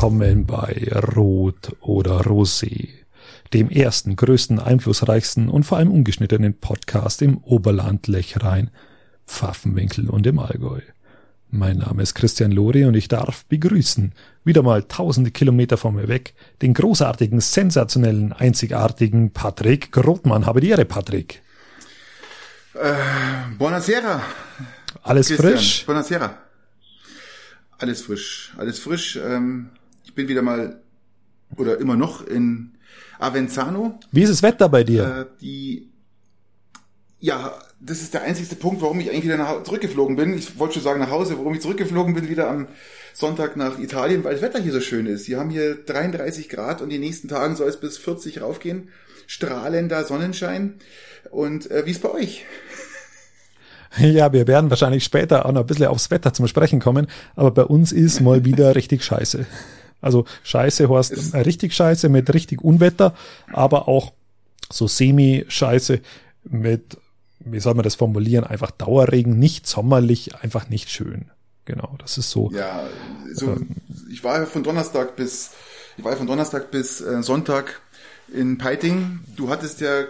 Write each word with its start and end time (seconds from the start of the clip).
willkommen 0.00 0.46
bei 0.46 0.90
Rot 1.14 1.76
oder 1.82 2.22
Rosé, 2.22 2.88
dem 3.52 3.68
ersten, 3.68 4.16
größten, 4.16 4.58
einflussreichsten 4.58 5.50
und 5.50 5.64
vor 5.64 5.76
allem 5.76 5.90
ungeschnittenen 5.90 6.58
Podcast 6.58 7.20
im 7.20 7.36
Oberland, 7.44 8.06
Lechrein, 8.06 8.70
Pfaffenwinkel 9.26 10.08
und 10.08 10.26
im 10.26 10.38
Allgäu. 10.38 10.80
Mein 11.50 11.76
Name 11.76 12.02
ist 12.02 12.14
Christian 12.14 12.50
Lori 12.50 12.86
und 12.86 12.94
ich 12.94 13.08
darf 13.08 13.44
begrüßen, 13.44 14.14
wieder 14.42 14.62
mal 14.62 14.84
tausende 14.84 15.32
Kilometer 15.32 15.76
von 15.76 15.94
mir 15.94 16.08
weg, 16.08 16.32
den 16.62 16.72
großartigen, 16.72 17.42
sensationellen, 17.42 18.32
einzigartigen 18.32 19.34
Patrick 19.34 19.92
Grotmann. 19.92 20.46
Habe 20.46 20.62
die 20.62 20.70
Ehre, 20.70 20.86
Patrick. 20.86 21.42
Äh, 22.72 22.94
buonasera. 23.58 24.22
Alles 25.02 25.26
Christian. 25.26 25.52
frisch? 25.52 25.84
Buonasera. 25.84 26.38
Alles 27.76 28.00
frisch, 28.00 28.54
alles 28.56 28.78
frisch. 28.78 29.16
Ähm, 29.22 29.68
ich 30.10 30.16
bin 30.16 30.26
wieder 30.26 30.42
mal 30.42 30.80
oder 31.56 31.78
immer 31.78 31.96
noch 31.96 32.26
in 32.26 32.72
Avenzano. 33.20 34.00
Wie 34.10 34.22
ist 34.22 34.30
das 34.30 34.42
Wetter 34.42 34.68
bei 34.68 34.82
dir? 34.82 35.04
Äh, 35.04 35.40
die, 35.40 35.88
ja, 37.20 37.56
das 37.78 38.02
ist 38.02 38.12
der 38.12 38.22
einzigste 38.22 38.56
Punkt, 38.56 38.82
warum 38.82 38.98
ich 38.98 39.08
eigentlich 39.08 39.24
wieder 39.24 39.36
nach, 39.36 39.62
zurückgeflogen 39.62 40.16
bin. 40.16 40.36
Ich 40.36 40.58
wollte 40.58 40.74
schon 40.74 40.82
sagen 40.82 40.98
nach 40.98 41.10
Hause, 41.10 41.38
warum 41.38 41.54
ich 41.54 41.60
zurückgeflogen 41.60 42.14
bin, 42.14 42.28
wieder 42.28 42.50
am 42.50 42.66
Sonntag 43.14 43.56
nach 43.56 43.78
Italien, 43.78 44.24
weil 44.24 44.32
das 44.32 44.42
Wetter 44.42 44.58
hier 44.58 44.72
so 44.72 44.80
schön 44.80 45.06
ist. 45.06 45.26
Sie 45.26 45.36
haben 45.36 45.50
hier 45.50 45.76
33 45.76 46.48
Grad 46.48 46.82
und 46.82 46.88
die 46.88 46.98
nächsten 46.98 47.28
Tagen 47.28 47.54
soll 47.54 47.68
es 47.68 47.78
bis 47.78 47.96
40 47.96 48.42
raufgehen. 48.42 48.88
Strahlender 49.28 50.04
Sonnenschein. 50.04 50.74
Und 51.30 51.70
äh, 51.70 51.86
wie 51.86 51.92
ist 51.92 52.02
bei 52.02 52.10
euch? 52.10 52.44
Ja, 53.98 54.32
wir 54.32 54.46
werden 54.46 54.70
wahrscheinlich 54.70 55.02
später 55.02 55.44
auch 55.46 55.50
noch 55.50 55.62
ein 55.62 55.66
bisschen 55.66 55.86
aufs 55.86 56.12
Wetter 56.12 56.32
zum 56.32 56.46
Sprechen 56.46 56.78
kommen, 56.78 57.08
aber 57.34 57.50
bei 57.50 57.64
uns 57.64 57.90
ist 57.90 58.20
mal 58.20 58.44
wieder 58.44 58.76
richtig 58.76 59.02
scheiße. 59.02 59.46
Also 60.00 60.24
scheiße 60.44 60.88
heißt 60.88 61.34
richtig 61.34 61.74
scheiße 61.74 62.08
mit 62.08 62.32
richtig 62.32 62.62
Unwetter, 62.62 63.14
aber 63.52 63.88
auch 63.88 64.12
so 64.70 64.86
semi-scheiße 64.86 66.00
mit, 66.44 66.96
wie 67.40 67.60
soll 67.60 67.74
man 67.74 67.84
das 67.84 67.96
formulieren, 67.96 68.44
einfach 68.44 68.70
Dauerregen, 68.70 69.38
nicht 69.38 69.66
sommerlich, 69.66 70.34
einfach 70.36 70.68
nicht 70.68 70.90
schön. 70.90 71.26
Genau, 71.64 71.94
das 71.98 72.18
ist 72.18 72.30
so. 72.30 72.50
Ja, 72.52 72.88
so, 73.32 73.46
ähm, 73.46 73.68
ich 74.10 74.24
war 74.24 74.40
ja 74.40 74.46
von 74.46 74.62
Donnerstag 74.62 75.16
bis, 75.16 75.50
ich 75.96 76.04
war 76.04 76.12
ja 76.12 76.18
von 76.18 76.26
Donnerstag 76.26 76.70
bis 76.70 77.00
äh, 77.00 77.22
Sonntag 77.22 77.80
in 78.32 78.58
Peiting. 78.58 79.20
Du 79.36 79.50
hattest 79.50 79.80
ja 79.80 80.04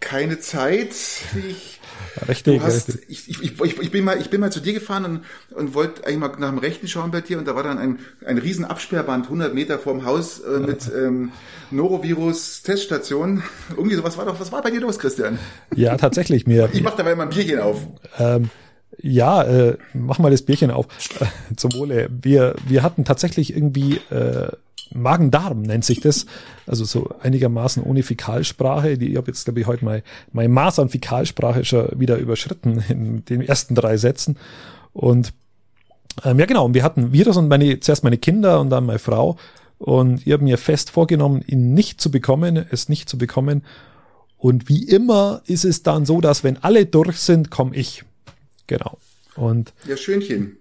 keine 0.00 0.40
Zeit, 0.40 0.94
wie 1.34 1.48
ich 1.48 1.80
Richtig, 2.28 2.60
hast, 2.60 2.88
richtig. 2.88 3.04
Ich, 3.08 3.28
ich, 3.28 3.60
ich, 3.60 3.80
ich, 3.80 3.90
bin 3.90 4.04
mal, 4.04 4.20
ich 4.20 4.30
bin 4.30 4.40
mal 4.40 4.52
zu 4.52 4.60
dir 4.60 4.72
gefahren 4.72 5.04
und, 5.04 5.56
und 5.56 5.74
wollte 5.74 6.06
eigentlich 6.06 6.18
mal 6.18 6.32
nach 6.38 6.50
dem 6.50 6.58
Rechten 6.58 6.88
schauen 6.88 7.10
bei 7.10 7.20
dir 7.20 7.38
und 7.38 7.48
da 7.48 7.54
war 7.54 7.62
dann 7.62 7.78
ein, 7.78 7.98
ein 8.26 8.38
riesen 8.38 8.64
Absperrband 8.64 9.26
100 9.26 9.54
Meter 9.54 9.78
vorm 9.78 10.04
Haus 10.04 10.40
äh, 10.40 10.58
mit 10.58 10.90
ähm, 10.94 11.32
Norovirus-Teststation. 11.70 13.42
Irgendwie 13.70 13.96
sowas 13.96 14.16
war 14.18 14.26
doch, 14.26 14.38
was 14.38 14.52
war 14.52 14.62
bei 14.62 14.70
dir 14.70 14.80
los, 14.80 14.98
Christian? 14.98 15.38
Ja, 15.74 15.96
tatsächlich 15.96 16.46
mir. 16.46 16.68
Ich 16.72 16.82
mach 16.82 16.96
dabei 16.96 17.14
mal 17.14 17.24
ein 17.24 17.30
Bierchen 17.30 17.60
auf. 17.60 17.78
Ähm, 18.18 18.50
ja, 18.98 19.42
äh, 19.42 19.78
mach 19.94 20.18
mal 20.18 20.30
das 20.30 20.42
Bierchen 20.42 20.70
auf. 20.70 20.86
Äh, 21.20 21.54
zum 21.56 21.72
Wohle. 21.74 22.08
Wir, 22.10 22.54
wir 22.66 22.82
hatten 22.82 23.04
tatsächlich 23.04 23.54
irgendwie 23.56 24.00
äh, 24.10 24.48
Magen-Darm 24.94 25.62
nennt 25.62 25.84
sich 25.84 26.00
das. 26.00 26.26
Also 26.66 26.84
so 26.84 27.10
einigermaßen 27.20 27.82
ohne 27.82 28.02
Fäkalsprache. 28.02 28.98
Die, 28.98 29.10
ich 29.12 29.16
habe 29.16 29.28
jetzt, 29.28 29.44
glaube 29.44 29.60
ich, 29.60 29.66
heute 29.66 29.84
mein, 29.84 30.02
mein 30.32 30.50
Maß 30.50 30.78
an 30.78 30.88
Fäkalsprache 30.88 31.64
schon 31.64 31.88
wieder 31.98 32.16
überschritten 32.18 32.82
in 32.88 33.24
den 33.24 33.40
ersten 33.40 33.74
drei 33.74 33.96
Sätzen. 33.96 34.36
Und 34.92 35.32
ähm, 36.24 36.38
ja, 36.38 36.46
genau, 36.46 36.66
und 36.66 36.74
wir 36.74 36.82
hatten 36.82 37.12
Virus 37.12 37.36
und 37.36 37.48
meine, 37.48 37.80
zuerst 37.80 38.04
meine 38.04 38.18
Kinder 38.18 38.60
und 38.60 38.70
dann 38.70 38.86
meine 38.86 38.98
Frau. 38.98 39.36
Und 39.78 40.26
ich 40.26 40.32
habe 40.32 40.44
mir 40.44 40.58
fest 40.58 40.90
vorgenommen, 40.90 41.42
ihn 41.46 41.74
nicht 41.74 42.00
zu 42.00 42.10
bekommen, 42.10 42.64
es 42.70 42.88
nicht 42.88 43.08
zu 43.08 43.18
bekommen. 43.18 43.64
Und 44.36 44.68
wie 44.68 44.84
immer 44.84 45.42
ist 45.46 45.64
es 45.64 45.82
dann 45.82 46.04
so, 46.04 46.20
dass 46.20 46.44
wenn 46.44 46.62
alle 46.62 46.86
durch 46.86 47.18
sind, 47.18 47.50
komme 47.50 47.74
ich. 47.74 48.04
Genau. 48.66 48.98
Und 49.34 49.72
ja, 49.86 49.96
Schönchen. 49.96 50.58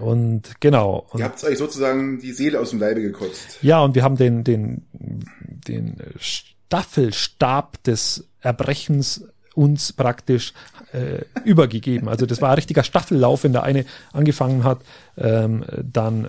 Und 0.00 0.60
genau. 0.60 1.06
Und 1.10 1.20
Ihr 1.20 1.24
habt 1.24 1.42
euch 1.44 1.58
sozusagen 1.58 2.18
die 2.18 2.32
Seele 2.32 2.60
aus 2.60 2.70
dem 2.70 2.80
Leibe 2.80 3.00
gekotzt. 3.00 3.58
Ja, 3.62 3.80
und 3.80 3.94
wir 3.94 4.02
haben 4.02 4.16
den, 4.16 4.42
den, 4.42 4.86
den 4.92 5.96
Staffelstab 6.18 7.82
des 7.84 8.28
Erbrechens 8.40 9.24
uns 9.54 9.92
praktisch 9.92 10.52
äh, 10.92 11.22
übergegeben. 11.44 12.08
Also 12.08 12.26
das 12.26 12.42
war 12.42 12.50
ein 12.50 12.56
richtiger 12.56 12.84
Staffellauf, 12.84 13.44
wenn 13.44 13.52
der 13.52 13.62
eine 13.62 13.86
angefangen 14.12 14.64
hat, 14.64 14.80
ähm, 15.16 15.64
dann 15.82 16.28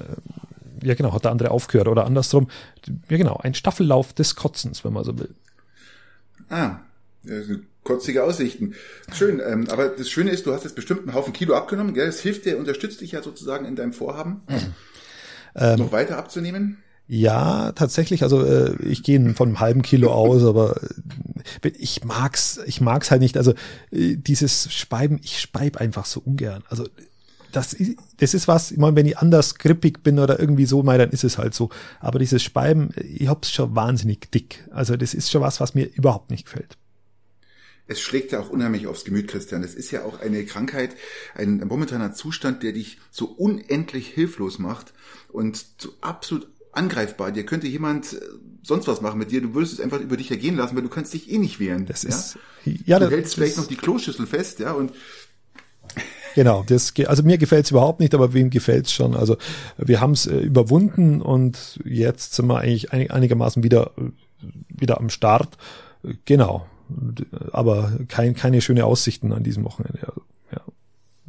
ja 0.83 0.93
genau, 0.93 1.13
hat 1.13 1.23
der 1.25 1.31
andere 1.31 1.51
aufgehört 1.51 1.87
oder 1.87 2.05
andersrum. 2.05 2.47
Ja 3.09 3.17
genau, 3.17 3.37
ein 3.37 3.53
Staffellauf 3.53 4.13
des 4.13 4.35
Kotzens, 4.35 4.83
wenn 4.83 4.93
man 4.93 5.03
so 5.03 5.17
will. 5.17 5.33
Ah, 6.49 6.79
kotzige 7.87 8.23
Aussichten. 8.23 8.75
Schön, 9.13 9.41
ähm, 9.45 9.67
aber 9.69 9.87
das 9.87 10.09
Schöne 10.09 10.31
ist, 10.31 10.45
du 10.45 10.53
hast 10.53 10.65
jetzt 10.65 10.75
bestimmt 10.75 11.01
einen 11.01 11.13
Haufen 11.13 11.33
Kilo 11.33 11.55
abgenommen, 11.55 11.93
gell? 11.93 12.05
Das 12.05 12.19
hilft 12.19 12.45
dir, 12.45 12.57
unterstützt 12.57 12.99
dich 13.01 13.13
ja 13.13 13.23
sozusagen 13.23 13.65
in 13.65 13.75
deinem 13.75 13.93
Vorhaben, 13.93 14.41
ähm, 15.55 15.79
noch 15.79 15.91
weiter 15.93 16.17
abzunehmen. 16.17 16.77
Ja, 17.07 17.71
tatsächlich. 17.71 18.23
Also 18.23 18.43
äh, 18.43 18.75
ich 18.83 19.01
gehe 19.01 19.33
von 19.33 19.47
einem 19.47 19.59
halben 19.61 19.81
Kilo 19.81 20.11
aus, 20.11 20.43
aber 20.43 20.75
äh, 21.63 21.69
ich 21.69 22.03
mag's, 22.03 22.59
ich 22.65 22.81
mag's 22.81 23.09
halt 23.09 23.21
nicht. 23.21 23.37
Also 23.37 23.53
äh, 23.91 24.17
dieses 24.17 24.73
Speiben, 24.73 25.17
ich 25.23 25.39
speib 25.39 25.77
einfach 25.77 26.05
so 26.05 26.19
ungern. 26.19 26.65
Also 26.67 26.85
das, 27.53 27.77
das 28.17 28.33
ist 28.33 28.49
was, 28.49 28.71
ich 28.71 28.77
meine, 28.77 28.97
wenn 28.97 29.05
ich 29.05 29.17
anders 29.17 29.55
grippig 29.55 30.03
bin 30.03 30.19
oder 30.19 30.37
irgendwie 30.37 30.65
so, 30.65 30.83
mal, 30.83 30.97
dann 30.97 31.11
ist 31.11 31.23
es 31.23 31.37
halt 31.37 31.53
so. 31.53 31.69
Aber 32.01 32.19
dieses 32.19 32.43
Speiben, 32.43 32.89
ich 32.97 33.29
hab's 33.29 33.49
schon 33.49 33.73
wahnsinnig 33.73 34.29
dick. 34.31 34.67
Also 34.71 34.97
das 34.97 35.13
ist 35.13 35.31
schon 35.31 35.41
was, 35.41 35.61
was 35.61 35.75
mir 35.75 35.85
überhaupt 35.85 36.29
nicht 36.29 36.43
gefällt 36.43 36.77
es 37.87 38.01
schlägt 38.01 38.31
ja 38.31 38.39
auch 38.39 38.49
unheimlich 38.49 38.87
aufs 38.87 39.05
Gemüt, 39.05 39.27
Christian. 39.27 39.63
Es 39.63 39.73
ist 39.73 39.91
ja 39.91 40.03
auch 40.03 40.19
eine 40.19 40.45
Krankheit, 40.45 40.95
ein, 41.35 41.65
momentaner 41.65 42.13
Zustand, 42.13 42.63
der 42.63 42.73
dich 42.73 42.99
so 43.11 43.25
unendlich 43.25 44.07
hilflos 44.09 44.59
macht 44.59 44.93
und 45.29 45.65
so 45.77 45.89
absolut 46.01 46.47
angreifbar. 46.73 47.31
Dir 47.31 47.45
könnte 47.45 47.67
jemand 47.67 48.13
äh, 48.13 48.19
sonst 48.61 48.87
was 48.87 49.01
machen 49.01 49.17
mit 49.17 49.31
dir. 49.31 49.41
Du 49.41 49.53
würdest 49.53 49.73
es 49.73 49.79
einfach 49.79 49.99
über 49.99 50.17
dich 50.17 50.29
ergehen 50.29 50.55
lassen, 50.55 50.75
weil 50.75 50.83
du 50.83 50.89
kannst 50.89 51.13
dich 51.13 51.31
eh 51.31 51.37
nicht 51.37 51.59
wehren. 51.59 51.85
Das 51.85 52.03
ja? 52.03 52.09
ist, 52.09 52.37
ja, 52.85 52.99
du 52.99 53.05
das, 53.05 53.13
hältst 53.13 53.35
vielleicht 53.35 53.57
noch 53.57 53.67
die 53.67 53.77
Kloschüssel 53.77 54.27
fest, 54.27 54.59
ja, 54.59 54.73
und 54.73 54.91
Genau, 56.35 56.63
das, 56.67 56.93
also 57.07 57.23
mir 57.23 57.39
gefällt's 57.39 57.71
überhaupt 57.71 57.99
nicht, 57.99 58.13
aber 58.13 58.31
wem 58.33 58.51
gefällt's 58.51 58.93
schon? 58.93 59.15
Also 59.15 59.37
wir 59.77 60.01
haben 60.01 60.11
es 60.11 60.27
äh, 60.27 60.37
überwunden 60.37 61.19
und 61.19 61.79
jetzt 61.83 62.35
sind 62.35 62.45
wir 62.45 62.59
eigentlich 62.59 62.91
einigermaßen 62.91 63.63
wieder, 63.63 63.91
wieder 64.69 64.99
am 64.99 65.09
Start. 65.09 65.57
Genau, 66.25 66.67
aber 67.51 67.93
kein, 68.07 68.35
keine 68.35 68.61
schöne 68.61 68.85
Aussichten 68.85 69.31
an 69.33 69.43
diesem 69.43 69.63
Wochenende. 69.63 69.99
Also, 70.07 70.21
ja. 70.51 70.61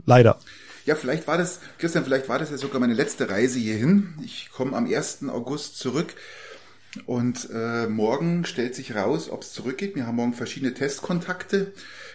Leider. 0.05 0.39
Ja, 0.87 0.95
vielleicht 0.95 1.27
war 1.27 1.37
das, 1.37 1.61
Christian, 1.79 2.05
vielleicht 2.05 2.29
war 2.29 2.39
das 2.39 2.51
ja 2.51 2.57
sogar 2.57 2.81
meine 2.81 2.95
letzte 2.95 3.29
Reise 3.29 3.59
hierhin. 3.59 4.15
Ich 4.25 4.51
komme 4.51 4.77
am 4.77 4.87
1. 4.87 5.29
August 5.29 5.77
zurück 5.79 6.15
und 7.05 7.49
äh, 7.53 7.87
morgen 7.87 8.47
stellt 8.47 8.75
sich 8.75 8.95
raus, 8.95 9.29
ob 9.31 9.43
es 9.43 9.53
zurückgeht. 9.53 9.97
Wir 9.97 10.07
haben 10.07 10.17
morgen 10.17 10.33
verschiedene 10.33 10.73
Testkontakte 10.73 11.73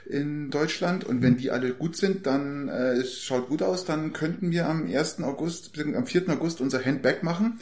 in 0.09 0.49
Deutschland 0.49 1.03
und 1.03 1.21
wenn 1.21 1.37
die 1.37 1.51
alle 1.51 1.73
gut 1.73 1.95
sind, 1.95 2.25
dann 2.25 2.67
äh, 2.67 2.93
es 2.93 3.21
schaut 3.21 3.47
gut 3.47 3.61
aus, 3.61 3.85
dann 3.85 4.11
könnten 4.11 4.51
wir 4.51 4.67
am 4.67 4.87
1. 4.87 5.21
August, 5.21 5.71
am 5.79 6.07
4. 6.07 6.29
August 6.29 6.59
unser 6.59 6.83
Handback 6.83 7.23
machen 7.23 7.59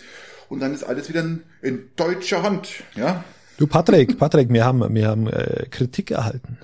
und 0.50 0.60
dann 0.60 0.74
ist 0.74 0.84
alles 0.84 1.10
wieder 1.10 1.22
in, 1.22 1.44
in 1.62 1.90
deutscher 1.96 2.44
Hand, 2.44 2.84
ja. 2.96 3.24
Du 3.62 3.68
Patrick, 3.68 4.18
Patrick, 4.18 4.52
wir 4.52 4.66
haben, 4.66 4.92
wir 4.92 5.08
haben 5.08 5.28
äh, 5.28 5.68
Kritik 5.70 6.10
erhalten. 6.10 6.58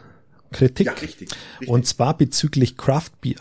Kritik. 0.51 0.87
Ja, 0.87 0.93
richtig, 0.93 1.29
richtig. 1.29 1.69
Und 1.69 1.85
zwar 1.85 2.17
bezüglich 2.17 2.75
Craft 2.75 3.11
Beer. 3.21 3.35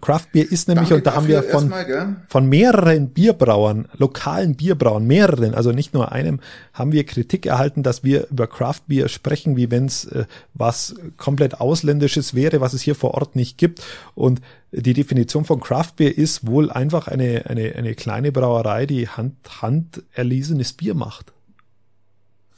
Craft 0.00 0.26
Beer 0.32 0.50
ist 0.50 0.66
nämlich, 0.66 0.88
Danke 0.88 0.96
und 0.96 1.06
da 1.06 1.14
haben 1.14 1.28
wir 1.28 1.44
von, 1.44 1.68
mal, 1.68 2.16
von 2.26 2.48
mehreren 2.48 3.10
Bierbrauern, 3.10 3.88
lokalen 3.96 4.56
Bierbrauern, 4.56 5.06
mehreren, 5.06 5.54
also 5.54 5.70
nicht 5.70 5.94
nur 5.94 6.10
einem, 6.10 6.40
haben 6.72 6.90
wir 6.90 7.06
Kritik 7.06 7.46
erhalten, 7.46 7.84
dass 7.84 8.02
wir 8.02 8.26
über 8.28 8.48
Craft 8.48 8.88
Beer 8.88 9.08
sprechen, 9.08 9.56
wie 9.56 9.70
wenn 9.70 9.86
es 9.86 10.06
äh, 10.06 10.24
was 10.52 10.96
komplett 11.18 11.60
Ausländisches 11.60 12.34
wäre, 12.34 12.60
was 12.60 12.72
es 12.72 12.82
hier 12.82 12.96
vor 12.96 13.14
Ort 13.14 13.36
nicht 13.36 13.56
gibt. 13.56 13.84
Und 14.16 14.40
die 14.72 14.94
Definition 14.94 15.44
von 15.44 15.60
Craft 15.60 15.92
Beer 15.94 16.18
ist 16.18 16.44
wohl 16.44 16.72
einfach 16.72 17.06
eine, 17.06 17.46
eine, 17.46 17.76
eine 17.76 17.94
kleine 17.94 18.32
Brauerei, 18.32 18.86
die 18.86 19.06
Hand, 19.06 19.36
Hand 19.62 20.02
erlesenes 20.12 20.72
Bier 20.72 20.96
macht 20.96 21.32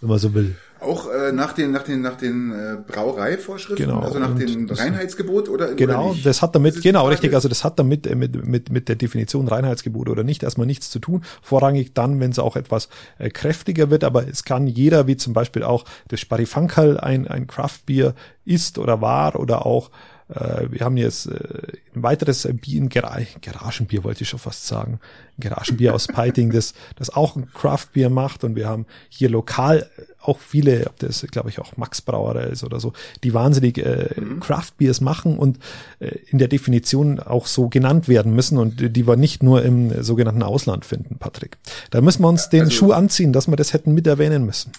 wenn 0.04 0.10
man 0.10 0.18
so 0.18 0.34
will. 0.34 0.54
Auch 0.80 1.10
äh, 1.10 1.32
nach 1.32 1.54
den 1.54 1.70
nach 1.72 1.82
den 1.82 2.02
nach 2.02 2.16
den 2.16 2.52
äh, 2.52 2.76
Brauereivorschriften, 2.86 3.86
genau. 3.86 4.00
also 4.00 4.18
nach 4.18 4.34
dem 4.34 4.68
Reinheitsgebot 4.68 5.48
oder 5.48 5.74
genau, 5.74 6.10
oder 6.10 6.18
das 6.22 6.42
hat 6.42 6.54
damit 6.54 6.76
das 6.76 6.82
genau 6.82 7.08
richtig, 7.08 7.34
also 7.34 7.48
das 7.48 7.64
hat 7.64 7.78
damit 7.78 8.06
äh, 8.06 8.14
mit 8.14 8.46
mit 8.46 8.70
mit 8.70 8.90
der 8.90 8.96
Definition 8.96 9.48
Reinheitsgebot 9.48 10.10
oder 10.10 10.24
nicht 10.24 10.42
erstmal 10.42 10.66
nichts 10.66 10.90
zu 10.90 10.98
tun. 10.98 11.24
Vorrangig 11.40 11.94
dann, 11.94 12.20
wenn 12.20 12.30
es 12.32 12.38
auch 12.38 12.54
etwas 12.54 12.90
äh, 13.18 13.30
kräftiger 13.30 13.88
wird, 13.88 14.04
aber 14.04 14.28
es 14.28 14.44
kann 14.44 14.66
jeder, 14.66 15.06
wie 15.06 15.16
zum 15.16 15.32
Beispiel 15.32 15.62
auch 15.62 15.86
das 16.08 16.20
Sparifankerl 16.20 17.00
ein 17.00 17.28
ein 17.28 17.46
Craftbier 17.46 18.14
ist 18.44 18.78
oder 18.78 19.00
war 19.00 19.40
oder 19.40 19.64
auch 19.64 19.90
Äh, 20.34 20.70
wir 20.70 20.80
haben 20.80 20.96
jetzt 20.96 21.26
äh, 21.26 21.78
ein 21.94 22.02
weiteres 22.02 22.48
Bier, 22.60 22.82
ein 22.82 22.88
Gar 22.88 23.20
Garagenbier 23.40 24.04
wollte 24.04 24.22
ich 24.22 24.28
schon 24.28 24.38
fast 24.38 24.66
sagen. 24.66 25.00
Ein 25.38 25.40
Garagenbier 25.40 25.94
aus 25.94 26.06
Peiting, 26.12 26.50
das, 26.50 26.74
das 26.96 27.10
auch 27.10 27.36
ein 27.36 27.50
Craftbier 27.52 28.10
macht. 28.10 28.44
Und 28.44 28.56
wir 28.56 28.68
haben 28.68 28.86
hier 29.08 29.28
lokal 29.28 29.88
auch 30.20 30.38
viele, 30.38 30.86
ob 30.86 30.98
das 30.98 31.26
glaube 31.30 31.50
ich 31.50 31.58
auch 31.58 31.76
Max 31.76 32.00
Brauerei 32.00 32.44
ist 32.44 32.64
oder 32.64 32.80
so, 32.80 32.92
die 33.22 33.34
wahnsinnig 33.34 33.78
äh, 33.78 34.08
mhm. 34.16 34.40
Craftbeers 34.40 35.00
machen 35.00 35.38
und 35.38 35.58
äh, 36.00 36.16
in 36.26 36.38
der 36.38 36.48
Definition 36.48 37.20
auch 37.20 37.46
so 37.46 37.68
genannt 37.68 38.08
werden 38.08 38.34
müssen 38.34 38.58
und 38.58 38.96
die 38.96 39.06
wir 39.06 39.16
nicht 39.16 39.42
nur 39.42 39.62
im 39.62 40.02
sogenannten 40.02 40.42
Ausland 40.42 40.84
finden, 40.84 41.18
Patrick. 41.18 41.58
Da 41.90 42.00
müssen 42.00 42.22
wir 42.22 42.28
uns 42.28 42.48
den 42.48 42.62
also, 42.62 42.72
Schuh 42.72 42.92
anziehen, 42.92 43.32
dass 43.32 43.48
wir 43.48 43.56
das 43.56 43.72
hätten 43.72 43.92
mit 43.94 44.06
erwähnen 44.06 44.46
müssen. 44.46 44.72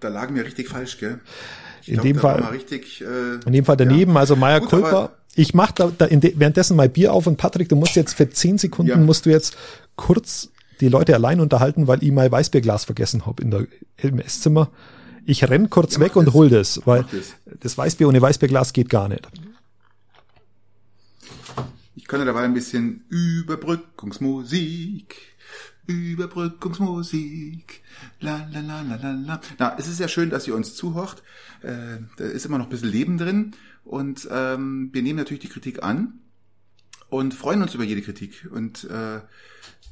Da 0.00 0.08
lagen 0.08 0.34
wir 0.34 0.44
richtig 0.44 0.68
falsch, 0.68 0.98
gell? 0.98 1.20
In 1.88 1.94
glaub, 1.94 2.04
dem 2.04 2.18
Fall, 2.18 2.42
richtig, 2.52 3.00
äh, 3.00 3.34
in 3.46 3.52
dem 3.52 3.64
Fall 3.64 3.76
daneben, 3.76 4.12
ja. 4.12 4.20
also 4.20 4.36
Meier 4.36 4.60
Kulpa. 4.60 5.10
Ich 5.34 5.54
mach 5.54 5.72
da, 5.72 5.90
da 5.96 6.06
de, 6.06 6.34
währenddessen 6.36 6.76
mal 6.76 6.88
Bier 6.88 7.12
auf 7.12 7.26
und 7.26 7.36
Patrick, 7.36 7.68
du 7.68 7.76
musst 7.76 7.96
jetzt 7.96 8.14
für 8.14 8.28
zehn 8.28 8.58
Sekunden 8.58 8.90
ja. 8.90 8.96
musst 8.96 9.24
du 9.24 9.30
jetzt 9.30 9.56
kurz 9.96 10.50
die 10.80 10.88
Leute 10.88 11.14
allein 11.14 11.40
unterhalten, 11.40 11.86
weil 11.86 12.02
ich 12.02 12.12
mein 12.12 12.30
Weißbierglas 12.30 12.84
vergessen 12.84 13.26
hab 13.26 13.40
in 13.40 13.50
der, 13.50 13.66
im 13.98 14.20
Esszimmer. 14.20 14.70
Ich 15.26 15.48
renn 15.48 15.70
kurz 15.70 15.94
ja, 15.94 16.00
weg 16.00 16.16
und 16.16 16.26
das. 16.26 16.34
hol 16.34 16.48
das, 16.48 16.80
weil 16.86 17.04
das. 17.10 17.34
das 17.60 17.78
Weißbier 17.78 18.08
ohne 18.08 18.20
Weißbierglas 18.20 18.72
geht 18.72 18.88
gar 18.88 19.08
nicht. 19.08 19.28
Ich 21.94 22.06
kann 22.06 22.20
ja 22.20 22.26
dabei 22.26 22.44
ein 22.44 22.54
bisschen 22.54 23.04
Überbrückungsmusik. 23.08 25.16
Überbrückungsmusik. 25.88 27.82
La, 28.20 28.46
la, 28.52 28.60
la, 28.60 28.82
la, 28.82 28.96
la, 28.96 29.12
la. 29.12 29.40
Na, 29.58 29.76
es 29.78 29.88
ist 29.88 29.98
ja 29.98 30.06
schön, 30.06 30.30
dass 30.30 30.46
ihr 30.46 30.54
uns 30.54 30.74
zuhört. 30.74 31.22
Äh, 31.62 31.98
da 32.16 32.24
ist 32.24 32.46
immer 32.46 32.58
noch 32.58 32.66
ein 32.66 32.70
bisschen 32.70 32.90
Leben 32.90 33.18
drin. 33.18 33.56
Und 33.84 34.28
ähm, 34.30 34.90
wir 34.92 35.02
nehmen 35.02 35.16
natürlich 35.16 35.40
die 35.40 35.48
Kritik 35.48 35.82
an 35.82 36.20
und 37.08 37.32
freuen 37.32 37.62
uns 37.62 37.74
über 37.74 37.84
jede 37.84 38.02
Kritik. 38.02 38.46
Und 38.52 38.84
äh, 38.84 39.20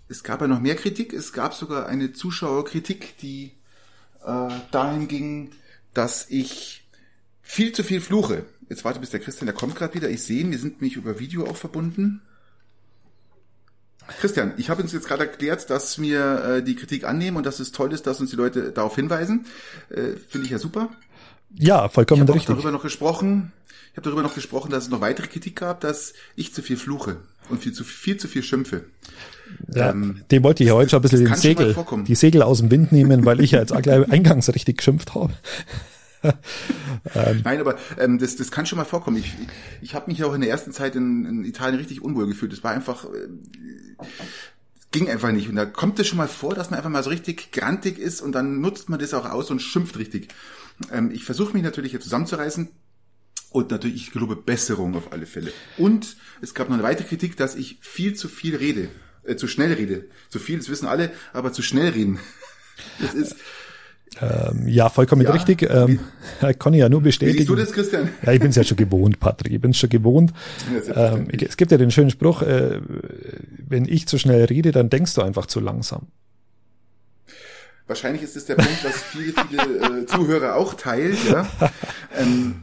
es 0.09 0.23
gab 0.23 0.43
ja 0.43 0.49
noch 0.49 0.61
mehr 0.61 0.77
Kritik. 0.77 1.15
Es 1.15 1.33
gab 1.33 1.55
sogar 1.55 1.87
eine 1.87 2.13
Zuschauerkritik, 2.13 3.17
die 3.19 3.53
äh, 4.23 4.51
dahin 4.71 5.09
ging, 5.09 5.51
dass 5.95 6.29
ich 6.29 6.87
viel 7.41 7.73
zu 7.73 7.83
viel 7.83 8.03
fluche. 8.03 8.45
Jetzt 8.69 8.85
warte, 8.85 9.01
bis 9.01 9.11
der 9.11 9.21
Christian, 9.21 9.47
der 9.47 9.55
kommt 9.55 9.77
gerade 9.77 9.95
wieder. 9.95 10.11
Ich 10.11 10.25
sehe 10.25 10.41
ihn, 10.41 10.51
wir 10.51 10.59
sind 10.59 10.83
nämlich 10.83 10.97
über 10.97 11.19
Video 11.19 11.47
auch 11.47 11.57
verbunden. 11.57 12.21
Christian, 14.21 14.53
ich 14.57 14.71
habe 14.71 14.83
uns 14.83 14.93
jetzt 14.93 15.09
gerade 15.09 15.25
erklärt, 15.25 15.69
dass 15.71 16.01
wir 16.01 16.45
äh, 16.45 16.63
die 16.63 16.77
Kritik 16.77 17.05
annehmen 17.05 17.37
und 17.37 17.47
dass 17.47 17.61
es 17.61 17.73
toll 17.73 17.93
ist, 17.93 18.07
dass 18.07 18.21
uns 18.21 18.31
die 18.31 18.37
Leute 18.37 18.73
darauf 18.73 18.95
hinweisen. 18.95 19.47
Äh, 19.91 20.17
Finde 20.29 20.47
ich 20.47 20.51
ja 20.51 20.59
super. 20.59 20.91
Ja, 21.55 21.89
vollkommen 21.89 22.23
ich 22.23 22.29
richtig. 22.29 22.43
Ich 22.43 22.49
habe 22.49 22.61
darüber 22.61 22.73
noch 22.73 22.83
gesprochen. 22.83 23.53
Ich 23.93 23.97
habe 23.97 24.05
darüber 24.05 24.23
noch 24.23 24.35
gesprochen, 24.35 24.71
dass 24.71 24.85
es 24.85 24.91
noch 24.91 25.01
weitere 25.01 25.27
Kritik 25.27 25.57
gab, 25.57 25.81
dass 25.81 26.13
ich 26.35 26.53
zu 26.53 26.63
viel 26.63 26.77
fluche 26.77 27.17
und 27.49 27.63
viel 27.63 27.73
zu 27.73 27.83
viel 27.83 28.19
zu 28.19 28.29
viel 28.29 28.43
schimpfe. 28.43 28.85
Ja, 29.73 29.91
ähm, 29.91 30.23
dem 30.31 30.43
wollte 30.43 30.63
ich 30.63 30.69
ja 30.69 30.75
heute 30.75 30.91
schon 30.91 30.99
ein 30.99 31.03
bisschen 31.03 31.25
den 31.25 31.35
Segel, 31.35 31.75
die 32.07 32.15
Segel 32.15 32.43
aus 32.43 32.59
dem 32.59 32.71
Wind 32.71 32.93
nehmen, 32.93 33.25
weil 33.25 33.41
ich 33.41 33.53
ja 33.53 33.61
jetzt 33.61 33.73
eingangs 33.73 34.53
richtig 34.55 34.79
geschimpft 34.79 35.15
habe. 35.15 35.33
Ähm, 37.15 37.41
Nein, 37.45 37.61
aber 37.61 37.77
ähm, 37.99 38.19
das, 38.19 38.37
das 38.37 38.51
kann 38.51 38.67
schon 38.67 38.79
mal 38.79 38.85
vorkommen. 38.85 39.17
Ich, 39.17 39.33
ich 39.83 39.95
habe 39.95 40.11
mich 40.11 40.23
auch 40.25 40.35
in 40.35 40.41
der 40.41 40.51
ersten 40.51 40.73
Zeit 40.73 40.97
in, 40.97 41.25
in 41.25 41.45
Italien 41.45 41.79
richtig 41.79 42.03
unwohl 42.03 42.27
gefühlt. 42.27 42.53
Das 42.53 42.65
war 42.65 42.73
einfach, 42.73 43.05
äh, 43.05 44.05
ging 44.91 45.09
einfach 45.11 45.33
nicht. 45.33 45.49
Und 45.49 45.57
da 45.57 45.67
kommt 45.67 45.99
es 45.99 46.07
schon 46.07 46.19
mal 46.19 46.29
vor, 46.29 46.55
dass 46.55 46.71
man 46.71 46.79
einfach 46.79 46.91
mal 46.91 47.03
so 47.03 47.11
richtig 47.11 47.53
grantig 47.53 47.99
ist 47.99 48.21
und 48.21 48.33
dann 48.33 48.61
nutzt 48.61 48.89
man 48.89 48.99
das 48.99 49.15
auch 49.15 49.29
aus 49.31 49.51
und 49.51 49.61
schimpft 49.61 49.99
richtig. 49.99 50.29
Ähm, 50.93 51.11
ich 51.11 51.25
versuche 51.25 51.53
mich 51.53 51.63
natürlich 51.63 51.93
hier 51.93 52.01
zusammenzureißen. 52.01 52.69
Und 53.51 53.71
natürlich, 53.71 53.97
ich 53.97 54.13
gelobe 54.13 54.37
Besserung 54.37 54.95
auf 54.97 55.13
alle 55.13 55.25
Fälle. 55.25 55.53
Und 55.79 56.17
es 56.43 56.53
gab 56.53 56.69
noch 56.69 56.75
eine 56.75 56.83
weitere 56.83 57.07
Kritik, 57.07 57.37
dass 57.37 57.55
ich 57.55 57.79
viel 57.81 58.15
zu 58.15 58.29
viel 58.29 58.57
rede, 58.57 58.89
äh, 59.23 59.37
zu 59.37 59.49
schnell 59.49 59.73
rede. 59.73 60.07
Zu 60.29 60.39
viel, 60.39 60.59
das 60.59 60.69
wissen 60.69 60.87
alle, 60.87 61.13
aber 61.33 61.53
zu 61.53 61.63
schnell 61.63 61.91
reden. 61.91 62.19
Das 63.01 63.15
ist, 63.15 63.37
ähm, 64.21 64.67
ja, 64.67 64.89
vollkommen 64.89 65.23
ja, 65.23 65.31
richtig. 65.31 65.63
Ähm, 65.63 66.01
kann 66.59 66.73
ich 66.73 66.81
ja 66.81 66.89
nur 66.89 67.03
bestätigen. 67.03 67.41
Wie 67.41 67.45
du 67.45 67.55
das, 67.55 67.73
Christian? 67.73 68.09
Ja, 68.23 68.33
ich 68.33 68.41
bin 68.41 68.51
es 68.51 68.57
ja 68.57 68.65
schon 68.65 68.77
gewohnt, 68.77 69.21
Patrick. 69.21 69.53
Ich 69.53 69.61
bin 69.61 69.73
es 69.73 69.79
schon 69.79 69.91
gewohnt. 69.91 70.33
Ähm, 70.95 71.29
es 71.31 71.57
gibt 71.57 71.71
ja 71.71 71.79
den 71.79 71.91
schönen 71.91 72.11
Spruch, 72.11 72.43
äh, 72.43 72.81
wenn 73.69 73.85
ich 73.85 74.09
zu 74.09 74.19
schnell 74.19 74.45
rede, 74.45 74.73
dann 74.73 74.89
denkst 74.89 75.15
du 75.15 75.23
einfach 75.23 75.47
zu 75.47 75.61
langsam. 75.61 76.07
Wahrscheinlich 77.87 78.23
ist 78.23 78.37
es 78.37 78.47
der 78.47 78.57
Punkt, 78.57 78.85
was 78.85 79.03
viele, 79.03 79.33
viele 79.49 80.03
äh, 80.03 80.07
Zuhörer 80.07 80.57
auch 80.57 80.75
teilen. 80.75 81.17
Ja? 81.31 81.49
Ähm, 82.19 82.63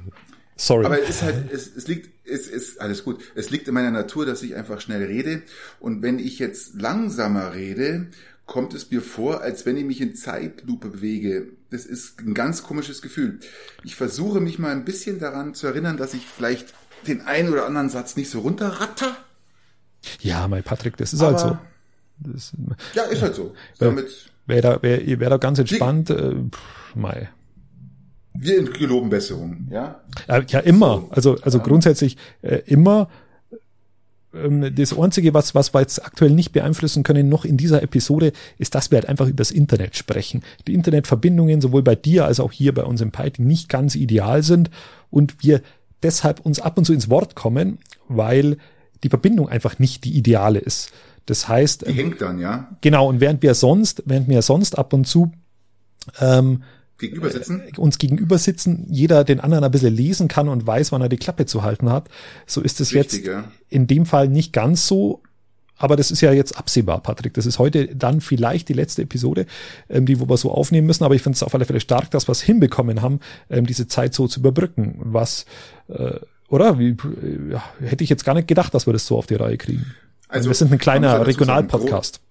Sorry. 0.56 0.86
Aber 0.86 1.00
es 1.00 1.10
ist 1.10 1.22
halt, 1.24 1.52
es, 1.52 1.76
es 1.76 1.88
liegt, 1.88 2.10
es 2.26 2.48
ist 2.48 2.82
alles 2.82 3.04
gut. 3.04 3.22
Es 3.36 3.50
liegt 3.50 3.68
in 3.68 3.74
meiner 3.74 3.92
Natur, 3.92 4.26
dass 4.26 4.42
ich 4.42 4.56
einfach 4.56 4.82
schnell 4.82 5.04
rede. 5.04 5.42
Und 5.80 6.02
wenn 6.02 6.20
ich 6.20 6.40
jetzt 6.40 6.80
langsamer 6.80 7.54
rede, 7.54 8.08
kommt 8.46 8.74
es 8.74 8.92
mir 8.92 9.02
vor, 9.02 9.42
als 9.42 9.66
wenn 9.66 9.78
ich 9.78 9.86
mich 9.86 10.02
in 10.02 10.16
Zeitlupe 10.16 10.90
bewege. 10.90 11.48
Das 11.72 11.86
ist 11.86 12.20
ein 12.20 12.34
ganz 12.34 12.64
komisches 12.64 13.02
Gefühl. 13.02 13.40
Ich 13.84 13.96
versuche 13.96 14.42
mich 14.42 14.60
mal 14.60 14.72
ein 14.72 14.86
bisschen 14.86 15.20
daran 15.20 15.54
zu 15.54 15.68
erinnern, 15.68 15.98
dass 15.98 16.14
ich 16.14 16.26
vielleicht 16.26 16.74
den 17.08 17.22
einen 17.22 17.50
oder 17.50 17.66
anderen 17.66 17.90
Satz 17.90 18.16
nicht 18.16 18.30
so 18.30 18.40
runterratter. 18.40 19.16
Ja, 20.20 20.48
mein 20.48 20.64
Patrick, 20.64 20.98
das 20.98 21.14
ist 21.14 21.22
Aber, 21.22 21.32
halt 21.32 21.40
so. 21.40 21.58
Das, 22.20 22.54
ja, 22.94 23.04
ist 23.04 23.22
halt 23.22 23.36
so. 23.36 23.54
Damit 23.80 24.30
wäre 24.46 24.62
da, 24.62 24.82
wär, 24.82 25.20
wär 25.20 25.30
da 25.30 25.38
ganz 25.38 25.60
entspannt. 25.60 26.10
Die, 26.10 26.14
äh, 26.14 26.36
pff, 26.50 26.96
mai. 26.96 27.30
Wir 28.36 28.64
geloben 28.64 29.10
Besserung, 29.10 29.68
ja? 29.70 30.02
Ja, 30.28 30.60
immer. 30.60 31.08
Also, 31.12 31.38
also 31.42 31.60
ja. 31.60 31.64
grundsätzlich 31.64 32.18
äh, 32.42 32.62
immer 32.66 33.10
das 34.34 34.98
Einzige, 34.98 35.34
was, 35.36 35.54
was 35.54 35.74
wir 35.74 35.82
jetzt 35.82 36.04
aktuell 36.04 36.32
nicht 36.32 36.54
beeinflussen 36.54 37.04
können, 37.04 37.30
noch 37.30 37.46
in 37.46 37.56
dieser 37.56 37.84
Episode, 37.84 38.32
ist, 38.58 38.74
dass 38.74 38.90
wir 38.90 38.98
halt 38.98 39.08
einfach 39.08 39.28
über 39.28 39.38
das 39.38 39.52
Internet 39.52 39.96
sprechen. 39.96 40.44
Die 40.68 40.74
Internetverbindungen 40.74 41.62
sowohl 41.62 41.84
bei 41.84 41.96
dir 41.96 42.26
als 42.26 42.40
auch 42.40 42.52
hier 42.52 42.74
bei 42.74 42.84
uns 42.84 43.02
im 43.02 43.12
Python 43.12 43.46
nicht 43.46 43.70
ganz 43.70 43.96
ideal 43.96 44.42
sind 44.42 44.72
und 45.12 45.44
wir 45.44 45.62
deshalb 46.02 46.40
uns 46.40 46.60
ab 46.60 46.78
und 46.78 46.86
zu 46.86 46.94
ins 46.94 47.10
Wort 47.10 47.36
kommen, 47.36 47.78
weil 48.08 48.58
die 49.04 49.10
Verbindung 49.10 49.50
einfach 49.50 49.78
nicht 49.78 50.04
die 50.04 50.18
ideale 50.18 50.60
ist. 50.60 50.92
Das 51.28 51.48
heißt, 51.48 51.88
die 51.88 51.94
hängt 51.94 52.22
dann, 52.22 52.40
ja. 52.40 52.76
Genau. 52.82 53.08
Und 53.08 53.22
während 53.22 53.44
wir 53.44 53.54
sonst, 53.54 54.04
während 54.06 54.28
wir 54.28 54.42
sonst 54.42 54.78
ab 54.78 54.94
und 54.94 55.06
zu 55.06 55.32
ähm, 56.20 56.64
gegenüber 56.98 57.30
sitzen? 57.30 57.62
Äh, 57.62 57.78
uns 57.78 57.98
gegenüber 57.98 58.38
sitzen, 58.38 58.86
jeder 58.90 59.24
den 59.24 59.40
anderen 59.40 59.64
ein 59.64 59.72
bisschen 59.72 59.94
lesen 59.94 60.28
kann 60.28 60.48
und 60.48 60.66
weiß, 60.66 60.92
wann 60.92 61.02
er 61.02 61.10
die 61.10 61.18
Klappe 61.18 61.46
zu 61.46 61.64
halten 61.64 61.90
hat. 61.90 62.10
So 62.46 62.62
ist 62.62 62.82
es 62.82 62.92
jetzt 62.92 63.26
ja. 63.26 63.46
in 63.70 63.88
dem 63.88 64.06
Fall 64.06 64.28
nicht 64.28 64.54
ganz 64.54 64.88
so. 64.88 65.22
Aber 65.76 65.96
das 65.96 66.12
ist 66.12 66.22
ja 66.22 66.32
jetzt 66.32 66.58
absehbar, 66.58 67.02
Patrick. 67.02 67.34
Das 67.34 67.46
ist 67.46 67.60
heute 67.60 67.94
dann 67.94 68.22
vielleicht 68.22 68.70
die 68.70 68.74
letzte 68.74 69.02
Episode, 69.02 69.48
ähm, 69.90 70.06
die 70.06 70.20
wo 70.20 70.30
wir 70.30 70.38
so 70.38 70.52
aufnehmen 70.52 70.88
müssen. 70.88 71.04
Aber 71.04 71.16
ich 71.16 71.22
finde 71.22 71.36
es 71.36 71.44
auf 71.44 71.54
alle 71.54 71.66
Fälle 71.66 71.80
stark, 71.80 72.12
dass 72.12 72.28
wir 72.28 72.32
es 72.32 72.42
hinbekommen 72.42 73.02
haben, 73.02 73.20
ähm, 73.50 73.66
diese 73.66 73.88
Zeit 73.88 74.14
so 74.14 74.28
zu 74.28 74.40
überbrücken. 74.40 74.96
Was, 75.00 75.46
äh, 75.90 76.20
oder? 76.48 76.80
Wie, 76.80 76.90
äh, 76.90 77.58
hätte 77.82 78.04
ich 78.04 78.10
jetzt 78.10 78.24
gar 78.24 78.36
nicht 78.36 78.48
gedacht, 78.48 78.74
dass 78.74 78.86
wir 78.86 78.94
das 78.94 79.06
so 79.06 79.18
auf 79.18 79.26
die 79.26 79.36
Reihe 79.36 79.58
kriegen. 79.58 79.86
Also, 80.30 80.50
wir 80.50 80.56
sind 80.56 80.72
ein 80.72 80.80
kleiner 80.80 81.26
Regionalpodcast 81.28 82.22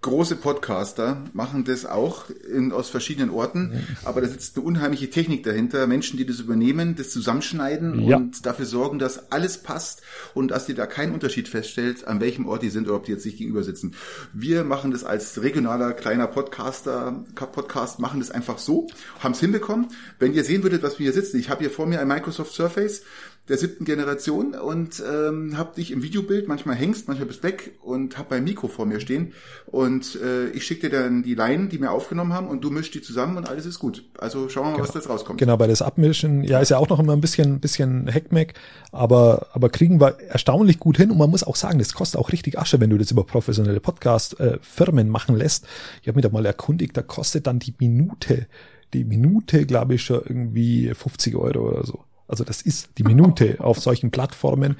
große 0.00 0.36
Podcaster 0.36 1.24
machen 1.32 1.64
das 1.64 1.84
auch 1.84 2.26
in, 2.30 2.70
aus 2.70 2.88
verschiedenen 2.88 3.30
Orten, 3.30 3.84
aber 4.04 4.20
da 4.20 4.28
sitzt 4.28 4.56
eine 4.56 4.64
unheimliche 4.64 5.10
Technik 5.10 5.42
dahinter. 5.42 5.88
Menschen, 5.88 6.16
die 6.16 6.24
das 6.24 6.38
übernehmen, 6.38 6.94
das 6.94 7.10
zusammenschneiden 7.10 8.02
ja. 8.06 8.16
und 8.16 8.46
dafür 8.46 8.66
sorgen, 8.66 9.00
dass 9.00 9.32
alles 9.32 9.58
passt 9.58 10.02
und 10.34 10.52
dass 10.52 10.68
ihr 10.68 10.76
da 10.76 10.86
keinen 10.86 11.12
Unterschied 11.12 11.48
feststellt, 11.48 12.06
an 12.06 12.20
welchem 12.20 12.46
Ort 12.46 12.62
die 12.62 12.70
sind 12.70 12.86
oder 12.86 12.96
ob 12.96 13.06
die 13.06 13.12
jetzt 13.12 13.24
sich 13.24 13.36
gegenüber 13.36 13.64
sitzen. 13.64 13.94
Wir 14.32 14.62
machen 14.62 14.92
das 14.92 15.02
als 15.02 15.42
regionaler 15.42 15.92
kleiner 15.94 16.28
Podcaster, 16.28 17.24
Podcast, 17.34 17.98
machen 17.98 18.20
das 18.20 18.30
einfach 18.30 18.58
so, 18.58 18.86
haben 19.18 19.32
es 19.32 19.40
hinbekommen. 19.40 19.88
Wenn 20.20 20.32
ihr 20.32 20.44
sehen 20.44 20.62
würdet, 20.62 20.84
was 20.84 21.00
wir 21.00 21.04
hier 21.04 21.12
sitzen, 21.12 21.40
ich 21.40 21.50
habe 21.50 21.60
hier 21.60 21.70
vor 21.70 21.86
mir 21.86 22.00
ein 22.00 22.08
Microsoft 22.08 22.54
Surface, 22.54 23.02
der 23.48 23.58
siebten 23.58 23.84
Generation 23.84 24.54
und 24.54 25.02
ähm, 25.10 25.56
hab 25.56 25.74
dich 25.74 25.90
im 25.90 26.02
Videobild, 26.02 26.48
manchmal 26.48 26.76
hängst, 26.76 27.08
manchmal 27.08 27.26
bist 27.26 27.42
weg 27.42 27.78
und 27.82 28.18
hab 28.18 28.28
beim 28.28 28.44
Mikro 28.44 28.68
vor 28.68 28.86
mir 28.86 29.00
stehen 29.00 29.32
und 29.66 30.18
äh, 30.22 30.48
ich 30.50 30.66
schicke 30.66 30.88
dir 30.88 31.00
dann 31.00 31.22
die 31.22 31.34
Leinen, 31.34 31.68
die 31.68 31.80
wir 31.80 31.92
aufgenommen 31.92 32.32
haben 32.32 32.48
und 32.48 32.62
du 32.62 32.70
mischst 32.70 32.94
die 32.94 33.02
zusammen 33.02 33.36
und 33.36 33.48
alles 33.48 33.66
ist 33.66 33.78
gut. 33.78 34.04
Also 34.18 34.48
schauen 34.48 34.64
wir 34.64 34.70
mal, 34.70 34.76
genau. 34.76 34.88
was 34.88 34.94
das 34.94 35.08
rauskommt. 35.08 35.38
Genau, 35.38 35.56
bei 35.56 35.66
das 35.66 35.82
Abmischen, 35.82 36.44
ja, 36.44 36.60
ist 36.60 36.70
ja 36.70 36.78
auch 36.78 36.88
noch 36.88 36.98
immer 36.98 37.14
ein 37.14 37.20
bisschen, 37.20 37.60
bisschen 37.60 38.08
Heckmeck, 38.08 38.54
aber, 38.92 39.48
aber 39.52 39.70
kriegen 39.70 40.00
wir 40.00 40.20
erstaunlich 40.20 40.78
gut 40.78 40.96
hin 40.96 41.10
und 41.10 41.18
man 41.18 41.30
muss 41.30 41.44
auch 41.44 41.56
sagen, 41.56 41.78
das 41.78 41.94
kostet 41.94 42.20
auch 42.20 42.32
richtig 42.32 42.58
Asche, 42.58 42.80
wenn 42.80 42.90
du 42.90 42.98
das 42.98 43.10
über 43.10 43.24
professionelle 43.24 43.80
Podcast-Firmen 43.80 45.06
äh, 45.06 45.10
machen 45.10 45.36
lässt. 45.36 45.66
Ich 46.02 46.08
habe 46.08 46.16
mich 46.16 46.24
da 46.24 46.30
mal 46.30 46.44
erkundigt, 46.44 46.96
da 46.96 47.02
kostet 47.02 47.46
dann 47.46 47.58
die 47.58 47.74
Minute, 47.78 48.46
die 48.92 49.04
Minute, 49.04 49.66
glaube 49.66 49.94
ich, 49.94 50.02
schon 50.02 50.22
irgendwie 50.24 50.92
50 50.94 51.36
Euro 51.36 51.68
oder 51.68 51.84
so. 51.84 52.04
Also 52.28 52.44
das 52.44 52.62
ist 52.62 52.90
die 52.98 53.04
Minute 53.04 53.56
auf 53.58 53.80
solchen 53.80 54.10
Plattformen. 54.10 54.76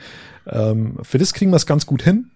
Ähm, 0.47 0.99
für 1.03 1.19
das 1.19 1.33
kriegen 1.33 1.51
wir 1.51 1.57
es 1.57 1.67
ganz 1.67 1.87
gut 1.87 2.03
hin. 2.03 2.31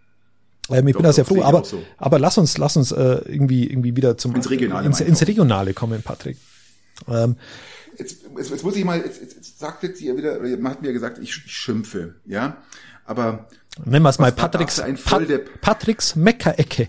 Ähm, 0.70 0.88
ich 0.88 0.94
doch, 0.94 1.00
bin 1.00 1.04
da 1.04 1.12
sehr 1.12 1.24
froh, 1.24 1.42
aber, 1.42 1.64
so. 1.64 1.82
aber 1.98 2.18
lass 2.18 2.38
uns, 2.38 2.56
lass 2.58 2.76
uns 2.76 2.92
äh, 2.92 3.20
irgendwie, 3.26 3.68
irgendwie 3.68 3.94
wieder 3.96 4.16
zum 4.16 4.34
ins 4.34 4.48
Regionale, 4.48 4.86
ins, 4.86 5.00
ins 5.00 5.26
Regionale 5.26 5.74
kommen, 5.74 6.02
Patrick. 6.02 6.38
Ähm, 7.08 7.36
jetzt, 7.98 8.22
jetzt, 8.36 8.50
jetzt 8.50 8.64
muss 8.64 8.76
ich 8.76 8.84
mal, 8.84 8.98
jetzt, 8.98 9.20
jetzt, 9.20 9.36
jetzt 9.36 9.58
sagt 9.58 9.82
jetzt 9.82 10.00
ihr 10.00 10.16
wieder, 10.16 10.40
oder 10.40 10.70
hat 10.70 10.82
mir 10.82 10.92
gesagt, 10.92 11.18
ich, 11.18 11.42
ich 11.44 11.52
schimpfe, 11.52 12.14
ja. 12.24 12.56
Aber 13.04 13.48
Nennen 13.84 14.04
wir 14.04 14.10
es 14.10 14.18
mal 14.18 14.32
Patricks, 14.32 14.82
Pat? 15.04 15.60
Patricks 15.60 16.14
Meckerecke. 16.14 16.88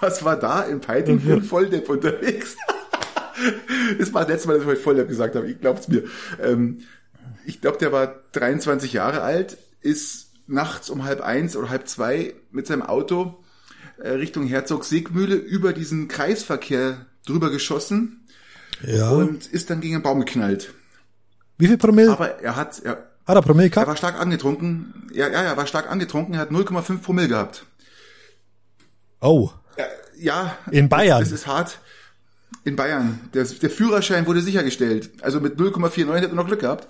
was 0.00 0.24
war 0.24 0.36
da 0.38 0.62
im 0.62 0.80
Peiting 0.80 1.20
für 1.20 1.34
ein 1.34 1.42
Volldepp 1.42 1.88
unterwegs? 1.88 2.56
das 3.98 4.12
war 4.12 4.22
das 4.22 4.30
letzte 4.30 4.48
Mal, 4.48 4.54
dass 4.54 4.62
ich 4.62 4.68
heute 4.68 4.80
Volldepp 4.80 5.08
gesagt 5.08 5.34
habe. 5.34 5.48
Ich 5.50 5.60
glaub's 5.60 5.88
mir. 5.88 6.04
Ähm, 6.42 6.80
ich 7.46 7.60
glaube, 7.60 7.78
der 7.78 7.92
war 7.92 8.14
23 8.32 8.92
Jahre 8.92 9.22
alt, 9.22 9.56
ist 9.80 10.30
nachts 10.46 10.90
um 10.90 11.04
halb 11.04 11.20
eins 11.20 11.56
oder 11.56 11.70
halb 11.70 11.88
zwei 11.88 12.34
mit 12.50 12.66
seinem 12.66 12.82
Auto 12.82 13.42
äh, 13.98 14.10
Richtung 14.10 14.46
Herzog 14.46 14.84
Segmühle 14.84 15.34
über 15.36 15.72
diesen 15.72 16.08
Kreisverkehr 16.08 17.06
drüber 17.26 17.50
geschossen 17.50 18.26
Ja. 18.82 19.10
und 19.10 19.46
ist 19.46 19.70
dann 19.70 19.80
gegen 19.80 19.94
einen 19.94 20.02
Baum 20.02 20.20
geknallt. 20.20 20.72
Wie 21.58 21.66
viel 21.68 21.78
Promille? 21.78 22.10
Aber 22.12 22.40
er 22.40 22.56
hat, 22.56 22.80
er, 22.84 23.08
Hat 23.26 23.36
er 23.36 23.42
Promille 23.42 23.68
er 23.68 23.70
gehabt? 23.70 23.86
war 23.88 23.96
stark 23.96 24.18
angetrunken. 24.20 25.08
Ja, 25.12 25.28
ja, 25.28 25.42
er 25.42 25.56
war 25.56 25.66
stark 25.66 25.90
angetrunken. 25.90 26.34
Er 26.34 26.40
hat 26.40 26.50
0,5 26.50 26.98
Promille 26.98 27.28
gehabt. 27.28 27.64
Oh. 29.20 29.50
Ja, 29.78 29.84
ja. 30.16 30.56
In 30.70 30.88
Bayern. 30.88 31.20
Das, 31.20 31.30
das 31.30 31.40
ist 31.40 31.46
hart. 31.46 31.78
In 32.64 32.76
Bayern. 32.76 33.20
Der, 33.34 33.44
der 33.44 33.70
Führerschein 33.70 34.26
wurde 34.26 34.40
sichergestellt. 34.40 35.10
Also 35.22 35.40
mit 35.40 35.58
0,49 35.58 36.14
hätte 36.14 36.28
er 36.28 36.34
noch 36.34 36.46
Glück 36.46 36.60
gehabt. 36.60 36.88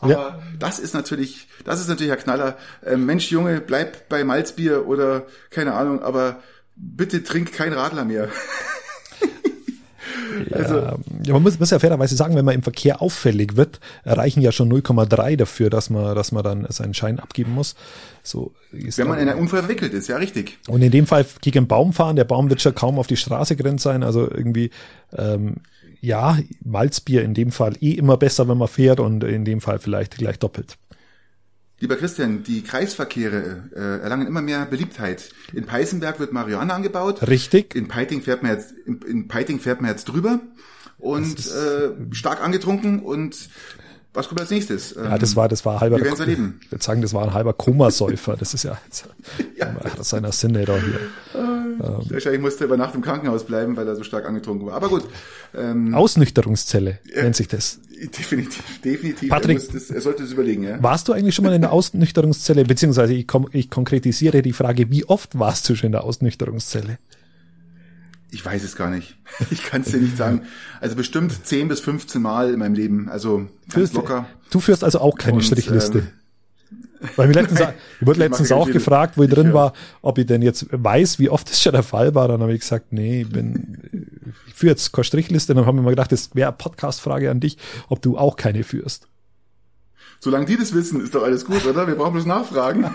Aber 0.00 0.12
Ja. 0.12 0.42
das 0.58 0.78
ist 0.78 0.94
natürlich, 0.94 1.48
das 1.64 1.80
ist 1.80 1.88
natürlich 1.88 2.12
ein 2.12 2.18
Knaller. 2.18 2.56
Ähm, 2.84 3.04
Mensch, 3.06 3.30
Junge, 3.30 3.60
bleib 3.60 4.08
bei 4.08 4.22
Malzbier 4.24 4.86
oder 4.86 5.26
keine 5.50 5.74
Ahnung, 5.74 6.02
aber 6.02 6.40
bitte 6.76 7.22
trink 7.24 7.52
kein 7.52 7.72
Radler 7.72 8.04
mehr. 8.04 8.28
Also- 10.52 10.76
ja, 11.24 11.32
man 11.32 11.42
muss, 11.42 11.58
muss 11.58 11.70
ja 11.70 11.78
fairerweise 11.78 12.16
sagen, 12.16 12.34
wenn 12.36 12.44
man 12.44 12.54
im 12.54 12.62
Verkehr 12.62 13.02
auffällig 13.02 13.56
wird, 13.56 13.80
erreichen 14.04 14.40
ja 14.40 14.52
schon 14.52 14.68
0,3 14.68 15.36
dafür, 15.36 15.70
dass 15.70 15.90
man, 15.90 16.14
dass 16.14 16.32
man 16.32 16.44
dann 16.44 16.66
seinen 16.70 16.94
Schein 16.94 17.18
abgeben 17.18 17.52
muss. 17.54 17.74
So 18.22 18.52
ist 18.72 18.98
Wenn 18.98 19.08
man 19.08 19.18
in 19.18 19.28
einen 19.28 19.38
Unfall 19.38 19.60
verwickelt 19.60 19.94
ist, 19.94 20.08
ja 20.08 20.16
richtig. 20.16 20.58
Und 20.68 20.82
in 20.82 20.90
dem 20.90 21.06
Fall 21.06 21.24
gegen 21.40 21.58
einen 21.58 21.68
Baum 21.68 21.92
fahren, 21.92 22.16
der 22.16 22.24
Baum 22.24 22.50
wird 22.50 22.60
schon 22.60 22.74
kaum 22.74 22.98
auf 22.98 23.06
die 23.06 23.16
Straße 23.16 23.56
grenzt 23.56 23.84
sein, 23.84 24.02
also 24.02 24.22
irgendwie, 24.22 24.70
ähm, 25.16 25.56
ja, 26.00 26.38
Malzbier 26.64 27.22
in 27.22 27.34
dem 27.34 27.50
Fall 27.50 27.74
eh 27.80 27.92
immer 27.92 28.16
besser, 28.16 28.48
wenn 28.48 28.58
man 28.58 28.68
fährt 28.68 29.00
und 29.00 29.24
in 29.24 29.44
dem 29.44 29.60
Fall 29.60 29.78
vielleicht 29.78 30.18
gleich 30.18 30.38
doppelt. 30.38 30.76
Lieber 31.78 31.96
Christian, 31.96 32.42
die 32.42 32.62
Kreisverkehre 32.62 33.68
äh, 33.74 34.02
erlangen 34.02 34.26
immer 34.26 34.40
mehr 34.40 34.64
Beliebtheit. 34.64 35.30
In 35.52 35.66
Peißenberg 35.66 36.18
wird 36.18 36.32
Marihuana 36.32 36.74
angebaut. 36.74 37.28
Richtig? 37.28 37.74
In 37.74 37.86
Peiting 37.86 38.22
fährt 38.22 38.42
man 38.42 38.52
jetzt, 38.52 38.72
in, 38.86 39.02
in 39.02 39.28
Peiting 39.28 39.60
fährt 39.60 39.82
man 39.82 39.90
jetzt 39.90 40.06
drüber 40.06 40.40
und 40.98 41.38
äh, 41.46 42.14
stark 42.14 42.42
angetrunken 42.42 43.00
und 43.00 43.50
was 44.16 44.26
kommt 44.28 44.40
als 44.40 44.50
nächstes? 44.50 44.94
Ja, 44.96 45.12
Ähm, 45.14 45.18
das 45.20 45.36
war, 45.36 45.48
das 45.48 45.64
war 45.64 45.80
halber, 45.80 45.96
wir 45.98 46.04
werden's 46.04 46.20
erleben. 46.20 46.58
ich 46.64 46.72
würde 46.72 46.82
sagen, 46.84 47.02
das 47.02 47.12
war 47.14 47.22
ein 47.22 47.32
halber 47.34 47.52
Komasäufer. 47.52 48.36
Das 48.36 48.54
ist 48.54 48.64
ja, 48.64 48.76
Ja. 49.56 49.74
hat 49.84 50.04
seiner 50.04 50.32
Sinne 50.32 50.64
da 50.64 50.76
hier. 50.76 50.98
Wahrscheinlich 51.78 52.40
musste 52.40 52.64
er 52.64 52.66
über 52.66 52.76
Nacht 52.76 52.94
im 52.94 53.02
Krankenhaus 53.02 53.44
bleiben, 53.44 53.76
weil 53.76 53.86
er 53.86 53.96
so 53.96 54.02
stark 54.02 54.26
angetrunken 54.26 54.66
war. 54.66 54.74
Aber 54.74 54.88
gut, 54.88 55.04
ähm, 55.54 55.94
Ausnüchterungszelle 55.94 56.98
nennt 57.14 57.36
sich 57.36 57.48
das. 57.48 57.78
definitiv, 58.18 58.80
definitiv. 58.82 59.28
Patrick- 59.28 59.58
er, 59.68 59.72
das, 59.74 59.90
er 59.90 60.00
sollte 60.00 60.22
es 60.22 60.32
überlegen, 60.32 60.62
ja. 60.64 60.82
Warst 60.82 61.08
du 61.08 61.12
eigentlich 61.12 61.34
schon 61.34 61.44
mal 61.44 61.54
in 61.54 61.60
der 61.62 61.72
Ausnüchterungszelle? 61.72 62.64
Beziehungsweise 62.64 63.12
ich, 63.14 63.26
kom 63.26 63.48
ich 63.52 63.68
konkretisiere 63.70 64.42
die 64.42 64.52
Frage, 64.52 64.90
wie 64.90 65.04
oft 65.04 65.38
warst 65.38 65.68
du 65.68 65.74
schon 65.74 65.86
in 65.86 65.92
der 65.92 66.04
Ausnüchterungszelle? 66.04 66.98
Ich 68.30 68.44
weiß 68.44 68.62
es 68.64 68.76
gar 68.76 68.90
nicht. 68.90 69.16
Ich 69.50 69.62
kann 69.64 69.82
es 69.82 69.90
dir 69.92 69.98
nicht 69.98 70.16
sagen. 70.16 70.42
Also 70.80 70.96
bestimmt 70.96 71.46
10 71.46 71.68
bis 71.68 71.80
15 71.80 72.20
Mal 72.20 72.52
in 72.52 72.58
meinem 72.58 72.74
Leben. 72.74 73.08
Also 73.08 73.46
ganz 73.72 73.92
locker. 73.92 74.26
Du 74.50 74.60
führst 74.60 74.82
also 74.84 75.00
auch 75.00 75.16
keine 75.16 75.36
Und, 75.36 75.42
Strichliste. 75.42 75.98
ähm, 75.98 76.08
Weil 77.16 77.28
mir 77.28 77.34
letztens, 77.34 77.60
ich 78.00 78.06
wurde 78.06 78.18
letztens 78.20 78.52
auch 78.52 78.70
gefragt, 78.70 79.16
wo 79.16 79.22
ich 79.22 79.30
drin 79.30 79.52
war, 79.52 79.72
ob 80.02 80.18
ich 80.18 80.26
denn 80.26 80.42
jetzt 80.42 80.66
weiß, 80.70 81.18
wie 81.18 81.28
oft 81.30 81.48
das 81.50 81.60
schon 81.62 81.72
der 81.72 81.82
Fall 81.82 82.14
war. 82.14 82.28
Dann 82.28 82.40
habe 82.40 82.52
ich 82.54 82.60
gesagt, 82.60 82.92
nee, 82.92 83.22
ich 83.22 83.28
bin, 83.28 84.10
ich 84.46 84.54
führe 84.54 84.70
jetzt 84.72 84.92
keine 84.92 85.04
Strichliste. 85.04 85.54
Dann 85.54 85.66
haben 85.66 85.76
wir 85.76 85.82
mal 85.82 85.90
gedacht, 85.90 86.12
das 86.12 86.34
wäre 86.34 86.48
eine 86.48 86.56
Podcast-Frage 86.56 87.30
an 87.30 87.40
dich, 87.40 87.58
ob 87.88 88.02
du 88.02 88.16
auch 88.18 88.36
keine 88.36 88.64
führst. 88.64 89.08
Solange 90.18 90.46
die 90.46 90.56
das 90.56 90.72
wissen, 90.74 91.02
ist 91.02 91.14
doch 91.14 91.22
alles 91.22 91.44
gut, 91.44 91.66
oder? 91.66 91.86
Wir 91.86 91.94
brauchen 91.94 92.14
bloß 92.14 92.26
nachfragen. 92.26 92.86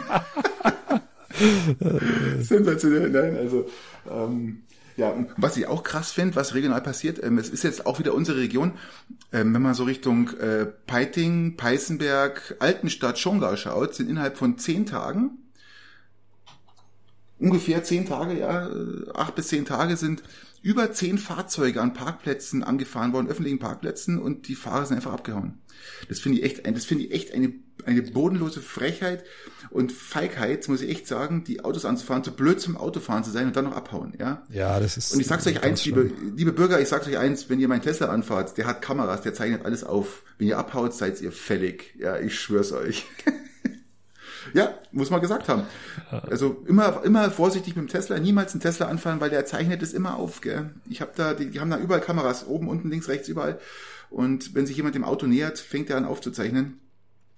Sensationell, 2.39 3.09
nein, 3.09 3.37
also 3.37 3.67
ähm, 4.09 4.63
ja, 4.97 5.13
was 5.37 5.57
ich 5.57 5.67
auch 5.67 5.83
krass 5.83 6.11
finde, 6.11 6.35
was 6.35 6.53
regional 6.53 6.81
passiert, 6.81 7.23
ähm, 7.23 7.37
es 7.37 7.49
ist 7.49 7.63
jetzt 7.63 7.85
auch 7.85 7.99
wieder 7.99 8.13
unsere 8.13 8.39
Region, 8.39 8.73
ähm, 9.31 9.53
wenn 9.53 9.61
man 9.61 9.73
so 9.73 9.83
Richtung 9.83 10.29
äh, 10.37 10.65
Peiting, 10.65 11.57
Peißenberg, 11.57 12.55
Altenstadt, 12.59 13.19
Schongau 13.19 13.55
schaut, 13.55 13.95
sind 13.95 14.09
innerhalb 14.09 14.37
von 14.37 14.57
zehn 14.57 14.85
Tagen, 14.85 15.37
ungefähr 17.39 17.83
zehn 17.83 18.05
Tage, 18.05 18.39
ja, 18.39 18.67
äh, 18.67 19.11
acht 19.13 19.35
bis 19.35 19.47
zehn 19.47 19.65
Tage 19.65 19.97
sind 19.97 20.23
über 20.61 20.91
zehn 20.91 21.17
Fahrzeuge 21.17 21.81
an 21.81 21.93
Parkplätzen 21.93 22.63
angefahren 22.63 23.13
worden, 23.13 23.27
öffentlichen 23.27 23.59
Parkplätzen, 23.59 24.19
und 24.19 24.47
die 24.47 24.55
Fahrer 24.55 24.85
sind 24.85 24.97
einfach 24.97 25.13
abgehauen. 25.13 25.59
Das 26.09 26.19
finde 26.19 26.39
ich 26.39 26.43
echt, 26.43 26.67
das 26.67 26.85
finde 26.85 27.05
ich 27.05 27.11
echt 27.11 27.33
eine, 27.33 27.53
eine 27.85 28.03
bodenlose 28.03 28.61
Frechheit 28.61 29.23
und 29.71 29.91
Feigheit, 29.91 30.67
muss 30.67 30.81
ich 30.81 30.91
echt 30.91 31.07
sagen, 31.07 31.43
die 31.43 31.63
Autos 31.65 31.85
anzufahren, 31.85 32.23
zu 32.23 32.31
blöd 32.31 32.61
zum 32.61 32.77
Autofahren 32.77 33.23
zu 33.23 33.31
sein 33.31 33.47
und 33.47 33.55
dann 33.55 33.65
noch 33.65 33.75
abhauen, 33.75 34.13
ja. 34.19 34.43
Ja, 34.49 34.79
das 34.79 34.97
ist. 34.97 35.13
Und 35.13 35.19
ich 35.19 35.27
sag's 35.27 35.47
euch 35.47 35.63
eins, 35.63 35.83
liebe, 35.85 36.11
liebe 36.35 36.53
Bürger, 36.53 36.79
ich 36.79 36.89
sag's 36.89 37.07
euch 37.07 37.17
eins, 37.17 37.49
wenn 37.49 37.59
ihr 37.59 37.67
meinen 37.67 37.81
Tesla 37.81 38.07
anfahrt, 38.07 38.57
der 38.57 38.67
hat 38.67 38.83
Kameras, 38.83 39.21
der 39.21 39.33
zeichnet 39.33 39.65
alles 39.65 39.83
auf. 39.83 40.23
Wenn 40.37 40.47
ihr 40.47 40.59
abhaut, 40.59 40.93
seid 40.93 41.19
ihr 41.21 41.31
fällig. 41.31 41.95
Ja, 41.97 42.19
ich 42.19 42.39
schwör's 42.39 42.71
euch. 42.71 43.05
ja, 44.53 44.73
muss 44.91 45.09
man 45.09 45.21
gesagt 45.21 45.47
haben. 45.49 45.63
Also 46.09 46.63
immer, 46.67 47.03
immer 47.03 47.31
vorsichtig 47.31 47.75
mit 47.75 47.85
dem 47.85 47.89
Tesla, 47.89 48.19
niemals 48.19 48.53
einen 48.53 48.61
Tesla 48.61 48.87
anfahren, 48.87 49.21
weil 49.21 49.29
der 49.29 49.45
zeichnet 49.45 49.81
es 49.81 49.93
immer 49.93 50.17
auf, 50.17 50.41
gell. 50.41 50.71
Ich 50.89 51.01
hab 51.01 51.15
da, 51.15 51.33
die, 51.33 51.49
die 51.49 51.59
haben 51.59 51.69
da 51.71 51.77
überall 51.77 52.01
Kameras, 52.01 52.45
oben, 52.47 52.67
unten, 52.67 52.89
links, 52.89 53.07
rechts, 53.07 53.27
überall. 53.27 53.59
Und 54.09 54.53
wenn 54.55 54.65
sich 54.65 54.75
jemand 54.77 54.95
dem 54.95 55.03
Auto 55.05 55.25
nähert, 55.27 55.59
fängt 55.59 55.89
er 55.89 55.97
an 55.97 56.05
aufzuzeichnen. 56.05 56.79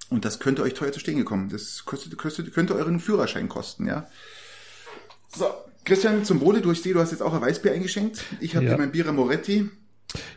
Und 0.09 0.25
das 0.25 0.39
könnte 0.39 0.63
euch 0.63 0.73
teuer 0.73 0.91
zu 0.91 0.99
stehen 0.99 1.17
gekommen. 1.17 1.49
Das 1.49 1.85
kostet, 1.85 2.17
kostet, 2.17 2.53
könnte 2.53 2.75
euren 2.75 2.99
Führerschein 2.99 3.49
kosten, 3.49 3.87
ja. 3.87 4.07
So, 5.35 5.47
Christian, 5.85 6.23
zum 6.25 6.39
Wohle, 6.41 6.61
du, 6.61 6.71
ich 6.71 6.81
sehe, 6.81 6.93
du 6.93 6.99
hast 6.99 7.11
jetzt 7.11 7.21
auch 7.21 7.33
ein 7.33 7.41
Weißbier 7.41 7.71
eingeschenkt. 7.73 8.23
Ich 8.39 8.55
habe 8.55 8.65
Ja. 8.65 8.71
hier 8.71 8.77
mein 8.77 8.91
Bira 8.91 9.11
Moretti. 9.11 9.69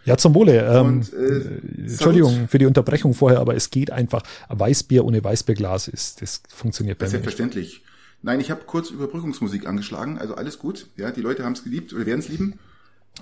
Ja, 0.04 0.16
zum 0.16 0.34
Wohle. 0.34 0.66
Ähm, 0.66 0.86
Und, 0.86 1.12
äh, 1.12 1.16
äh, 1.16 1.60
Entschuldigung 1.88 2.48
für 2.48 2.58
die 2.58 2.66
Unterbrechung 2.66 3.14
vorher, 3.14 3.40
aber 3.40 3.54
es 3.54 3.70
geht 3.70 3.90
einfach. 3.90 4.22
Ein 4.48 4.60
Weißbier 4.60 5.04
ohne 5.04 5.22
Weißbierglas 5.22 5.88
ist, 5.88 6.22
das 6.22 6.42
funktioniert 6.48 6.98
bei 6.98 7.04
mir 7.04 7.06
nicht. 7.06 7.12
selbstverständlich. 7.12 7.82
Nein, 8.22 8.40
ich 8.40 8.50
habe 8.50 8.62
kurz 8.66 8.90
Überbrückungsmusik 8.90 9.66
angeschlagen, 9.66 10.18
also 10.18 10.34
alles 10.34 10.58
gut. 10.58 10.88
Ja, 10.96 11.10
die 11.10 11.20
Leute 11.20 11.44
haben 11.44 11.52
es 11.52 11.64
geliebt 11.64 11.92
oder 11.92 12.06
werden 12.06 12.20
es 12.20 12.28
lieben. 12.28 12.58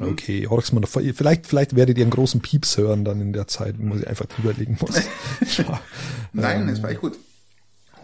Okay, 0.00 0.48
mal 0.72 0.80
noch 0.80 0.88
vor. 0.88 1.02
Vielleicht, 1.02 1.46
vielleicht 1.46 1.76
werdet 1.76 1.98
ihr 1.98 2.04
einen 2.04 2.10
großen 2.10 2.40
Pieps 2.40 2.76
hören 2.76 3.04
dann 3.04 3.20
in 3.20 3.32
der 3.32 3.46
Zeit, 3.46 3.76
wo 3.78 3.94
ich 3.94 4.06
einfach 4.06 4.26
drüber 4.26 4.52
legen 4.52 4.76
muss. 4.80 4.96
ja. 5.56 5.80
Nein, 6.32 6.68
es 6.68 6.82
war 6.82 6.90
echt 6.90 7.00
gut. 7.00 7.16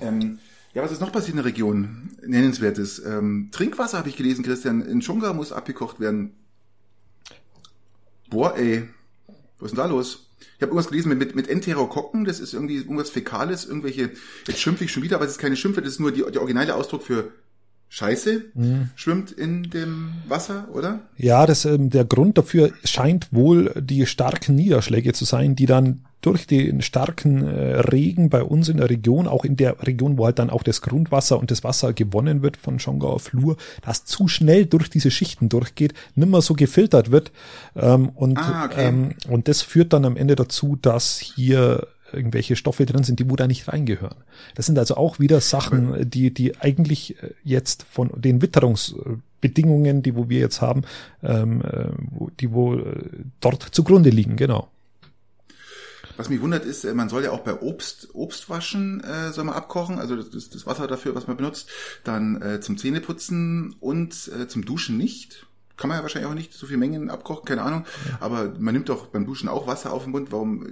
Ähm, 0.00 0.38
ja, 0.72 0.82
was 0.82 0.92
ist 0.92 1.00
noch 1.00 1.10
passiert 1.10 1.30
in 1.30 1.36
der 1.36 1.46
Region? 1.46 2.10
Nennenswertes. 2.24 3.04
Ähm, 3.04 3.48
Trinkwasser 3.50 3.98
habe 3.98 4.08
ich 4.08 4.16
gelesen, 4.16 4.44
Christian. 4.44 4.82
In 4.82 5.02
Schunga 5.02 5.32
muss 5.32 5.52
abgekocht 5.52 5.98
werden. 5.98 6.32
Boah, 8.30 8.56
ey. 8.56 8.88
Was 9.58 9.72
ist 9.72 9.76
denn 9.76 9.84
da 9.84 9.86
los? 9.86 10.26
Ich 10.56 10.62
habe 10.62 10.70
irgendwas 10.70 10.88
gelesen 10.88 11.10
mit, 11.10 11.18
mit, 11.18 11.36
mit 11.36 11.48
Enterokokken, 11.48 12.24
das 12.24 12.40
ist 12.40 12.54
irgendwie 12.54 12.76
irgendwas 12.76 13.10
Fäkales, 13.10 13.66
irgendwelche, 13.66 14.10
jetzt 14.46 14.60
schimpfe 14.60 14.84
ich 14.84 14.92
schon 14.92 15.02
wieder, 15.02 15.16
aber 15.16 15.24
es 15.24 15.32
ist 15.32 15.38
keine 15.38 15.56
Schimpfe, 15.56 15.82
das 15.82 15.94
ist 15.94 16.00
nur 16.00 16.12
die, 16.12 16.20
der 16.20 16.40
originale 16.40 16.74
Ausdruck 16.74 17.02
für 17.02 17.32
Scheiße, 17.88 18.44
schwimmt 18.94 19.32
in 19.32 19.64
dem 19.64 20.12
Wasser, 20.28 20.68
oder? 20.72 21.00
Ja, 21.16 21.44
das, 21.44 21.64
ähm, 21.64 21.90
der 21.90 22.04
Grund 22.04 22.38
dafür 22.38 22.72
scheint 22.84 23.32
wohl 23.32 23.74
die 23.76 24.06
starken 24.06 24.54
Niederschläge 24.54 25.12
zu 25.12 25.24
sein, 25.24 25.56
die 25.56 25.66
dann 25.66 26.04
durch 26.20 26.46
den 26.46 26.82
starken 26.82 27.46
äh, 27.46 27.80
Regen 27.80 28.28
bei 28.28 28.42
uns 28.42 28.68
in 28.68 28.76
der 28.76 28.90
Region, 28.90 29.26
auch 29.26 29.44
in 29.44 29.56
der 29.56 29.86
Region, 29.86 30.18
wo 30.18 30.26
halt 30.26 30.38
dann 30.38 30.50
auch 30.50 30.62
das 30.62 30.82
Grundwasser 30.82 31.38
und 31.38 31.50
das 31.50 31.64
Wasser 31.64 31.92
gewonnen 31.92 32.42
wird 32.42 32.56
von 32.56 32.78
Schongauer 32.78 33.20
Flur, 33.20 33.56
das 33.82 34.04
zu 34.04 34.28
schnell 34.28 34.66
durch 34.66 34.90
diese 34.90 35.10
Schichten 35.10 35.48
durchgeht, 35.48 35.94
nimmer 36.14 36.42
so 36.42 36.54
gefiltert 36.54 37.10
wird. 37.10 37.32
Ähm, 37.74 38.10
und, 38.10 38.38
Ah, 38.38 38.66
okay. 38.66 38.88
ähm, 38.88 39.14
und 39.28 39.48
das 39.48 39.62
führt 39.62 39.92
dann 39.92 40.04
am 40.04 40.16
Ende 40.16 40.36
dazu, 40.36 40.76
dass 40.80 41.18
hier 41.18 41.86
irgendwelche 42.12 42.56
Stoffe 42.56 42.86
drin 42.86 43.04
sind, 43.04 43.20
die 43.20 43.30
wo 43.30 43.36
da 43.36 43.46
nicht 43.46 43.68
reingehören. 43.68 44.16
Das 44.56 44.66
sind 44.66 44.78
also 44.78 44.96
auch 44.96 45.20
wieder 45.20 45.40
Sachen, 45.40 46.10
die, 46.10 46.34
die 46.34 46.58
eigentlich 46.58 47.22
äh, 47.22 47.30
jetzt 47.44 47.86
von 47.90 48.10
den 48.16 48.42
Witterungsbedingungen, 48.42 50.02
die 50.02 50.16
wo 50.16 50.28
wir 50.28 50.40
jetzt 50.40 50.60
haben, 50.60 50.82
ähm, 51.22 51.62
äh, 51.62 51.86
die 52.40 52.52
wo 52.52 52.78
dort 53.40 53.62
zugrunde 53.62 54.10
liegen, 54.10 54.36
genau. 54.36 54.68
Was 56.20 56.28
mich 56.28 56.42
wundert 56.42 56.66
ist, 56.66 56.84
äh, 56.84 56.92
man 56.92 57.08
soll 57.08 57.24
ja 57.24 57.30
auch 57.30 57.40
bei 57.40 57.62
Obst, 57.62 58.08
Obstwaschen 58.12 59.02
äh, 59.02 59.32
soll 59.32 59.44
man 59.44 59.54
abkochen, 59.54 59.98
also 59.98 60.16
das, 60.16 60.50
das 60.50 60.66
Wasser 60.66 60.86
dafür, 60.86 61.14
was 61.14 61.26
man 61.26 61.38
benutzt, 61.38 61.70
dann 62.04 62.42
äh, 62.42 62.60
zum 62.60 62.76
Zähneputzen 62.76 63.74
und 63.80 64.30
äh, 64.38 64.46
zum 64.46 64.66
Duschen 64.66 64.98
nicht. 64.98 65.46
kann 65.78 65.88
man 65.88 65.96
ja 65.96 66.02
wahrscheinlich 66.02 66.30
auch 66.30 66.34
nicht 66.34 66.52
so 66.52 66.66
viel 66.66 66.76
Mengen 66.76 67.08
abkochen, 67.08 67.46
keine 67.46 67.62
Ahnung. 67.62 67.86
Aber 68.20 68.52
man 68.58 68.74
nimmt 68.74 68.90
doch 68.90 69.06
beim 69.06 69.24
Duschen 69.24 69.48
auch 69.48 69.66
Wasser 69.66 69.94
auf 69.94 70.02
den 70.02 70.12
Mund. 70.12 70.30
Warum 70.30 70.66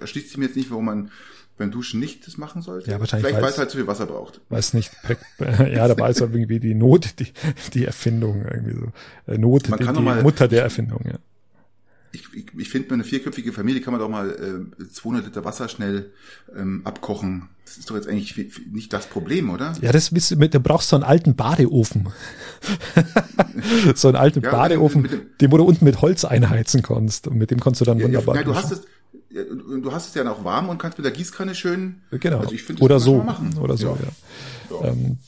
erschließt 0.00 0.28
sich 0.28 0.38
mir 0.38 0.46
jetzt 0.46 0.56
nicht, 0.56 0.70
warum 0.70 0.86
man 0.86 1.10
beim 1.58 1.70
Duschen 1.70 2.00
nicht 2.00 2.26
das 2.26 2.38
machen 2.38 2.62
sollte? 2.62 2.90
Ja, 2.90 2.98
wahrscheinlich. 2.98 3.26
Vielleicht 3.26 3.42
weil 3.42 3.52
es 3.52 3.58
halt 3.58 3.70
zu 3.70 3.76
viel 3.76 3.86
Wasser 3.86 4.06
braucht. 4.06 4.40
Weiß 4.48 4.72
nicht. 4.72 4.90
ja, 5.38 5.86
da 5.86 5.98
war 5.98 6.08
es 6.08 6.22
halt 6.22 6.32
irgendwie 6.32 6.60
die 6.60 6.74
Not, 6.74 7.18
die, 7.18 7.30
die 7.74 7.84
Erfindung 7.84 8.46
irgendwie 8.46 8.72
so. 8.74 9.30
Äh, 9.30 9.36
Not, 9.36 9.68
man 9.68 9.80
die, 9.80 9.84
die 9.84 10.22
Mutter 10.22 10.48
der 10.48 10.62
Erfindung, 10.62 11.02
ja 11.04 11.18
ich, 12.14 12.32
ich, 12.34 12.46
ich 12.56 12.68
finde, 12.68 12.94
eine 12.94 13.04
vierköpfige 13.04 13.52
Familie 13.52 13.80
kann 13.80 13.92
man 13.92 14.00
doch 14.00 14.08
mal 14.08 14.66
äh, 14.78 14.88
200 14.88 15.26
Liter 15.26 15.44
Wasser 15.44 15.68
schnell 15.68 16.12
ähm, 16.56 16.82
abkochen. 16.84 17.48
Das 17.64 17.78
ist 17.78 17.90
doch 17.90 17.96
jetzt 17.96 18.08
eigentlich 18.08 18.52
nicht 18.70 18.92
das 18.92 19.06
Problem, 19.06 19.50
oder? 19.50 19.72
Ja, 19.80 19.90
das 19.90 20.10
bist 20.10 20.30
du, 20.30 20.36
du 20.36 20.60
brauchst 20.60 20.88
so 20.90 20.96
einen 20.96 21.04
alten 21.04 21.34
Badeofen. 21.34 22.08
so 23.94 24.08
einen 24.08 24.16
alten 24.16 24.42
ja, 24.42 24.50
Badeofen, 24.50 25.02
mit, 25.02 25.10
mit 25.12 25.40
den 25.40 25.52
wo 25.52 25.56
du 25.56 25.64
unten 25.64 25.84
mit 25.84 26.00
Holz 26.00 26.24
einheizen 26.24 26.82
kannst. 26.82 27.26
Und 27.26 27.36
mit 27.36 27.50
dem 27.50 27.60
kannst 27.60 27.80
du 27.80 27.84
dann 27.84 27.98
ja, 27.98 28.04
wunderbar. 28.04 28.36
Ja, 28.36 28.42
du 28.42 28.54
hast 28.54 28.70
es, 28.70 28.82
du 29.30 29.92
hast 29.92 30.08
es 30.08 30.14
ja 30.14 30.24
noch 30.24 30.44
warm 30.44 30.68
und 30.68 30.78
kannst 30.78 30.98
mit 30.98 31.04
der 31.04 31.12
Gießkanne 31.12 31.54
schön. 31.54 32.02
Genau. 32.10 32.38
Also 32.38 32.52
ich 32.52 32.62
find, 32.62 32.80
oder 32.80 33.00
so. 33.00 33.24
Oder 33.60 33.76
so, 33.76 33.98
ja. 34.70 34.76
ja. 34.82 34.88
Ähm, 34.88 35.18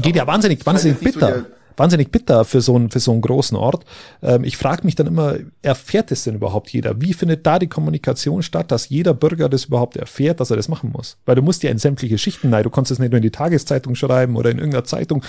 geht 0.00 0.16
ja 0.16 0.26
wahnsinnig, 0.26 0.64
wahnsinnig 0.64 0.98
bitter. 0.98 1.40
So 1.40 1.46
wahnsinnig 1.76 2.10
bitter 2.10 2.44
für 2.44 2.60
so 2.60 2.76
einen, 2.76 2.90
für 2.90 3.00
so 3.00 3.12
einen 3.12 3.20
großen 3.20 3.56
Ort. 3.56 3.84
Ähm, 4.22 4.44
ich 4.44 4.56
frage 4.56 4.84
mich 4.84 4.94
dann 4.94 5.06
immer, 5.06 5.36
erfährt 5.62 6.10
es 6.12 6.24
denn 6.24 6.34
überhaupt 6.34 6.70
jeder? 6.70 7.00
Wie 7.00 7.14
findet 7.14 7.46
da 7.46 7.58
die 7.58 7.68
Kommunikation 7.68 8.42
statt, 8.42 8.70
dass 8.70 8.88
jeder 8.88 9.14
Bürger 9.14 9.48
das 9.48 9.66
überhaupt 9.66 9.96
erfährt, 9.96 10.40
dass 10.40 10.50
er 10.50 10.56
das 10.56 10.68
machen 10.68 10.92
muss? 10.92 11.16
Weil 11.26 11.36
du 11.36 11.42
musst 11.42 11.62
ja 11.62 11.70
in 11.70 11.78
sämtliche 11.78 12.18
Schichten, 12.18 12.50
nein, 12.50 12.64
du 12.64 12.70
kannst 12.70 12.90
es 12.90 12.98
nicht 12.98 13.10
nur 13.10 13.18
in 13.18 13.22
die 13.22 13.30
Tageszeitung 13.30 13.94
schreiben 13.94 14.36
oder 14.36 14.50
in 14.50 14.58
irgendeiner 14.58 14.84
Zeitung. 14.84 15.24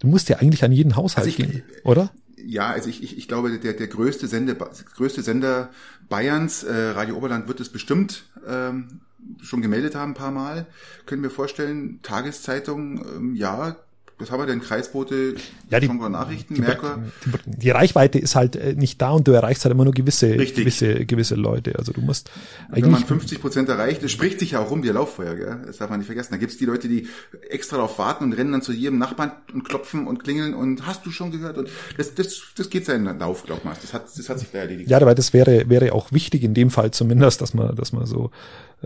Du 0.00 0.06
musst 0.06 0.28
ja 0.28 0.38
eigentlich 0.38 0.64
an 0.64 0.72
jeden 0.72 0.96
Haushalt 0.96 1.26
also 1.26 1.28
ich, 1.28 1.36
gehen, 1.36 1.62
oder? 1.84 2.10
Ja, 2.46 2.70
also 2.70 2.90
ich, 2.90 3.02
ich, 3.02 3.16
ich 3.16 3.28
glaube, 3.28 3.58
der, 3.58 3.72
der 3.72 3.86
größte, 3.86 4.28
Sende, 4.28 4.54
größte 4.54 5.22
Sender 5.22 5.70
Bayerns, 6.08 6.62
äh, 6.62 6.90
Radio 6.90 7.16
Oberland, 7.16 7.48
wird 7.48 7.60
es 7.60 7.70
bestimmt 7.70 8.24
ähm, 8.46 9.00
schon 9.42 9.62
gemeldet 9.62 9.94
haben 9.94 10.12
ein 10.12 10.14
paar 10.14 10.30
Mal. 10.30 10.66
Können 11.06 11.22
wir 11.22 11.30
vorstellen, 11.30 12.00
Tageszeitung, 12.02 13.04
ähm, 13.16 13.34
ja, 13.34 13.76
was 14.18 14.30
haben 14.30 14.40
wir 14.40 14.46
denn? 14.46 14.60
Kreisboote, 14.60 15.34
ja, 15.70 15.80
die, 15.80 15.88
Nachrichten, 15.88 16.54
die, 16.54 16.60
Merkur? 16.60 17.02
Die, 17.24 17.58
die, 17.58 17.70
Reichweite 17.70 18.18
ist 18.18 18.36
halt 18.36 18.54
äh, 18.54 18.74
nicht 18.74 19.02
da 19.02 19.10
und 19.10 19.26
du 19.26 19.32
erreichst 19.32 19.64
halt 19.64 19.74
immer 19.74 19.84
nur 19.84 19.92
gewisse, 19.92 20.36
gewisse, 20.36 21.04
gewisse 21.04 21.34
Leute. 21.34 21.76
Also 21.78 21.92
du 21.92 22.00
musst 22.00 22.30
eigentlich. 22.68 22.84
Wenn 22.84 22.90
man 22.92 23.04
50 23.04 23.40
Prozent 23.40 23.68
erreicht, 23.68 24.02
das 24.04 24.12
spricht 24.12 24.38
sich 24.38 24.52
ja 24.52 24.60
auch 24.60 24.70
rum 24.70 24.82
wie 24.84 24.88
Lauffeuer, 24.88 25.34
gell? 25.34 25.62
Das 25.66 25.78
darf 25.78 25.90
man 25.90 25.98
nicht 25.98 26.06
vergessen. 26.06 26.32
Da 26.32 26.38
gibt's 26.38 26.56
die 26.56 26.64
Leute, 26.64 26.88
die 26.88 27.08
extra 27.50 27.76
darauf 27.76 27.98
warten 27.98 28.24
und 28.24 28.32
rennen 28.34 28.52
dann 28.52 28.62
zu 28.62 28.72
jedem 28.72 28.98
Nachbarn 28.98 29.32
und 29.52 29.64
klopfen 29.64 30.06
und 30.06 30.22
klingeln 30.22 30.54
und 30.54 30.86
hast 30.86 31.04
du 31.04 31.10
schon 31.10 31.32
gehört? 31.32 31.58
Und 31.58 31.68
das, 31.96 32.14
das, 32.14 32.40
das 32.56 32.70
geht 32.70 32.86
seinen 32.86 33.18
Lauf, 33.18 33.42
glaub 33.44 33.64
mal. 33.64 33.76
Das 33.80 33.92
hat, 33.92 34.04
das 34.16 34.28
hat 34.28 34.38
sich 34.38 34.50
da 34.52 34.58
erledigt. 34.58 34.88
Ja, 34.88 34.98
aber 34.98 35.14
das 35.14 35.32
wäre, 35.32 35.68
wäre 35.68 35.92
auch 35.92 36.12
wichtig 36.12 36.44
in 36.44 36.54
dem 36.54 36.70
Fall 36.70 36.92
zumindest, 36.92 37.40
dass 37.40 37.52
man, 37.54 37.74
dass 37.74 37.92
man 37.92 38.06
so, 38.06 38.30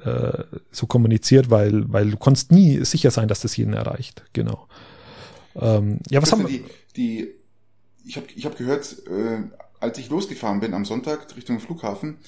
äh, 0.05 0.45
so 0.71 0.87
kommuniziert, 0.87 1.51
weil, 1.51 1.85
weil 1.93 2.11
du 2.11 2.17
konntest 2.17 2.51
nie 2.51 2.85
sicher 2.85 3.11
sein, 3.11 3.29
dass 3.29 3.41
das 3.41 3.57
jeden 3.57 3.75
erreicht. 3.75 4.23
Genau. 4.33 4.67
Ähm, 5.61 5.99
ja, 6.11 6.23
was 6.23 6.33
haben 6.33 6.43
wir? 6.43 6.49
Die, 6.49 6.65
die, 6.97 7.35
ich 8.05 8.17
habe 8.17 8.27
ich 8.35 8.47
hab 8.47 8.57
gehört, 8.57 8.97
äh, 9.07 9.43
als 9.81 9.99
ich 9.99 10.09
losgefahren 10.09 10.61
bin 10.61 10.75
am 10.75 10.85
Sonntag 10.85 11.37
Richtung 11.37 11.61
Flughafen, 11.61 12.19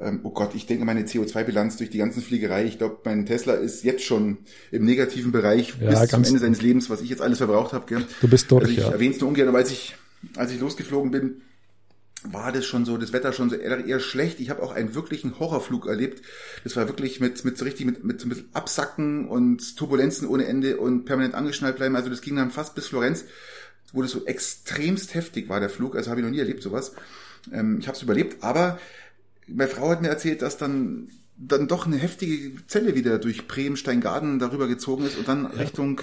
ähm, 0.00 0.20
oh 0.22 0.30
Gott, 0.30 0.54
ich 0.54 0.66
denke 0.66 0.84
meine 0.84 1.02
CO2-Bilanz 1.02 1.76
durch 1.76 1.90
die 1.90 1.98
ganzen 1.98 2.22
Fliegerei, 2.22 2.64
ich 2.64 2.78
glaube, 2.78 2.98
mein 3.04 3.26
Tesla 3.26 3.54
ist 3.54 3.84
jetzt 3.84 4.04
schon 4.04 4.38
im 4.70 4.84
negativen 4.84 5.32
Bereich 5.32 5.74
ja, 5.80 6.00
bis 6.00 6.10
zum 6.10 6.24
Ende 6.24 6.38
seines 6.38 6.62
Lebens, 6.62 6.88
was 6.90 7.02
ich 7.02 7.10
jetzt 7.10 7.22
alles 7.22 7.38
verbraucht 7.38 7.72
habe. 7.72 8.04
Du 8.20 8.28
bist 8.28 8.50
durch, 8.50 8.62
also 8.62 8.72
ich 8.72 8.78
ja. 8.78 8.90
erwähne 8.90 9.14
es 9.14 9.20
nur 9.20 9.28
ungern, 9.28 9.48
aber 9.48 9.58
als 9.58 9.70
ich, 9.70 9.94
als 10.36 10.52
ich 10.52 10.60
losgeflogen 10.60 11.10
bin, 11.10 11.42
war 12.22 12.52
das 12.52 12.64
schon 12.64 12.84
so, 12.84 12.96
das 12.96 13.12
Wetter 13.12 13.32
schon 13.32 13.50
so 13.50 13.56
eher, 13.56 13.84
eher 13.84 14.00
schlecht. 14.00 14.40
Ich 14.40 14.50
habe 14.50 14.62
auch 14.62 14.72
einen 14.72 14.94
wirklichen 14.94 15.38
Horrorflug 15.38 15.86
erlebt. 15.86 16.22
Das 16.64 16.76
war 16.76 16.88
wirklich 16.88 17.20
mit, 17.20 17.44
mit 17.44 17.58
so 17.58 17.64
richtig 17.64 17.86
mit, 17.86 18.04
mit, 18.04 18.24
mit 18.26 18.44
Absacken 18.52 19.28
und 19.28 19.76
Turbulenzen 19.76 20.26
ohne 20.26 20.46
Ende 20.46 20.78
und 20.78 21.04
permanent 21.04 21.34
angeschnallt 21.34 21.76
bleiben. 21.76 21.96
Also 21.96 22.10
das 22.10 22.22
ging 22.22 22.36
dann 22.36 22.50
fast 22.50 22.74
bis 22.74 22.88
Florenz, 22.88 23.24
wo 23.92 24.02
das 24.02 24.10
so 24.10 24.24
extremst 24.24 25.14
heftig 25.14 25.48
war, 25.48 25.60
der 25.60 25.70
Flug. 25.70 25.96
Also 25.96 26.10
habe 26.10 26.20
ich 26.20 26.24
noch 26.24 26.32
nie 26.32 26.40
erlebt, 26.40 26.62
sowas. 26.62 26.92
Ähm, 27.52 27.78
ich 27.80 27.86
habe 27.86 27.96
es 27.96 28.02
überlebt, 28.02 28.42
aber 28.42 28.78
meine 29.46 29.70
Frau 29.70 29.90
hat 29.90 30.02
mir 30.02 30.08
erzählt, 30.08 30.42
dass 30.42 30.56
dann 30.56 31.08
dann 31.38 31.68
doch 31.68 31.84
eine 31.84 31.98
heftige 31.98 32.66
Zelle 32.66 32.94
wieder 32.94 33.18
durch 33.18 33.46
Bremen, 33.46 33.76
Steingarten 33.76 34.38
darüber 34.38 34.66
gezogen 34.68 35.04
ist 35.04 35.18
und 35.18 35.28
dann 35.28 35.42
ja. 35.42 35.50
Richtung 35.50 36.00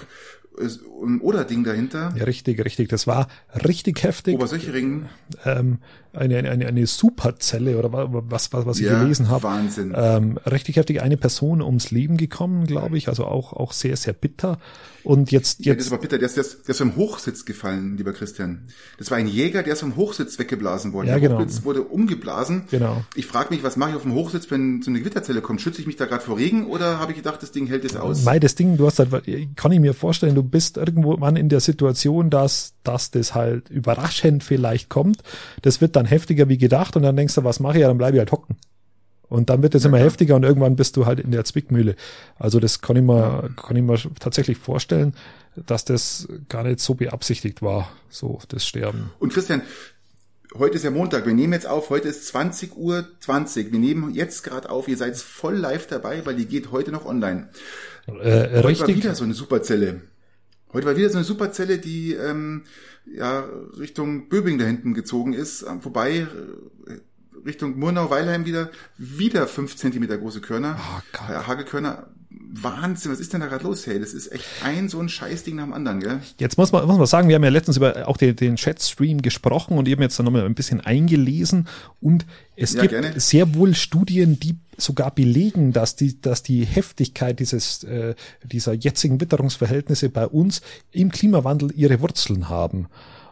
ein 0.60 1.20
Oder-Ding 1.22 1.64
dahinter. 1.64 2.14
Ja, 2.16 2.26
richtig, 2.26 2.64
richtig. 2.64 2.90
Das 2.90 3.08
war 3.08 3.28
richtig 3.68 4.04
heftig. 4.04 4.36
Obersöcheringen. 4.36 5.10
Ähm, 5.46 5.80
eine, 6.14 6.38
eine, 6.50 6.68
eine 6.68 6.88
Superzelle 6.88 7.78
oder 7.78 7.92
was, 7.92 8.54
was, 8.54 8.66
was 8.66 8.80
ich 8.80 8.86
ja, 8.86 9.02
gelesen 9.02 9.30
habe. 9.30 9.44
Wahnsinn. 9.44 9.94
Ähm, 9.96 10.38
richtig 10.46 10.78
heftig. 10.78 11.02
Eine 11.02 11.18
Person 11.18 11.62
ums 11.62 11.92
Leben 11.92 12.18
gekommen, 12.18 12.66
glaube 12.66 12.98
ich. 12.98 13.08
Also 13.10 13.26
auch, 13.26 13.54
auch 13.54 13.74
sehr, 13.74 13.98
sehr 13.98 14.14
bitter. 14.14 14.60
Und 15.04 15.32
jetzt, 15.32 15.60
jetzt. 15.60 15.66
Ja, 15.66 15.76
das 15.76 15.92
war 15.92 15.98
bitter. 15.98 16.18
Der 16.18 16.28
ist, 16.28 16.38
der, 16.38 16.44
ist, 16.44 16.68
der 16.68 16.70
ist 16.70 16.78
vom 16.78 16.96
Hochsitz 16.96 17.46
gefallen, 17.46 17.98
lieber 17.98 18.14
Christian. 18.14 18.68
Das 18.98 19.12
war 19.12 19.18
ein 19.18 19.28
Jäger, 19.28 19.64
der 19.64 19.74
ist 19.74 19.82
vom 19.82 19.96
Hochsitz 19.96 20.40
weggeblasen 20.40 20.94
worden. 20.94 21.08
Ja, 21.08 21.20
der 21.20 21.30
genau. 21.30 21.42
Hochsitz 21.42 21.66
wurde 21.66 21.82
umgeblasen. 21.82 22.64
Genau. 22.72 23.04
Ich 23.16 23.26
frage 23.26 23.54
mich, 23.54 23.64
was 23.64 23.76
mache 23.76 23.92
ich 23.92 23.96
auf 23.98 24.04
dem 24.04 24.14
Hochsitz, 24.14 24.50
wenn 24.50 24.82
so 24.82 24.90
eine 24.90 25.00
Gewitterzelle 25.00 25.42
kommt? 25.42 25.62
Schütze 25.62 25.82
ich 25.82 25.88
mich 25.88 25.98
da 25.98 26.06
gerade 26.06 26.24
vor 26.24 26.38
Regen 26.38 26.68
oder 26.68 27.00
habe 27.00 27.12
ich 27.12 27.18
gedacht, 27.18 27.44
das 27.44 27.52
Ding 27.52 27.68
hält 27.68 27.84
es 27.84 27.98
aus? 27.98 28.24
Nein, 28.24 28.40
das 28.40 28.56
Ding, 28.56 28.78
du 28.78 28.86
hast 28.86 29.00
halt, 29.00 29.10
kann 29.56 29.72
ich 29.72 29.80
mir 29.80 29.94
vorstellen, 29.94 30.36
du 30.36 30.44
bist 30.44 30.78
irgendwo 30.78 31.18
man 31.18 31.36
in 31.36 31.50
der 31.50 31.60
Situation, 31.60 32.30
dass, 32.30 32.74
dass 32.84 33.12
das 33.12 33.36
halt 33.36 33.70
überraschend 33.70 34.44
vielleicht 34.44 34.90
kommt. 34.90 35.22
Das 35.62 35.82
wird 35.82 35.96
dann 35.96 36.03
heftiger 36.06 36.50
wie 36.50 36.58
gedacht 36.58 36.96
und 36.96 37.04
dann 37.04 37.16
denkst 37.16 37.36
du, 37.36 37.44
was 37.44 37.60
mache 37.60 37.78
ich? 37.78 37.82
Ja, 37.82 37.88
dann 37.88 37.98
bleibe 37.98 38.18
ich 38.18 38.20
halt 38.20 38.32
hocken. 38.32 38.58
Und 39.30 39.50
dann 39.50 39.64
wird 39.64 39.74
es 39.74 39.84
ja, 39.84 39.88
immer 39.88 39.98
klar. 39.98 40.10
heftiger 40.10 40.36
und 40.36 40.44
irgendwann 40.44 40.76
bist 40.76 40.96
du 40.96 41.06
halt 41.06 41.20
in 41.20 41.32
der 41.32 41.44
Zwickmühle. 41.44 41.96
Also 42.38 42.60
das 42.60 42.82
kann 42.82 42.96
ich 42.98 43.02
mir, 43.02 43.50
kann 43.56 43.76
ich 43.76 43.82
mir 43.82 43.98
tatsächlich 44.20 44.58
vorstellen, 44.58 45.16
dass 45.56 45.86
das 45.86 46.28
gar 46.50 46.64
nicht 46.64 46.80
so 46.80 46.94
beabsichtigt 46.94 47.62
war, 47.62 47.90
so 48.10 48.40
das 48.50 48.66
Sterben. 48.66 49.12
Und 49.20 49.34
Christian, 49.34 49.64
heute 50.56 50.76
ist 50.76 50.84
ja 50.84 50.92
Montag, 50.92 51.26
wir 51.26 51.34
nehmen 51.34 51.54
jetzt 51.54 51.68
auf, 51.68 51.90
heute 51.90 52.10
ist 52.10 52.28
20 52.28 52.78
Uhr 52.78 53.08
20. 53.22 53.72
Wir 53.72 53.80
nehmen 53.80 54.14
jetzt 54.14 54.44
gerade 54.44 54.70
auf, 54.70 54.88
ihr 54.88 54.98
seid 54.98 55.18
voll 55.18 55.56
live 55.56 55.88
dabei, 55.88 56.24
weil 56.26 56.36
die 56.36 56.46
geht 56.46 56.72
heute 56.72 56.92
noch 56.92 57.06
online. 57.06 57.50
Äh, 58.08 58.12
heute 58.12 58.68
richtig. 58.68 58.80
war 58.82 58.88
wieder 58.96 59.16
so 59.16 59.24
eine 59.24 59.34
Superzelle. 59.34 60.02
Heute 60.74 60.88
war 60.88 60.96
wieder 60.96 61.10
so 61.10 61.18
eine 61.18 61.26
Superzelle, 61.26 61.78
die 61.78 62.14
ähm, 62.14 62.64
ja 63.06 63.42
Richtung 63.78 64.30
Böbing 64.30 64.58
da 64.58 64.66
hinten 64.66 64.94
gezogen 64.94 65.34
ist, 65.34 65.66
vorbei 65.82 66.28
Richtung 67.46 67.78
Murnau-Weilheim 67.78 68.46
wieder, 68.46 68.70
wieder 68.98 69.48
fünf 69.48 69.76
Zentimeter 69.76 70.18
große 70.18 70.42
Körner, 70.42 70.78
oh, 70.80 71.48
Hagelkörner. 71.48 72.08
Wahnsinn, 72.56 73.12
was 73.12 73.20
ist 73.20 73.34
denn 73.34 73.42
da 73.42 73.48
gerade 73.48 73.64
los, 73.64 73.88
hey? 73.88 74.00
Das 74.00 74.14
ist 74.14 74.32
echt 74.32 74.46
ein 74.64 74.88
so 74.88 75.00
ein 75.00 75.10
Scheißding 75.10 75.56
nach 75.56 75.64
dem 75.64 75.74
anderen, 75.74 76.00
gell? 76.00 76.20
Jetzt 76.38 76.58
muss 76.58 76.72
man, 76.72 76.86
muss 76.86 76.98
man 76.98 77.08
sagen, 77.08 77.28
wir 77.28 77.36
haben 77.36 77.44
ja 77.44 77.50
letztens 77.50 77.78
über 77.78 78.08
auch 78.08 78.18
den, 78.18 78.36
den 78.36 78.58
Chatstream 78.58 79.24
gesprochen 79.24 79.78
und 79.78 79.88
eben 79.88 80.04
jetzt 80.04 80.20
dann 80.20 80.26
nochmal 80.26 80.46
ein 80.46 80.54
bisschen 80.54 80.80
eingelesen 80.80 81.68
und 82.00 82.28
es 82.56 82.74
ja, 82.74 82.82
gibt 82.82 82.92
gerne. 82.92 83.20
sehr 83.20 83.56
wohl 83.56 83.74
Studien, 83.74 84.40
die 84.40 84.58
sogar 84.78 85.12
belegen, 85.12 85.74
dass 85.74 85.96
die, 85.96 86.22
dass 86.22 86.44
die 86.44 86.64
Heftigkeit 86.64 87.40
dieses, 87.40 87.84
äh, 87.84 88.14
dieser 88.44 88.74
jetzigen 88.74 89.20
Witterungsverhältnisse 89.20 90.10
bei 90.10 90.28
uns 90.28 90.62
im 90.92 91.12
Klimawandel 91.12 91.72
ihre 91.76 92.02
Wurzeln 92.02 92.50
haben. 92.50 92.88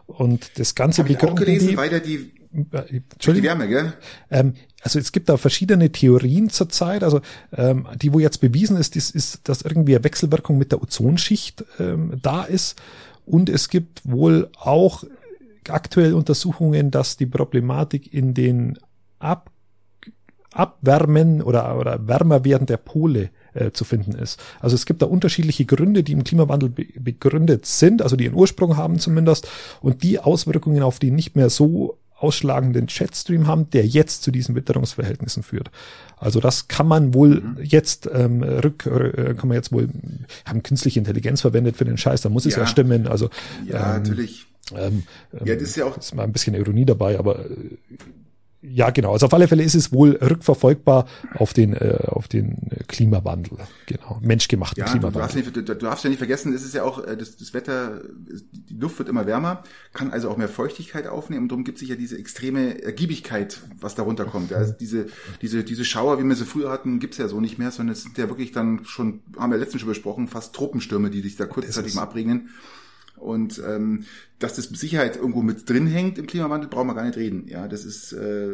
Und 0.06 0.58
das 0.58 0.74
Ganze 0.74 1.02
Hab 1.02 1.10
ich 1.10 1.22
auch 1.22 1.34
gelesen, 1.34 1.68
die, 1.68 1.76
weiter 1.76 2.00
die 2.00 2.32
äh, 2.52 3.00
die 3.26 3.42
Wärme, 3.42 3.68
gell? 3.68 3.92
Ähm, 4.30 4.54
also 4.82 4.98
es 4.98 5.12
gibt 5.12 5.28
da 5.28 5.36
verschiedene 5.36 5.90
Theorien 5.90 6.50
zurzeit. 6.50 7.04
Also 7.04 7.20
ähm, 7.56 7.86
die, 7.96 8.12
wo 8.12 8.18
jetzt 8.18 8.40
bewiesen 8.40 8.76
ist, 8.76 8.96
ist, 8.96 9.14
ist, 9.14 9.48
dass 9.48 9.62
irgendwie 9.62 9.94
eine 9.94 10.04
Wechselwirkung 10.04 10.58
mit 10.58 10.72
der 10.72 10.82
Ozonschicht 10.82 11.64
ähm, 11.78 12.18
da 12.20 12.42
ist. 12.42 12.80
Und 13.24 13.48
es 13.48 13.68
gibt 13.68 14.02
wohl 14.04 14.50
auch 14.58 15.04
aktuell 15.68 16.14
Untersuchungen, 16.14 16.90
dass 16.90 17.16
die 17.16 17.26
Problematik 17.26 18.12
in 18.12 18.34
den 18.34 18.78
Ab 19.18 19.50
Abwärmen 20.52 21.40
oder, 21.40 21.78
oder 21.78 22.06
Wärmerwerden 22.06 22.66
der 22.66 22.76
Pole 22.76 23.30
äh, 23.54 23.70
zu 23.70 23.84
finden 23.84 24.12
ist. 24.12 24.38
Also 24.60 24.74
es 24.74 24.86
gibt 24.86 25.00
da 25.02 25.06
unterschiedliche 25.06 25.64
Gründe, 25.64 26.02
die 26.02 26.12
im 26.12 26.24
Klimawandel 26.24 26.68
be 26.68 26.86
begründet 26.98 27.66
sind, 27.66 28.02
also 28.02 28.16
die 28.16 28.26
einen 28.26 28.36
Ursprung 28.36 28.76
haben 28.76 28.98
zumindest, 28.98 29.48
und 29.80 30.02
die 30.02 30.18
Auswirkungen 30.18 30.82
auf 30.82 30.98
die 30.98 31.10
nicht 31.10 31.36
mehr 31.36 31.48
so 31.48 31.98
ausschlagenden 32.22 32.86
Chatstream 32.86 33.46
haben, 33.46 33.70
der 33.70 33.86
jetzt 33.86 34.22
zu 34.22 34.30
diesen 34.30 34.54
Witterungsverhältnissen 34.54 35.42
führt. 35.42 35.70
Also 36.16 36.40
das 36.40 36.68
kann 36.68 36.86
man 36.86 37.14
wohl 37.14 37.40
mhm. 37.40 37.58
jetzt 37.62 38.08
ähm, 38.12 38.42
rück, 38.42 38.86
äh, 38.86 39.34
kann 39.34 39.48
man 39.48 39.56
jetzt 39.56 39.72
wohl 39.72 39.88
haben 40.44 40.62
künstliche 40.62 41.00
Intelligenz 41.00 41.40
verwendet 41.40 41.76
für 41.76 41.84
den 41.84 41.98
Scheiß, 41.98 42.20
da 42.22 42.28
muss 42.28 42.46
es 42.46 42.56
ja, 42.56 42.66
stimmen. 42.66 43.06
Also 43.08 43.28
ja, 43.66 43.96
ähm, 43.96 44.02
natürlich. 44.02 44.46
Ähm, 44.76 45.02
ja, 45.44 45.54
das 45.54 45.64
ist 45.64 45.76
ja 45.76 45.84
auch 45.86 45.96
ist 45.98 46.14
mal 46.14 46.22
ein 46.22 46.32
bisschen 46.32 46.54
Ironie 46.54 46.84
dabei, 46.84 47.18
aber 47.18 47.40
äh, 47.40 47.76
ja, 48.62 48.90
genau. 48.90 49.12
Also 49.12 49.26
auf 49.26 49.34
alle 49.34 49.48
Fälle 49.48 49.64
ist 49.64 49.74
es 49.74 49.92
wohl 49.92 50.12
rückverfolgbar 50.12 51.06
auf 51.34 51.52
den, 51.52 51.74
äh, 51.74 51.98
auf 52.06 52.28
den 52.28 52.70
Klimawandel. 52.86 53.58
Genau. 53.86 54.20
Menschgemachten 54.22 54.78
ja, 54.78 54.84
Klimawandel. 54.88 55.14
Du 55.14 55.18
darfst, 55.18 55.36
nicht, 55.36 55.56
du, 55.56 55.62
du 55.62 55.74
darfst 55.74 56.04
ja 56.04 56.10
nicht 56.10 56.18
vergessen, 56.18 56.54
es 56.54 56.62
ist 56.62 56.72
ja 56.72 56.84
auch, 56.84 57.04
äh, 57.04 57.16
das, 57.16 57.36
das 57.36 57.54
Wetter, 57.54 58.02
die 58.52 58.74
Luft 58.74 58.98
wird 58.98 59.08
immer 59.08 59.26
wärmer, 59.26 59.64
kann 59.92 60.12
also 60.12 60.30
auch 60.30 60.36
mehr 60.36 60.48
Feuchtigkeit 60.48 61.08
aufnehmen 61.08 61.42
und 61.42 61.48
darum 61.48 61.64
gibt 61.64 61.78
sich 61.78 61.88
ja 61.88 61.96
diese 61.96 62.16
extreme 62.16 62.80
Ergiebigkeit, 62.82 63.60
was 63.80 63.96
darunter 63.96 64.26
kommt. 64.26 64.52
Also 64.52 64.72
diese, 64.78 65.06
diese, 65.40 65.64
diese 65.64 65.84
Schauer, 65.84 66.20
wie 66.20 66.24
wir 66.24 66.36
sie 66.36 66.44
früher 66.44 66.70
hatten, 66.70 67.00
gibt's 67.00 67.18
ja 67.18 67.26
so 67.26 67.40
nicht 67.40 67.58
mehr, 67.58 67.72
sondern 67.72 67.94
es 67.94 68.04
sind 68.04 68.16
ja 68.16 68.28
wirklich 68.28 68.52
dann 68.52 68.84
schon, 68.84 69.22
haben 69.36 69.50
wir 69.50 69.58
letztens 69.58 69.80
schon 69.80 69.88
besprochen, 69.88 70.28
fast 70.28 70.54
Tropenstürme, 70.54 71.10
die 71.10 71.20
sich 71.20 71.34
da 71.34 71.46
kurzzeitig 71.46 71.94
mal 71.94 72.02
abregnen. 72.02 72.50
Und 73.22 73.62
ähm, 73.64 74.04
dass 74.40 74.54
das 74.54 74.70
mit 74.70 74.80
Sicherheit 74.80 75.16
irgendwo 75.16 75.42
mit 75.42 75.68
drin 75.70 75.86
hängt 75.86 76.18
im 76.18 76.26
Klimawandel, 76.26 76.68
brauchen 76.68 76.88
wir 76.88 76.94
gar 76.94 77.04
nicht 77.04 77.16
reden. 77.16 77.46
Ja, 77.46 77.68
das 77.68 77.84
ist 77.84 78.12
äh, 78.12 78.48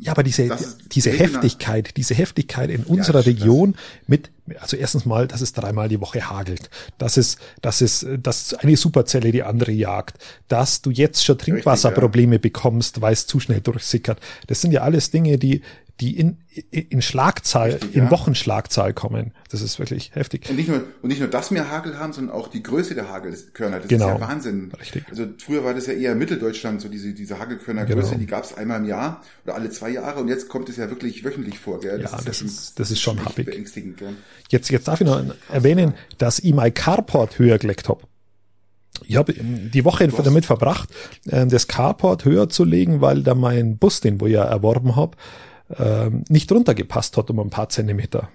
ja, 0.00 0.12
aber 0.12 0.22
diese 0.22 0.50
diese 0.92 1.10
Heftigkeit, 1.10 1.96
diese 1.96 2.14
Heftigkeit 2.14 2.70
in 2.70 2.84
unserer 2.84 3.20
ja, 3.20 3.24
Region 3.24 3.74
mit 4.06 4.30
also 4.58 4.76
erstens 4.76 5.06
mal, 5.06 5.26
dass 5.26 5.40
es 5.40 5.52
dreimal 5.52 5.88
die 5.88 6.00
Woche 6.00 6.28
hagelt, 6.28 6.68
dass 6.98 7.16
es 7.16 7.38
dass 7.62 7.80
es 7.80 8.06
dass 8.22 8.52
eine 8.54 8.76
Superzelle 8.76 9.32
die 9.32 9.42
andere 9.42 9.72
jagt, 9.72 10.18
dass 10.48 10.82
du 10.82 10.90
jetzt 10.90 11.24
schon 11.24 11.38
Trinkwasserprobleme 11.38 12.34
Richtig, 12.34 12.54
ja. 12.54 12.60
bekommst, 12.60 13.00
weil 13.00 13.14
es 13.14 13.26
zu 13.26 13.40
schnell 13.40 13.62
durchsickert. 13.62 14.20
Das 14.48 14.60
sind 14.60 14.72
ja 14.72 14.82
alles 14.82 15.10
Dinge, 15.10 15.38
die 15.38 15.62
die 16.00 16.16
in, 16.18 16.38
in 16.70 17.02
Schlagzahl, 17.02 17.72
Richtig, 17.72 17.94
in 17.94 18.04
ja. 18.04 18.10
Wochenschlagzahl 18.10 18.94
kommen. 18.94 19.32
Das 19.50 19.60
ist 19.60 19.78
wirklich 19.78 20.12
heftig. 20.14 20.48
Und 20.48 20.56
nicht 20.56 20.68
nur, 20.68 20.84
und 21.02 21.08
nicht 21.08 21.20
nur, 21.20 21.28
dass 21.28 21.50
wir 21.50 21.70
Hagel 21.70 21.98
haben, 21.98 22.12
sondern 22.12 22.34
auch 22.34 22.48
die 22.48 22.62
Größe 22.62 22.94
der 22.94 23.10
Hagelkörner. 23.10 23.80
Das 23.80 23.88
genau. 23.88 24.14
ist 24.14 24.20
ja 24.20 24.28
Wahnsinn. 24.28 24.72
Richtig. 24.80 25.04
Also 25.10 25.26
früher 25.38 25.62
war 25.62 25.74
das 25.74 25.86
ja 25.86 25.92
eher 25.92 26.14
Mitteldeutschland, 26.14 26.80
so 26.80 26.88
diese, 26.88 27.12
diese 27.12 27.38
Hagelkörnergröße, 27.38 28.10
genau. 28.10 28.20
die 28.20 28.26
gab 28.26 28.44
es 28.44 28.56
einmal 28.56 28.80
im 28.80 28.86
Jahr 28.86 29.22
oder 29.44 29.54
alle 29.54 29.70
zwei 29.70 29.90
Jahre 29.90 30.20
und 30.20 30.28
jetzt 30.28 30.48
kommt 30.48 30.70
es 30.70 30.76
ja 30.78 30.88
wirklich 30.88 31.22
wöchentlich 31.22 31.58
vor. 31.58 31.80
Gell? 31.80 32.00
Das 32.00 32.12
ja, 32.12 32.18
ist 32.18 32.28
das, 32.28 32.42
ist, 32.42 32.80
das 32.80 32.90
ist 32.90 33.00
schon 33.00 33.22
happig. 33.22 33.46
Beängstigend. 33.46 33.98
Gell? 33.98 34.14
Jetzt, 34.48 34.70
jetzt 34.70 34.88
darf 34.88 35.00
ich 35.00 35.06
noch 35.06 35.22
erwähnen, 35.50 35.94
dass 36.16 36.38
ich 36.38 36.54
mein 36.54 36.72
Carport 36.72 37.38
höher 37.38 37.58
gelegt 37.58 37.88
habe. 37.90 38.02
Ich 39.06 39.16
habe 39.16 39.34
die 39.34 39.84
Woche 39.84 40.08
damit 40.08 40.44
verbracht, 40.44 40.88
äh, 41.26 41.46
das 41.46 41.68
Carport 41.68 42.24
höher 42.24 42.48
zu 42.48 42.64
legen, 42.64 43.00
weil 43.00 43.22
da 43.22 43.34
mein 43.34 43.76
Bus, 43.78 44.00
den 44.00 44.20
wo 44.20 44.26
ich 44.26 44.34
ja 44.34 44.44
erworben 44.44 44.96
habe, 44.96 45.16
ähm, 45.76 46.24
nicht 46.28 46.50
runtergepasst 46.50 47.16
hat 47.16 47.30
um 47.30 47.40
ein 47.40 47.50
paar 47.50 47.68
Zentimeter. 47.68 48.28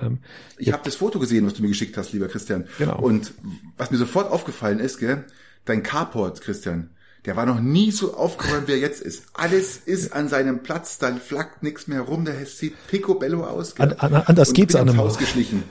Ähm, 0.00 0.18
ich 0.58 0.72
habe 0.72 0.82
das 0.84 0.96
Foto 0.96 1.18
gesehen, 1.18 1.46
was 1.46 1.54
du 1.54 1.62
mir 1.62 1.68
geschickt 1.68 1.96
hast, 1.96 2.12
lieber 2.12 2.28
Christian. 2.28 2.66
Genau. 2.78 2.98
Und 2.98 3.34
was 3.76 3.90
mir 3.90 3.98
sofort 3.98 4.30
aufgefallen 4.30 4.80
ist, 4.80 4.98
gell, 4.98 5.24
dein 5.64 5.82
Carport, 5.82 6.40
Christian, 6.40 6.90
der 7.24 7.36
war 7.36 7.46
noch 7.46 7.60
nie 7.60 7.90
so 7.90 8.14
aufgeräumt, 8.14 8.68
wie 8.68 8.72
er 8.72 8.78
jetzt 8.78 9.00
ist. 9.00 9.24
Alles 9.32 9.78
ist 9.78 10.12
an 10.12 10.28
seinem 10.28 10.62
Platz, 10.62 10.98
da 10.98 11.14
flackt 11.14 11.62
nichts 11.62 11.86
mehr 11.86 12.02
rum, 12.02 12.24
der 12.24 12.44
sieht 12.44 12.74
picobello 12.88 13.44
aus. 13.44 13.74
Gell? 13.74 13.94
An, 13.98 14.14
an, 14.14 14.22
anders 14.26 14.48
Und 14.48 14.54
geht's 14.54 14.74
an 14.74 14.88
einem 14.88 14.98
Haus 14.98 15.16
geschlichen. 15.16 15.62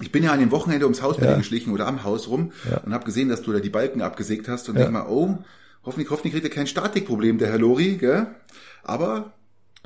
Ich 0.00 0.12
bin 0.12 0.24
ja 0.24 0.32
an 0.32 0.40
dem 0.40 0.50
Wochenende 0.50 0.84
ums 0.84 1.02
Haus 1.02 1.16
ja. 1.18 1.28
dir 1.28 1.36
geschlichen 1.38 1.72
oder 1.72 1.86
am 1.86 2.04
Haus 2.04 2.28
rum 2.28 2.52
ja. 2.70 2.78
und 2.78 2.92
habe 2.92 3.04
gesehen, 3.04 3.28
dass 3.28 3.42
du 3.42 3.52
da 3.52 3.60
die 3.60 3.70
Balken 3.70 4.02
abgesägt 4.02 4.48
hast 4.48 4.68
und 4.68 4.74
ja. 4.74 4.82
denk 4.82 4.92
mal, 4.92 5.06
oh, 5.08 5.38
hoffentlich, 5.84 6.10
hoffentlich 6.10 6.34
kriegt 6.34 6.44
er 6.44 6.50
kein 6.50 6.66
Statikproblem, 6.66 7.38
der 7.38 7.48
Herr 7.48 7.58
Lori, 7.58 7.96
gell? 7.96 8.26
Aber 8.82 9.32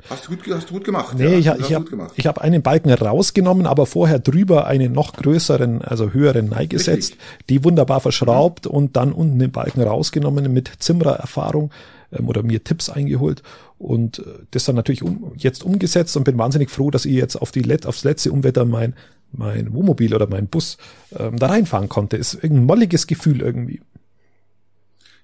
Hast 0.09 0.27
du 0.27 0.35
gut, 0.35 0.39
hast 0.53 0.69
du 0.69 0.73
gut 0.73 0.83
gemacht. 0.83 1.15
Nee, 1.17 1.39
ja, 1.39 1.55
ich, 1.55 1.69
ich 1.69 1.73
habe 1.73 2.07
hab 2.19 2.37
einen 2.39 2.61
Balken 2.61 2.91
rausgenommen, 2.91 3.65
aber 3.65 3.85
vorher 3.85 4.19
drüber 4.19 4.67
einen 4.67 4.93
noch 4.93 5.13
größeren, 5.13 5.81
also 5.81 6.11
höheren 6.11 6.49
Nei 6.49 6.65
gesetzt, 6.65 7.15
die 7.49 7.63
wunderbar 7.63 7.99
verschraubt 7.99 8.65
mhm. 8.65 8.71
und 8.71 8.95
dann 8.95 9.13
unten 9.13 9.39
den 9.39 9.51
Balken 9.51 9.81
rausgenommen 9.81 10.51
mit 10.51 10.71
Zimmerer-Erfahrung 10.79 11.71
ähm, 12.11 12.27
oder 12.27 12.43
mir 12.43 12.63
Tipps 12.63 12.89
eingeholt 12.89 13.43
und 13.77 14.19
äh, 14.19 14.23
das 14.51 14.65
dann 14.65 14.75
natürlich 14.75 15.03
um, 15.03 15.33
jetzt 15.37 15.63
umgesetzt 15.63 16.15
und 16.17 16.23
bin 16.23 16.37
wahnsinnig 16.37 16.69
froh, 16.69 16.91
dass 16.91 17.05
ich 17.05 17.13
jetzt 17.13 17.35
auf 17.35 17.51
die 17.51 17.61
Let 17.61 17.85
aufs 17.85 18.03
letzte 18.03 18.31
Umwetter 18.31 18.65
mein 18.65 18.95
mein 19.33 19.73
Wohnmobil 19.73 20.13
oder 20.13 20.27
mein 20.27 20.47
Bus 20.47 20.77
ähm, 21.17 21.37
da 21.37 21.47
reinfahren 21.47 21.87
konnte. 21.87 22.17
Ist 22.17 22.43
ein 22.43 22.65
molliges 22.65 23.07
Gefühl 23.07 23.39
irgendwie 23.39 23.79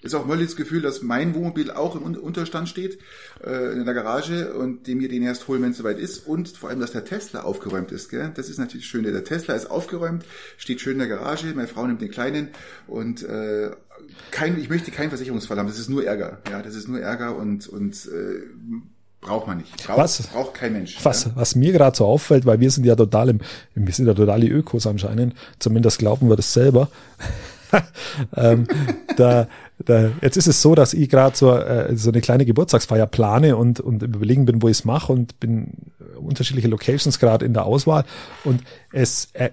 ist 0.04 0.14
auch 0.14 0.26
Möllis 0.26 0.56
Gefühl, 0.56 0.82
dass 0.82 1.02
mein 1.02 1.34
Wohnmobil 1.34 1.72
auch 1.72 1.96
im 1.96 2.04
Unterstand 2.04 2.70
steht, 2.70 3.00
äh, 3.44 3.74
in 3.74 3.84
der 3.86 3.94
Garage 3.94 4.54
und 4.54 4.88
dem 4.88 5.00
wir 5.00 5.10
den 5.10 5.24
erst 5.24 5.48
holen, 5.48 5.62
wenn 5.64 5.72
es 5.72 5.78
soweit 5.78 5.98
ist. 5.98 6.28
Und 6.28 6.50
vor 6.50 6.70
allem, 6.70 6.80
dass 6.80 6.92
der 6.92 7.04
Tesla 7.04 7.42
aufgeräumt 7.42 7.92
ist. 7.92 8.10
Gell? 8.10 8.32
Das 8.36 8.50
ist 8.50 8.60
natürlich 8.60 8.86
schön. 8.86 9.04
Der 9.04 9.24
Tesla 9.24 9.56
ist 9.56 9.72
aufgeräumt, 9.72 10.24
steht 10.58 10.82
schön 10.82 10.94
in 10.94 11.00
der 11.00 11.08
Garage. 11.08 11.48
Meine 11.56 11.68
Frau 11.68 11.86
nimmt 11.88 12.02
den 12.02 12.12
kleinen 12.12 12.50
und 12.88 13.24
äh, 13.24 13.72
kein, 14.32 14.60
ich 14.60 14.70
möchte 14.70 14.92
keinen 14.92 15.10
Versicherungsfall 15.10 15.58
haben. 15.58 15.68
Das 15.68 15.80
ist 15.80 15.90
nur 15.90 16.06
Ärger. 16.06 16.40
Ja, 16.50 16.62
das 16.62 16.76
ist 16.76 16.88
nur 16.88 17.00
Ärger 17.00 17.36
und 17.36 17.68
und 17.68 17.96
äh, 18.06 18.42
braucht 19.22 19.48
man 19.48 19.58
nicht. 19.58 19.86
Braucht, 19.86 19.98
was, 19.98 20.28
braucht 20.28 20.54
kein 20.54 20.74
Mensch. 20.74 20.98
Was, 21.04 21.26
ja? 21.26 21.32
was 21.36 21.56
mir 21.56 21.72
gerade 21.72 21.98
so 21.98 22.06
auffällt, 22.06 22.46
weil 22.46 22.60
wir 22.60 22.70
sind 22.70 22.86
ja 22.86 22.96
total 22.96 23.30
im, 23.30 23.40
wir 23.74 23.94
sind 23.94 24.08
ja 24.08 24.14
total 24.14 24.42
die 24.42 24.50
Ökos 24.50 24.86
anscheinend, 24.86 25.34
zumindest 25.60 26.00
glauben 26.00 26.30
wir 26.30 26.36
das 26.36 26.54
selber. 26.54 26.90
ähm, 28.36 28.68
da, 29.18 29.48
da, 29.86 30.12
jetzt 30.22 30.38
ist 30.38 30.48
es 30.48 30.62
so, 30.62 30.76
dass 30.76 30.94
ich 30.94 31.10
gerade 31.10 31.38
so, 31.38 31.54
äh, 31.54 31.96
so 31.96 32.10
eine 32.10 32.22
kleine 32.22 32.46
Geburtstagsfeier 32.46 33.08
plane 33.08 33.56
und, 33.56 33.80
und 33.80 34.04
überlegen 34.04 34.46
bin, 34.46 34.62
wo 34.62 34.68
ich 34.68 34.80
es 34.80 34.86
mache 34.86 35.14
und 35.14 35.40
bin 35.40 35.74
unterschiedliche 36.18 36.68
Locations 36.68 37.20
gerade 37.20 37.46
in 37.46 37.54
der 37.54 37.66
Auswahl. 37.66 38.04
Und 38.44 38.62
es, 38.92 39.30
äh, 39.34 39.52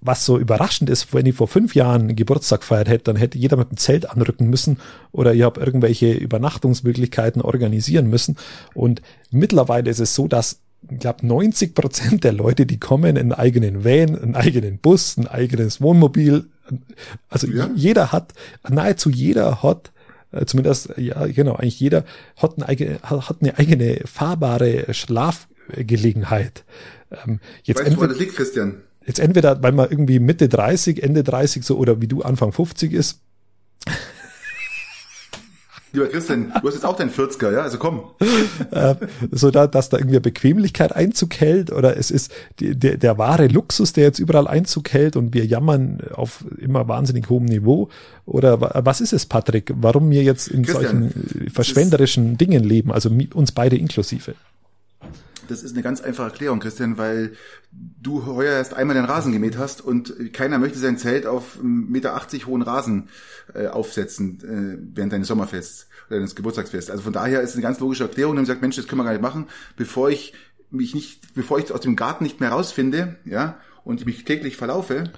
was 0.00 0.24
so 0.24 0.38
überraschend 0.38 0.90
ist, 0.90 1.14
wenn 1.14 1.26
ich 1.26 1.34
vor 1.34 1.48
fünf 1.48 1.74
Jahren 1.74 2.14
Geburtstag 2.14 2.62
feiert 2.62 2.88
hätte, 2.88 3.04
dann 3.04 3.16
hätte 3.16 3.38
jeder 3.38 3.56
mit 3.56 3.70
dem 3.70 3.78
Zelt 3.78 4.08
anrücken 4.10 4.48
müssen 4.48 4.78
oder 5.12 5.32
ich 5.34 5.42
habe 5.42 5.60
irgendwelche 5.60 6.12
Übernachtungsmöglichkeiten 6.12 7.40
organisieren 7.40 8.08
müssen. 8.08 8.36
Und 8.74 9.00
mittlerweile 9.30 9.90
ist 9.90 10.00
es 10.00 10.14
so, 10.14 10.28
dass 10.28 10.60
ich 10.90 10.98
glaube, 10.98 11.26
90 11.26 11.74
Prozent 11.74 12.24
der 12.24 12.32
Leute, 12.32 12.66
die 12.66 12.78
kommen, 12.78 13.16
einen 13.16 13.32
eigenen 13.32 13.84
Van, 13.84 14.18
einen 14.18 14.34
eigenen 14.34 14.78
Bus, 14.78 15.16
ein 15.16 15.26
eigenes 15.26 15.80
Wohnmobil. 15.80 16.44
Also 17.28 17.46
ja. 17.48 17.70
jeder 17.74 18.12
hat, 18.12 18.32
nahezu 18.68 19.10
jeder 19.10 19.62
hat, 19.62 19.92
äh, 20.32 20.44
zumindest, 20.46 20.94
ja, 20.96 21.26
genau, 21.26 21.54
eigentlich 21.54 21.80
jeder 21.80 22.04
hat 22.36 22.56
eine 22.56 22.68
eigene, 22.68 23.00
hat 23.02 23.36
eine 23.40 23.58
eigene 23.58 24.00
fahrbare 24.04 24.92
Schlafgelegenheit. 24.92 26.64
Ähm, 27.10 27.40
jetzt 27.62 27.80
weißt 27.80 27.90
entweder, 27.90 28.14
du, 28.14 28.18
liegt, 28.18 28.36
Christian? 28.36 28.82
Jetzt 29.06 29.18
entweder, 29.20 29.62
weil 29.62 29.72
man 29.72 29.90
irgendwie 29.90 30.18
Mitte 30.18 30.48
30, 30.48 31.02
Ende 31.02 31.22
30 31.22 31.64
so 31.64 31.76
oder 31.76 32.00
wie 32.00 32.08
du 32.08 32.22
Anfang 32.22 32.52
50 32.52 32.92
ist, 32.92 33.20
Lieber 35.94 36.08
Christian, 36.08 36.52
du 36.60 36.66
hast 36.66 36.74
jetzt 36.74 36.84
auch 36.84 36.96
deinen 36.96 37.10
40er, 37.10 37.52
ja? 37.52 37.60
Also 37.60 37.78
komm. 37.78 38.02
Äh, 38.72 38.96
so 39.30 39.50
da, 39.50 39.68
dass 39.68 39.88
da 39.88 39.98
irgendwie 39.98 40.18
Bequemlichkeit 40.18 40.94
Einzug 40.94 41.34
hält 41.34 41.70
oder 41.70 41.96
es 41.96 42.10
ist 42.10 42.32
die, 42.58 42.74
der, 42.76 42.96
der 42.96 43.16
wahre 43.18 43.46
Luxus, 43.46 43.92
der 43.92 44.04
jetzt 44.04 44.18
überall 44.18 44.48
Einzug 44.48 44.92
hält 44.92 45.14
und 45.14 45.34
wir 45.34 45.46
jammern 45.46 46.00
auf 46.12 46.44
immer 46.58 46.88
wahnsinnig 46.88 47.28
hohem 47.28 47.44
Niveau 47.44 47.88
oder 48.26 48.60
was 48.84 49.00
ist 49.00 49.12
es, 49.12 49.26
Patrick? 49.26 49.72
Warum 49.76 50.10
wir 50.10 50.24
jetzt 50.24 50.48
in 50.48 50.64
Christian, 50.64 51.12
solchen 51.12 51.50
verschwenderischen 51.50 52.36
Dingen 52.38 52.64
leben, 52.64 52.90
also 52.90 53.10
uns 53.34 53.52
beide 53.52 53.76
inklusive? 53.76 54.34
Das 55.48 55.62
ist 55.62 55.72
eine 55.72 55.82
ganz 55.82 56.00
einfache 56.00 56.28
Erklärung, 56.28 56.60
Christian, 56.60 56.98
weil 56.98 57.32
du 57.72 58.26
heuer 58.26 58.52
erst 58.52 58.74
einmal 58.74 58.94
den 58.94 59.04
Rasen 59.04 59.32
gemäht 59.32 59.58
hast 59.58 59.80
und 59.80 60.32
keiner 60.32 60.58
möchte 60.58 60.78
sein 60.78 60.98
Zelt 60.98 61.26
auf 61.26 61.58
1,80 61.58 61.62
Meter 61.62 62.46
hohen 62.46 62.62
Rasen 62.62 63.08
äh, 63.54 63.66
aufsetzen 63.66 64.38
äh, 64.40 64.96
während 64.96 65.12
deines 65.12 65.28
Sommerfests 65.28 65.88
oder 66.08 66.16
deines 66.16 66.34
Geburtstagsfests. 66.34 66.90
Also 66.90 67.02
von 67.02 67.12
daher 67.12 67.40
ist 67.40 67.50
es 67.50 67.56
eine 67.56 67.62
ganz 67.62 67.80
logische 67.80 68.04
Erklärung. 68.04 68.36
Dann 68.36 68.46
sagt, 68.46 68.62
Mensch, 68.62 68.76
das 68.76 68.86
können 68.86 69.00
wir 69.00 69.04
gar 69.04 69.12
nicht 69.12 69.22
machen, 69.22 69.46
bevor 69.76 70.10
ich 70.10 70.34
mich 70.70 70.94
nicht, 70.94 71.34
bevor 71.34 71.58
ich 71.58 71.72
aus 71.72 71.80
dem 71.80 71.96
Garten 71.96 72.24
nicht 72.24 72.40
mehr 72.40 72.50
rausfinde, 72.50 73.16
ja, 73.24 73.58
und 73.84 74.06
mich 74.06 74.24
täglich 74.24 74.56
verlaufe, 74.56 75.12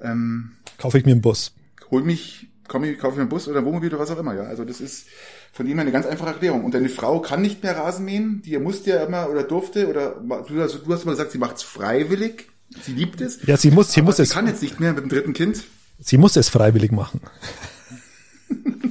ähm, 0.00 0.52
kaufe 0.78 0.98
ich 0.98 1.04
mir 1.04 1.12
einen 1.12 1.20
Bus. 1.20 1.52
Hol 1.90 2.02
mich, 2.02 2.48
komme 2.68 2.90
ich, 2.90 2.98
kaufe 2.98 3.12
ich 3.12 3.16
mir 3.16 3.22
einen 3.22 3.28
Bus 3.28 3.48
oder 3.48 3.58
ein 3.58 3.64
Wohnmobil 3.64 3.90
oder 3.90 3.98
was 4.00 4.10
auch 4.10 4.18
immer, 4.18 4.34
ja. 4.34 4.42
Also 4.44 4.64
das 4.64 4.80
ist 4.80 5.06
von 5.52 5.66
ihm 5.66 5.78
eine 5.78 5.92
ganz 5.92 6.06
einfache 6.06 6.30
Erklärung. 6.30 6.64
Und 6.64 6.74
deine 6.74 6.88
Frau 6.88 7.20
kann 7.20 7.42
nicht 7.42 7.62
mehr 7.62 7.76
Rasen 7.76 8.04
mähen, 8.04 8.42
die 8.42 8.58
musste 8.58 8.90
ja 8.90 9.04
immer 9.04 9.30
oder 9.30 9.42
durfte 9.42 9.88
oder 9.88 10.16
du, 10.46 10.60
also, 10.60 10.78
du 10.78 10.92
hast 10.92 11.02
immer 11.02 11.12
gesagt, 11.12 11.32
sie 11.32 11.38
macht 11.38 11.56
es 11.56 11.62
freiwillig. 11.62 12.48
Sie 12.82 12.92
liebt 12.92 13.20
es. 13.20 13.44
Ja, 13.46 13.56
sie 13.56 13.70
muss, 13.70 13.92
sie 13.92 14.02
muss 14.02 14.16
sie 14.16 14.22
es. 14.22 14.30
Sie 14.30 14.34
kann 14.34 14.46
jetzt 14.46 14.62
nicht 14.62 14.80
mehr 14.80 14.92
mit 14.92 15.04
dem 15.04 15.10
dritten 15.10 15.32
Kind. 15.32 15.64
Sie 16.00 16.18
muss 16.18 16.36
es 16.36 16.48
freiwillig 16.48 16.90
machen. 16.90 17.20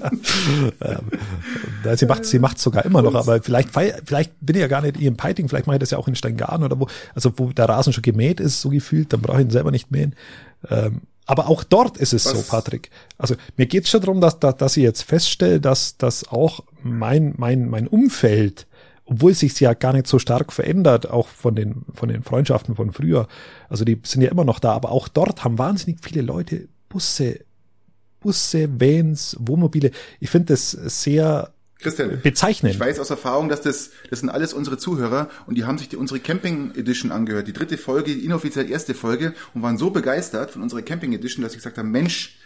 ähm, 0.81 1.95
sie 1.95 2.05
macht 2.05 2.25
sie 2.25 2.39
macht 2.39 2.59
sogar 2.59 2.85
immer 2.85 3.01
noch, 3.01 3.15
aber 3.15 3.41
vielleicht 3.41 3.69
vielleicht 3.71 4.33
bin 4.41 4.55
ich 4.55 4.61
ja 4.61 4.67
gar 4.67 4.81
nicht 4.81 4.99
in 4.99 5.15
Peiting, 5.15 5.47
vielleicht 5.47 5.67
mache 5.67 5.77
ich 5.77 5.79
das 5.79 5.91
ja 5.91 5.97
auch 5.97 6.07
in 6.07 6.15
Steingarten 6.15 6.63
oder 6.63 6.79
wo, 6.79 6.87
also 7.15 7.31
wo 7.37 7.51
der 7.51 7.69
Rasen 7.69 7.93
schon 7.93 8.01
gemäht 8.01 8.39
ist, 8.39 8.61
so 8.61 8.69
gefühlt, 8.69 9.13
dann 9.13 9.21
brauche 9.21 9.39
ich 9.39 9.45
ihn 9.45 9.51
selber 9.51 9.71
nicht 9.71 9.91
mähen. 9.91 10.15
Ähm, 10.69 11.01
aber 11.25 11.47
auch 11.47 11.63
dort 11.63 11.97
ist 11.97 12.13
es 12.13 12.25
Was? 12.25 12.33
so, 12.33 12.41
Patrick. 12.43 12.89
Also 13.17 13.35
mir 13.57 13.65
geht 13.65 13.85
es 13.85 13.89
schon 13.89 14.01
darum, 14.01 14.21
dass, 14.21 14.39
dass, 14.39 14.57
dass 14.57 14.77
ich 14.77 14.83
jetzt 14.83 15.03
feststelle, 15.03 15.59
dass, 15.59 15.97
dass 15.97 16.27
auch 16.27 16.61
mein, 16.81 17.33
mein, 17.37 17.69
mein 17.69 17.87
Umfeld, 17.87 18.67
obwohl 19.05 19.33
sich 19.33 19.57
ja 19.59 19.73
gar 19.73 19.93
nicht 19.93 20.07
so 20.07 20.19
stark 20.19 20.51
verändert, 20.51 21.09
auch 21.09 21.27
von 21.27 21.55
den, 21.55 21.85
von 21.93 22.09
den 22.09 22.23
Freundschaften 22.23 22.75
von 22.75 22.91
früher, 22.91 23.27
also 23.69 23.85
die 23.85 23.99
sind 24.03 24.21
ja 24.21 24.31
immer 24.31 24.45
noch 24.45 24.59
da, 24.59 24.73
aber 24.73 24.91
auch 24.91 25.07
dort 25.07 25.43
haben 25.43 25.57
wahnsinnig 25.57 25.99
viele 26.01 26.21
Leute 26.21 26.67
Busse, 26.89 27.39
Busse, 28.19 28.69
Vans, 28.79 29.37
Wohnmobile. 29.39 29.91
Ich 30.19 30.29
finde 30.29 30.53
das 30.53 30.71
sehr 30.71 31.52
Christian, 31.83 32.21
bezeichnen. 32.21 32.71
Ich 32.71 32.79
weiß 32.79 32.99
aus 32.99 33.09
Erfahrung, 33.09 33.49
dass 33.49 33.61
das, 33.61 33.91
das 34.09 34.21
sind 34.21 34.29
alles 34.29 34.53
unsere 34.53 34.77
Zuhörer 34.77 35.29
und 35.45 35.55
die 35.55 35.65
haben 35.65 35.77
sich 35.77 35.89
die, 35.89 35.97
unsere 35.97 36.19
Camping 36.19 36.73
Edition 36.75 37.11
angehört, 37.11 37.47
die 37.47 37.53
dritte 37.53 37.77
Folge, 37.77 38.15
die 38.15 38.25
inoffiziell 38.25 38.69
erste 38.69 38.93
Folge 38.93 39.33
und 39.53 39.61
waren 39.61 39.77
so 39.77 39.91
begeistert 39.91 40.51
von 40.51 40.61
unserer 40.61 40.81
Camping 40.81 41.13
Edition, 41.13 41.43
dass 41.43 41.53
ich 41.53 41.59
gesagt 41.59 41.77
habe, 41.77 41.87
Mensch, 41.87 42.37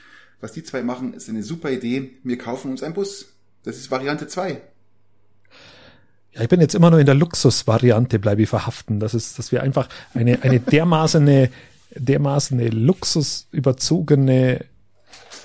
was 0.42 0.52
die 0.52 0.64
zwei 0.64 0.84
machen, 0.84 1.14
ist 1.14 1.30
eine 1.30 1.44
super 1.44 1.72
Idee. 1.72 2.12
Wir 2.24 2.38
kaufen 2.38 2.72
uns 2.72 2.84
einen 2.84 2.94
Bus. 2.94 3.34
Das 3.64 3.78
ist 3.78 3.92
Variante 3.92 4.28
zwei. 4.28 4.62
Ja, 6.34 6.44
ich 6.44 6.50
bin 6.50 6.62
jetzt 6.62 6.76
immer 6.76 6.92
nur 6.92 7.00
in 7.00 7.06
der 7.06 7.16
Luxusvariante, 7.16 8.20
bleibe 8.20 8.44
ich 8.44 8.50
verhaften. 8.50 9.00
Das 9.00 9.14
ist, 9.14 9.40
dass 9.40 9.52
wir 9.52 9.64
einfach 9.64 9.90
eine, 10.14 10.44
eine 10.44 10.60
dermaßen, 10.60 11.50
dermaßen 11.96 12.60
luxusüberzogene, 12.60 14.66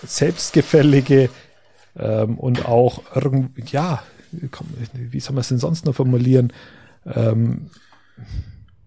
selbstgefällige 0.07 1.31
ähm, 1.97 2.39
und 2.39 2.67
auch 2.67 3.03
irgendwie, 3.15 3.65
ja, 3.71 4.03
komm, 4.51 4.67
wie 4.95 5.21
soll 5.21 5.35
man 5.35 5.43
es 5.43 5.49
denn 5.49 5.59
sonst 5.59 5.85
noch 5.85 5.95
formulieren? 5.95 6.53
Ähm, 7.07 7.71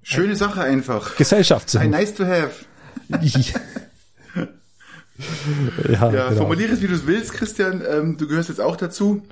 Schöne 0.04 0.36
Sache 0.36 0.62
einfach. 0.62 1.16
Gesellschaft 1.16 1.70
sind. 1.70 1.82
Ein 1.82 1.90
nice 1.92 2.14
to 2.14 2.26
have. 2.26 2.66
ja, 5.90 6.12
ja 6.12 6.30
genau. 6.30 6.32
formuliere 6.32 6.74
es, 6.74 6.82
wie 6.82 6.88
du 6.88 6.94
es 6.94 7.08
willst, 7.08 7.34
Christian. 7.34 7.82
Ähm, 7.88 8.18
du 8.18 8.28
gehörst 8.28 8.50
jetzt 8.50 8.62
auch 8.62 8.76
dazu. 8.76 9.24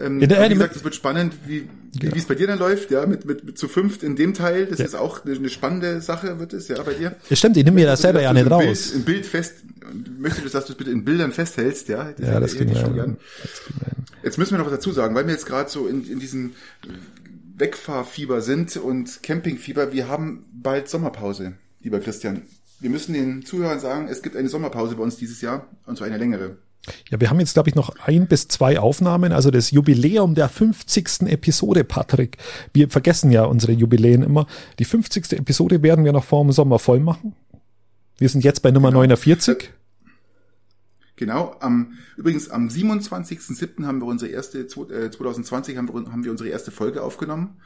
Ähm, 0.00 0.20
der, 0.20 0.48
wie 0.48 0.54
gesagt, 0.54 0.76
es 0.76 0.84
wird 0.84 0.94
spannend, 0.94 1.34
wie, 1.46 1.68
wie 1.92 2.06
ja. 2.06 2.12
es 2.14 2.26
bei 2.26 2.34
dir 2.34 2.46
dann 2.46 2.58
läuft, 2.58 2.90
ja, 2.90 3.06
mit, 3.06 3.24
mit, 3.24 3.44
mit 3.44 3.58
zu 3.58 3.66
fünft 3.66 4.02
in 4.02 4.16
dem 4.16 4.34
Teil. 4.34 4.66
Das 4.66 4.78
ja. 4.78 4.84
ist 4.84 4.94
auch 4.94 5.24
eine, 5.24 5.34
eine 5.34 5.48
spannende 5.48 6.00
Sache, 6.00 6.38
wird 6.38 6.52
es, 6.52 6.68
ja, 6.68 6.80
bei 6.82 6.94
dir. 6.94 7.16
Das 7.28 7.38
stimmt, 7.38 7.56
ich 7.56 7.64
nehme 7.64 7.76
mir 7.76 7.86
das 7.86 8.02
selber 8.02 8.22
ja 8.22 8.32
nicht 8.32 8.50
raus. 8.50 8.62
Bild, 8.62 8.94
ein 8.94 9.04
Bild 9.04 9.26
fest, 9.26 9.54
möchte 10.18 10.42
dass 10.42 10.66
du 10.66 10.72
es 10.72 10.78
bitte 10.78 10.90
in 10.90 11.04
Bildern 11.04 11.32
festhältst, 11.32 11.88
ja. 11.88 12.12
Das 12.12 12.26
ja, 12.26 12.40
das 12.40 12.56
geht 12.56 12.76
schon 12.76 12.94
gern. 12.94 13.16
Jetzt 14.22 14.38
müssen 14.38 14.52
wir 14.52 14.58
noch 14.58 14.66
was 14.66 14.74
dazu 14.74 14.92
sagen, 14.92 15.14
weil 15.14 15.26
wir 15.26 15.32
jetzt 15.32 15.46
gerade 15.46 15.70
so 15.70 15.86
in, 15.86 16.06
in 16.06 16.20
diesem 16.20 16.52
Wegfahrfieber 17.56 18.40
sind 18.42 18.76
und 18.76 19.22
Campingfieber. 19.22 19.92
Wir 19.92 20.08
haben 20.08 20.44
bald 20.52 20.88
Sommerpause, 20.88 21.54
lieber 21.82 22.00
Christian 22.00 22.42
wir 22.80 22.90
müssen 22.90 23.12
den 23.12 23.44
Zuhörern 23.44 23.78
sagen, 23.78 24.08
es 24.08 24.22
gibt 24.22 24.36
eine 24.36 24.48
Sommerpause 24.48 24.96
bei 24.96 25.02
uns 25.02 25.16
dieses 25.16 25.40
Jahr 25.40 25.66
und 25.86 25.96
zwar 25.96 26.06
eine 26.06 26.16
längere. 26.16 26.56
Ja, 27.10 27.20
wir 27.20 27.28
haben 27.28 27.38
jetzt, 27.38 27.52
glaube 27.52 27.68
ich, 27.68 27.74
noch 27.74 27.94
ein 28.06 28.26
bis 28.26 28.48
zwei 28.48 28.80
Aufnahmen, 28.80 29.32
also 29.32 29.50
das 29.50 29.70
Jubiläum 29.70 30.34
der 30.34 30.48
50. 30.48 31.26
Episode, 31.26 31.84
Patrick. 31.84 32.38
Wir 32.72 32.88
vergessen 32.88 33.30
ja 33.30 33.44
unsere 33.44 33.72
Jubiläen 33.72 34.22
immer. 34.22 34.46
Die 34.78 34.86
50. 34.86 35.34
Episode 35.34 35.82
werden 35.82 36.06
wir 36.06 36.12
noch 36.12 36.24
vor 36.24 36.42
dem 36.42 36.52
Sommer 36.52 36.78
voll 36.78 37.00
machen. 37.00 37.34
Wir 38.20 38.28
sind 38.28 38.44
jetzt 38.44 38.60
bei 38.60 38.70
Nummer 38.70 38.90
genau. 38.90 39.00
49. 39.00 39.72
Genau, 41.16 41.56
am, 41.60 41.98
übrigens 42.16 42.50
am 42.50 42.68
27.07. 42.68 43.84
haben 43.86 44.00
wir 44.00 44.06
unsere 44.06 44.30
erste, 44.30 44.66
2020 44.66 45.74
äh, 45.74 45.78
haben 45.78 45.88
wir, 45.88 46.12
haben 46.12 46.24
wir 46.24 46.30
unsere 46.30 46.50
erste 46.50 46.70
Folge 46.70 47.02
aufgenommen, 47.02 47.56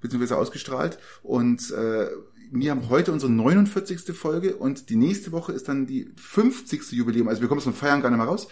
beziehungsweise 0.00 0.36
ausgestrahlt 0.36 0.98
und 1.22 1.70
äh, 1.72 2.08
wir 2.50 2.70
haben 2.70 2.88
heute 2.88 3.12
unsere 3.12 3.30
49. 3.30 4.16
Folge 4.16 4.56
und 4.56 4.88
die 4.88 4.96
nächste 4.96 5.30
Woche 5.32 5.52
ist 5.52 5.68
dann 5.68 5.86
die 5.86 6.10
50. 6.16 6.92
Jubiläum. 6.92 7.28
Also 7.28 7.42
wir 7.42 7.48
kommen 7.48 7.60
dem 7.60 7.74
Feiern 7.74 8.00
gar 8.00 8.08
nicht 8.08 8.16
mehr 8.16 8.26
raus. 8.26 8.48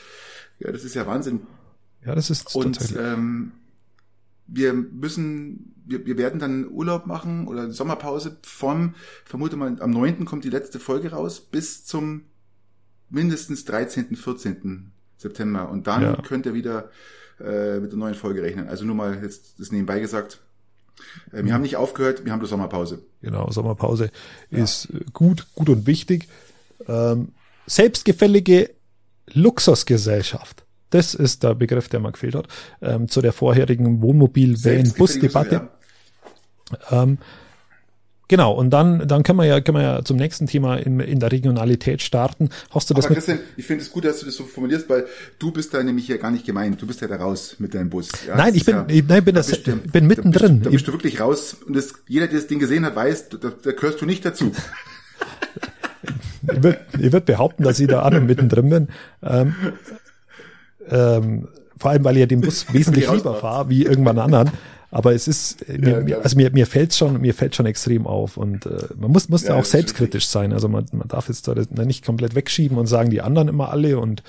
Ja, 0.58 0.70
das 0.70 0.84
ist 0.84 0.94
ja 0.94 1.06
Wahnsinn. 1.06 1.46
Ja, 2.04 2.14
das 2.14 2.28
ist 2.28 2.54
Und 2.54 2.78
ähm, 2.98 3.52
wir 4.46 4.74
müssen, 4.74 5.74
wir, 5.86 6.04
wir 6.04 6.18
werden 6.18 6.40
dann 6.40 6.68
Urlaub 6.68 7.06
machen 7.06 7.46
oder 7.48 7.70
Sommerpause 7.70 8.36
vom, 8.42 8.94
vermute 9.24 9.56
mal, 9.56 9.80
am 9.80 9.90
9. 9.90 10.24
kommt 10.24 10.44
die 10.44 10.50
letzte 10.50 10.78
Folge 10.78 11.12
raus, 11.12 11.40
bis 11.40 11.84
zum 11.84 12.22
mindestens 13.08 13.64
13., 13.64 14.16
14. 14.16 14.92
September. 15.16 15.70
Und 15.70 15.86
dann 15.86 16.02
ja. 16.02 16.16
könnt 16.22 16.46
ihr 16.46 16.54
wieder 16.54 16.90
äh, 17.40 17.78
mit 17.78 17.92
der 17.92 17.98
neuen 17.98 18.14
Folge 18.14 18.42
rechnen. 18.42 18.68
Also 18.68 18.84
nur 18.84 18.94
mal 18.94 19.22
jetzt 19.22 19.58
das 19.58 19.72
nebenbei 19.72 20.00
gesagt. 20.00 20.40
Äh, 21.32 21.44
wir 21.44 21.54
haben 21.54 21.62
nicht 21.62 21.76
aufgehört, 21.76 22.24
wir 22.24 22.32
haben 22.32 22.40
die 22.40 22.46
Sommerpause. 22.46 23.02
Genau, 23.22 23.50
Sommerpause 23.50 24.10
ja. 24.50 24.62
ist 24.62 24.90
äh, 24.90 25.00
gut, 25.12 25.46
gut 25.54 25.68
und 25.68 25.86
wichtig. 25.86 26.28
Ähm, 26.86 27.28
selbstgefällige 27.66 28.70
Luxusgesellschaft. 29.32 30.64
Das 30.90 31.14
ist 31.14 31.42
der 31.42 31.54
Begriff, 31.54 31.88
der 31.88 32.00
mal 32.00 32.12
gefehlt 32.12 32.36
hat, 32.36 32.48
ähm, 32.80 33.08
zu 33.08 33.20
der 33.20 33.32
vorherigen 33.32 34.02
Wohnmobil-Van-Bus-Debatte. 34.02 35.54
Ja. 35.54 35.75
Ähm, 36.90 37.18
Genau, 38.28 38.52
und 38.52 38.70
dann, 38.70 39.06
dann 39.06 39.22
können 39.22 39.38
wir 39.38 39.44
ja, 39.44 39.60
können 39.60 39.78
wir 39.78 39.82
ja 39.82 40.04
zum 40.04 40.16
nächsten 40.16 40.48
Thema 40.48 40.76
in, 40.76 40.98
in 40.98 41.20
der 41.20 41.30
Regionalität 41.30 42.02
starten. 42.02 42.50
Hast 42.70 42.90
du 42.90 42.94
das 42.94 43.06
Aber 43.06 43.14
Christian, 43.14 43.38
ich 43.56 43.64
finde 43.64 43.84
es 43.84 43.92
gut, 43.92 44.04
dass 44.04 44.18
du 44.18 44.26
das 44.26 44.34
so 44.34 44.44
formulierst, 44.44 44.88
weil 44.88 45.06
du 45.38 45.52
bist 45.52 45.72
da 45.72 45.82
nämlich 45.82 46.06
hier 46.06 46.18
gar 46.18 46.32
nicht 46.32 46.44
gemeint. 46.44 46.82
Du 46.82 46.88
bist 46.88 47.00
ja 47.00 47.06
da 47.06 47.16
raus 47.16 47.56
mit 47.60 47.72
deinem 47.74 47.88
Bus. 47.88 48.08
Ja, 48.26 48.36
nein, 48.36 48.52
ich 48.56 48.64
bin, 48.64 48.74
ja, 48.74 48.86
ich, 48.88 49.06
nein, 49.06 49.24
bin 49.24 49.36
das, 49.36 49.62
da 49.62 49.74
bin 49.92 50.08
mittendrin. 50.08 50.54
Da 50.54 50.54
bist, 50.54 50.66
da 50.66 50.70
bist 50.70 50.88
du 50.88 50.92
wirklich 50.92 51.20
raus 51.20 51.56
und 51.66 51.76
das, 51.76 51.94
jeder, 52.08 52.26
der 52.26 52.40
das 52.40 52.48
Ding 52.48 52.58
gesehen 52.58 52.84
hat, 52.84 52.96
weiß, 52.96 53.28
da, 53.28 53.52
da 53.62 53.72
gehörst 53.72 54.00
du 54.00 54.06
nicht 54.06 54.24
dazu. 54.24 54.50
ich 56.42 56.62
würde 56.64 57.12
würd 57.12 57.26
behaupten, 57.26 57.62
dass 57.62 57.78
ich 57.78 57.86
da 57.86 58.02
auch 58.02 58.10
mittendrin 58.10 58.70
bin. 58.70 58.88
Ähm, 59.22 59.54
ähm, 60.88 61.48
vor 61.78 61.92
allem, 61.92 62.02
weil 62.02 62.16
ich 62.16 62.20
ja 62.20 62.26
den 62.26 62.40
Bus 62.40 62.66
wesentlich 62.72 63.08
lieber 63.08 63.36
fahre 63.36 63.68
wie 63.68 63.84
irgendwann 63.84 64.18
anderen. 64.18 64.50
Aber 64.90 65.14
es 65.14 65.26
ist, 65.28 65.68
äh, 65.68 65.80
ja, 65.80 66.00
mir, 66.00 66.22
also 66.22 66.36
mir, 66.36 66.50
mir 66.50 66.66
fällt 66.66 66.94
schon, 66.94 67.20
mir 67.20 67.34
fällt 67.34 67.56
schon 67.56 67.66
extrem 67.66 68.06
auf 68.06 68.36
und 68.36 68.66
äh, 68.66 68.88
man 68.96 69.10
muss, 69.10 69.28
muss 69.28 69.42
ja, 69.42 69.50
da 69.50 69.60
auch 69.60 69.64
selbstkritisch 69.64 70.28
sein. 70.28 70.52
Also 70.52 70.68
man, 70.68 70.86
man 70.92 71.08
darf 71.08 71.28
jetzt 71.28 71.48
da 71.48 71.54
nicht 71.84 72.04
komplett 72.04 72.34
wegschieben 72.34 72.78
und 72.78 72.86
sagen 72.86 73.10
die 73.10 73.20
anderen 73.20 73.48
immer 73.48 73.70
alle 73.70 73.98
und, 73.98 74.22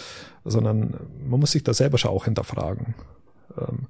sondern 0.46 0.96
man 1.28 1.40
muss 1.40 1.52
sich 1.52 1.64
da 1.64 1.74
selber 1.74 1.98
schon 1.98 2.12
auch 2.12 2.26
hinterfragen. 2.26 2.96
Ähm, 3.58 3.88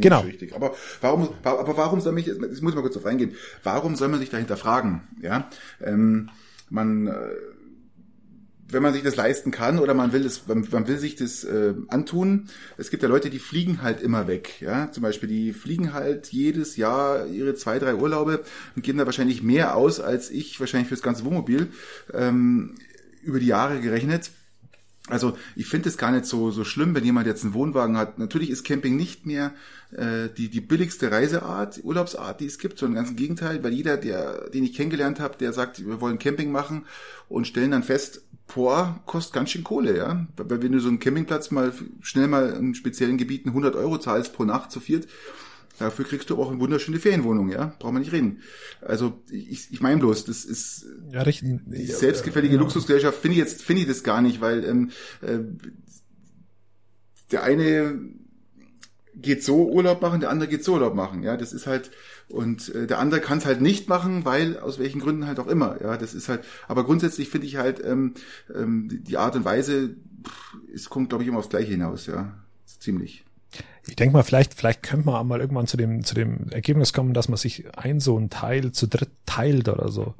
genau. 0.00 0.20
Richtig. 0.20 0.54
Aber 0.54 0.72
warum, 1.00 1.28
aber 1.42 1.76
warum 1.76 2.00
soll 2.00 2.12
mich, 2.12 2.26
jetzt 2.26 2.40
muss 2.40 2.72
ich 2.72 2.74
mal 2.74 2.82
kurz 2.82 2.96
auf 2.96 3.06
eingehen. 3.06 3.34
Warum 3.62 3.96
soll 3.96 4.08
man 4.08 4.20
sich 4.20 4.30
dahinter 4.30 4.56
fragen? 4.56 5.02
Ja, 5.22 5.48
ähm, 5.84 6.30
man, 6.70 7.08
äh, 7.08 7.12
wenn 8.68 8.82
man 8.82 8.92
sich 8.92 9.02
das 9.02 9.16
leisten 9.16 9.50
kann 9.50 9.78
oder 9.78 9.94
man 9.94 10.12
will 10.12 10.24
es, 10.26 10.46
man, 10.46 10.66
man 10.70 10.88
will 10.88 10.98
sich 10.98 11.16
das 11.16 11.44
äh, 11.44 11.74
antun. 11.88 12.48
Es 12.76 12.90
gibt 12.90 13.02
ja 13.02 13.08
Leute, 13.08 13.30
die 13.30 13.38
fliegen 13.38 13.82
halt 13.82 14.00
immer 14.00 14.26
weg. 14.26 14.60
Ja, 14.60 14.90
zum 14.90 15.02
Beispiel, 15.02 15.28
die 15.28 15.52
fliegen 15.52 15.92
halt 15.92 16.32
jedes 16.32 16.76
Jahr 16.76 17.26
ihre 17.26 17.54
zwei, 17.54 17.78
drei 17.78 17.94
Urlaube 17.94 18.44
und 18.74 18.82
geben 18.82 18.98
da 18.98 19.06
wahrscheinlich 19.06 19.42
mehr 19.42 19.76
aus 19.76 20.00
als 20.00 20.30
ich 20.30 20.58
wahrscheinlich 20.58 20.88
fürs 20.88 21.02
ganze 21.02 21.24
Wohnmobil 21.24 21.68
ähm, 22.12 22.74
über 23.22 23.40
die 23.40 23.46
Jahre 23.46 23.80
gerechnet. 23.80 24.30
Also 25.08 25.38
ich 25.54 25.66
finde 25.66 25.88
es 25.88 25.98
gar 25.98 26.10
nicht 26.10 26.26
so 26.26 26.50
so 26.50 26.64
schlimm, 26.64 26.96
wenn 26.96 27.04
jemand 27.04 27.28
jetzt 27.28 27.44
einen 27.44 27.54
Wohnwagen 27.54 27.96
hat. 27.96 28.18
Natürlich 28.18 28.50
ist 28.50 28.64
Camping 28.64 28.96
nicht 28.96 29.24
mehr 29.24 29.52
äh, 29.92 30.28
die 30.36 30.48
die 30.48 30.60
billigste 30.60 31.12
Reiseart, 31.12 31.80
Urlaubsart, 31.84 32.40
die 32.40 32.46
es 32.46 32.58
gibt, 32.58 32.78
sondern 32.78 32.96
ganz 32.96 33.10
im 33.10 33.16
Gegenteil, 33.16 33.62
weil 33.62 33.72
jeder, 33.72 33.98
der 33.98 34.50
den 34.50 34.64
ich 34.64 34.74
kennengelernt 34.74 35.20
habe, 35.20 35.38
der 35.38 35.52
sagt, 35.52 35.86
wir 35.86 36.00
wollen 36.00 36.18
Camping 36.18 36.50
machen 36.50 36.86
und 37.28 37.46
stellen 37.46 37.70
dann 37.70 37.84
fest, 37.84 38.22
boah, 38.54 39.00
kostet 39.06 39.34
ganz 39.34 39.50
schön 39.50 39.64
Kohle, 39.64 39.96
ja. 39.96 40.26
Weil 40.36 40.62
wenn 40.62 40.72
du 40.72 40.80
so 40.80 40.88
einen 40.88 40.98
Campingplatz 40.98 41.50
mal 41.50 41.72
schnell 42.00 42.28
mal 42.28 42.50
in 42.50 42.74
speziellen 42.74 43.18
Gebieten 43.18 43.50
100 43.50 43.76
Euro 43.76 43.98
zahlst 43.98 44.32
pro 44.32 44.44
Nacht 44.44 44.70
zu 44.70 44.80
viert, 44.80 45.06
Dafür 45.78 46.06
kriegst 46.06 46.30
du 46.30 46.40
auch 46.40 46.50
eine 46.50 46.58
wunderschöne 46.58 46.98
Ferienwohnung, 46.98 47.50
ja? 47.50 47.74
Braucht 47.78 47.92
man 47.92 48.00
nicht 48.00 48.12
reden. 48.12 48.40
Also 48.80 49.20
ich, 49.30 49.70
ich 49.70 49.80
meine 49.80 49.98
bloß, 49.98 50.24
das 50.24 50.44
ist 50.44 50.86
ja, 51.12 51.20
richtig. 51.22 51.60
die 51.66 51.86
selbstgefällige 51.86 52.54
ja, 52.54 52.60
Luxusgesellschaft 52.60 53.18
finde 53.18 53.34
ich 53.34 53.40
jetzt 53.40 53.62
finde 53.62 53.82
ich 53.82 53.88
das 53.88 54.02
gar 54.02 54.22
nicht, 54.22 54.40
weil 54.40 54.64
ähm, 54.64 54.90
äh, 55.20 55.40
der 57.30 57.42
eine 57.42 58.00
geht 59.14 59.44
so 59.44 59.68
Urlaub 59.68 60.00
machen, 60.00 60.20
der 60.20 60.30
andere 60.30 60.48
geht 60.48 60.64
so 60.64 60.74
Urlaub 60.74 60.94
machen, 60.94 61.22
ja? 61.22 61.36
Das 61.36 61.52
ist 61.52 61.66
halt 61.66 61.90
und 62.28 62.74
äh, 62.74 62.86
der 62.86 62.98
andere 62.98 63.20
kann 63.20 63.38
es 63.38 63.46
halt 63.46 63.60
nicht 63.60 63.88
machen, 63.88 64.24
weil 64.24 64.58
aus 64.58 64.78
welchen 64.78 65.00
Gründen 65.00 65.26
halt 65.26 65.38
auch 65.38 65.46
immer, 65.46 65.80
ja? 65.80 65.96
Das 65.96 66.14
ist 66.14 66.28
halt. 66.28 66.44
Aber 66.66 66.84
grundsätzlich 66.84 67.28
finde 67.28 67.46
ich 67.46 67.56
halt 67.56 67.82
ähm, 67.84 68.14
ähm, 68.54 68.88
die 69.04 69.16
Art 69.16 69.36
und 69.36 69.44
Weise, 69.44 69.94
pff, 70.24 70.56
es 70.74 70.90
kommt 70.90 71.10
glaube 71.10 71.22
ich 71.22 71.28
immer 71.28 71.38
aufs 71.38 71.50
Gleiche 71.50 71.70
hinaus, 71.70 72.06
ja, 72.06 72.34
ziemlich. 72.80 73.24
Ich 73.86 73.94
denke 73.94 74.14
mal, 74.14 74.24
vielleicht, 74.24 74.54
vielleicht 74.54 74.82
könnte 74.82 75.06
man 75.06 75.26
mal 75.26 75.40
irgendwann 75.40 75.68
zu 75.68 75.76
dem, 75.76 76.02
zu 76.04 76.14
dem 76.14 76.48
Ergebnis 76.50 76.92
kommen, 76.92 77.14
dass 77.14 77.28
man 77.28 77.36
sich 77.36 77.64
ein 77.76 78.00
so 78.00 78.18
ein 78.18 78.30
Teil 78.30 78.72
zu 78.72 78.88
dritt 78.88 79.10
teilt 79.26 79.68
oder 79.68 79.88
so. 79.88 80.14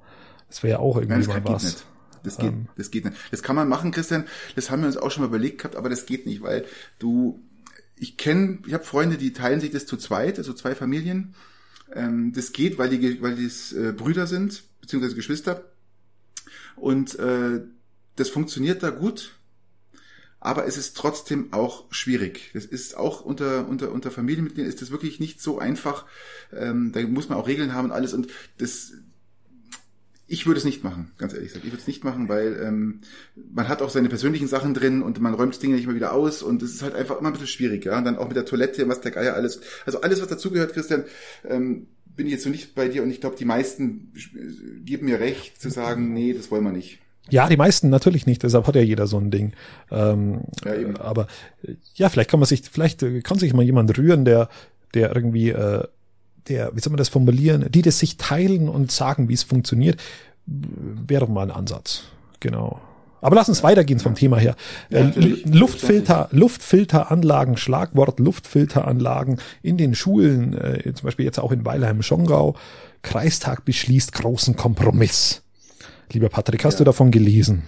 Das 0.49 0.63
wäre 0.63 0.75
ja 0.75 0.79
auch 0.79 0.97
irgendwie 0.97 1.27
Nein, 1.27 1.43
mal 1.43 1.55
was. 1.55 1.65
Nicht. 1.65 1.87
Das 2.23 2.39
geht, 2.39 2.53
ähm. 2.53 2.69
das 2.77 2.91
geht 2.91 3.05
nicht. 3.05 3.17
Das 3.31 3.43
kann 3.43 3.57
man 3.57 3.69
machen, 3.69 3.91
Christian. 3.91 4.27
Das 4.55 4.71
haben 4.71 4.83
wir 4.83 4.87
uns 4.87 4.97
auch 4.97 5.11
schon 5.11 5.23
mal 5.23 5.29
überlegt 5.29 5.59
gehabt, 5.59 5.77
aber 5.77 5.89
das 5.89 6.07
geht 6.07 6.27
nicht, 6.27 6.43
weil 6.43 6.65
du, 6.99 7.41
ich 7.97 8.17
kenne, 8.17 8.59
ich 8.67 8.75
habe 8.75 8.85
Freunde, 8.85 9.17
die 9.17 9.33
teilen 9.33 9.61
sich 9.61 9.71
das 9.71 9.87
zu 9.87 9.97
zweit, 9.97 10.39
also 10.39 10.53
zwei 10.53 10.75
Familien. 10.75 11.35
Ähm, 11.93 12.33
das 12.33 12.53
geht, 12.53 12.79
weil 12.79 12.91
die, 12.91 13.23
weil 13.23 13.37
die 13.37 13.51
äh, 13.77 13.93
Brüder 13.93 14.27
sind, 14.27 14.65
beziehungsweise 14.81 15.15
Geschwister. 15.15 15.65
Und 16.75 17.19
äh, 17.19 17.61
das 18.17 18.29
funktioniert 18.29 18.83
da 18.83 18.91
gut 18.91 19.37
aber 20.47 20.65
es 20.67 20.77
ist 20.77 20.97
trotzdem 20.97 21.53
auch 21.53 21.87
schwierig. 21.91 22.51
Das 22.55 22.65
ist 22.67 22.97
auch 22.97 23.21
unter, 23.21 23.67
unter, 23.69 23.91
unter 23.91 24.13
Familienmitgliedern 24.13 24.71
ist 24.71 24.81
das 24.81 24.93
wirklich 24.93 25.19
nicht 25.19 25.41
so 25.41 25.59
einfach. 25.59 26.05
Ähm, 26.53 26.93
da 26.93 27.01
muss 27.03 27.29
man 27.29 27.37
auch 27.37 27.49
Regeln 27.49 27.75
haben 27.75 27.87
und 27.87 27.91
alles. 27.91 28.15
Und 28.15 28.29
das, 28.59 28.93
Ich 30.29 30.47
würde 30.47 30.59
es 30.59 30.65
nicht 30.65 30.83
machen, 30.83 31.13
ganz 31.19 31.35
ehrlich 31.35 31.49
gesagt. 31.49 31.65
Ich 31.65 31.71
würde 31.71 31.81
es 31.81 31.87
nicht 31.87 32.03
machen, 32.03 32.29
weil 32.29 32.61
ähm, 32.61 33.01
man 33.53 33.69
hat 33.69 33.81
auch 33.81 33.91
seine 33.91 34.09
persönlichen 34.09 34.49
Sachen 34.49 34.75
drin 34.75 35.03
und 35.03 35.21
man 35.21 35.35
räumt 35.35 35.55
das 35.55 35.61
Ding 35.61 35.73
nicht 35.73 35.87
mehr 35.87 35.95
wieder 35.95 36.13
aus 36.13 36.43
und 36.43 36.63
es 36.63 36.75
ist 36.75 36.83
halt 36.83 36.95
einfach 36.95 37.21
immer 37.21 37.29
ein 37.29 37.33
bisschen 37.33 37.47
schwierig, 37.47 37.85
ja. 37.85 37.97
Und 37.97 38.05
dann 38.05 38.17
auch 38.19 38.27
mit 38.27 38.37
der 38.37 38.45
Toilette, 38.45 38.89
was 38.89 39.01
der 39.01 39.13
Geier 39.13 39.35
alles. 39.35 39.61
Also 39.85 40.01
alles, 40.01 40.21
was 40.21 40.29
dazugehört, 40.29 40.73
Christian, 40.73 41.05
ähm, 41.49 41.87
bin 42.17 42.27
ich 42.27 42.33
jetzt 42.33 42.45
so 42.45 42.51
nicht 42.51 42.75
bei 42.75 42.89
dir 42.89 43.03
und 43.03 43.11
ich 43.11 43.21
glaube, 43.21 43.37
die 43.37 43.45
meisten 43.45 44.13
geben 44.85 45.07
mir 45.07 45.21
recht 45.21 45.61
zu 45.61 45.71
sagen, 45.71 46.13
nee, 46.13 46.33
das 46.33 46.51
wollen 46.51 46.65
wir 46.65 46.73
nicht. 46.73 46.99
Ja, 47.29 47.49
die 47.49 47.57
meisten 47.57 47.89
natürlich 47.89 48.27
nicht, 48.27 48.43
deshalb 48.43 48.67
hat 48.67 48.77
ja 48.77 48.83
jeder 48.83 49.07
so 49.07 49.19
ein 49.19 49.31
Ding. 49.31 49.53
Ähm, 49.91 50.43
ja, 50.65 50.75
eben. 50.75 50.97
Aber 50.97 51.27
ja, 51.95 52.09
vielleicht 52.09 52.31
kann 52.31 52.41
man 52.41 52.47
sich, 52.49 52.63
vielleicht 52.63 53.05
kann 53.25 53.39
sich 53.39 53.53
mal 53.53 53.65
jemand 53.65 53.97
rühren, 53.99 54.25
der, 54.25 54.49
der 54.95 55.15
irgendwie 55.15 55.51
äh, 55.51 55.85
der, 56.49 56.75
wie 56.75 56.81
soll 56.81 56.93
man 56.93 56.99
das 56.99 57.09
formulieren, 57.09 57.67
die 57.71 57.83
das 57.83 57.99
sich 57.99 58.17
teilen 58.17 58.69
und 58.69 58.91
sagen, 58.93 59.29
wie 59.29 59.35
es 59.35 59.43
funktioniert, 59.43 60.01
wäre 60.47 61.29
mal 61.29 61.51
ein 61.51 61.51
Ansatz. 61.51 62.03
Genau. 62.41 62.81
Aber 63.21 63.35
lass 63.35 63.49
uns 63.49 63.59
ja, 63.59 63.65
weitergehen 63.65 63.99
ja. 63.99 64.03
vom 64.03 64.15
Thema 64.15 64.39
her. 64.39 64.55
Ja, 64.91 65.01
äh, 65.01 65.43
Luftfilter, 65.47 66.29
Luftfilteranlagen, 66.33 67.57
Schlagwort 67.57 68.21
Luftfilteranlagen 68.21 69.41
in 69.63 69.77
den 69.77 69.95
Schulen, 69.95 70.57
äh, 70.57 70.93
zum 70.95 71.07
Beispiel 71.07 71.25
jetzt 71.25 71.41
auch 71.41 71.53
in 71.53 71.65
Weilheim-Schongau. 71.65 72.55
Kreistag 73.03 73.65
beschließt 73.65 74.13
großen 74.13 74.57
Kompromiss. 74.57 75.43
Lieber 76.13 76.29
Patrick, 76.29 76.65
hast 76.65 76.79
du 76.79 76.85
davon 76.85 77.11
gelesen? 77.11 77.65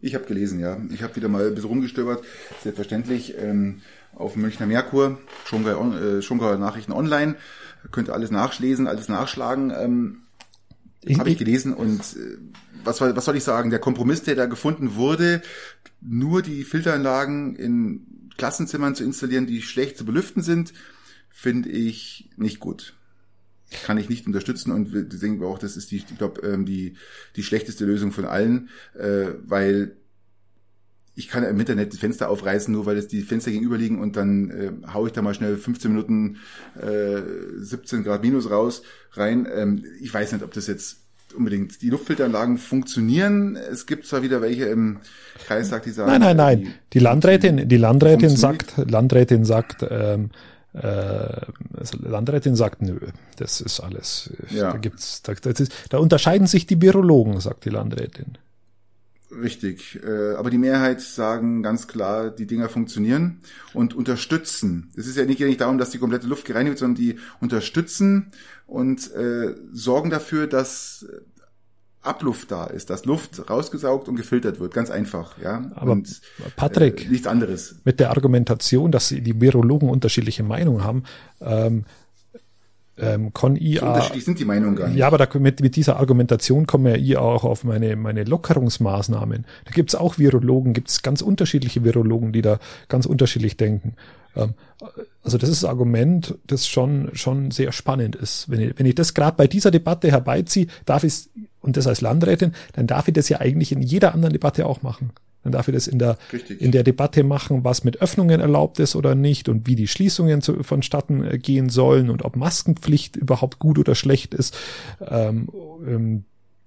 Ich 0.00 0.14
habe 0.14 0.24
gelesen, 0.24 0.60
ja. 0.60 0.76
Ich 0.92 1.02
habe 1.02 1.16
wieder 1.16 1.28
mal 1.28 1.46
ein 1.46 1.54
bisschen 1.54 1.70
rumgestöbert. 1.70 2.22
Selbstverständlich 2.62 3.34
ähm, 3.38 3.80
auf 4.14 4.36
Münchner 4.36 4.66
Merkur, 4.66 5.18
Schongauer, 5.44 5.94
äh, 5.94 6.22
Schongauer 6.22 6.56
Nachrichten 6.58 6.92
online 6.92 7.36
könnt 7.90 8.08
ihr 8.08 8.14
alles 8.14 8.30
nachlesen, 8.30 8.86
alles 8.86 9.08
nachschlagen. 9.08 9.70
Ähm, 9.70 10.22
Habe 11.18 11.30
ich 11.30 11.38
gelesen 11.38 11.74
und 11.74 12.00
äh, 12.00 12.38
was, 12.84 13.00
was 13.00 13.24
soll 13.24 13.36
ich 13.36 13.44
sagen? 13.44 13.70
Der 13.70 13.78
Kompromiss, 13.78 14.22
der 14.22 14.34
da 14.34 14.46
gefunden 14.46 14.94
wurde, 14.94 15.42
nur 16.00 16.42
die 16.42 16.64
Filteranlagen 16.64 17.56
in 17.56 18.30
Klassenzimmern 18.36 18.94
zu 18.94 19.04
installieren, 19.04 19.46
die 19.46 19.62
schlecht 19.62 19.98
zu 19.98 20.04
belüften 20.04 20.42
sind, 20.42 20.72
finde 21.30 21.68
ich 21.68 22.30
nicht 22.36 22.60
gut. 22.60 22.94
Kann 23.84 23.98
ich 23.98 24.08
nicht 24.08 24.26
unterstützen 24.26 24.72
und 24.72 24.92
denken 24.92 25.40
wir 25.40 25.48
auch, 25.48 25.58
das 25.58 25.76
ist 25.76 25.90
die, 25.90 25.96
ich 25.96 26.18
glaube, 26.18 26.40
ähm, 26.46 26.64
die, 26.64 26.96
die 27.36 27.42
schlechteste 27.42 27.84
Lösung 27.84 28.12
von 28.12 28.24
allen, 28.24 28.70
äh, 28.94 29.26
weil 29.44 29.96
ich 31.18 31.26
kann 31.26 31.42
im 31.42 31.58
Internet 31.58 31.92
die 31.92 31.96
Fenster 31.96 32.30
aufreißen, 32.30 32.72
nur 32.72 32.86
weil 32.86 32.96
es 32.96 33.08
die 33.08 33.22
Fenster 33.22 33.50
gegenüber 33.50 33.76
liegen 33.76 34.00
und 34.00 34.14
dann 34.14 34.50
äh, 34.50 34.70
haue 34.94 35.08
ich 35.08 35.12
da 35.12 35.20
mal 35.20 35.34
schnell 35.34 35.56
15 35.56 35.90
Minuten 35.90 36.36
äh, 36.80 37.20
17 37.58 38.04
Grad 38.04 38.22
minus 38.22 38.48
raus 38.48 38.82
rein. 39.12 39.48
Ähm, 39.52 39.84
ich 40.00 40.14
weiß 40.14 40.30
nicht, 40.32 40.44
ob 40.44 40.52
das 40.52 40.68
jetzt 40.68 40.98
unbedingt 41.36 41.82
die 41.82 41.90
Luftfilteranlagen 41.90 42.56
funktionieren. 42.56 43.56
Es 43.56 43.86
gibt 43.86 44.06
zwar 44.06 44.22
wieder 44.22 44.40
welche 44.40 44.66
im 44.66 44.98
Kreistag, 45.44 45.82
die 45.82 45.90
sagen. 45.90 46.08
Nein, 46.12 46.20
nein, 46.20 46.36
nein. 46.36 46.60
Die, 46.62 46.72
die 46.92 46.98
Landrätin, 47.00 47.68
die 47.68 47.76
Landrätin 47.76 48.30
sagt, 48.30 48.74
Landrätin 48.76 49.44
sagt, 49.44 49.84
ähm, 49.90 50.30
äh, 50.72 51.40
Landrätin 52.00 52.54
sagt, 52.54 52.80
nö, 52.80 53.00
das 53.36 53.60
ist 53.60 53.80
alles. 53.80 54.30
Ja. 54.50 54.70
Da 54.70 54.78
gibt's, 54.78 55.22
da, 55.22 55.34
das 55.34 55.58
ist, 55.58 55.72
da 55.90 55.98
unterscheiden 55.98 56.46
sich 56.46 56.66
die 56.66 56.80
Virologen, 56.80 57.40
sagt 57.40 57.64
die 57.64 57.70
Landrätin. 57.70 58.38
Richtig, 59.30 60.00
äh, 60.02 60.34
aber 60.36 60.48
die 60.48 60.58
Mehrheit 60.58 61.02
sagen 61.02 61.62
ganz 61.62 61.86
klar, 61.86 62.30
die 62.30 62.46
Dinger 62.46 62.70
funktionieren 62.70 63.40
und 63.74 63.94
unterstützen. 63.94 64.90
Es 64.96 65.06
ist 65.06 65.18
ja 65.18 65.26
nicht, 65.26 65.40
nicht 65.40 65.60
darum, 65.60 65.76
dass 65.76 65.90
die 65.90 65.98
komplette 65.98 66.26
Luft 66.26 66.46
gereinigt 66.46 66.70
wird, 66.70 66.78
sondern 66.78 67.02
die 67.02 67.18
unterstützen 67.40 68.32
und 68.66 69.12
äh, 69.14 69.54
sorgen 69.72 70.08
dafür, 70.08 70.46
dass 70.46 71.06
Abluft 72.00 72.50
da 72.50 72.64
ist, 72.66 72.90
dass 72.90 73.04
Luft 73.04 73.50
rausgesaugt 73.50 74.08
und 74.08 74.16
gefiltert 74.16 74.60
wird, 74.60 74.72
ganz 74.72 74.90
einfach, 74.90 75.36
ja. 75.38 75.70
Aber 75.74 75.92
und, 75.92 76.20
Patrick, 76.56 77.04
äh, 77.04 77.08
nichts 77.08 77.26
anderes. 77.26 77.76
Mit 77.84 78.00
der 78.00 78.10
Argumentation, 78.10 78.90
dass 78.92 79.08
die 79.08 79.40
Virologen 79.40 79.90
unterschiedliche 79.90 80.42
Meinungen 80.42 80.84
haben, 80.84 81.02
ähm, 81.40 81.84
ähm, 83.00 83.32
kann 83.32 83.56
ich 83.56 83.80
so 83.80 83.86
unterschiedlich 83.86 84.24
sind 84.24 84.38
die 84.38 84.44
Meinungen 84.44 84.76
gar 84.76 84.88
nicht. 84.88 84.98
Ja, 84.98 85.06
aber 85.06 85.18
da, 85.18 85.26
mit, 85.38 85.60
mit 85.60 85.76
dieser 85.76 85.96
Argumentation 85.96 86.66
komme 86.66 86.96
ich 86.96 87.16
auch 87.16 87.44
auf 87.44 87.64
meine, 87.64 87.96
meine 87.96 88.24
Lockerungsmaßnahmen. 88.24 89.44
Da 89.64 89.70
gibt's 89.70 89.94
auch 89.94 90.18
Virologen, 90.18 90.72
gibt's 90.72 91.02
ganz 91.02 91.22
unterschiedliche 91.22 91.84
Virologen, 91.84 92.32
die 92.32 92.42
da 92.42 92.58
ganz 92.88 93.06
unterschiedlich 93.06 93.56
denken. 93.56 93.94
Ähm, 94.36 94.54
also 95.22 95.38
das 95.38 95.48
ist 95.48 95.64
ein 95.64 95.70
Argument, 95.70 96.36
das 96.46 96.66
schon, 96.66 97.10
schon 97.12 97.50
sehr 97.50 97.72
spannend 97.72 98.16
ist. 98.16 98.50
Wenn 98.50 98.60
ich, 98.60 98.78
wenn 98.78 98.86
ich 98.86 98.94
das 98.94 99.14
gerade 99.14 99.36
bei 99.36 99.46
dieser 99.46 99.70
Debatte 99.70 100.10
herbeiziehe, 100.10 100.66
darf 100.84 101.04
ich 101.04 101.28
und 101.60 101.76
das 101.76 101.86
als 101.86 102.00
Landrätin, 102.00 102.52
dann 102.72 102.86
darf 102.86 103.08
ich 103.08 103.14
das 103.14 103.28
ja 103.28 103.40
eigentlich 103.40 103.72
in 103.72 103.82
jeder 103.82 104.14
anderen 104.14 104.32
Debatte 104.32 104.66
auch 104.66 104.82
machen. 104.82 105.10
Dann 105.42 105.52
darf 105.52 105.68
ich 105.68 105.74
das 105.74 105.86
in 105.86 105.98
der, 105.98 106.18
in 106.58 106.72
der 106.72 106.82
Debatte 106.82 107.22
machen, 107.22 107.64
was 107.64 107.84
mit 107.84 108.02
Öffnungen 108.02 108.40
erlaubt 108.40 108.80
ist 108.80 108.96
oder 108.96 109.14
nicht 109.14 109.48
und 109.48 109.66
wie 109.66 109.76
die 109.76 109.86
Schließungen 109.86 110.42
zu, 110.42 110.62
vonstatten 110.62 111.24
äh, 111.24 111.38
gehen 111.38 111.68
sollen 111.68 112.10
und 112.10 112.24
ob 112.24 112.36
Maskenpflicht 112.36 113.16
überhaupt 113.16 113.58
gut 113.58 113.78
oder 113.78 113.94
schlecht 113.94 114.34
ist. 114.34 114.56
Ähm, 115.00 115.48
ähm, 115.86 116.24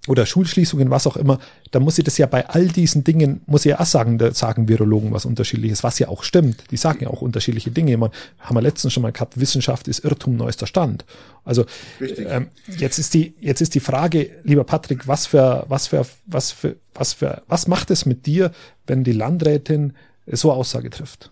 oder 0.07 0.25
Schulschließungen, 0.25 0.89
was 0.89 1.05
auch 1.05 1.15
immer, 1.15 1.39
da 1.69 1.79
muss 1.79 1.97
ich 1.97 2.03
das 2.03 2.17
ja 2.17 2.25
bei 2.25 2.47
all 2.49 2.67
diesen 2.67 3.03
Dingen, 3.03 3.41
muss 3.45 3.65
ich 3.65 3.69
ja 3.69 3.79
auch 3.79 3.85
sagen, 3.85 4.17
da 4.17 4.33
sagen 4.33 4.67
Virologen 4.67 5.13
was 5.13 5.25
unterschiedliches, 5.25 5.83
was 5.83 5.99
ja 5.99 6.07
auch 6.07 6.23
stimmt. 6.23 6.71
Die 6.71 6.77
sagen 6.77 7.03
ja 7.03 7.09
auch 7.09 7.21
unterschiedliche 7.21 7.69
Dinge. 7.69 7.95
Man, 7.97 8.09
haben 8.39 8.55
wir 8.55 8.61
letztens 8.61 8.93
schon 8.93 9.03
mal 9.03 9.11
gehabt, 9.11 9.39
Wissenschaft 9.39 9.87
ist 9.87 10.03
Irrtum 10.03 10.35
neuester 10.35 10.65
Stand. 10.65 11.05
Also 11.45 11.65
ähm, 11.99 12.47
jetzt 12.77 12.97
ist 12.97 13.13
die, 13.13 13.35
jetzt 13.39 13.61
ist 13.61 13.75
die 13.75 13.79
Frage, 13.79 14.31
lieber 14.43 14.63
Patrick, 14.63 15.07
was 15.07 15.27
für, 15.27 15.65
was 15.67 15.87
für, 15.87 16.05
was 16.25 16.51
für, 16.51 16.77
was 16.95 17.13
für, 17.13 17.43
was 17.47 17.67
macht 17.67 17.91
es 17.91 18.07
mit 18.07 18.25
dir, 18.25 18.51
wenn 18.87 19.03
die 19.03 19.13
Landrätin 19.13 19.93
so 20.25 20.51
Aussage 20.51 20.89
trifft? 20.89 21.29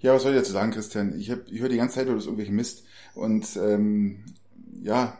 Ja, 0.00 0.14
was 0.14 0.22
soll 0.22 0.32
ich 0.32 0.38
dazu 0.38 0.52
sagen, 0.52 0.70
Christian? 0.70 1.18
Ich, 1.18 1.30
hab, 1.30 1.40
ich 1.50 1.60
höre 1.60 1.68
die 1.68 1.76
ganze 1.76 1.96
Zeit 1.96 2.06
über 2.06 2.14
das 2.14 2.24
irgendwelche 2.24 2.52
Mist 2.52 2.84
und 3.14 3.44
ähm, 3.56 4.24
ja, 4.82 5.18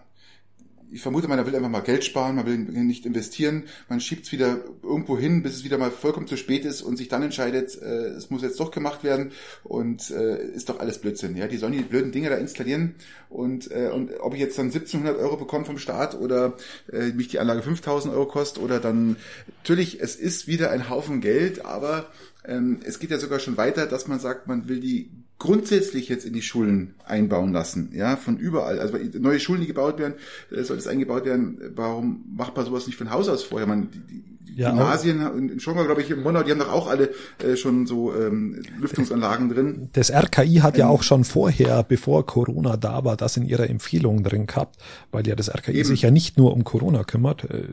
ich 0.93 1.03
vermute 1.03 1.29
man 1.29 1.45
will 1.47 1.55
einfach 1.55 1.69
mal 1.69 1.81
Geld 1.81 2.05
sparen, 2.05 2.37
man 2.37 2.47
will 2.47 2.59
nicht 2.59 3.07
investieren, 3.07 3.65
man 3.89 4.01
schiebt 4.01 4.27
es 4.27 4.33
wieder 4.33 4.59
irgendwo 4.83 5.19
hin, 5.19 5.43
bis 5.43 5.57
es 5.57 5.65
wieder 5.65 5.79
mal 5.79 5.91
vollkommen 5.91 6.27
zu 6.27 6.37
spät 6.37 6.65
ist 6.65 6.83
und 6.83 6.97
sich 6.97 7.09
dann 7.09 7.23
entscheidet, 7.23 7.81
äh, 7.81 8.09
es 8.09 8.31
muss 8.31 8.43
jetzt 8.43 8.59
doch 8.61 8.71
gemacht 8.71 9.05
werden 9.05 9.33
und 9.65 10.11
äh, 10.11 10.45
ist 10.45 10.69
doch 10.69 10.81
alles 10.81 10.99
Blödsinn. 10.99 11.37
Ja, 11.37 11.47
die 11.47 11.57
sollen 11.57 11.73
die 11.73 11.81
blöden 11.81 12.13
Dinge 12.13 12.31
da 12.31 12.37
installieren 12.37 12.95
und, 13.29 13.71
äh, 13.71 13.91
und 13.93 14.13
ob 14.21 14.35
ich 14.35 14.41
jetzt 14.41 14.59
dann 14.59 14.67
1700 14.67 15.19
Euro 15.19 15.37
bekomme 15.37 15.65
vom 15.65 15.79
Staat 15.79 16.19
oder 16.19 16.55
äh, 16.93 17.13
mich 17.13 17.29
die 17.29 17.39
Anlage 17.39 17.63
5000 17.63 18.13
Euro 18.15 18.27
kostet 18.27 18.63
oder 18.63 18.81
dann, 18.81 19.17
natürlich, 19.59 20.01
es 20.01 20.17
ist 20.17 20.47
wieder 20.47 20.71
ein 20.71 20.89
Haufen 20.89 21.21
Geld, 21.21 21.65
aber 21.65 22.11
ähm, 22.45 22.81
es 22.85 22.99
geht 22.99 23.11
ja 23.11 23.19
sogar 23.19 23.39
schon 23.39 23.57
weiter, 23.57 23.87
dass 23.87 24.09
man 24.09 24.21
sagt, 24.21 24.47
man 24.47 24.69
will 24.69 24.81
die 24.81 25.11
grundsätzlich 25.41 26.09
jetzt 26.09 26.25
in 26.25 26.33
die 26.33 26.43
Schulen 26.43 26.95
einbauen 27.05 27.53
lassen, 27.53 27.91
ja, 27.93 28.17
von 28.17 28.37
überall. 28.37 28.79
Also 28.79 28.97
neue 29.19 29.41
Schulen, 29.41 29.63
die 29.63 29.67
gebaut 29.67 29.99
werden, 29.99 30.15
äh, 30.53 30.63
soll 30.63 30.77
das 30.77 30.87
eingebaut 30.87 31.25
werden. 31.25 31.59
Warum 31.75 32.25
macht 32.37 32.55
man 32.55 32.65
sowas 32.65 32.87
nicht 32.87 32.97
von 32.97 33.11
Haus 33.11 33.29
aus 33.29 33.43
vorher? 33.43 33.67
Man, 33.67 33.91
die, 33.91 33.99
die 33.99 34.23
ja, 34.61 34.71
Gymnasien 34.71 35.51
in 35.51 35.61
Schongau, 35.61 35.85
glaube 35.85 36.03
ich, 36.03 36.11
in 36.11 36.23
Monau, 36.23 36.43
die 36.43 36.51
haben 36.51 36.59
doch 36.59 36.73
auch 36.73 36.89
alle 36.89 37.11
äh, 37.43 37.57
schon 37.57 37.87
so 37.87 38.15
ähm, 38.15 38.63
Lüftungsanlagen 38.79 39.49
drin. 39.49 39.89
Das 39.95 40.13
RKI 40.13 40.57
hat 40.57 40.75
ähm, 40.75 40.81
ja 40.81 40.89
auch 40.89 41.03
schon 41.03 41.25
vorher, 41.25 41.83
bevor 41.83 42.27
Corona 42.27 42.77
da 42.77 43.05
war, 43.05 43.17
das 43.17 43.39
in 43.39 43.47
ihrer 43.47 43.71
Empfehlung 43.71 44.23
drin 44.23 44.47
gehabt, 44.47 44.77
weil 45.11 45.27
ja 45.27 45.35
das 45.35 45.49
RKI 45.49 45.73
eben. 45.73 45.85
sich 45.85 46.03
ja 46.03 46.11
nicht 46.11 46.37
nur 46.37 46.53
um 46.53 46.65
Corona 46.65 47.05
kümmert. 47.05 47.45
Äh, 47.45 47.65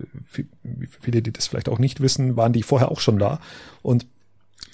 viele, 1.01 1.21
die 1.21 1.33
das 1.33 1.47
vielleicht 1.47 1.67
auch 1.67 1.79
nicht 1.79 1.99
wissen, 1.99 2.37
waren 2.37 2.53
die 2.53 2.63
vorher 2.63 2.91
auch 2.91 3.01
schon 3.01 3.19
da. 3.19 3.41
Und 3.81 4.05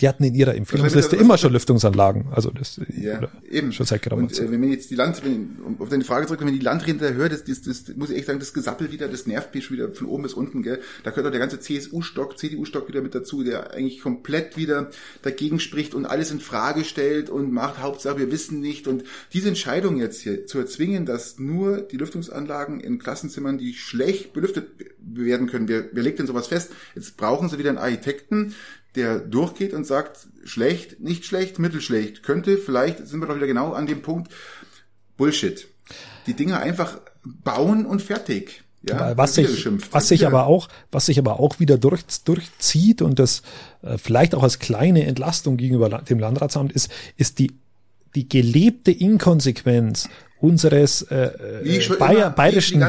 die 0.01 0.07
hatten 0.07 0.23
in 0.23 0.33
ihrer 0.33 0.55
Empfehlungsliste 0.55 1.15
immer 1.15 1.37
schon 1.37 1.53
Lüftungsanlagen. 1.53 2.25
Also 2.31 2.49
das 2.49 2.79
ja, 2.95 3.21
eben. 3.49 3.71
schon 3.71 3.85
seit 3.85 4.01
geraumer 4.01 4.27
Zeit. 4.29 4.47
Äh, 4.47 4.51
wenn 4.51 4.71
jetzt 4.71 4.89
die 4.89 4.95
Land, 4.95 5.23
wenn, 5.23 5.57
um 5.63 5.79
auf 5.79 5.89
deine 5.89 6.03
Frage 6.03 6.25
zurückkommen, 6.25 6.51
wenn 6.51 6.59
die 6.59 6.65
Landräte 6.65 7.13
hört, 7.13 7.31
das, 7.31 7.43
das, 7.43 7.61
das, 7.61 7.95
muss 7.95 8.09
ich 8.09 8.17
echt 8.17 8.27
sagen, 8.27 8.39
das 8.39 8.53
Gesappel 8.53 8.91
wieder, 8.91 9.07
das 9.07 9.27
nervt 9.27 9.53
mich 9.53 9.65
schon 9.65 9.77
wieder 9.77 9.93
von 9.93 10.07
oben 10.07 10.23
bis 10.23 10.33
unten, 10.33 10.63
gell. 10.63 10.79
Da 11.03 11.11
gehört 11.11 11.27
auch 11.27 11.31
der 11.31 11.39
ganze 11.39 11.59
CSU-Stock, 11.59 12.37
CDU-Stock 12.37 12.87
wieder 12.87 13.01
mit 13.01 13.13
dazu, 13.13 13.43
der 13.43 13.73
eigentlich 13.73 14.01
komplett 14.01 14.57
wieder 14.57 14.89
dagegen 15.21 15.59
spricht 15.59 15.93
und 15.93 16.05
alles 16.05 16.31
in 16.31 16.39
Frage 16.39 16.83
stellt 16.83 17.29
und 17.29 17.51
macht 17.51 17.79
Hauptsache, 17.79 18.17
wir 18.17 18.31
wissen 18.31 18.59
nicht. 18.59 18.87
Und 18.87 19.03
diese 19.31 19.49
Entscheidung 19.49 19.97
jetzt 19.97 20.21
hier 20.21 20.45
zu 20.45 20.59
erzwingen, 20.59 21.05
dass 21.05 21.39
nur 21.39 21.81
die 21.81 21.97
Lüftungsanlagen 21.97 22.79
in 22.79 22.99
Klassenzimmern, 22.99 23.57
die 23.57 23.73
schlecht 23.73 24.33
belüftet 24.33 24.67
werden 24.99 25.47
können, 25.47 25.67
wer, 25.67 25.85
wer 25.91 26.03
legt 26.03 26.19
denn 26.19 26.27
sowas 26.27 26.47
fest? 26.47 26.71
Jetzt 26.95 27.17
brauchen 27.17 27.49
sie 27.49 27.59
wieder 27.59 27.69
einen 27.69 27.77
Architekten, 27.77 28.53
der 28.95 29.19
durchgeht 29.19 29.73
und 29.73 29.85
sagt, 29.85 30.27
schlecht, 30.43 30.99
nicht 30.99 31.25
schlecht, 31.25 31.59
mittelschlecht, 31.59 32.23
könnte, 32.23 32.57
vielleicht 32.57 33.07
sind 33.07 33.19
wir 33.19 33.27
doch 33.27 33.35
wieder 33.35 33.47
genau 33.47 33.73
an 33.73 33.87
dem 33.87 34.01
Punkt, 34.01 34.31
Bullshit. 35.17 35.67
Die 36.27 36.33
Dinge 36.33 36.59
einfach 36.59 36.99
bauen 37.23 37.85
und 37.85 38.01
fertig. 38.01 38.63
Ja, 38.87 39.15
was 39.15 39.35
sich, 39.35 39.65
was 39.91 40.09
sich 40.09 40.27
aber 40.27 40.45
auch, 40.45 40.67
was 40.91 41.05
sich 41.05 41.17
aber 41.17 41.39
auch 41.39 41.61
wieder 41.61 41.77
durch, 41.77 42.03
durchzieht 42.25 43.01
und 43.01 43.17
das 43.17 43.41
äh, 43.81 43.97
vielleicht 43.97 44.35
auch 44.35 44.43
als 44.43 44.59
kleine 44.59 45.05
Entlastung 45.05 45.55
gegenüber 45.55 45.87
dem 45.87 46.19
Landratsamt 46.19 46.73
ist, 46.73 46.91
ist 47.15 47.39
die, 47.39 47.53
die 48.13 48.27
gelebte 48.27 48.91
Inkonsequenz 48.91 50.09
unseres 50.43 51.03
äh, 51.03 51.31
Bayer, 51.97 52.29
bayerischen 52.29 52.83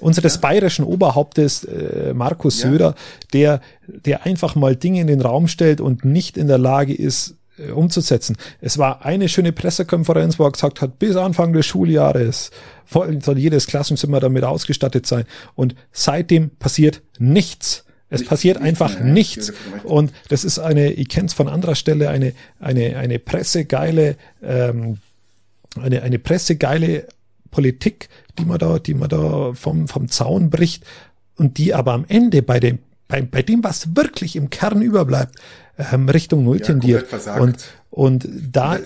unseres 0.00 0.34
ja. 0.34 0.40
bayerischen 0.40 0.84
Oberhauptes 0.84 1.62
äh, 1.62 2.12
Markus 2.12 2.60
ja. 2.60 2.68
Söder, 2.68 2.94
der 3.32 3.60
der 3.86 4.26
einfach 4.26 4.56
mal 4.56 4.74
Dinge 4.74 5.00
in 5.02 5.06
den 5.06 5.20
Raum 5.20 5.46
stellt 5.46 5.80
und 5.80 6.04
nicht 6.04 6.36
in 6.36 6.48
der 6.48 6.58
Lage 6.58 6.92
ist 6.92 7.36
äh, 7.58 7.70
umzusetzen. 7.70 8.36
Es 8.60 8.76
war 8.76 9.04
eine 9.06 9.28
schöne 9.28 9.52
Pressekonferenz, 9.52 10.40
wo 10.40 10.44
er 10.44 10.50
gesagt 10.50 10.82
hat, 10.82 10.98
bis 10.98 11.14
Anfang 11.14 11.52
des 11.52 11.64
Schuljahres 11.64 12.50
soll 12.90 13.38
jedes 13.38 13.68
Klassenzimmer 13.68 14.18
damit 14.18 14.42
ausgestattet 14.42 15.06
sein. 15.06 15.26
Und 15.54 15.76
seitdem 15.92 16.50
passiert 16.50 17.02
nichts. 17.20 17.84
Es 18.10 18.20
nicht, 18.20 18.28
passiert 18.28 18.58
nicht 18.58 18.68
einfach 18.68 18.98
mehr, 18.98 19.12
nichts. 19.12 19.52
Und 19.84 20.12
das 20.28 20.44
ist 20.44 20.58
eine, 20.58 20.90
ich 20.90 21.08
kenne 21.08 21.26
es 21.26 21.34
von 21.34 21.48
anderer 21.48 21.76
Stelle, 21.76 22.10
eine, 22.10 22.32
eine, 22.58 22.96
eine 22.96 23.20
pressegeile, 23.20 24.16
ähm, 24.42 24.98
eine, 25.82 26.02
eine 26.02 26.18
pressegeile 26.18 27.06
Politik, 27.50 28.08
die 28.38 28.44
man 28.44 28.58
da, 28.58 28.78
die 28.78 28.94
man 28.94 29.08
da 29.08 29.52
vom, 29.54 29.88
vom 29.88 30.08
Zaun 30.08 30.50
bricht 30.50 30.84
und 31.36 31.58
die 31.58 31.74
aber 31.74 31.92
am 31.92 32.04
Ende 32.08 32.42
bei 32.42 32.60
dem, 32.60 32.78
bei, 33.08 33.22
bei 33.22 33.42
dem, 33.42 33.62
was 33.62 33.96
wirklich 33.96 34.36
im 34.36 34.50
Kern 34.50 34.82
überbleibt, 34.82 35.36
ähm, 35.78 36.08
Richtung 36.08 36.44
Null 36.44 36.58
ja, 36.58 36.66
tendiert. 36.66 37.06
Und, 37.40 37.56
und 37.90 38.28
da, 38.50 38.78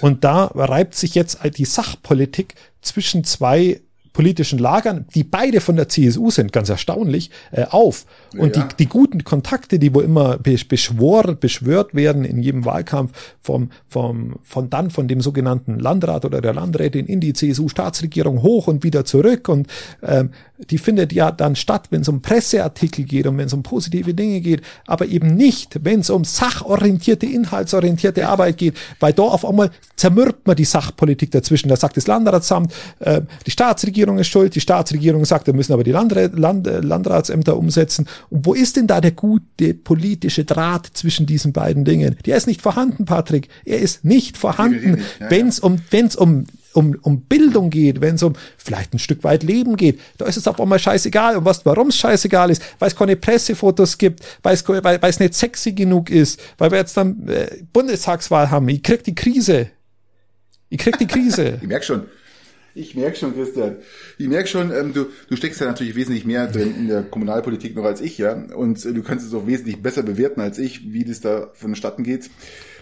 und 0.00 0.24
da 0.24 0.44
reibt 0.54 0.94
sich 0.94 1.14
jetzt 1.14 1.38
die 1.56 1.64
Sachpolitik 1.64 2.54
zwischen 2.80 3.24
zwei 3.24 3.80
politischen 4.18 4.58
Lagern, 4.58 5.06
die 5.14 5.22
beide 5.22 5.60
von 5.60 5.76
der 5.76 5.88
CSU 5.88 6.32
sind, 6.32 6.52
ganz 6.52 6.68
erstaunlich, 6.68 7.30
äh, 7.52 7.66
auf. 7.70 8.04
Und 8.36 8.56
ja. 8.56 8.64
die, 8.64 8.76
die 8.78 8.86
guten 8.86 9.22
Kontakte, 9.22 9.78
die 9.78 9.94
wo 9.94 10.00
immer 10.00 10.38
beschworen, 10.38 11.38
beschwört 11.38 11.94
werden 11.94 12.24
in 12.24 12.42
jedem 12.42 12.64
Wahlkampf 12.64 13.12
vom, 13.40 13.70
vom, 13.86 14.34
von 14.42 14.70
dann 14.70 14.90
von 14.90 15.06
dem 15.06 15.20
sogenannten 15.20 15.78
Landrat 15.78 16.24
oder 16.24 16.40
der 16.40 16.52
Landrätin 16.52 17.06
in 17.06 17.20
die 17.20 17.32
CSU-Staatsregierung 17.32 18.42
hoch 18.42 18.66
und 18.66 18.82
wieder 18.82 19.04
zurück 19.04 19.48
und 19.48 19.68
ähm, 20.02 20.30
die 20.58 20.78
findet 20.78 21.12
ja 21.12 21.30
dann 21.30 21.54
statt, 21.54 21.86
wenn 21.90 22.00
es 22.00 22.08
um 22.08 22.20
Presseartikel 22.20 23.04
geht 23.04 23.26
und 23.26 23.38
wenn 23.38 23.46
es 23.46 23.52
um 23.52 23.62
positive 23.62 24.12
Dinge 24.12 24.40
geht, 24.40 24.62
aber 24.86 25.06
eben 25.06 25.36
nicht, 25.36 25.78
wenn 25.84 26.00
es 26.00 26.10
um 26.10 26.24
sachorientierte, 26.24 27.26
inhaltsorientierte 27.26 28.28
Arbeit 28.28 28.58
geht, 28.58 28.74
weil 28.98 29.12
da 29.12 29.22
auf 29.22 29.44
einmal 29.44 29.70
zermürbt 29.96 30.46
man 30.46 30.56
die 30.56 30.64
Sachpolitik 30.64 31.30
dazwischen. 31.30 31.68
Da 31.68 31.76
sagt 31.76 31.96
das 31.96 32.06
Landratsamt, 32.06 32.72
äh, 32.98 33.22
die 33.46 33.50
Staatsregierung 33.50 34.18
ist 34.18 34.28
schuld, 34.28 34.54
die 34.54 34.60
Staatsregierung 34.60 35.24
sagt, 35.24 35.46
wir 35.46 35.54
müssen 35.54 35.72
aber 35.72 35.84
die 35.84 35.92
Landra 35.92 36.26
Land 36.32 36.66
Landratsämter 36.66 37.56
umsetzen. 37.56 38.08
Und 38.30 38.44
wo 38.46 38.54
ist 38.54 38.76
denn 38.76 38.86
da 38.86 39.00
der 39.00 39.12
gute 39.12 39.74
politische 39.74 40.44
Draht 40.44 40.88
zwischen 40.92 41.26
diesen 41.26 41.52
beiden 41.52 41.84
Dingen? 41.84 42.16
Der 42.26 42.36
ist 42.36 42.46
nicht 42.46 42.62
vorhanden, 42.62 43.04
Patrick. 43.04 43.48
Er 43.64 43.78
ist 43.78 44.04
nicht 44.04 44.36
vorhanden, 44.36 45.02
ja, 45.20 45.30
wenn 45.30 45.48
es 45.48 45.60
um, 45.60 45.80
wenn's 45.90 46.16
um 46.16 46.46
um, 46.74 46.96
um 47.02 47.22
Bildung 47.22 47.70
geht, 47.70 48.00
wenn 48.00 48.16
es 48.16 48.22
um 48.22 48.34
vielleicht 48.56 48.94
ein 48.94 48.98
Stück 48.98 49.24
weit 49.24 49.42
Leben 49.42 49.76
geht, 49.76 50.00
da 50.18 50.26
ist 50.26 50.36
es 50.36 50.46
auf 50.46 50.60
einmal 50.60 50.78
scheißegal. 50.78 51.36
Und 51.36 51.44
was, 51.44 51.64
warum 51.64 51.88
es 51.88 51.96
scheißegal 51.96 52.50
ist, 52.50 52.62
weil 52.78 52.88
es 52.88 52.96
keine 52.96 53.16
Pressefotos 53.16 53.98
gibt, 53.98 54.24
weil 54.42 54.54
es, 54.54 55.20
nicht 55.20 55.34
sexy 55.34 55.72
genug 55.72 56.10
ist, 56.10 56.40
weil 56.58 56.70
wir 56.70 56.78
jetzt 56.78 56.96
dann 56.96 57.28
äh, 57.28 57.48
Bundestagswahl 57.72 58.50
haben. 58.50 58.68
Ich 58.68 58.82
krieg 58.82 59.02
die 59.04 59.14
Krise. 59.14 59.70
Ich 60.68 60.78
krieg 60.78 60.98
die 60.98 61.06
Krise. 61.06 61.58
ich 61.62 61.68
merk 61.68 61.84
schon. 61.84 62.04
Ich 62.74 62.94
merk 62.94 63.16
schon, 63.16 63.34
Christian. 63.34 63.76
Ich 64.18 64.28
merk 64.28 64.46
schon, 64.46 64.70
ähm, 64.70 64.92
du, 64.92 65.06
du 65.28 65.36
steckst 65.36 65.60
ja 65.60 65.66
natürlich 65.66 65.96
wesentlich 65.96 66.24
mehr 66.24 66.46
drin 66.46 66.76
in 66.76 66.86
der 66.86 67.02
Kommunalpolitik 67.02 67.74
noch 67.74 67.84
als 67.84 68.00
ich, 68.00 68.18
ja. 68.18 68.34
Und 68.34 68.84
äh, 68.84 68.92
du 68.92 69.02
kannst 69.02 69.26
es 69.26 69.34
auch 69.34 69.48
wesentlich 69.48 69.82
besser 69.82 70.04
bewerten 70.04 70.40
als 70.40 70.58
ich, 70.58 70.92
wie 70.92 71.04
das 71.04 71.20
da 71.20 71.50
vonstatten 71.54 72.04
geht. 72.04 72.30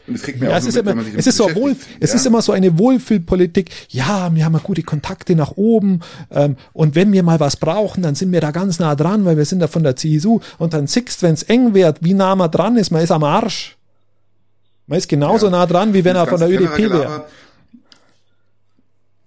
Und 0.06 0.14
es 0.14 0.22
kriegt 0.22 0.40
mir 0.40 0.48
ja, 0.48 0.52
auch 0.52 0.58
es 0.58 0.66
ist 0.66 0.76
mit, 0.76 0.86
immer, 0.86 1.02
es 1.16 1.26
ist 1.26 1.36
so 1.36 1.54
wohl, 1.54 1.72
ja? 1.72 1.76
es 2.00 2.14
ist 2.14 2.26
immer 2.26 2.42
so 2.42 2.52
eine 2.52 2.78
Wohlfühlpolitik. 2.78 3.70
Ja, 3.88 4.34
wir 4.34 4.44
haben 4.44 4.52
ja 4.52 4.60
gute 4.62 4.82
Kontakte 4.82 5.34
nach 5.34 5.52
oben. 5.56 6.00
Ähm, 6.30 6.56
und 6.72 6.94
wenn 6.94 7.12
wir 7.12 7.22
mal 7.22 7.40
was 7.40 7.56
brauchen, 7.56 8.02
dann 8.02 8.14
sind 8.14 8.32
wir 8.32 8.40
da 8.40 8.50
ganz 8.50 8.78
nah 8.78 8.94
dran, 8.94 9.24
weil 9.24 9.36
wir 9.36 9.44
sind 9.44 9.60
da 9.60 9.68
von 9.68 9.82
der 9.82 9.96
CSU. 9.96 10.40
Und 10.58 10.74
dann 10.74 10.86
siehst, 10.86 11.22
wenn 11.22 11.34
es 11.34 11.42
eng 11.42 11.74
wird, 11.74 11.98
wie 12.02 12.14
nah 12.14 12.36
man 12.36 12.50
dran 12.50 12.76
ist, 12.76 12.90
man 12.90 13.02
ist 13.02 13.10
am 13.10 13.24
Arsch. 13.24 13.76
Man 14.86 14.98
ist 14.98 15.08
genauso 15.08 15.46
ja. 15.46 15.52
nah 15.52 15.66
dran, 15.66 15.94
wie 15.94 16.04
wenn 16.04 16.16
er 16.16 16.26
von 16.26 16.38
der 16.38 16.48
ÖDP 16.48 16.78
wäre 16.90 17.24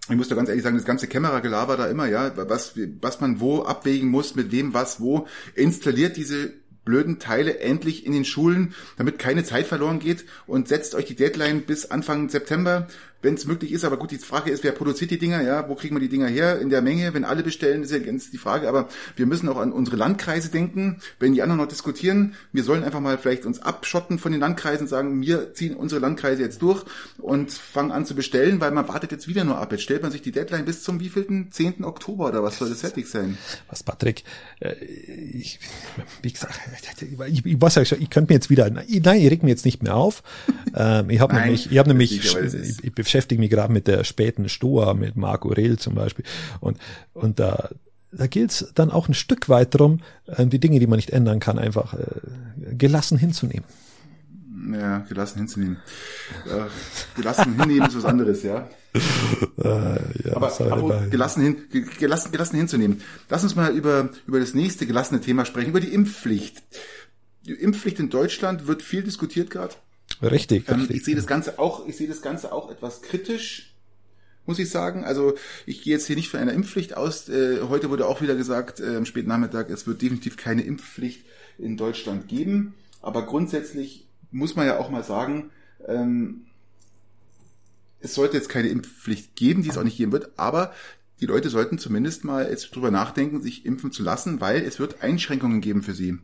ich 0.09 0.17
muss 0.17 0.27
da 0.27 0.35
ganz 0.35 0.49
ehrlich 0.49 0.63
sagen, 0.63 0.77
das 0.77 0.85
ganze 0.85 1.07
Kameragelaber 1.07 1.77
da 1.77 1.87
immer, 1.87 2.07
ja, 2.07 2.31
was, 2.35 2.73
was 3.01 3.21
man 3.21 3.39
wo 3.39 3.63
abwägen 3.63 4.09
muss, 4.09 4.35
mit 4.35 4.51
wem 4.51 4.73
was 4.73 4.99
wo, 4.99 5.27
installiert 5.55 6.17
diese 6.17 6.53
blöden 6.89 7.19
Teile 7.19 7.59
endlich 7.59 8.03
in 8.03 8.13
den 8.13 8.25
Schulen, 8.25 8.73
damit 8.97 9.19
keine 9.19 9.43
Zeit 9.43 9.67
verloren 9.67 9.99
geht. 9.99 10.25
Und 10.47 10.67
setzt 10.67 10.95
euch 10.95 11.05
die 11.05 11.15
Deadline 11.15 11.61
bis 11.61 11.91
Anfang 11.91 12.29
September 12.29 12.87
wenn 13.21 13.33
es 13.35 13.45
möglich 13.45 13.71
ist. 13.71 13.83
Aber 13.83 13.97
gut, 13.97 14.11
die 14.11 14.17
Frage 14.17 14.51
ist, 14.51 14.63
wer 14.63 14.71
produziert 14.71 15.11
die 15.11 15.17
Dinger? 15.17 15.41
Ja, 15.41 15.67
wo 15.67 15.75
kriegen 15.75 15.95
wir 15.95 15.99
die 15.99 16.09
Dinger 16.09 16.27
her? 16.27 16.59
In 16.59 16.69
der 16.69 16.81
Menge, 16.81 17.13
wenn 17.13 17.25
alle 17.25 17.43
bestellen, 17.43 17.83
ist 17.83 17.91
ja 17.91 17.99
ganz 17.99 18.31
die 18.31 18.37
Frage. 18.37 18.67
Aber 18.67 18.89
wir 19.15 19.25
müssen 19.25 19.49
auch 19.49 19.57
an 19.57 19.71
unsere 19.71 19.97
Landkreise 19.97 20.49
denken. 20.49 21.01
Wenn 21.19 21.33
die 21.33 21.41
anderen 21.41 21.59
noch 21.59 21.67
diskutieren, 21.67 22.35
wir 22.53 22.63
sollen 22.63 22.83
einfach 22.83 22.99
mal 22.99 23.17
vielleicht 23.17 23.45
uns 23.45 23.61
abschotten 23.61 24.19
von 24.19 24.31
den 24.31 24.41
Landkreisen, 24.41 24.87
sagen, 24.87 25.21
wir 25.21 25.53
ziehen 25.53 25.75
unsere 25.75 26.01
Landkreise 26.01 26.41
jetzt 26.41 26.61
durch 26.61 26.83
und 27.17 27.51
fangen 27.51 27.91
an 27.91 28.05
zu 28.05 28.15
bestellen, 28.15 28.61
weil 28.61 28.71
man 28.71 28.87
wartet 28.87 29.11
jetzt 29.11 29.27
wieder 29.27 29.43
nur 29.43 29.57
ab. 29.57 29.71
Jetzt 29.71 29.83
stellt 29.83 30.03
man 30.03 30.11
sich 30.11 30.21
die 30.21 30.31
Deadline 30.31 30.65
bis 30.65 30.83
zum 30.83 30.99
wievielten? 30.99 31.51
10. 31.51 31.83
Oktober 31.83 32.27
oder 32.27 32.43
was 32.43 32.57
soll 32.57 32.69
das 32.69 32.81
fertig 32.81 33.07
sein? 33.07 33.37
Was, 33.67 33.83
Patrick? 33.83 34.23
Äh, 34.59 34.73
ich, 34.83 35.59
wie 36.21 36.31
gesagt, 36.31 36.59
ich, 37.27 37.45
ich 37.45 37.61
weiß 37.61 37.75
ja 37.75 37.85
schon, 37.85 38.01
ich 38.01 38.09
könnte 38.09 38.31
mir 38.31 38.35
jetzt 38.35 38.49
wieder, 38.49 38.69
nein, 38.69 38.85
ich 38.87 39.05
reg 39.05 39.43
mir 39.43 39.49
jetzt 39.49 39.65
nicht 39.65 39.83
mehr 39.83 39.95
auf. 39.95 40.23
Ähm, 40.75 41.09
ich 41.09 41.19
habe 41.19 41.35
nämlich, 41.35 41.71
ich 41.71 41.77
habe 41.77 41.89
nämlich, 41.89 42.15
ich, 42.15 42.83
ich 42.83 42.93
beschäftige 43.09 43.41
mich 43.41 43.49
gerade 43.49 43.73
mit 43.73 43.87
der 43.87 44.03
späten 44.03 44.47
Stoa, 44.49 44.93
mit 44.93 45.15
Marc 45.15 45.43
Aurel 45.43 45.79
zum 45.79 45.95
Beispiel. 45.95 46.23
Und, 46.59 46.77
und 47.13 47.39
da, 47.39 47.69
da 48.11 48.27
gilt 48.27 48.51
es 48.51 48.71
dann 48.75 48.91
auch 48.91 49.07
ein 49.07 49.15
Stück 49.15 49.49
weit 49.49 49.73
darum, 49.73 50.01
äh, 50.27 50.45
die 50.45 50.59
Dinge, 50.59 50.79
die 50.79 50.85
man 50.85 50.97
nicht 50.97 51.09
ändern 51.09 51.39
kann, 51.39 51.57
einfach 51.57 51.95
äh, 51.95 52.75
gelassen 52.75 53.17
hinzunehmen. 53.17 53.65
Ja, 54.71 54.99
gelassen 54.99 55.39
hinzunehmen. 55.39 55.77
Äh, 56.45 56.69
gelassen 57.19 57.59
hinnehmen 57.59 57.87
ist 57.87 57.97
was 57.97 58.05
anderes, 58.05 58.43
ja. 58.43 58.69
Äh, 58.93 58.99
ja 60.27 60.35
aber, 60.35 60.61
aber 60.71 61.07
gelassen, 61.07 61.41
hin, 61.41 61.89
gelassen, 61.97 62.31
gelassen 62.31 62.57
hinzunehmen. 62.57 63.01
Lass 63.27 63.41
uns 63.41 63.55
mal 63.55 63.71
über, 63.71 64.09
über 64.27 64.39
das 64.39 64.53
nächste 64.53 64.85
gelassene 64.85 65.19
Thema 65.19 65.45
sprechen, 65.45 65.69
über 65.69 65.79
die 65.79 65.93
Impfpflicht. 65.93 66.61
Die 67.47 67.53
Impfpflicht 67.53 67.99
in 67.99 68.11
Deutschland 68.11 68.67
wird 68.67 68.83
viel 68.83 69.01
diskutiert 69.01 69.49
gerade. 69.49 69.73
Richtig, 70.21 70.67
ähm. 70.69 70.87
Ich 70.89 71.03
sehe 71.03 71.15
das 71.15 71.27
Ganze 71.27 71.59
auch, 71.59 71.87
ich 71.87 71.97
sehe 71.97 72.07
das 72.07 72.21
Ganze 72.21 72.51
auch 72.51 72.69
etwas 72.69 73.01
kritisch, 73.01 73.73
muss 74.45 74.59
ich 74.59 74.69
sagen. 74.69 75.05
Also 75.05 75.35
ich 75.65 75.81
gehe 75.81 75.93
jetzt 75.93 76.07
hier 76.07 76.15
nicht 76.15 76.29
von 76.29 76.39
einer 76.39 76.53
Impfpflicht 76.53 76.97
aus. 76.97 77.29
Äh, 77.29 77.61
heute 77.69 77.89
wurde 77.89 78.07
auch 78.07 78.21
wieder 78.21 78.35
gesagt, 78.35 78.79
äh, 78.79 78.95
am 78.95 79.05
späten 79.05 79.29
Nachmittag, 79.29 79.69
es 79.69 79.87
wird 79.87 80.01
definitiv 80.01 80.37
keine 80.37 80.63
Impfpflicht 80.63 81.25
in 81.57 81.77
Deutschland 81.77 82.27
geben. 82.27 82.73
Aber 83.01 83.25
grundsätzlich 83.25 84.07
muss 84.31 84.55
man 84.55 84.65
ja 84.65 84.77
auch 84.77 84.89
mal 84.89 85.03
sagen, 85.03 85.51
ähm, 85.87 86.45
es 88.01 88.15
sollte 88.15 88.37
jetzt 88.37 88.49
keine 88.49 88.69
Impfpflicht 88.69 89.35
geben, 89.35 89.61
die 89.61 89.69
es 89.69 89.77
auch 89.77 89.83
nicht 89.83 89.97
geben 89.97 90.11
wird, 90.11 90.31
aber 90.37 90.73
die 91.21 91.25
Leute 91.25 91.49
sollten 91.49 91.77
zumindest 91.77 92.23
mal 92.23 92.49
jetzt 92.49 92.73
drüber 92.75 92.91
nachdenken, 92.91 93.41
sich 93.41 93.65
impfen 93.65 93.91
zu 93.91 94.03
lassen, 94.03 94.39
weil 94.39 94.61
es 94.61 94.79
wird 94.79 95.03
Einschränkungen 95.03 95.61
geben 95.61 95.83
für 95.83 95.93
sie. 95.93 96.17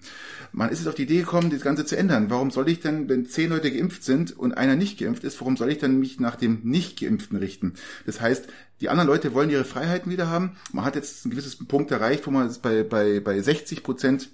Man 0.51 0.69
ist 0.69 0.79
jetzt 0.79 0.87
auf 0.87 0.95
die 0.95 1.03
Idee 1.03 1.19
gekommen, 1.19 1.49
das 1.49 1.61
Ganze 1.61 1.85
zu 1.85 1.97
ändern. 1.97 2.29
Warum 2.29 2.51
soll 2.51 2.69
ich 2.69 2.79
denn, 2.79 3.09
wenn 3.09 3.25
zehn 3.25 3.49
Leute 3.49 3.71
geimpft 3.71 4.03
sind 4.03 4.37
und 4.37 4.53
einer 4.53 4.75
nicht 4.75 4.99
geimpft 4.99 5.23
ist, 5.23 5.39
warum 5.41 5.57
soll 5.57 5.71
ich 5.71 5.79
dann 5.79 5.99
mich 5.99 6.19
nach 6.19 6.35
dem 6.35 6.61
nicht 6.63 6.99
geimpften 6.99 7.37
richten? 7.37 7.73
Das 8.05 8.21
heißt, 8.21 8.47
die 8.81 8.89
anderen 8.89 9.07
Leute 9.07 9.33
wollen 9.33 9.49
ihre 9.49 9.65
Freiheiten 9.65 10.11
wieder 10.11 10.29
haben. 10.29 10.57
Man 10.71 10.85
hat 10.85 10.95
jetzt 10.95 11.25
ein 11.25 11.29
gewisses 11.29 11.57
Punkt 11.65 11.91
erreicht, 11.91 12.25
wo 12.27 12.31
man 12.31 12.53
bei, 12.61 12.83
bei, 12.83 13.19
bei 13.19 13.41
60 13.41 13.83
Prozent 13.83 14.29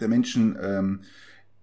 der 0.00 0.08
Menschen 0.08 0.58
ähm, 0.60 1.00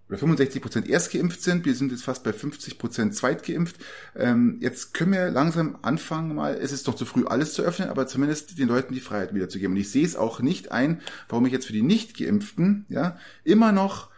oder 0.10 0.18
65 0.18 0.62
Prozent 0.62 0.90
erst 0.90 1.12
geimpft 1.12 1.42
sind. 1.42 1.66
Wir 1.66 1.76
sind 1.76 1.92
jetzt 1.92 2.04
fast 2.04 2.24
bei 2.24 2.34
50 2.34 2.78
Prozent 2.78 3.16
zweitgeimpft. 3.16 3.78
Ähm, 4.16 4.58
jetzt 4.60 4.94
können 4.94 5.14
wir 5.14 5.30
langsam 5.30 5.78
anfangen 5.82 6.36
mal, 6.36 6.56
es 6.56 6.72
ist 6.72 6.88
doch 6.88 6.96
zu 6.96 7.06
früh 7.06 7.26
alles 7.26 7.54
zu 7.54 7.62
öffnen, 7.62 7.90
aber 7.90 8.08
zumindest 8.08 8.58
den 8.58 8.68
Leuten 8.68 8.94
die 8.94 9.00
Freiheit 9.00 9.34
wiederzugeben. 9.34 9.76
Und 9.76 9.82
ich 9.82 9.92
sehe 9.92 10.06
es 10.06 10.16
auch 10.16 10.40
nicht 10.40 10.72
ein, 10.72 11.02
warum 11.30 11.46
ich 11.46 11.54
jetzt 11.54 11.68
für 11.68 11.74
die 11.74 11.82
Nicht-Geimpften 11.82 12.86
ja 12.90 13.18
immer 13.44 13.72
noch 13.72 14.10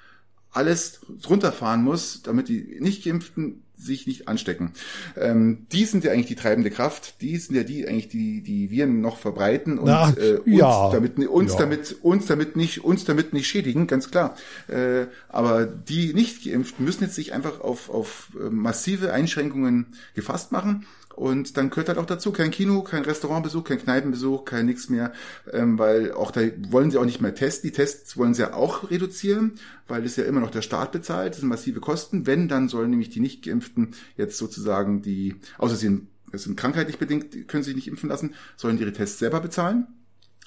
alles 0.51 1.01
runterfahren 1.29 1.83
muss, 1.83 2.21
damit 2.23 2.47
die 2.47 2.77
Nicht-Geimpften 2.79 3.64
sich 3.77 4.07
nicht 4.07 4.27
anstecken. 4.27 4.71
Ähm, 5.17 5.67
die 5.71 5.85
sind 5.85 6.03
ja 6.03 6.11
eigentlich 6.11 6.27
die 6.27 6.35
treibende 6.35 6.71
Kraft. 6.71 7.21
Die 7.21 7.37
sind 7.37 7.55
ja 7.55 7.63
die 7.63 7.87
eigentlich 7.87 8.09
die 8.09 8.41
die 8.41 8.71
Viren 8.71 9.01
noch 9.01 9.17
verbreiten 9.17 9.77
und 9.77 9.87
Na, 9.87 10.09
äh, 10.11 10.37
uns 10.37 10.57
ja. 10.57 10.89
damit 10.91 11.17
uns 11.19 11.53
ja. 11.53 11.59
damit 11.59 11.95
uns 12.01 12.25
damit 12.25 12.55
nicht 12.55 12.83
uns 12.83 13.05
damit 13.05 13.33
nicht 13.33 13.47
schädigen, 13.47 13.87
ganz 13.87 14.11
klar. 14.11 14.35
Äh, 14.67 15.07
aber 15.29 15.65
die 15.65 16.13
nicht 16.13 16.43
geimpften 16.45 16.85
müssen 16.85 17.03
jetzt 17.03 17.15
sich 17.15 17.33
einfach 17.33 17.61
auf 17.61 17.89
auf 17.89 18.29
äh, 18.39 18.49
massive 18.49 19.13
Einschränkungen 19.13 19.87
gefasst 20.13 20.51
machen 20.51 20.85
und 21.15 21.57
dann 21.57 21.69
gehört 21.69 21.87
halt 21.87 21.97
auch 21.97 22.05
dazu 22.05 22.31
kein 22.31 22.51
Kino, 22.51 22.81
kein 22.81 23.03
Restaurantbesuch, 23.03 23.63
kein 23.63 23.79
Kneipenbesuch, 23.79 24.45
kein 24.45 24.65
nix 24.65 24.89
mehr, 24.89 25.13
ähm, 25.51 25.79
weil 25.79 26.11
auch 26.11 26.31
da 26.31 26.41
wollen 26.69 26.91
sie 26.91 26.97
auch 26.97 27.05
nicht 27.05 27.21
mehr 27.21 27.33
testen. 27.33 27.69
Die 27.69 27.75
Tests 27.75 28.17
wollen 28.17 28.33
sie 28.33 28.41
ja 28.41 28.53
auch 28.53 28.89
reduzieren, 28.91 29.53
weil 29.87 30.03
es 30.05 30.17
ja 30.17 30.25
immer 30.25 30.41
noch 30.41 30.51
der 30.51 30.61
Staat 30.61 30.91
bezahlt. 30.91 31.33
Das 31.33 31.39
sind 31.39 31.49
massive 31.49 31.79
Kosten. 31.79 32.27
Wenn, 32.27 32.47
dann 32.47 32.67
sollen 32.67 32.89
nämlich 32.89 33.09
die 33.09 33.21
nicht 33.21 33.45
geimpften 33.45 33.95
jetzt 34.17 34.37
sozusagen 34.37 35.01
die, 35.01 35.35
außer 35.57 35.75
sie 35.75 35.87
sind 35.87 36.07
sind 36.33 36.57
krankheitlich 36.57 36.97
bedingt, 36.97 37.47
können 37.47 37.63
sich 37.63 37.75
nicht 37.75 37.87
impfen 37.87 38.09
lassen, 38.09 38.33
sollen 38.57 38.77
ihre 38.77 38.91
Tests 38.91 39.19
selber 39.19 39.39
bezahlen. 39.39 39.87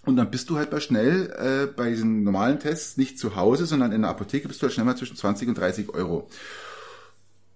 Und 0.05 0.16
dann 0.16 0.31
bist 0.31 0.51
du 0.51 0.57
halt 0.57 0.71
mal 0.71 0.81
schnell 0.81 1.31
äh, 1.39 1.66
bei 1.66 1.91
diesen 1.91 2.25
normalen 2.25 2.61
Tests 2.61 2.97
nicht 2.97 3.19
zu 3.19 3.37
Hause, 3.37 3.66
sondern 3.66 3.93
in 3.93 4.03
der 4.03 4.11
Apotheke 4.11 4.49
bist 4.49 4.61
du 4.61 4.64
halt 4.64 4.75
schnell 4.75 4.87
mal 4.87 4.97
zwischen 4.97 5.16
20 5.16 5.49
und 5.49 5.59
30 5.59 5.89
Euro. 5.91 6.29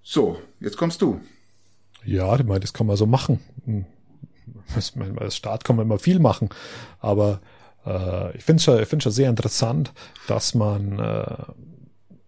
So, 0.03 0.41
jetzt 0.61 0.77
kommst 0.77 1.03
du. 1.03 1.21
Ja, 2.05 2.35
ich 2.37 2.45
meine, 2.45 2.61
das 2.61 2.73
kann 2.73 2.87
man 2.87 2.97
so 2.97 3.07
machen. 3.07 3.41
Hm. 3.65 3.85
Als 5.17 5.37
Staat 5.37 5.65
kann 5.65 5.77
man 5.77 5.87
immer 5.87 5.99
viel 5.99 6.19
machen, 6.19 6.49
aber 6.99 7.41
äh, 7.87 8.37
ich 8.37 8.45
finde 8.45 8.59
es 8.59 8.65
schon, 8.65 8.81
ich 8.81 9.03
schon 9.03 9.13
sehr 9.13 9.31
interessant, 9.31 9.93
dass 10.27 10.55
man 10.55 10.99
äh, 10.99 11.35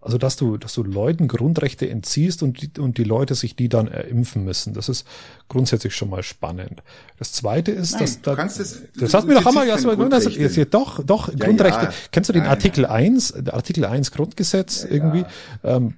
also, 0.05 0.19
dass 0.19 0.37
du, 0.37 0.59
dass 0.59 0.75
du 0.75 0.83
Leuten 0.83 1.29
Grundrechte 1.29 1.89
entziehst 1.89 2.43
und 2.43 2.61
die, 2.61 2.79
und 2.79 2.99
die 2.99 3.05
Leute 3.05 3.35
sich 3.35 3.57
die 3.57 3.71
dann 3.71 3.87
impfen 3.87 4.45
müssen. 4.45 4.75
Das 4.75 4.91
ist 4.91 5.07
grundsätzlich 5.49 5.97
schon 5.97 6.11
mal 6.11 6.23
spannend. 6.23 6.83
Das 7.19 7.33
zweite 7.33 7.73
ist, 7.73 7.93
nein, 7.93 8.01
dass 8.03 8.21
da, 8.21 8.35
das, 8.35 8.83
das 8.99 9.15
hast 9.15 9.27
mir 9.27 9.33
doch 9.33 9.47
einmal 9.47 9.67
erstmal 9.67 9.97
das, 10.11 10.27
jetzt 10.37 10.57
hier 10.57 10.67
doch, 10.67 11.03
doch, 11.03 11.31
ja, 11.31 11.47
Grundrechte. 11.47 11.87
Ja. 11.87 11.93
Kennst 12.13 12.29
du 12.29 12.35
den 12.35 12.43
nein, 12.43 12.51
Artikel 12.51 12.83
nein. 12.83 13.15
1, 13.15 13.47
Artikel 13.49 13.87
1 13.87 14.11
Grundgesetz 14.11 14.83
ja, 14.83 14.91
irgendwie? 14.91 15.25
Ähm, 15.63 15.95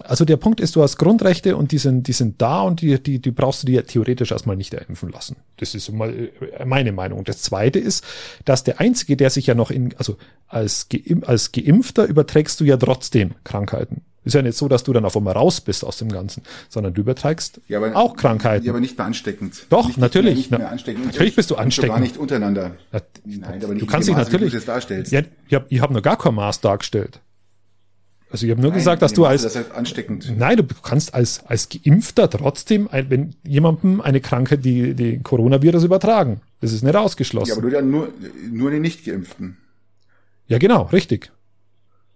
also 0.00 0.24
der 0.24 0.36
Punkt 0.36 0.60
ist, 0.60 0.76
du 0.76 0.82
hast 0.82 0.98
Grundrechte 0.98 1.56
und 1.56 1.72
die 1.72 1.78
sind, 1.78 2.08
die 2.08 2.12
sind 2.12 2.40
da 2.42 2.62
und 2.62 2.80
die, 2.80 3.02
die, 3.02 3.18
die 3.18 3.30
brauchst 3.30 3.62
du 3.62 3.66
dir 3.66 3.86
theoretisch 3.86 4.30
erstmal 4.30 4.56
nicht 4.56 4.74
impfen 4.74 5.10
lassen. 5.10 5.36
Das 5.58 5.74
ist 5.74 5.90
mal 5.92 6.12
äh, 6.12 6.64
meine 6.64 6.92
Meinung. 6.92 7.24
Das 7.24 7.42
zweite 7.42 7.78
ist, 7.78 8.04
dass 8.44 8.64
der 8.64 8.80
Einzige, 8.80 9.16
der 9.16 9.30
sich 9.30 9.46
ja 9.46 9.54
noch 9.54 9.70
in, 9.70 9.94
also 9.96 10.16
als, 10.48 10.88
als 11.22 11.52
Geimpfter 11.52 12.04
überträgst 12.06 12.60
du 12.60 12.64
ja 12.64 12.76
trotzdem 12.76 13.34
Krankheiten. 13.44 14.02
Ist 14.26 14.34
ja 14.34 14.42
nicht 14.42 14.58
so, 14.58 14.66
dass 14.66 14.82
du 14.82 14.92
dann 14.92 15.04
auf 15.04 15.16
einmal 15.16 15.34
raus 15.34 15.60
bist 15.60 15.84
aus 15.84 15.98
dem 15.98 16.08
Ganzen, 16.08 16.42
sondern 16.68 16.92
du 16.92 17.02
überträgst 17.02 17.60
ja, 17.68 17.78
aber, 17.78 17.94
auch 17.94 18.16
Krankheiten. 18.16 18.66
Ja, 18.66 18.72
aber 18.72 18.80
nicht 18.80 18.98
mehr 18.98 19.06
ansteckend. 19.06 19.66
Doch, 19.70 19.86
nicht, 19.86 19.98
natürlich. 19.98 20.34
Nicht 20.34 20.50
mehr, 20.50 20.58
nicht 20.58 20.64
mehr 20.64 20.72
ansteckend. 20.72 21.06
Natürlich 21.06 21.36
bist 21.36 21.50
du 21.52 21.54
ansteckend. 21.54 21.92
Gar 21.92 22.00
nicht 22.00 22.16
untereinander. 22.16 22.72
Ja, 22.92 23.00
Nein, 23.24 23.62
aber 23.62 23.74
nicht 23.74 23.82
du 23.82 23.86
kannst 23.86 24.08
dich 24.08 24.16
natürlich. 24.16 24.50
Du 24.50 24.56
das 24.56 24.64
darstellst. 24.64 25.12
Ja, 25.12 25.22
ich 25.46 25.54
habe 25.54 25.78
hab 25.78 25.90
nur 25.92 26.02
gar 26.02 26.18
kein 26.18 26.34
Maß 26.34 26.60
dargestellt. 26.60 27.20
Also 28.30 28.44
ich 28.44 28.50
habe 28.50 28.60
nur 28.60 28.70
Nein, 28.70 28.78
gesagt, 28.78 29.02
dass 29.02 29.12
du 29.12 29.24
als 29.24 29.42
das 29.42 29.54
halt 29.54 29.70
ansteckend. 29.72 30.32
Nein, 30.36 30.56
du 30.56 30.64
kannst 30.82 31.14
als 31.14 31.44
als 31.46 31.68
Geimpfter 31.68 32.28
trotzdem, 32.28 32.88
wenn 32.90 33.34
jemandem 33.46 34.00
eine 34.00 34.20
Krankheit 34.20 34.64
die 34.64 34.94
die 34.94 35.20
Coronavirus 35.22 35.84
übertragen. 35.84 36.40
Das 36.60 36.72
ist 36.72 36.82
nicht 36.82 36.96
ausgeschlossen. 36.96 37.50
Ja, 37.50 37.54
aber 37.56 37.62
du 37.62 37.70
dann 37.70 37.90
nur 37.90 38.08
nur 38.50 38.70
den 38.70 38.82
nicht 38.82 39.04
Geimpften. 39.04 39.58
Ja, 40.48 40.58
genau, 40.58 40.82
richtig. 40.84 41.30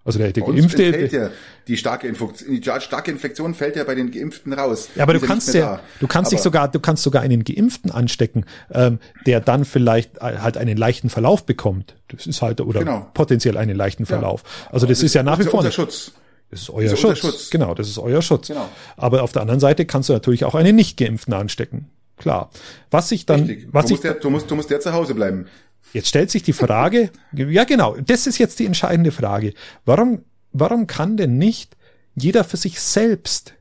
Also 0.05 0.19
der, 0.19 0.33
der 0.33 0.43
Geimpfte. 0.43 0.93
Fällt 0.93 1.13
ja 1.13 1.31
die 1.69 1.77
starke 1.77 2.09
Infektion, 2.09 2.51
die 2.51 2.63
starke 2.81 3.11
Infektion 3.11 3.55
fällt 3.55 3.77
ja 3.77 3.85
bei 3.85 3.95
den 3.95 4.11
Geimpften 4.11 4.53
raus. 4.53 4.89
Ja, 4.95 5.03
aber 5.03 5.13
du 5.13 5.21
kannst 5.21 5.53
ja, 5.53 5.77
da. 5.77 5.81
du 6.01 6.07
kannst 6.07 6.29
aber 6.29 6.37
dich 6.37 6.43
sogar, 6.43 6.69
du 6.69 6.81
kannst 6.81 7.03
sogar 7.03 7.23
einen 7.23 7.45
Geimpften 7.45 7.91
anstecken, 7.91 8.47
ähm, 8.73 8.99
der 9.27 9.41
dann 9.41 9.67
vielleicht 9.67 10.21
halt 10.21 10.57
einen 10.57 10.79
leichten 10.79 11.11
Verlauf 11.11 11.45
bekommt. 11.45 11.97
Das 12.09 12.27
ist 12.27 12.41
halt 12.41 12.61
oder 12.63 12.81
genau. 12.81 13.11
potenziell 13.13 13.59
einen 13.59 13.77
leichten 13.77 14.07
Verlauf. 14.07 14.43
Ja. 14.43 14.73
Also 14.73 14.87
das, 14.87 14.99
das, 14.99 15.05
ist 15.05 15.15
ja 15.15 15.23
nach 15.23 15.39
wie 15.39 15.45
vor. 15.45 15.61
Unser 15.61 15.71
Schutz. 15.71 16.13
Das 16.51 16.63
ist 16.63 16.71
euer 16.71 16.85
das 16.85 16.95
ist 16.95 17.01
Schutz. 17.01 17.19
Schutz. 17.19 17.51
Genau, 17.51 17.75
das 17.75 17.89
ist 17.89 17.99
euer 17.99 18.23
Schutz. 18.23 18.49
Genau. 18.49 18.69
Aber 18.97 19.23
auf 19.23 19.33
der 19.33 19.43
anderen 19.43 19.61
Seite 19.61 19.85
kannst 19.85 20.09
du 20.09 20.15
natürlich 20.15 20.45
auch 20.45 20.55
einen 20.55 20.75
nicht 20.75 20.97
Geimpften 20.97 21.35
anstecken. 21.35 21.91
Klar. 22.17 22.51
Was 22.91 23.13
ich 23.13 23.27
dann, 23.27 23.45
Richtig. 23.45 23.69
was 23.71 23.87
du 23.87 23.95
ich, 23.95 23.99
musst, 23.99 24.05
ja, 24.05 24.15
du 24.15 24.31
musst, 24.31 24.51
du 24.51 24.55
musst 24.57 24.71
ja 24.71 24.81
zu 24.81 24.93
Hause 24.93 25.15
bleiben. 25.15 25.47
Jetzt 25.93 26.09
stellt 26.09 26.31
sich 26.31 26.43
die 26.43 26.53
Frage, 26.53 27.11
ja 27.33 27.65
genau, 27.65 27.97
das 27.97 28.27
ist 28.27 28.39
jetzt 28.39 28.59
die 28.59 28.67
entscheidende 28.67 29.11
Frage. 29.11 29.55
Warum, 29.85 30.25
warum 30.53 30.87
kann 30.87 31.17
denn 31.17 31.39
nicht 31.39 31.77
jeder 32.15 32.45
für 32.45 32.57
sich 32.57 32.81
selbst 32.81 33.55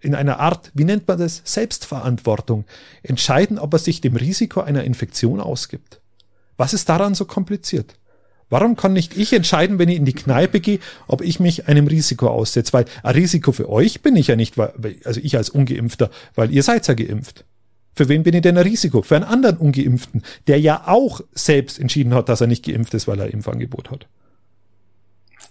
in 0.00 0.14
einer 0.14 0.40
Art, 0.40 0.72
wie 0.74 0.84
nennt 0.84 1.06
man 1.06 1.18
das, 1.18 1.42
Selbstverantwortung 1.44 2.64
entscheiden, 3.02 3.58
ob 3.58 3.72
er 3.74 3.78
sich 3.78 4.00
dem 4.00 4.16
Risiko 4.16 4.60
einer 4.60 4.84
Infektion 4.84 5.40
ausgibt? 5.40 6.00
Was 6.56 6.74
ist 6.74 6.88
daran 6.88 7.14
so 7.14 7.24
kompliziert? 7.24 7.94
Warum 8.50 8.76
kann 8.76 8.92
nicht 8.92 9.16
ich 9.16 9.32
entscheiden, 9.32 9.78
wenn 9.78 9.88
ich 9.88 9.96
in 9.96 10.04
die 10.04 10.12
Kneipe 10.12 10.60
gehe, 10.60 10.78
ob 11.06 11.22
ich 11.22 11.40
mich 11.40 11.68
einem 11.68 11.86
Risiko 11.86 12.28
aussetze? 12.28 12.74
Weil 12.74 12.84
ein 13.02 13.14
Risiko 13.14 13.52
für 13.52 13.70
euch 13.70 14.02
bin 14.02 14.14
ich 14.14 14.26
ja 14.26 14.36
nicht, 14.36 14.58
weil, 14.58 14.74
also 15.04 15.20
ich 15.22 15.36
als 15.38 15.48
Ungeimpfter, 15.48 16.10
weil 16.34 16.50
ihr 16.50 16.62
seid 16.62 16.86
ja 16.86 16.92
geimpft. 16.92 17.46
Für 17.94 18.08
wen 18.08 18.22
bin 18.22 18.34
ich 18.34 18.42
denn 18.42 18.56
ein 18.56 18.64
Risiko? 18.64 19.02
Für 19.02 19.16
einen 19.16 19.24
anderen 19.24 19.58
Ungeimpften, 19.58 20.22
der 20.46 20.58
ja 20.60 20.84
auch 20.86 21.20
selbst 21.32 21.78
entschieden 21.78 22.14
hat, 22.14 22.28
dass 22.28 22.40
er 22.40 22.46
nicht 22.46 22.64
geimpft 22.64 22.94
ist, 22.94 23.06
weil 23.06 23.20
er 23.20 23.32
Impfangebot 23.32 23.90
hat. 23.90 24.06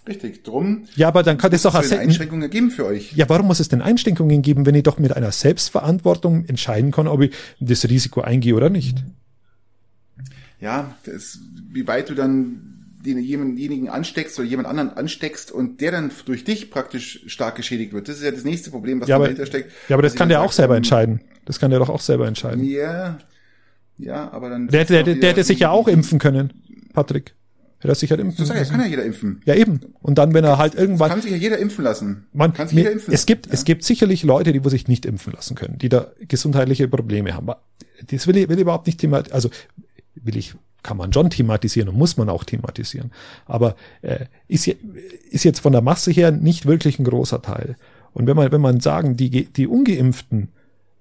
Richtig, 0.06 0.42
drum. 0.42 0.88
Ja, 0.96 1.08
aber 1.08 1.22
dann 1.22 1.38
kann 1.38 1.52
es 1.52 1.62
doch 1.62 1.76
eine 1.76 1.98
Einschränkungen 1.98 2.50
geben 2.50 2.72
für 2.72 2.86
euch. 2.86 3.12
Ja, 3.12 3.28
warum 3.28 3.46
muss 3.46 3.60
es 3.60 3.68
denn 3.68 3.80
Einschränkungen 3.80 4.42
geben, 4.42 4.66
wenn 4.66 4.74
ich 4.74 4.82
doch 4.82 4.98
mit 4.98 5.16
einer 5.16 5.30
Selbstverantwortung 5.30 6.44
entscheiden 6.46 6.90
kann, 6.90 7.06
ob 7.06 7.20
ich 7.20 7.32
das 7.60 7.88
Risiko 7.88 8.20
eingehe 8.22 8.56
oder 8.56 8.68
nicht? 8.68 9.04
Ja, 10.60 10.96
das, 11.04 11.38
wie 11.70 11.86
weit 11.86 12.10
du 12.10 12.14
dann 12.14 12.71
denjenigen 13.04 13.88
ansteckst 13.88 14.38
oder 14.38 14.48
jemand 14.48 14.68
anderen 14.68 14.90
ansteckst 14.90 15.50
und 15.52 15.80
der 15.80 15.92
dann 15.92 16.10
durch 16.24 16.44
dich 16.44 16.70
praktisch 16.70 17.24
stark 17.26 17.56
geschädigt 17.56 17.92
wird. 17.92 18.08
Das 18.08 18.16
ist 18.16 18.24
ja 18.24 18.30
das 18.30 18.44
nächste 18.44 18.70
Problem, 18.70 19.00
was 19.00 19.08
ja, 19.08 19.18
dahinter 19.18 19.46
steckt. 19.46 19.72
Ja, 19.88 19.96
aber 19.96 20.02
das 20.02 20.14
kann 20.14 20.28
der 20.28 20.42
auch 20.42 20.52
selber 20.52 20.76
entscheiden. 20.76 21.20
Das 21.44 21.58
kann 21.58 21.70
der 21.70 21.80
doch 21.80 21.88
auch 21.88 22.00
selber 22.00 22.26
entscheiden. 22.26 22.64
Ja, 22.64 23.18
ja, 23.98 24.30
aber 24.32 24.50
dann. 24.50 24.68
Der, 24.68 24.84
der, 24.84 25.02
der, 25.02 25.16
der 25.16 25.30
hätte 25.30 25.44
sich 25.44 25.60
ja 25.60 25.70
auch 25.70 25.88
impfen 25.88 26.18
können, 26.18 26.52
Patrick. 26.92 27.34
Hätte 27.78 27.92
er 27.92 27.94
sich 27.96 28.10
halt 28.10 28.20
impfen 28.20 28.46
können. 28.46 28.68
kann 28.68 28.80
ja 28.80 28.86
jeder 28.86 29.04
impfen. 29.04 29.42
Ja, 29.44 29.54
eben. 29.54 29.80
Und 30.02 30.16
dann, 30.16 30.34
wenn 30.34 30.44
er 30.44 30.56
halt 30.56 30.76
irgendwann. 30.76 31.10
Kann 31.10 31.20
sich 31.20 31.32
ja 31.32 31.36
jeder 31.36 31.58
impfen 31.58 31.82
lassen. 31.82 32.26
Man, 32.32 32.52
kann 32.52 32.68
sich 32.68 32.78
jeder 32.78 32.92
impfen 32.92 33.12
es 33.12 33.26
gibt, 33.26 33.46
ja. 33.46 33.52
es 33.52 33.64
gibt 33.64 33.82
sicherlich 33.82 34.22
Leute, 34.22 34.52
die 34.52 34.64
wo 34.64 34.68
sich 34.68 34.86
nicht 34.86 35.04
impfen 35.04 35.32
lassen 35.32 35.56
können, 35.56 35.78
die 35.78 35.88
da 35.88 36.12
gesundheitliche 36.28 36.86
Probleme 36.86 37.34
haben. 37.34 37.48
Das 38.08 38.26
will 38.28 38.36
ich, 38.36 38.48
will 38.48 38.56
ich 38.56 38.62
überhaupt 38.62 38.86
nicht 38.86 39.00
thema, 39.00 39.24
also 39.32 39.50
will 40.14 40.36
ich 40.36 40.54
kann 40.82 40.96
man 40.96 41.12
schon 41.12 41.30
thematisieren 41.30 41.88
und 41.88 41.96
muss 41.96 42.16
man 42.16 42.28
auch 42.28 42.44
thematisieren. 42.44 43.12
Aber 43.46 43.76
äh, 44.02 44.26
ist, 44.48 44.66
ist 44.66 45.44
jetzt 45.44 45.60
von 45.60 45.72
der 45.72 45.82
Masse 45.82 46.10
her 46.10 46.30
nicht 46.32 46.66
wirklich 46.66 46.98
ein 46.98 47.04
großer 47.04 47.42
Teil. 47.42 47.76
Und 48.12 48.26
wenn 48.26 48.36
man, 48.36 48.52
wenn 48.52 48.60
man 48.60 48.80
sagen, 48.80 49.16
die, 49.16 49.46
die 49.46 49.66
Ungeimpften, 49.66 50.48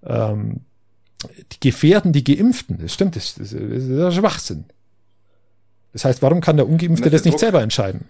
ähm, 0.03 0.61
die 1.51 1.59
gefährden 1.59 2.13
die 2.13 2.23
Geimpften, 2.23 2.79
das 2.81 2.93
stimmt, 2.93 3.15
das, 3.15 3.35
das, 3.35 3.49
das 3.51 3.59
ist 3.59 4.15
Schwachsinn. 4.15 4.65
Das 5.93 6.05
heißt, 6.05 6.21
warum 6.21 6.41
kann 6.41 6.57
der 6.57 6.67
Ungeimpfte 6.67 7.09
das 7.09 7.25
nicht 7.25 7.33
Druck, 7.33 7.39
selber 7.41 7.61
entscheiden? 7.61 8.05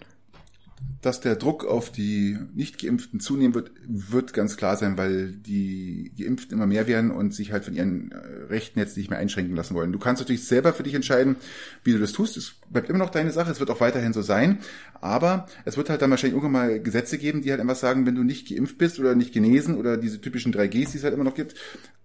Dass 1.02 1.20
der 1.20 1.34
Druck 1.34 1.64
auf 1.64 1.90
die 1.90 2.38
Nicht-Geimpften 2.54 3.18
zunehmen 3.18 3.54
wird, 3.54 3.72
wird 3.86 4.32
ganz 4.32 4.56
klar 4.56 4.76
sein, 4.76 4.96
weil 4.96 5.32
die 5.32 6.12
Geimpften 6.16 6.56
immer 6.56 6.66
mehr 6.66 6.86
werden 6.86 7.10
und 7.10 7.34
sich 7.34 7.50
halt 7.50 7.64
von 7.64 7.74
ihren 7.74 8.12
äh, 8.12 8.16
Rechten 8.48 8.78
jetzt 8.78 8.96
nicht 8.96 9.10
mehr 9.10 9.18
einschränken 9.18 9.56
lassen 9.56 9.74
wollen. 9.74 9.90
Du 9.92 9.98
kannst 9.98 10.22
natürlich 10.22 10.44
selber 10.44 10.72
für 10.72 10.84
dich 10.84 10.94
entscheiden, 10.94 11.36
wie 11.82 11.92
du 11.92 11.98
das 11.98 12.12
tust. 12.12 12.36
Es 12.36 12.54
bleibt 12.70 12.88
immer 12.88 13.00
noch 13.00 13.10
deine 13.10 13.32
Sache, 13.32 13.50
es 13.50 13.58
wird 13.58 13.70
auch 13.70 13.80
weiterhin 13.80 14.12
so 14.12 14.22
sein. 14.22 14.58
Aber 15.00 15.46
es 15.64 15.76
wird 15.76 15.90
halt 15.90 16.02
dann 16.02 16.10
wahrscheinlich 16.10 16.36
irgendwann 16.36 16.68
mal 16.68 16.80
Gesetze 16.80 17.18
geben, 17.18 17.42
die 17.42 17.50
halt 17.50 17.60
einfach 17.60 17.76
sagen, 17.76 18.06
wenn 18.06 18.14
du 18.14 18.22
nicht 18.22 18.48
geimpft 18.48 18.78
bist 18.78 19.00
oder 19.00 19.16
nicht 19.16 19.32
genesen 19.32 19.76
oder 19.76 19.96
diese 19.96 20.20
typischen 20.20 20.54
3Gs, 20.54 20.92
die 20.92 20.98
es 20.98 21.04
halt 21.04 21.14
immer 21.14 21.24
noch 21.24 21.34
gibt, 21.34 21.56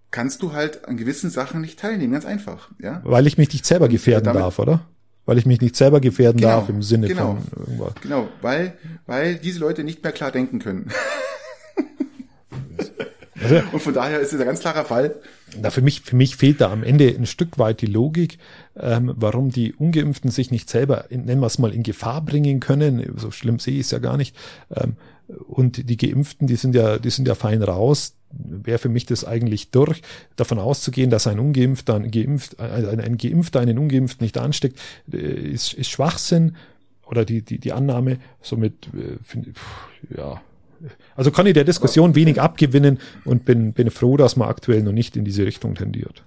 kannst 0.09 0.41
du 0.41 0.53
halt 0.53 0.88
an 0.88 0.97
gewissen 0.97 1.30
Sachen 1.30 1.61
nicht 1.61 1.78
teilnehmen, 1.78 2.13
ganz 2.13 2.25
einfach. 2.25 2.71
Ja? 2.82 3.01
Weil 3.03 3.28
ich 3.28 3.38
mich 3.38 3.53
nicht 3.53 3.65
selber 3.65 3.89
gefährden 3.89 4.25
damit, 4.25 4.41
darf, 4.41 4.57
oder? 4.57 4.88
Weil 5.28 5.38
ich 5.38 5.45
mich 5.45 5.61
nicht 5.61 5.75
selber 5.75 5.99
gefährden 5.99 6.41
genau, 6.41 6.61
darf 6.61 6.69
im 6.69 6.82
Sinne 6.82 7.07
genau, 7.07 7.38
von 7.51 7.59
irgendwas. 7.59 7.93
Genau, 8.01 8.28
weil, 8.41 8.73
weil 9.05 9.36
diese 9.36 9.59
Leute 9.59 9.84
nicht 9.84 10.01
mehr 10.01 10.13
klar 10.13 10.32
denken 10.32 10.57
können. 10.57 10.89
Also, 13.39 13.61
und 13.71 13.80
von 13.82 13.93
daher 13.93 14.19
ist 14.19 14.34
es 14.34 14.39
ein 14.39 14.47
ganz 14.47 14.61
klarer 14.61 14.84
Fall. 14.84 15.15
Na, 15.61 15.69
für 15.69 15.84
mich, 15.84 16.01
für 16.01 16.15
mich 16.15 16.36
fehlt 16.38 16.59
da 16.59 16.71
am 16.71 16.84
Ende 16.84 17.07
ein 17.07 17.28
Stück 17.28 17.59
weit 17.59 17.82
die 17.82 17.86
Logik, 17.86 18.39
ähm, 18.75 19.13
warum 19.15 19.51
die 19.51 19.73
Ungeimpften 19.73 20.32
sich 20.32 20.49
nicht 20.49 20.67
selber, 20.71 21.05
in, 21.11 21.25
nennen 21.25 21.39
wir 21.39 21.45
es 21.45 21.59
mal, 21.59 21.71
in 21.71 21.84
Gefahr 21.84 22.21
bringen 22.21 22.59
können. 22.59 23.13
So 23.15 23.30
schlimm 23.30 23.59
sehe 23.59 23.75
ich 23.75 23.82
es 23.82 23.91
ja 23.91 23.99
gar 23.99 24.17
nicht. 24.17 24.36
Ähm, 24.75 24.95
und 25.47 25.89
die 25.89 25.97
Geimpften, 25.97 26.47
die 26.47 26.55
sind 26.55 26.75
ja, 26.75 26.97
die 26.97 27.09
sind 27.09 27.28
ja 27.28 27.36
fein 27.36 27.61
raus. 27.61 28.13
Wäre 28.32 28.78
für 28.78 28.89
mich 28.89 29.05
das 29.05 29.23
eigentlich 29.25 29.71
durch, 29.71 30.01
davon 30.36 30.59
auszugehen, 30.59 31.09
dass 31.09 31.28
ein 31.28 31.39
Ungeimpfter, 31.39 31.95
ein, 31.95 32.11
Geimpft, 32.11 32.59
ein, 32.59 32.99
ein 32.99 33.17
Geimpfter 33.17 33.61
einen 33.61 33.78
Ungeimpften 33.78 34.23
nicht 34.23 34.38
ansteckt, 34.38 34.80
äh, 35.11 35.17
ist, 35.17 35.73
ist 35.73 35.89
Schwachsinn. 35.89 36.55
Oder 37.05 37.23
die, 37.23 37.41
die, 37.41 37.57
die 37.57 37.71
Annahme, 37.71 38.17
somit, 38.41 38.88
äh, 38.88 39.17
find, 39.23 39.55
ja, 40.15 40.41
also 41.15 41.32
kann 41.32 41.47
ich 41.47 41.53
der 41.53 41.63
Diskussion 41.63 42.15
wenig 42.15 42.41
abgewinnen 42.41 42.99
und 43.25 43.45
bin, 43.45 43.73
bin 43.73 43.89
froh, 43.89 44.17
dass 44.17 44.36
man 44.36 44.49
aktuell 44.49 44.84
noch 44.84 44.91
nicht 44.91 45.15
in 45.15 45.25
diese 45.25 45.45
Richtung 45.45 45.75
tendiert. 45.75 46.23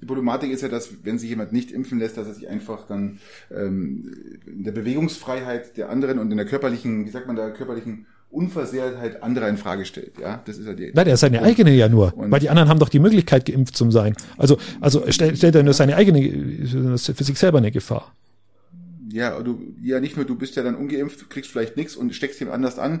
Die 0.00 0.06
Problematik 0.06 0.50
ist 0.50 0.62
ja, 0.62 0.68
dass 0.68 1.04
wenn 1.04 1.18
sich 1.18 1.30
jemand 1.30 1.52
nicht 1.52 1.70
impfen 1.70 1.98
lässt, 1.98 2.18
dass 2.18 2.26
er 2.26 2.34
sich 2.34 2.48
einfach 2.48 2.86
dann 2.86 3.18
ähm, 3.50 4.12
in 4.46 4.64
der 4.64 4.72
Bewegungsfreiheit 4.72 5.76
der 5.76 5.88
anderen 5.88 6.18
und 6.18 6.30
in 6.30 6.36
der 6.36 6.46
körperlichen, 6.46 7.06
wie 7.06 7.10
sagt 7.10 7.26
man 7.26 7.36
da, 7.36 7.50
körperlichen 7.50 8.06
Unversehrtheit 8.36 9.22
anderer 9.22 9.48
in 9.48 9.56
Frage 9.56 9.84
stellt. 9.84 10.12
Ja, 10.20 10.42
das 10.44 10.58
ist 10.58 10.66
ja 10.66 10.74
die. 10.74 10.92
Nein, 10.94 11.04
der 11.06 11.14
ist 11.14 11.20
seine 11.20 11.42
eigene 11.42 11.74
ja 11.74 11.88
nur, 11.88 12.12
weil 12.16 12.38
die 12.40 12.50
anderen 12.50 12.68
haben 12.68 12.78
doch 12.78 12.90
die 12.90 12.98
Möglichkeit, 12.98 13.46
geimpft 13.46 13.76
zu 13.76 13.90
sein. 13.90 14.14
Also, 14.36 14.58
also 14.80 15.10
stellt, 15.10 15.38
stellt 15.38 15.54
er 15.54 15.62
nur 15.62 15.72
seine 15.72 15.96
eigene, 15.96 16.20
für 16.98 17.24
sich 17.24 17.38
selber 17.38 17.58
eine 17.58 17.72
Gefahr. 17.72 18.12
Ja, 19.10 19.40
du, 19.40 19.58
ja, 19.82 20.00
nicht 20.00 20.16
nur 20.16 20.26
du 20.26 20.34
bist 20.34 20.56
ja 20.56 20.62
dann 20.62 20.74
ungeimpft, 20.74 21.30
kriegst 21.30 21.50
vielleicht 21.50 21.76
nichts 21.76 21.96
und 21.96 22.14
steckst 22.14 22.38
jemand 22.40 22.56
anders 22.56 22.78
an. 22.78 23.00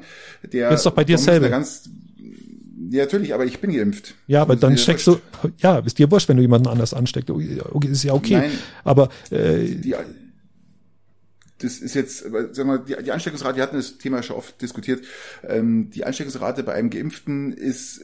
Der 0.52 0.70
das 0.70 0.80
ist 0.80 0.86
doch 0.86 0.92
bei 0.92 1.04
dir 1.04 1.18
selber. 1.18 1.50
Ganz, 1.50 1.90
Ja, 2.90 3.02
natürlich, 3.04 3.34
aber 3.34 3.44
ich 3.44 3.58
bin 3.60 3.72
geimpft. 3.72 4.14
Ja, 4.26 4.42
aber 4.42 4.56
dann 4.56 4.78
steckst 4.78 5.06
du, 5.06 5.18
ja, 5.58 5.78
ist 5.80 5.98
dir 5.98 6.10
wurscht, 6.10 6.28
wenn 6.28 6.36
du 6.36 6.42
jemanden 6.42 6.68
anders 6.68 6.94
ansteckst. 6.94 7.30
Okay, 7.30 7.88
ist 7.88 8.04
ja 8.04 8.14
okay. 8.14 8.36
Nein, 8.36 8.50
aber 8.84 9.10
äh, 9.30 9.66
die, 9.66 9.94
das 11.58 11.78
ist 11.78 11.94
jetzt, 11.94 12.18
sagen 12.20 12.68
wir, 12.68 12.78
die, 12.78 13.02
die 13.02 13.12
Ansteckungsrate, 13.12 13.56
wir 13.56 13.62
hatten 13.62 13.76
das 13.76 13.98
Thema 13.98 14.22
schon 14.22 14.36
oft 14.36 14.60
diskutiert, 14.60 15.04
ähm, 15.46 15.90
die 15.90 16.04
Ansteckungsrate 16.04 16.62
bei 16.62 16.74
einem 16.74 16.90
Geimpften 16.90 17.52
ist 17.52 18.02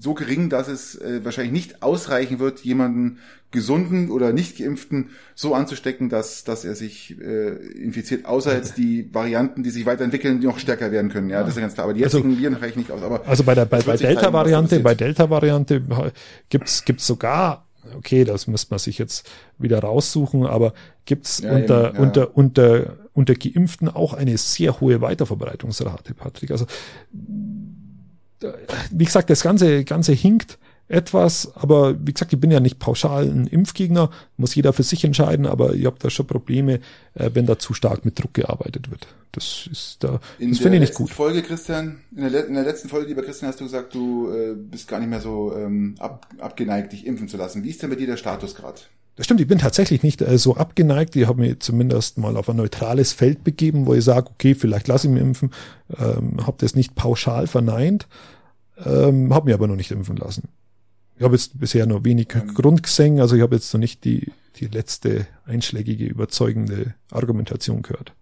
so 0.00 0.14
gering, 0.14 0.48
dass 0.48 0.68
es 0.68 0.96
äh, 0.96 1.24
wahrscheinlich 1.24 1.52
nicht 1.52 1.82
ausreichen 1.82 2.38
wird, 2.38 2.60
jemanden 2.60 3.18
gesunden 3.50 4.10
oder 4.10 4.32
nicht 4.32 4.58
geimpften 4.58 5.10
so 5.34 5.54
anzustecken, 5.54 6.10
dass, 6.10 6.44
dass 6.44 6.64
er 6.64 6.74
sich 6.74 7.18
äh, 7.18 7.48
infiziert, 7.82 8.26
außer 8.26 8.54
jetzt 8.54 8.76
die 8.76 9.08
Varianten, 9.14 9.62
die 9.62 9.70
sich 9.70 9.86
weiterentwickeln, 9.86 10.40
die 10.40 10.46
noch 10.46 10.58
stärker 10.58 10.92
werden 10.92 11.10
können. 11.10 11.30
Ja, 11.30 11.40
das 11.42 11.54
ist 11.54 11.60
ganz 11.60 11.74
klar. 11.74 11.84
Aber 11.84 11.94
die 11.94 12.00
jetzigen 12.00 12.28
also, 12.28 12.40
Viren 12.40 12.54
reichen 12.54 12.80
nicht 12.80 12.90
aus. 12.90 13.02
Aber 13.02 13.26
also 13.26 13.44
bei 13.44 13.54
der 13.54 13.64
bei, 13.64 13.80
bei 13.80 13.96
Delta-Variante, 13.96 14.80
bei 14.80 14.94
Delta-Variante 14.94 15.82
gibt's 16.50 16.84
gibt's 16.84 17.06
sogar 17.06 17.67
okay, 17.96 18.24
das 18.24 18.46
müsste 18.46 18.72
man 18.72 18.78
sich 18.78 18.98
jetzt 18.98 19.28
wieder 19.58 19.80
raussuchen, 19.80 20.46
aber 20.46 20.72
gibt's 21.04 21.40
ja, 21.40 21.54
unter, 21.54 21.94
ja. 21.94 22.00
unter, 22.00 22.36
unter, 22.36 22.96
unter 23.14 23.34
Geimpften 23.34 23.88
auch 23.88 24.14
eine 24.14 24.36
sehr 24.38 24.80
hohe 24.80 25.00
Weiterverbreitungsrate, 25.00 26.14
Patrick. 26.14 26.50
Also, 26.50 26.66
wie 28.90 29.04
gesagt, 29.04 29.30
das 29.30 29.42
Ganze, 29.42 29.84
Ganze 29.84 30.12
hinkt 30.12 30.58
etwas, 30.88 31.54
aber 31.54 31.94
wie 32.06 32.12
gesagt, 32.12 32.32
ich 32.32 32.40
bin 32.40 32.50
ja 32.50 32.60
nicht 32.60 32.78
pauschal 32.78 33.24
ein 33.24 33.46
Impfgegner, 33.46 34.10
muss 34.38 34.54
jeder 34.54 34.72
für 34.72 34.82
sich 34.82 35.04
entscheiden, 35.04 35.46
aber 35.46 35.74
ich 35.74 35.84
habe 35.84 35.96
da 35.98 36.08
schon 36.08 36.26
Probleme, 36.26 36.80
äh, 37.14 37.30
wenn 37.34 37.46
da 37.46 37.58
zu 37.58 37.74
stark 37.74 38.04
mit 38.04 38.18
Druck 38.18 38.34
gearbeitet 38.34 38.90
wird. 38.90 39.06
Das 39.32 39.68
ist 39.70 39.98
da, 40.00 40.20
in 40.38 40.50
das 40.50 40.60
finde 40.60 40.78
ich 40.78 40.80
nicht 40.80 40.94
gut. 40.94 41.10
Folge, 41.10 41.42
Christian, 41.42 42.00
in 42.16 42.32
der, 42.32 42.46
in 42.46 42.54
der, 42.54 42.64
letzten 42.64 42.88
Folge, 42.88 43.08
lieber 43.08 43.22
Christian, 43.22 43.50
hast 43.50 43.60
du 43.60 43.64
gesagt, 43.64 43.94
du 43.94 44.30
äh, 44.30 44.54
bist 44.54 44.88
gar 44.88 44.98
nicht 44.98 45.10
mehr 45.10 45.20
so 45.20 45.54
ähm, 45.54 45.94
ab, 45.98 46.26
abgeneigt, 46.38 46.92
dich 46.92 47.06
impfen 47.06 47.28
zu 47.28 47.36
lassen. 47.36 47.62
Wie 47.64 47.70
ist 47.70 47.82
denn 47.82 47.90
bei 47.90 47.96
dir 47.96 48.06
der 48.06 48.16
Status 48.16 48.54
gerade? 48.54 48.80
Das 49.16 49.26
stimmt, 49.26 49.40
ich 49.40 49.48
bin 49.48 49.58
tatsächlich 49.58 50.02
nicht 50.02 50.22
äh, 50.22 50.38
so 50.38 50.56
abgeneigt. 50.56 51.16
Ich 51.16 51.26
habe 51.26 51.40
mich 51.40 51.58
zumindest 51.58 52.18
mal 52.18 52.36
auf 52.36 52.48
ein 52.48 52.56
neutrales 52.56 53.12
Feld 53.12 53.44
begeben, 53.44 53.84
wo 53.84 53.94
ich 53.94 54.04
sage, 54.04 54.30
okay, 54.30 54.54
vielleicht 54.54 54.88
lasse 54.88 55.08
ich 55.08 55.12
mich 55.12 55.20
impfen. 55.20 55.50
Ähm, 55.98 56.46
habe 56.46 56.56
das 56.58 56.74
nicht 56.74 56.94
pauschal 56.94 57.46
verneint, 57.46 58.06
ähm, 58.84 59.34
habe 59.34 59.46
mich 59.46 59.54
aber 59.54 59.66
noch 59.66 59.76
nicht 59.76 59.90
impfen 59.90 60.16
lassen. 60.16 60.48
Ich 61.18 61.24
habe 61.24 61.34
jetzt 61.34 61.58
bisher 61.58 61.86
noch 61.86 62.04
wenig 62.04 62.28
ähm. 62.34 62.54
Grund 62.54 62.82
gesehen, 62.82 63.20
also 63.20 63.34
ich 63.34 63.42
habe 63.42 63.56
jetzt 63.56 63.72
noch 63.74 63.80
nicht 63.80 64.04
die, 64.04 64.32
die 64.56 64.66
letzte 64.66 65.26
einschlägige, 65.46 66.06
überzeugende 66.06 66.94
Argumentation 67.10 67.82
gehört. 67.82 68.12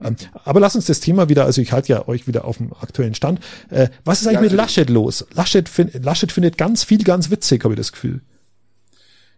Ähm, 0.00 0.16
aber 0.44 0.60
lass 0.60 0.76
uns 0.76 0.86
das 0.86 1.00
Thema 1.00 1.28
wieder, 1.28 1.44
also 1.44 1.60
ich 1.60 1.72
halte 1.72 1.92
ja 1.92 2.08
euch 2.08 2.28
wieder 2.28 2.44
auf 2.44 2.58
dem 2.58 2.72
aktuellen 2.72 3.14
Stand. 3.14 3.40
Äh, 3.70 3.88
was 4.04 4.20
ist 4.20 4.28
eigentlich 4.28 4.36
ja, 4.36 4.42
mit 4.42 4.52
Laschet 4.52 4.88
los? 4.90 5.26
Laschet, 5.34 5.68
find, 5.68 6.04
Laschet 6.04 6.30
findet 6.30 6.56
ganz 6.56 6.84
viel 6.84 7.02
ganz 7.02 7.30
witzig, 7.30 7.64
habe 7.64 7.74
ich 7.74 7.78
das 7.78 7.92
Gefühl. 7.92 8.20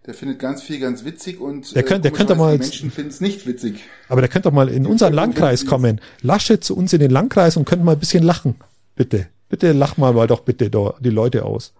Der 0.06 0.12
findet 0.12 0.38
ganz 0.38 0.62
viel 0.62 0.80
ganz 0.80 1.02
witzig 1.06 1.40
und 1.40 1.74
der 1.74 1.82
könnte, 1.82 2.02
der 2.02 2.10
könnte 2.10 2.34
mal, 2.34 2.58
Menschen 2.58 2.90
finden 2.90 3.10
es 3.10 3.22
nicht 3.22 3.46
witzig. 3.46 3.80
Aber 4.10 4.20
der 4.20 4.28
könnte 4.28 4.50
doch 4.50 4.54
mal 4.54 4.68
in 4.68 4.86
unseren 4.86 5.14
Landkreis 5.14 5.64
kommen. 5.64 5.98
Laschet 6.20 6.62
zu 6.62 6.76
uns 6.76 6.92
in 6.92 7.00
den 7.00 7.10
Landkreis 7.10 7.56
und 7.56 7.64
könnte 7.64 7.86
mal 7.86 7.92
ein 7.92 7.98
bisschen 7.98 8.22
lachen. 8.22 8.56
Bitte. 8.96 9.28
Bitte 9.48 9.72
lach 9.72 9.96
mal 9.96 10.12
mal 10.12 10.26
doch 10.26 10.40
bitte 10.40 10.68
da 10.68 10.94
die 11.00 11.08
Leute 11.08 11.46
aus. 11.46 11.72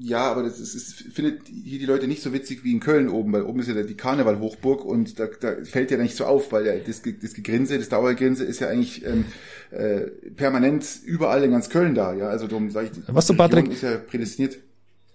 Ja, 0.00 0.30
aber 0.30 0.42
das 0.42 0.60
ist, 0.60 0.74
ist, 0.74 0.94
findet 1.12 1.42
hier 1.48 1.78
die 1.78 1.86
Leute 1.86 2.08
nicht 2.08 2.22
so 2.22 2.32
witzig 2.32 2.64
wie 2.64 2.72
in 2.72 2.80
Köln 2.80 3.08
oben, 3.08 3.32
weil 3.32 3.42
oben 3.42 3.60
ist 3.60 3.68
ja 3.68 3.82
die 3.82 3.96
Karneval-Hochburg 3.96 4.84
und 4.84 5.18
da, 5.18 5.26
da 5.40 5.54
fällt 5.64 5.90
ja 5.90 5.96
nicht 5.98 6.16
so 6.16 6.24
auf, 6.24 6.52
weil 6.52 6.64
der, 6.64 6.78
das, 6.78 7.02
das 7.02 7.34
Gegrinse, 7.34 7.78
das 7.78 7.88
Dauergrinse 7.88 8.44
ist 8.44 8.60
ja 8.60 8.68
eigentlich 8.68 9.04
ähm, 9.04 9.24
äh, 9.70 10.00
permanent 10.36 10.84
überall 11.04 11.44
in 11.44 11.52
ganz 11.52 11.70
Köln 11.70 11.94
da. 11.94 12.14
Ja, 12.14 12.28
also 12.28 12.46
darum 12.46 12.70
sage 12.70 12.90
ich, 12.92 13.02
Was 13.06 13.26
du, 13.26 13.34
Patrick, 13.34 13.70
ist 13.70 13.82
ja 13.82 13.96
prädestiniert. 13.96 14.58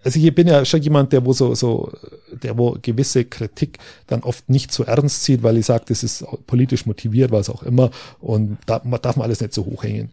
Also 0.03 0.19
ich 0.19 0.33
bin 0.33 0.47
ja 0.47 0.63
schon 0.63 0.81
jemand, 0.81 1.11
der 1.11 1.25
wo 1.25 1.33
so, 1.33 1.55
so, 1.55 1.91
der 2.31 2.57
wo 2.57 2.77
gewisse 2.81 3.25
Kritik 3.25 3.79
dann 4.07 4.23
oft 4.23 4.49
nicht 4.49 4.71
so 4.71 4.83
ernst 4.83 5.23
zieht, 5.23 5.43
weil 5.43 5.57
ich 5.57 5.65
sage, 5.65 5.83
das 5.89 6.03
ist 6.03 6.25
politisch 6.47 6.85
motiviert, 6.85 7.31
was 7.31 7.49
auch 7.49 7.63
immer, 7.63 7.91
und 8.19 8.57
da 8.65 8.79
darf 8.79 9.17
man 9.17 9.25
alles 9.25 9.41
nicht 9.41 9.53
so 9.53 9.65
hochhängen. 9.65 10.09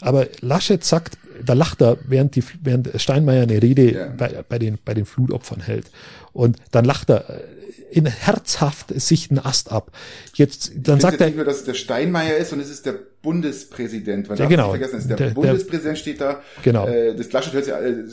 Aber 0.00 0.26
Laschet 0.40 0.82
sagt, 0.84 1.18
da 1.44 1.52
lacht 1.52 1.82
er, 1.82 1.98
während, 2.06 2.36
die, 2.36 2.44
während 2.62 2.90
Steinmeier 3.00 3.42
eine 3.42 3.62
Rede 3.62 3.92
ja. 3.92 4.06
bei, 4.16 4.44
bei, 4.48 4.58
den, 4.58 4.78
bei 4.84 4.94
den 4.94 5.04
Flutopfern 5.04 5.60
hält. 5.60 5.86
Und 6.32 6.56
dann 6.70 6.84
lacht 6.84 7.10
er 7.10 7.28
äh, 7.28 7.42
in 7.90 8.06
herzhaft 8.06 8.92
sich 9.00 9.30
einen 9.30 9.38
Ast 9.38 9.70
ab. 9.70 9.92
Jetzt, 10.34 10.72
dann 10.76 11.00
sagt 11.00 11.20
er. 11.20 11.26
nicht 11.26 11.36
nur, 11.36 11.44
dass 11.44 11.58
es 11.58 11.64
der 11.64 11.74
Steinmeier 11.74 12.36
ist, 12.36 12.50
sondern 12.50 12.66
es 12.66 12.72
ist 12.72 12.84
der 12.84 12.98
Bundespräsident. 13.22 14.28
Man 14.28 14.38
ja, 14.38 14.46
genau. 14.46 14.70
vergessen, 14.70 15.06
der, 15.08 15.16
der 15.16 15.30
Bundespräsident 15.30 15.98
steht 15.98 16.20
da. 16.20 16.42
Genau. 16.62 16.86
Äh, 16.86 17.14
das 17.14 17.32
Laschet 17.32 17.52
hört 17.52 17.64
sich, 17.64 17.74
äh, 17.74 18.04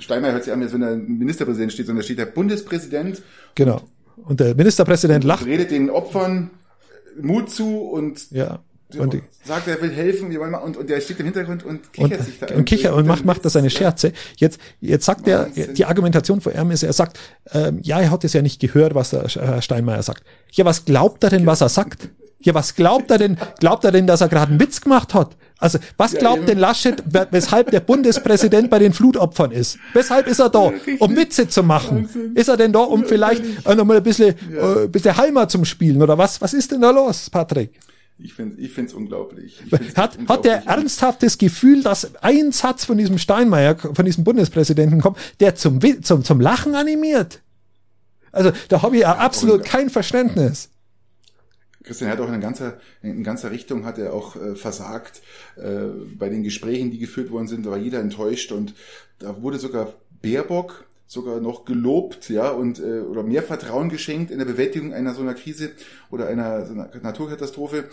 Steinmeier 0.00 0.32
hört 0.32 0.44
sich 0.44 0.52
an, 0.52 0.62
als 0.62 0.72
wenn 0.72 0.80
der 0.80 0.96
Ministerpräsident 0.96 1.72
steht, 1.72 1.86
sondern 1.86 2.02
da 2.02 2.04
steht 2.04 2.18
der 2.18 2.26
Bundespräsident. 2.26 3.22
Genau. 3.54 3.82
Und 4.16 4.40
der 4.40 4.54
Ministerpräsident 4.54 5.24
lacht. 5.24 5.46
Redet 5.46 5.70
den 5.70 5.90
Opfern 5.90 6.50
Mut 7.20 7.50
zu 7.50 7.78
und 7.80 8.30
ja. 8.30 8.60
Und 8.96 9.22
sagt, 9.44 9.68
er 9.68 9.80
will 9.82 9.90
helfen, 9.90 10.30
wir 10.30 10.40
wollen 10.40 10.50
mal, 10.50 10.58
und, 10.58 10.76
und 10.76 10.88
der 10.88 11.00
steht 11.00 11.20
im 11.20 11.26
Hintergrund 11.26 11.62
und 11.62 11.92
kichert 11.92 12.20
und, 12.20 12.24
sich 12.24 12.38
da. 12.38 12.54
Und 12.54 12.64
kichert 12.64 12.94
und 12.94 13.06
macht, 13.06 13.24
macht 13.24 13.44
das 13.44 13.52
seine 13.52 13.68
Scherze. 13.68 14.12
Jetzt, 14.36 14.58
jetzt 14.80 15.04
sagt 15.04 15.28
er, 15.28 15.46
die 15.46 15.84
Argumentation 15.84 16.40
von 16.40 16.54
ihm 16.54 16.70
ist, 16.70 16.82
er 16.82 16.94
sagt, 16.94 17.18
ähm, 17.52 17.80
ja, 17.82 18.00
er 18.00 18.10
hat 18.10 18.24
es 18.24 18.32
ja 18.32 18.40
nicht 18.40 18.60
gehört, 18.60 18.94
was 18.94 19.10
der 19.10 19.24
Herr 19.24 19.60
Steinmeier 19.60 20.02
sagt. 20.02 20.22
Ja, 20.52 20.64
was 20.64 20.86
glaubt 20.86 21.22
er 21.22 21.30
denn, 21.30 21.44
was 21.44 21.60
er 21.60 21.68
sagt? 21.68 22.08
Ja, 22.40 22.54
was 22.54 22.74
glaubt 22.76 23.10
er 23.10 23.18
denn? 23.18 23.36
Glaubt 23.58 23.84
er 23.84 23.92
denn, 23.92 24.06
dass 24.06 24.20
er 24.20 24.28
gerade 24.28 24.52
einen 24.52 24.60
Witz 24.60 24.80
gemacht 24.80 25.12
hat? 25.12 25.36
Also, 25.58 25.80
was 25.96 26.14
glaubt 26.14 26.42
ja, 26.42 26.46
denn 26.46 26.58
Laschet, 26.58 27.02
weshalb 27.32 27.72
der 27.72 27.80
Bundespräsident 27.80 28.70
bei 28.70 28.78
den 28.78 28.92
Flutopfern 28.92 29.50
ist? 29.50 29.76
Weshalb 29.92 30.28
ist 30.28 30.38
er 30.38 30.48
da? 30.48 30.72
Um 31.00 31.16
Witze 31.16 31.48
zu 31.48 31.64
machen? 31.64 32.08
Ist 32.36 32.48
er 32.48 32.56
denn 32.56 32.72
da, 32.72 32.78
um 32.78 33.04
vielleicht 33.04 33.42
äh, 33.66 33.74
nochmal 33.74 33.96
ein 33.96 34.02
bisschen, 34.04 34.36
äh, 34.54 34.84
ein 34.84 34.90
bisschen 34.90 35.16
Heimat 35.16 35.50
zum 35.50 35.64
Spielen? 35.64 36.00
Oder 36.00 36.16
was? 36.16 36.40
Was 36.40 36.54
ist 36.54 36.70
denn 36.70 36.80
da 36.80 36.90
los, 36.90 37.28
Patrick? 37.28 37.72
Ich 38.20 38.34
finde 38.34 38.60
ich 38.60 38.72
finde 38.72 38.90
es 38.90 38.94
unglaublich. 38.94 39.60
hat, 39.96 40.18
unglaublich. 40.18 40.28
hat 40.28 40.44
der 40.44 40.66
ernsthaftes 40.66 41.38
Gefühl, 41.38 41.82
dass 41.82 42.16
ein 42.16 42.52
Satz 42.52 42.84
von 42.84 42.98
diesem 42.98 43.18
Steinmeier, 43.18 43.76
von 43.76 44.04
diesem 44.04 44.24
Bundespräsidenten 44.24 45.00
kommt, 45.00 45.18
der 45.40 45.54
zum, 45.54 45.80
zum, 46.02 46.24
zum 46.24 46.40
Lachen 46.40 46.74
animiert? 46.74 47.40
Also 48.32 48.52
da 48.68 48.82
habe 48.82 48.96
ich 48.96 49.02
ja 49.02 49.16
absolut 49.16 49.64
kein 49.64 49.88
Verständnis. 49.88 50.70
Christian 51.84 52.10
hat 52.10 52.20
auch 52.20 52.30
in 52.30 52.40
ganzer, 52.40 52.78
in 53.02 53.24
ganzer 53.24 53.50
Richtung 53.50 53.86
hat 53.86 53.98
er 53.98 54.12
auch 54.12 54.36
äh, 54.36 54.54
versagt. 54.56 55.22
Äh, 55.56 55.86
bei 56.18 56.28
den 56.28 56.42
Gesprächen, 56.42 56.90
die 56.90 56.98
geführt 56.98 57.30
worden 57.30 57.48
sind, 57.48 57.64
da 57.64 57.70
war 57.70 57.78
jeder 57.78 58.00
enttäuscht 58.00 58.52
und 58.52 58.74
da 59.18 59.40
wurde 59.40 59.58
sogar 59.58 59.94
Baerbock 60.20 60.84
sogar 61.10 61.40
noch 61.40 61.64
gelobt, 61.64 62.28
ja, 62.28 62.50
und 62.50 62.78
äh, 62.78 63.00
oder 63.00 63.22
mehr 63.22 63.42
Vertrauen 63.42 63.88
geschenkt 63.88 64.30
in 64.30 64.38
der 64.38 64.44
Bewältigung 64.44 64.92
einer 64.92 65.14
so 65.14 65.22
einer 65.22 65.32
Krise 65.32 65.70
oder 66.10 66.28
einer, 66.28 66.66
so 66.66 66.74
einer 66.74 66.90
Naturkatastrophe, 67.02 67.84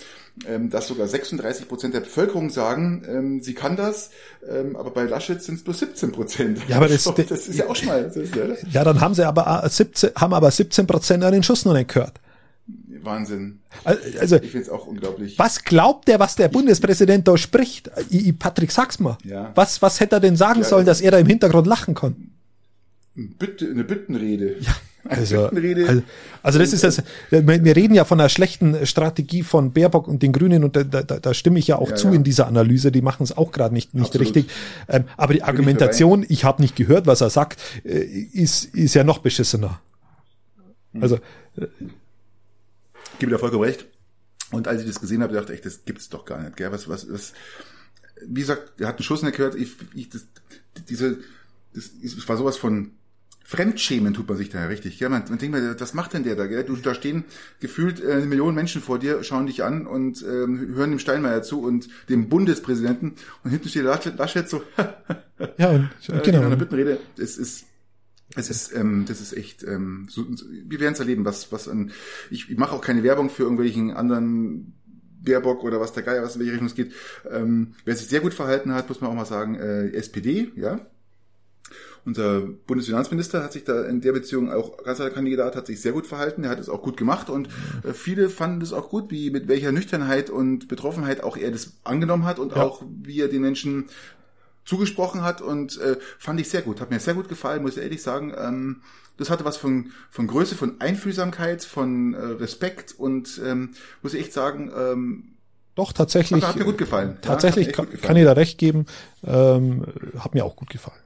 ähm, 0.45 0.69
dass 0.69 0.87
sogar 0.87 1.07
36 1.07 1.69
Prozent 1.69 1.93
der 1.93 2.01
Bevölkerung 2.01 2.49
sagen, 2.49 3.05
ähm, 3.07 3.41
sie 3.41 3.53
kann 3.53 3.77
das, 3.77 4.09
ähm, 4.47 4.75
aber 4.75 4.91
bei 4.91 5.05
Laschet 5.05 5.41
sind 5.41 5.55
es 5.55 5.63
bloß 5.63 5.79
17 5.79 6.11
Prozent. 6.11 6.59
Ja, 6.67 6.75
aber 6.75 6.89
das, 6.89 7.05
das 7.05 7.47
ist 7.47 7.55
ja 7.57 7.69
auch 7.69 7.75
schon 7.77 7.87
mal. 7.87 8.03
Das 8.03 8.17
ist, 8.17 8.35
ja, 8.35 8.47
ja, 8.69 8.83
dann 8.83 8.99
haben 8.99 9.13
sie 9.13 9.25
aber 9.25 9.63
17, 9.65 10.09
haben 10.17 10.33
aber 10.33 10.51
17 10.51 10.85
Prozent 10.85 11.23
an 11.23 11.31
den 11.31 11.43
Schuss 11.43 11.63
noch 11.63 11.73
nicht 11.73 11.93
gehört. 11.93 12.19
Wahnsinn. 13.01 13.59
Also, 13.85 14.37
ich 14.37 14.51
finde 14.51 14.65
es 14.65 14.69
auch 14.69 14.87
unglaublich. 14.87 15.39
Was 15.39 15.63
glaubt 15.63 16.07
der, 16.09 16.19
was 16.19 16.35
der 16.35 16.47
ich, 16.47 16.51
Bundespräsident 16.51 17.25
da 17.27 17.37
spricht? 17.37 17.91
Ich, 18.09 18.37
Patrick, 18.37 18.71
sag's 18.71 18.99
mal. 18.99 19.17
Ja. 19.23 19.51
Was, 19.55 19.81
was 19.81 20.01
hätte 20.01 20.17
er 20.17 20.19
denn 20.19 20.35
sagen 20.35 20.61
ja, 20.61 20.67
sollen, 20.67 20.85
dass 20.85 20.99
er 20.99 21.11
da 21.11 21.19
im 21.19 21.27
Hintergrund 21.27 21.67
lachen 21.67 21.93
kann? 21.93 22.34
Bitte, 23.15 23.69
eine 23.69 23.83
Bittenrede. 23.83 24.57
Ja. 24.59 24.75
Also, 25.07 25.49
also, 25.49 26.01
also 26.41 26.57
das 26.57 26.73
ist 26.73 26.83
das, 26.83 27.03
wir 27.29 27.75
reden 27.75 27.93
ja 27.93 28.05
von 28.05 28.19
einer 28.19 28.27
schlechten 28.27 28.87
Strategie 28.87 29.43
von 29.43 29.71
Baerbock 29.71 30.07
und 30.07 30.23
den 30.23 30.33
Grünen 30.33 30.63
und 30.63 30.75
da, 30.75 30.83
da, 30.83 31.03
da 31.03 31.33
stimme 31.35 31.59
ich 31.59 31.67
ja 31.67 31.75
auch 31.75 31.91
ja, 31.91 31.95
zu 31.95 32.07
ja. 32.07 32.15
in 32.15 32.23
dieser 32.23 32.47
Analyse, 32.47 32.91
die 32.91 33.03
machen 33.03 33.21
es 33.21 33.37
auch 33.37 33.51
gerade 33.51 33.75
nicht, 33.75 33.93
nicht 33.93 34.17
richtig. 34.17 34.47
Ähm, 34.87 35.03
aber 35.15 35.33
die 35.33 35.43
Argumentation, 35.43 36.23
ich, 36.23 36.31
ich 36.31 36.43
habe 36.43 36.59
nicht 36.59 36.75
gehört, 36.75 37.05
was 37.05 37.21
er 37.21 37.29
sagt, 37.29 37.61
äh, 37.83 37.99
ist, 37.99 38.73
ist 38.73 38.95
ja 38.95 39.03
noch 39.03 39.19
beschissener. 39.19 39.79
Hm. 40.93 41.03
Also 41.03 41.17
äh, 41.57 41.67
ich 43.13 43.19
gebe 43.19 43.31
dir 43.31 43.37
vollkommen 43.37 43.63
recht. 43.63 43.85
Und 44.51 44.67
als 44.67 44.81
ich 44.81 44.87
das 44.87 44.99
gesehen 44.99 45.21
habe, 45.21 45.33
dachte 45.33 45.53
ich, 45.53 45.61
das 45.61 45.85
gibt's 45.85 46.09
doch 46.09 46.25
gar 46.25 46.41
nicht. 46.41 46.57
Gell? 46.57 46.71
Was, 46.71 46.89
was, 46.89 47.11
was, 47.11 47.33
wie 48.25 48.41
gesagt, 48.41 48.79
er 48.79 48.87
hat 48.87 48.95
einen 48.95 49.03
Schuss 49.03 49.21
nicht 49.21 49.37
gehört. 49.37 49.55
Ich, 49.55 49.75
ich, 49.93 50.09
das, 50.09 50.25
diese, 50.89 51.17
das, 51.73 51.91
das 52.01 52.27
war 52.27 52.37
sowas 52.37 52.57
von 52.57 52.91
Fremdschämen 53.47 54.15
tut 54.15 54.27
man 54.27 54.37
sich 54.37 54.49
da 54.49 54.65
richtig. 54.65 54.97
Gell? 54.97 55.09
Man, 55.09 55.23
man 55.29 55.37
denkt 55.37 55.55
mal, 55.55 55.79
was 55.79 55.93
macht 55.93 56.13
denn 56.13 56.23
der 56.23 56.35
da? 56.35 56.47
Gell? 56.47 56.63
Du, 56.63 56.75
da 56.77 56.95
stehen 56.95 57.25
gefühlt 57.59 58.03
äh, 58.03 58.13
eine 58.13 58.25
Million 58.25 58.55
Menschen 58.55 58.81
vor 58.81 58.97
dir, 58.97 59.23
schauen 59.23 59.45
dich 59.45 59.63
an 59.63 59.85
und 59.85 60.23
ähm, 60.23 60.73
hören 60.73 60.89
dem 60.89 60.99
Steinmeier 60.99 61.43
zu 61.43 61.61
und 61.61 61.87
dem 62.09 62.27
Bundespräsidenten 62.27 63.13
und 63.43 63.51
hinten 63.51 63.69
steht 63.69 63.83
Laschet, 63.83 64.17
Laschet 64.17 64.49
so. 64.49 64.63
ja, 65.59 65.69
und, 65.69 65.89
äh, 66.07 66.21
genau. 66.23 66.39
In 66.39 66.45
einer 66.45 66.55
Bittenrede. 66.55 66.99
Es 67.17 67.37
ist 67.37 67.65
es 68.35 68.49
ist, 68.49 68.75
ähm, 68.75 69.05
das 69.07 69.21
ist 69.21 69.33
echt, 69.33 69.63
ähm, 69.63 70.07
so, 70.09 70.25
wir 70.27 70.79
werden 70.79 70.93
es 70.93 70.99
erleben, 70.99 71.23
was, 71.23 71.51
was 71.51 71.69
an, 71.69 71.91
ich, 72.31 72.49
ich 72.49 72.57
mache 72.57 72.75
auch 72.75 72.81
keine 72.81 73.03
Werbung 73.03 73.29
für 73.29 73.43
irgendwelchen 73.43 73.91
anderen 73.91 74.73
Baerbock 75.21 75.63
oder 75.63 75.79
was 75.79 75.93
der 75.93 76.01
Geier, 76.01 76.23
was 76.23 76.35
in 76.35 76.39
welche 76.39 76.53
Richtung 76.53 76.67
es 76.67 76.75
geht. 76.75 76.93
Ähm, 77.29 77.75
wer 77.85 77.95
sich 77.95 78.07
sehr 78.07 78.21
gut 78.21 78.33
verhalten 78.33 78.73
hat, 78.73 78.89
muss 78.89 79.01
man 79.01 79.11
auch 79.11 79.15
mal 79.15 79.25
sagen, 79.25 79.55
äh, 79.55 79.89
SPD, 79.91 80.51
ja. 80.55 80.79
Unser 82.05 82.41
Bundesfinanzminister 82.41 83.43
hat 83.43 83.53
sich 83.53 83.63
da 83.63 83.83
in 83.83 83.99
der 83.99 84.13
Beziehung 84.13 84.51
auch 84.51 84.77
Kanzlerkandidat 84.83 85.55
hat 85.55 85.65
sich 85.65 85.81
sehr 85.81 85.91
gut 85.91 86.05
verhalten. 86.05 86.43
Er 86.43 86.51
hat 86.51 86.59
es 86.59 86.69
auch 86.69 86.83
gut 86.83 86.97
gemacht 86.97 87.31
und 87.31 87.49
äh, 87.83 87.93
viele 87.93 88.29
fanden 88.29 88.61
es 88.61 88.73
auch 88.73 88.89
gut, 88.89 89.09
wie 89.09 89.31
mit 89.31 89.47
welcher 89.47 89.71
Nüchternheit 89.71 90.29
und 90.29 90.67
Betroffenheit 90.67 91.23
auch 91.23 91.35
er 91.35 91.49
das 91.49 91.73
angenommen 91.83 92.25
hat 92.25 92.37
und 92.37 92.55
ja. 92.55 92.61
auch 92.61 92.83
wie 93.01 93.19
er 93.21 93.27
den 93.27 93.41
Menschen 93.41 93.85
zugesprochen 94.65 95.23
hat 95.23 95.41
und 95.41 95.79
äh, 95.79 95.97
fand 96.19 96.39
ich 96.39 96.49
sehr 96.49 96.61
gut. 96.61 96.79
Hat 96.79 96.91
mir 96.91 96.99
sehr 96.99 97.15
gut 97.15 97.27
gefallen, 97.27 97.63
muss 97.63 97.77
ich 97.77 97.83
ehrlich 97.83 98.03
sagen. 98.03 98.33
Ähm, 98.37 98.81
das 99.17 99.29
hatte 99.29 99.45
was 99.45 99.57
von, 99.57 99.91
von 100.11 100.27
Größe, 100.27 100.55
von 100.55 100.81
Einfühlsamkeit, 100.81 101.63
von 101.63 102.13
äh, 102.13 102.17
Respekt 102.17 102.93
und 102.97 103.41
ähm, 103.43 103.71
muss 104.03 104.13
ich 104.13 104.21
echt 104.21 104.33
sagen, 104.33 104.71
ähm, 104.75 105.31
doch, 105.75 105.91
tatsächlich. 105.91 106.41
Hat, 106.41 106.51
hat 106.51 106.55
mir 106.55 106.63
gut 106.63 106.77
gefallen. 106.77 107.17
Tatsächlich 107.21 107.67
ja, 107.67 107.73
kann, 107.73 107.85
gefallen. 107.85 108.01
kann 108.01 108.15
ich 108.15 108.23
da 108.23 108.31
recht 108.31 108.57
geben. 108.57 108.85
Ähm, 109.25 109.85
hat 110.17 110.33
mir 110.33 110.45
auch 110.45 110.55
gut 110.55 110.69
gefallen. 110.69 110.99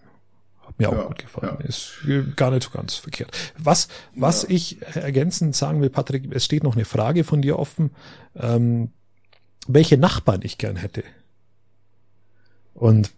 Mir 0.80 0.90
auch 0.90 0.94
ja, 0.94 1.04
gut 1.04 1.20
gefallen. 1.20 1.58
Ja. 1.60 1.66
Ist 1.66 2.00
gar 2.36 2.52
nicht 2.52 2.64
so 2.64 2.70
ganz 2.70 2.96
verkehrt. 2.96 3.38
Was, 3.58 3.90
was 4.16 4.46
ich 4.46 4.82
ergänzend 4.96 5.56
sagen 5.56 5.82
will, 5.82 5.90
Patrick, 5.90 6.34
es 6.34 6.46
steht 6.46 6.64
noch 6.64 6.76
eine 6.76 6.86
Frage 6.86 7.24
von 7.24 7.42
dir 7.42 7.60
offen. 7.60 7.92
Ähm, 8.36 8.90
welche 9.68 9.98
Nachbarn 9.98 10.40
ich 10.44 10.58
gern 10.58 10.78
hätte. 10.78 11.04
Und 12.74 13.12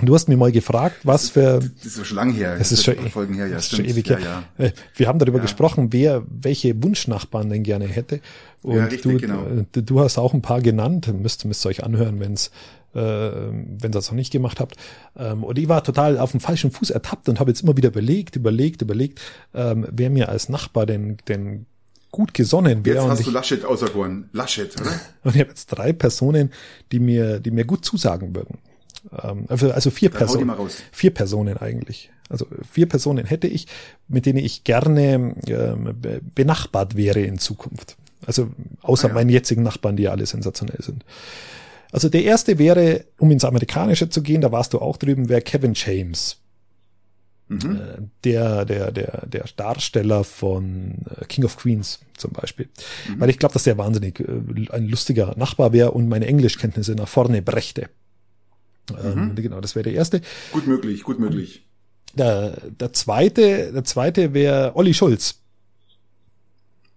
Du 0.00 0.14
hast 0.14 0.26
mir 0.26 0.38
mal 0.38 0.50
gefragt, 0.50 1.00
was 1.04 1.30
für. 1.30 1.60
Das 1.60 1.96
ist 1.96 2.06
schon 2.06 2.16
lang 2.16 2.32
her. 2.32 2.56
Das 2.58 2.72
ist 2.72 2.82
schon, 2.82 2.96
Folgen 3.10 3.34
her, 3.34 3.46
ja, 3.46 3.56
das 3.56 3.66
ist 3.66 3.76
schon 3.76 3.84
ewig 3.84 4.08
her. 4.08 4.18
Ja, 4.20 4.44
ja. 4.58 4.66
Äh, 4.66 4.72
wir 4.96 5.06
haben 5.06 5.18
darüber 5.18 5.36
ja. 5.36 5.42
gesprochen, 5.42 5.92
wer 5.92 6.24
welche 6.28 6.82
Wunschnachbarn 6.82 7.50
denn 7.50 7.62
gerne 7.62 7.86
hätte. 7.86 8.20
Und 8.62 8.76
ja, 8.76 8.84
richtig, 8.86 9.02
du, 9.02 9.18
genau. 9.18 9.46
du, 9.70 9.82
du 9.82 10.00
hast 10.00 10.16
auch 10.18 10.32
ein 10.32 10.40
paar 10.40 10.62
genannt. 10.62 11.12
Müsst, 11.12 11.44
müsst 11.44 11.64
ihr 11.66 11.68
euch 11.68 11.84
anhören, 11.84 12.20
wenn 12.20 12.32
es 12.32 12.50
äh, 12.94 13.00
wenn 13.00 13.78
ihr 13.82 13.90
das 13.90 14.08
noch 14.08 14.16
nicht 14.16 14.32
gemacht 14.32 14.60
habt. 14.60 14.76
Ähm, 15.16 15.44
und 15.44 15.58
ich 15.58 15.68
war 15.68 15.82
total 15.84 16.18
auf 16.18 16.32
dem 16.32 16.40
falschen 16.40 16.70
Fuß 16.70 16.90
ertappt 16.90 17.28
und 17.28 17.40
habe 17.40 17.50
jetzt 17.50 17.62
immer 17.62 17.76
wieder 17.76 17.88
überlegt, 17.88 18.36
überlegt, 18.36 18.82
überlegt, 18.82 19.20
ähm, 19.54 19.86
wer 19.90 20.10
mir 20.10 20.28
als 20.28 20.48
Nachbar 20.48 20.86
denn, 20.86 21.16
denn 21.28 21.66
gut 22.10 22.34
gesonnen 22.34 22.84
wäre. 22.84 22.98
Jetzt 22.98 23.08
hast 23.08 23.26
du 23.26 23.30
Laschet 23.30 23.64
auserkoren. 23.64 24.28
Laschet, 24.32 24.78
oder? 24.80 24.90
und 25.24 25.34
ich 25.34 25.40
habe 25.40 25.50
jetzt 25.50 25.66
drei 25.66 25.92
Personen, 25.92 26.52
die 26.92 27.00
mir, 27.00 27.40
die 27.40 27.50
mir 27.50 27.64
gut 27.64 27.84
zusagen 27.84 28.36
würden. 28.36 28.58
Ähm, 29.22 29.46
also, 29.48 29.70
also 29.72 29.90
vier 29.90 30.10
Personen. 30.10 30.54
Vier 30.92 31.12
Personen 31.12 31.56
eigentlich. 31.56 32.10
Also 32.28 32.46
vier 32.70 32.88
Personen 32.88 33.26
hätte 33.26 33.46
ich, 33.46 33.66
mit 34.08 34.26
denen 34.26 34.38
ich 34.38 34.64
gerne 34.64 35.34
ähm, 35.46 35.94
benachbart 36.34 36.96
wäre 36.96 37.20
in 37.20 37.38
Zukunft. 37.38 37.96
Also 38.24 38.50
außer 38.82 39.06
ah, 39.06 39.08
ja. 39.08 39.14
meinen 39.14 39.30
jetzigen 39.30 39.62
Nachbarn, 39.62 39.96
die 39.96 40.04
ja 40.04 40.12
alle 40.12 40.26
sensationell 40.26 40.80
sind. 40.80 41.04
Also 41.92 42.08
der 42.08 42.24
erste 42.24 42.58
wäre, 42.58 43.04
um 43.18 43.30
ins 43.30 43.44
Amerikanische 43.44 44.08
zu 44.08 44.22
gehen, 44.22 44.40
da 44.40 44.50
warst 44.50 44.72
du 44.72 44.78
auch 44.80 44.96
drüben, 44.96 45.28
wäre 45.28 45.42
Kevin 45.42 45.74
James. 45.74 46.38
Mhm. 47.48 47.76
Äh, 47.76 47.98
der, 48.24 48.64
der, 48.64 48.90
der, 48.90 49.26
der 49.26 49.44
Darsteller 49.56 50.24
von 50.24 51.04
äh, 51.20 51.26
King 51.26 51.44
of 51.44 51.58
Queens 51.58 52.00
zum 52.16 52.32
Beispiel. 52.32 52.68
Mhm. 53.08 53.20
Weil 53.20 53.30
ich 53.30 53.38
glaube, 53.38 53.52
dass 53.52 53.64
der 53.64 53.76
wahnsinnig 53.76 54.20
äh, 54.20 54.24
ein 54.70 54.88
lustiger 54.88 55.34
Nachbar 55.36 55.72
wäre 55.74 55.92
und 55.92 56.08
meine 56.08 56.26
Englischkenntnisse 56.26 56.94
nach 56.94 57.08
vorne 57.08 57.42
brächte. 57.42 57.90
Ähm, 59.02 59.28
mhm. 59.28 59.34
Genau, 59.36 59.60
das 59.60 59.74
wäre 59.74 59.84
der 59.84 59.92
erste. 59.92 60.22
Gut 60.50 60.66
möglich, 60.66 61.02
gut 61.02 61.20
möglich. 61.20 61.66
Der, 62.14 62.56
der 62.70 62.92
zweite, 62.94 63.72
der 63.72 63.84
zweite 63.84 64.32
wäre 64.34 64.74
Olli 64.76 64.94
Schulz. 64.94 65.41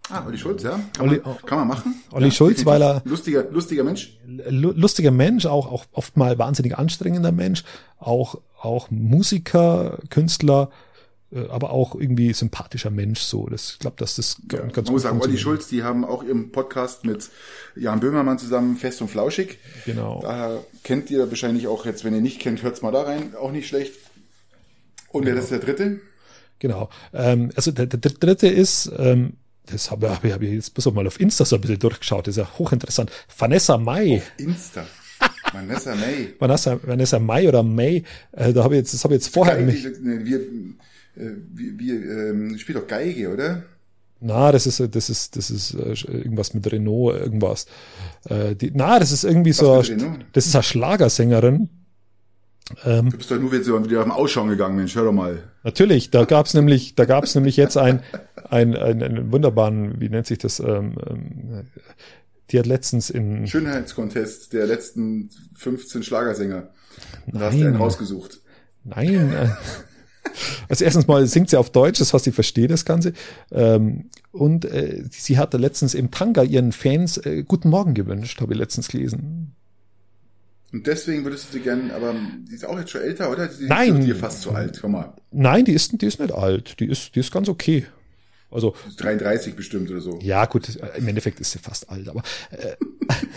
Ah, 0.09 0.23
Olli 0.25 0.37
Schulz, 0.37 0.63
ja. 0.63 0.79
Kann, 0.93 1.09
Olli, 1.09 1.21
man, 1.23 1.37
kann 1.45 1.57
man 1.59 1.67
machen. 1.67 2.03
Olli 2.11 2.25
ja, 2.25 2.31
Schulz, 2.31 2.65
weil 2.65 2.81
er. 2.81 3.01
Lustiger, 3.05 3.45
lustiger 3.49 3.83
Mensch. 3.83 4.17
Lustiger 4.27 5.11
Mensch, 5.11 5.45
auch, 5.45 5.71
auch 5.71 5.85
oft 5.93 6.15
mal 6.17 6.37
wahnsinnig 6.37 6.77
anstrengender 6.77 7.31
Mensch, 7.31 7.63
auch, 7.97 8.39
auch 8.61 8.91
Musiker, 8.91 9.99
Künstler, 10.09 10.69
äh, 11.31 11.47
aber 11.49 11.71
auch 11.71 11.95
irgendwie 11.95 12.33
sympathischer 12.33 12.91
Mensch 12.91 13.21
so. 13.21 13.47
Das 13.47 13.71
ich 13.73 13.79
glaube, 13.79 13.97
dass 13.97 14.15
das 14.17 14.37
ja, 14.51 14.59
ganz 14.59 14.87
Man 14.87 14.93
muss 14.93 15.01
sagen, 15.01 15.21
Olli 15.21 15.37
Schulz, 15.37 15.67
die 15.69 15.83
haben 15.83 16.05
auch 16.05 16.23
ihren 16.23 16.51
Podcast 16.51 17.03
mit 17.03 17.29
Jan 17.75 17.99
Böhmermann 17.99 18.37
zusammen 18.37 18.77
fest 18.77 19.01
und 19.01 19.09
flauschig. 19.09 19.57
Genau. 19.85 20.19
Da 20.21 20.59
kennt 20.83 21.09
ihr 21.09 21.29
wahrscheinlich 21.29 21.67
auch 21.67 21.85
jetzt, 21.85 22.03
wenn 22.03 22.13
ihr 22.13 22.21
nicht 22.21 22.39
kennt, 22.39 22.61
hört's 22.61 22.83
mal 22.83 22.91
da 22.91 23.01
rein, 23.01 23.33
auch 23.35 23.51
nicht 23.51 23.67
schlecht. 23.67 23.93
Und 25.09 25.23
genau. 25.23 25.35
wer 25.35 25.43
ist 25.43 25.51
der 25.51 25.59
dritte? 25.59 25.99
Genau. 26.59 26.89
Ähm, 27.13 27.51
also 27.55 27.71
der, 27.71 27.87
der 27.87 28.11
dritte 28.11 28.47
ist, 28.47 28.91
ähm, 28.97 29.33
das 29.65 29.91
habe 29.91 30.09
hab 30.09 30.23
ich, 30.23 30.33
hab 30.33 30.41
ich 30.41 30.51
jetzt 30.51 30.73
bis 30.73 30.85
mal 30.91 31.07
auf 31.07 31.19
Insta 31.19 31.45
so 31.45 31.55
ein 31.55 31.61
bisschen 31.61 31.79
durchgeschaut, 31.79 32.27
das 32.27 32.37
ist 32.37 32.43
ja 32.43 32.57
hochinteressant. 32.57 33.11
Vanessa 33.37 33.77
Mai. 33.77 34.17
Auf 34.17 34.31
Insta. 34.37 34.85
Vanessa 35.53 35.95
May. 35.95 36.33
Vanessa, 36.39 36.79
Vanessa 36.83 37.19
Mai 37.19 37.47
oder 37.47 37.63
May, 37.63 38.03
äh, 38.33 38.53
da 38.53 38.63
habe 38.63 38.75
ich 38.75 38.79
jetzt, 38.79 38.93
das 38.93 39.03
habe 39.03 39.15
ich 39.15 39.21
jetzt 39.21 39.33
vorher. 39.33 39.57
Geige, 39.57 40.25
wir, 40.25 40.39
äh, 40.39 41.31
wie, 41.53 41.79
wie 41.79 41.91
ähm, 41.91 42.57
spielt 42.57 42.77
doch 42.77 42.87
Geige, 42.87 43.31
oder? 43.31 43.63
Na, 44.21 44.51
das 44.51 44.65
ist 44.65 44.79
das 44.79 45.09
ist 45.09 45.35
das 45.35 45.49
ist 45.49 45.73
äh, 45.73 46.11
irgendwas 46.11 46.53
mit 46.53 46.71
Renault, 46.71 47.19
irgendwas. 47.19 47.67
Äh, 48.29 48.55
die, 48.55 48.71
na, 48.73 48.97
das 48.99 49.11
ist 49.11 49.23
irgendwie 49.23 49.51
Was 49.51 49.57
so. 49.57 49.83
Das 50.33 50.47
ist 50.47 50.55
eine 50.55 50.63
Schlagersängerin. 50.63 51.69
Ähm, 52.83 53.11
du 53.11 53.17
bist 53.17 53.29
doch 53.29 53.39
nur 53.39 53.51
wieder, 53.51 53.85
wieder 53.85 53.99
auf 53.99 54.05
den 54.05 54.11
Ausschauen 54.11 54.49
gegangen, 54.49 54.75
Mensch, 54.75 54.95
hör 54.95 55.05
doch 55.05 55.11
mal. 55.11 55.43
Natürlich, 55.63 56.09
da 56.09 56.25
gab's 56.25 56.53
nämlich, 56.53 56.95
da 56.95 57.05
gab's 57.05 57.35
nämlich 57.35 57.57
jetzt 57.57 57.77
ein, 57.77 58.01
ein, 58.49 58.75
ein, 58.75 59.03
einen 59.03 59.31
wunderbaren, 59.31 59.99
wie 59.99 60.09
nennt 60.09 60.25
sich 60.25 60.39
das? 60.39 60.59
Ähm, 60.59 60.95
ähm, 61.07 61.67
die 62.51 62.59
hat 62.59 62.65
letztens 62.65 63.09
in 63.09 63.47
Schönheitskontest 63.47 64.53
der 64.53 64.67
letzten 64.67 65.29
15 65.55 66.03
Schlagersänger. 66.03 66.69
Da 67.27 67.39
hast 67.39 67.57
du 67.57 67.65
einen 67.65 67.75
rausgesucht. 67.75 68.41
Nein. 68.83 69.55
Also 70.67 70.83
erstens 70.83 71.07
mal 71.07 71.25
singt 71.27 71.51
sie 71.51 71.57
auf 71.57 71.69
Deutsch, 71.69 71.99
das 71.99 72.13
heißt, 72.13 72.25
ich 72.27 72.33
verstehe 72.33 72.67
das 72.67 72.83
Ganze. 72.83 73.13
Ähm, 73.51 74.09
und 74.31 74.65
äh, 74.65 75.03
sie 75.11 75.37
hatte 75.37 75.57
letztens 75.57 75.93
im 75.93 76.09
Tanga 76.11 76.41
ihren 76.41 76.71
Fans 76.71 77.17
äh, 77.17 77.43
Guten 77.43 77.69
Morgen 77.69 77.93
gewünscht, 77.93 78.41
habe 78.41 78.53
ich 78.53 78.59
letztens 78.59 78.87
gelesen. 78.87 79.55
Und 80.75 80.87
deswegen 80.87 81.23
würdest 81.23 81.47
du 81.47 81.53
sie 81.53 81.61
gerne, 81.61 81.93
aber 81.93 82.13
die 82.49 82.53
ist 82.53 82.65
auch 82.65 82.77
jetzt 82.77 82.91
schon 82.91 82.99
älter, 82.99 83.31
oder? 83.31 83.47
Die 83.47 83.65
Nein. 83.65 84.01
Die 84.01 84.11
ist 84.11 84.19
fast 84.19 84.41
zu 84.41 84.51
alt, 84.51 84.77
komm 84.81 84.91
mal. 84.91 85.13
Nein, 85.31 85.63
die 85.63 85.71
ist, 85.71 86.01
die 86.01 86.05
ist 86.05 86.19
nicht 86.19 86.33
alt. 86.33 86.81
Die 86.81 86.87
ist, 86.87 87.15
die 87.15 87.21
ist 87.21 87.31
ganz 87.31 87.47
okay. 87.47 87.85
Also 88.51 88.75
33 88.97 89.55
bestimmt 89.55 89.89
oder 89.89 90.01
so. 90.01 90.19
Ja, 90.21 90.45
gut, 90.47 90.77
im 90.97 91.07
Endeffekt 91.07 91.39
ist 91.39 91.53
sie 91.53 91.59
fast 91.59 91.89
alt, 91.89 92.09
aber 92.09 92.23
äh, 92.51 92.75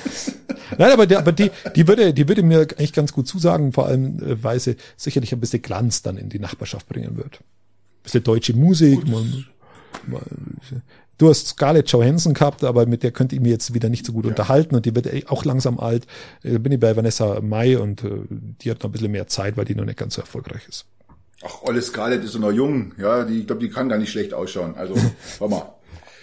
Nein, 0.79 0.91
aber, 0.91 1.07
der, 1.07 1.21
aber 1.21 1.31
die, 1.31 1.53
die 1.77 1.87
würde, 1.87 2.13
die 2.13 2.27
würde 2.27 2.43
mir 2.43 2.63
eigentlich 2.63 2.93
ganz 2.93 3.13
gut 3.13 3.29
zusagen, 3.29 3.73
vor 3.73 3.87
allem, 3.87 4.19
äh, 4.19 4.43
weil 4.43 4.59
sie 4.59 4.75
sicherlich 4.97 5.33
ein 5.33 5.39
bisschen 5.39 5.63
Glanz 5.63 6.03
dann 6.03 6.17
in 6.17 6.31
die 6.31 6.41
Nachbarschaft 6.41 6.89
bringen 6.89 7.17
wird. 7.17 7.37
Ein 7.37 8.03
bisschen 8.03 8.25
deutsche 8.25 8.55
Musik. 8.55 9.07
Man, 9.07 9.47
man, 10.09 10.23
du 11.19 11.29
hast 11.29 11.49
Scarlett 11.49 11.91
Johansson 11.91 12.35
gehabt, 12.35 12.65
aber 12.65 12.87
mit 12.87 13.03
der 13.03 13.11
könnte 13.11 13.35
ich 13.35 13.43
mir 13.43 13.51
jetzt 13.51 13.75
wieder 13.75 13.89
nicht 13.89 14.07
so 14.07 14.13
gut 14.13 14.25
ja. 14.25 14.31
unterhalten 14.31 14.75
und 14.75 14.87
die 14.87 14.95
wird 14.95 15.31
auch 15.31 15.45
langsam 15.45 15.79
alt. 15.79 16.07
Da 16.43 16.59
bin 16.59 16.73
ich 16.73 16.81
bei 16.81 16.97
Vanessa 16.97 17.41
Mai 17.41 17.79
und 17.79 18.05
äh, 18.05 18.11
die 18.31 18.71
hat 18.71 18.79
noch 18.79 18.87
ein 18.89 18.93
bisschen 18.93 19.13
mehr 19.13 19.27
Zeit, 19.27 19.57
weil 19.57 19.65
die 19.65 19.75
noch 19.75 19.85
nicht 19.85 19.99
ganz 19.99 20.15
so 20.15 20.21
erfolgreich 20.21 20.67
ist. 20.69 20.87
Ach, 21.45 21.63
Olle 21.63 21.83
Scarlett 21.83 22.25
ist 22.25 22.37
noch 22.39 22.51
jung, 22.51 22.95
ja, 22.99 23.25
die, 23.25 23.41
ich 23.41 23.47
glaube, 23.47 23.61
die 23.61 23.71
kann 23.71 23.89
gar 23.89 23.99
nicht 23.99 24.11
schlecht 24.11 24.35
ausschauen. 24.35 24.75
Also, 24.77 24.95
warte 25.39 25.55
mal. 25.55 25.75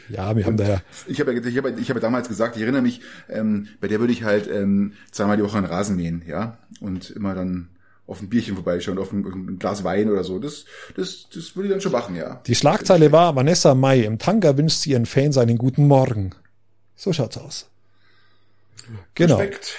Ja, 0.10 0.36
wir 0.36 0.46
haben 0.46 0.58
da 0.58 0.68
ja. 0.68 0.82
Ich 1.08 1.20
habe 1.20 1.34
ja, 1.34 1.44
ich 1.44 1.58
habe, 1.58 1.74
ich 1.80 1.90
habe 1.90 2.00
damals 2.00 2.28
gesagt, 2.28 2.56
ich 2.56 2.62
erinnere 2.62 2.84
mich, 2.84 3.02
ähm, 3.30 3.70
bei 3.82 3.88
der 3.88 4.00
würde 4.00 4.14
ich 4.14 4.24
halt 4.24 4.48
ähm, 4.48 4.94
zweimal 5.12 5.38
die 5.38 5.44
Woche 5.44 5.58
einen 5.58 5.66
Rasen 5.66 5.96
mähen, 5.96 6.22
ja, 6.28 6.58
und 6.80 7.10
immer 7.10 7.34
dann 7.34 7.70
auf 8.08 8.22
ein 8.22 8.30
Bierchen 8.30 8.56
vorbeischauen, 8.56 8.98
auf 8.98 9.12
ein, 9.12 9.26
ein, 9.26 9.60
Glas 9.60 9.84
Wein 9.84 10.10
oder 10.10 10.24
so. 10.24 10.40
Das, 10.40 10.66
das, 10.96 11.28
das 11.34 11.56
würde 11.56 11.68
ich 11.68 11.74
dann 11.74 11.82
schon 11.82 11.92
machen, 11.92 12.16
ja. 12.16 12.42
Die 12.46 12.56
Schlagzeile 12.56 13.12
war, 13.12 13.36
Vanessa 13.36 13.74
Mai 13.74 14.02
im 14.02 14.20
Tanga 14.20 14.58
wünscht 14.58 14.80
sie 14.80 14.92
ihren 14.92 15.06
Fans 15.06 15.38
einen 15.38 15.58
guten 15.58 15.88
Morgen. 15.88 16.32
So 16.96 17.14
schaut's 17.14 17.38
aus. 17.38 17.68
Genau. 19.16 19.38
Respekt. 19.38 19.74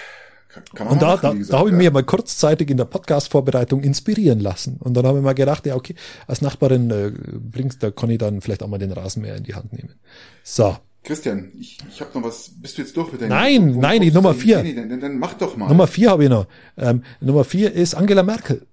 Kann 0.74 0.86
man 0.86 0.94
und 0.94 1.02
da, 1.02 1.16
da, 1.18 1.32
gesagt, 1.32 1.52
da 1.52 1.58
habe 1.58 1.68
ich 1.68 1.72
ja. 1.74 1.78
mir 1.78 1.90
mal 1.90 2.02
kurzzeitig 2.02 2.70
in 2.70 2.78
der 2.78 2.86
Podcast-Vorbereitung 2.86 3.82
inspirieren 3.82 4.40
lassen. 4.40 4.78
Und 4.80 4.94
dann 4.94 5.06
habe 5.06 5.18
ich 5.18 5.24
mal 5.24 5.34
gedacht, 5.34 5.66
ja, 5.66 5.74
okay, 5.74 5.94
als 6.26 6.40
Nachbarin 6.40 6.90
äh, 6.90 7.12
bringst, 7.12 7.82
da 7.82 7.90
kann 7.90 8.08
ich 8.10 8.18
dann 8.18 8.40
vielleicht 8.40 8.62
auch 8.62 8.68
mal 8.68 8.78
den 8.78 8.92
Rasenmäher 8.92 9.36
in 9.36 9.44
die 9.44 9.54
Hand 9.54 9.72
nehmen. 9.72 9.94
So. 10.42 10.76
Christian, 11.06 11.52
ich, 11.56 11.78
ich 11.88 12.00
habe 12.00 12.18
noch 12.18 12.26
was. 12.26 12.50
Bist 12.60 12.76
du 12.76 12.82
jetzt 12.82 12.96
durch 12.96 13.12
mit 13.12 13.20
deinem? 13.20 13.28
Nein, 13.28 13.74
wo, 13.76 13.80
nein, 13.80 14.00
die 14.02 14.10
Nummer 14.10 14.34
vier. 14.34 14.60
Nee, 14.64 14.74
dann, 14.74 15.00
dann, 15.00 15.18
mach 15.18 15.34
doch 15.34 15.56
mal. 15.56 15.68
Nummer 15.68 15.86
vier 15.86 16.10
habe 16.10 16.24
ich 16.24 16.30
noch. 16.30 16.48
Ähm, 16.76 17.04
Nummer 17.20 17.44
vier 17.44 17.72
ist 17.72 17.94
Angela 17.94 18.24
Merkel. 18.24 18.66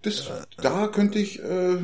Das, 0.00 0.30
da 0.56 0.88
könnte 0.88 1.18
ich. 1.18 1.42
Äh, 1.42 1.76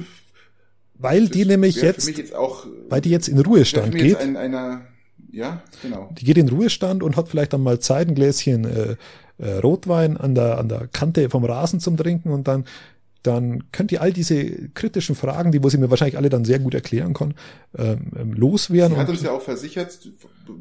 weil 0.95 1.29
die 1.29 1.45
nämlich 1.45 1.77
jetzt, 1.77 2.09
jetzt 2.09 2.35
auch, 2.35 2.67
weil 2.89 3.03
die 3.03 3.11
jetzt 3.11 3.29
in 3.29 3.39
Ruhestand 3.39 3.95
geht. 3.95 4.17
Ein, 4.17 4.39
einer, 4.39 4.87
ja, 5.31 5.63
genau. 5.83 6.09
Die 6.19 6.25
geht 6.25 6.39
in 6.39 6.49
Ruhestand 6.49 7.03
und 7.03 7.17
hat 7.19 7.29
vielleicht 7.29 7.53
dann 7.53 7.63
mal 7.63 7.81
Zeit, 7.81 8.09
ein 8.09 8.15
Gläschen 8.15 8.65
äh, 8.65 8.97
äh, 9.37 9.59
Rotwein 9.59 10.17
an 10.17 10.35
der, 10.35 10.57
an 10.57 10.71
der 10.71 10.87
Kante 10.87 11.29
vom 11.29 11.45
Rasen 11.45 11.81
zum 11.81 11.99
Trinken 11.99 12.31
und 12.31 12.49
dann 12.49 12.65
dann 13.23 13.71
könnt 13.73 13.93
ihr 13.93 14.03
all 14.03 14.13
diese 14.13 14.69
kritischen 14.71 15.15
Fragen, 15.15 15.53
die 15.53 15.63
wo 15.63 15.69
sie 15.69 15.79
mir 15.79 15.91
wahrscheinlich 15.91 16.17
alle 16.17 16.29
dann 16.29 16.45
sehr 16.45 16.59
gut 16.59 16.75
erklären 16.75 17.15
kann, 17.15 17.35
ähm, 17.77 18.13
ähm 18.17 18.33
loswerden. 18.33 18.95
Sie 18.95 19.01
hat 19.01 19.09
uns 19.09 19.23
ja 19.23 19.33
auch 19.33 19.43
versichert, 19.43 19.99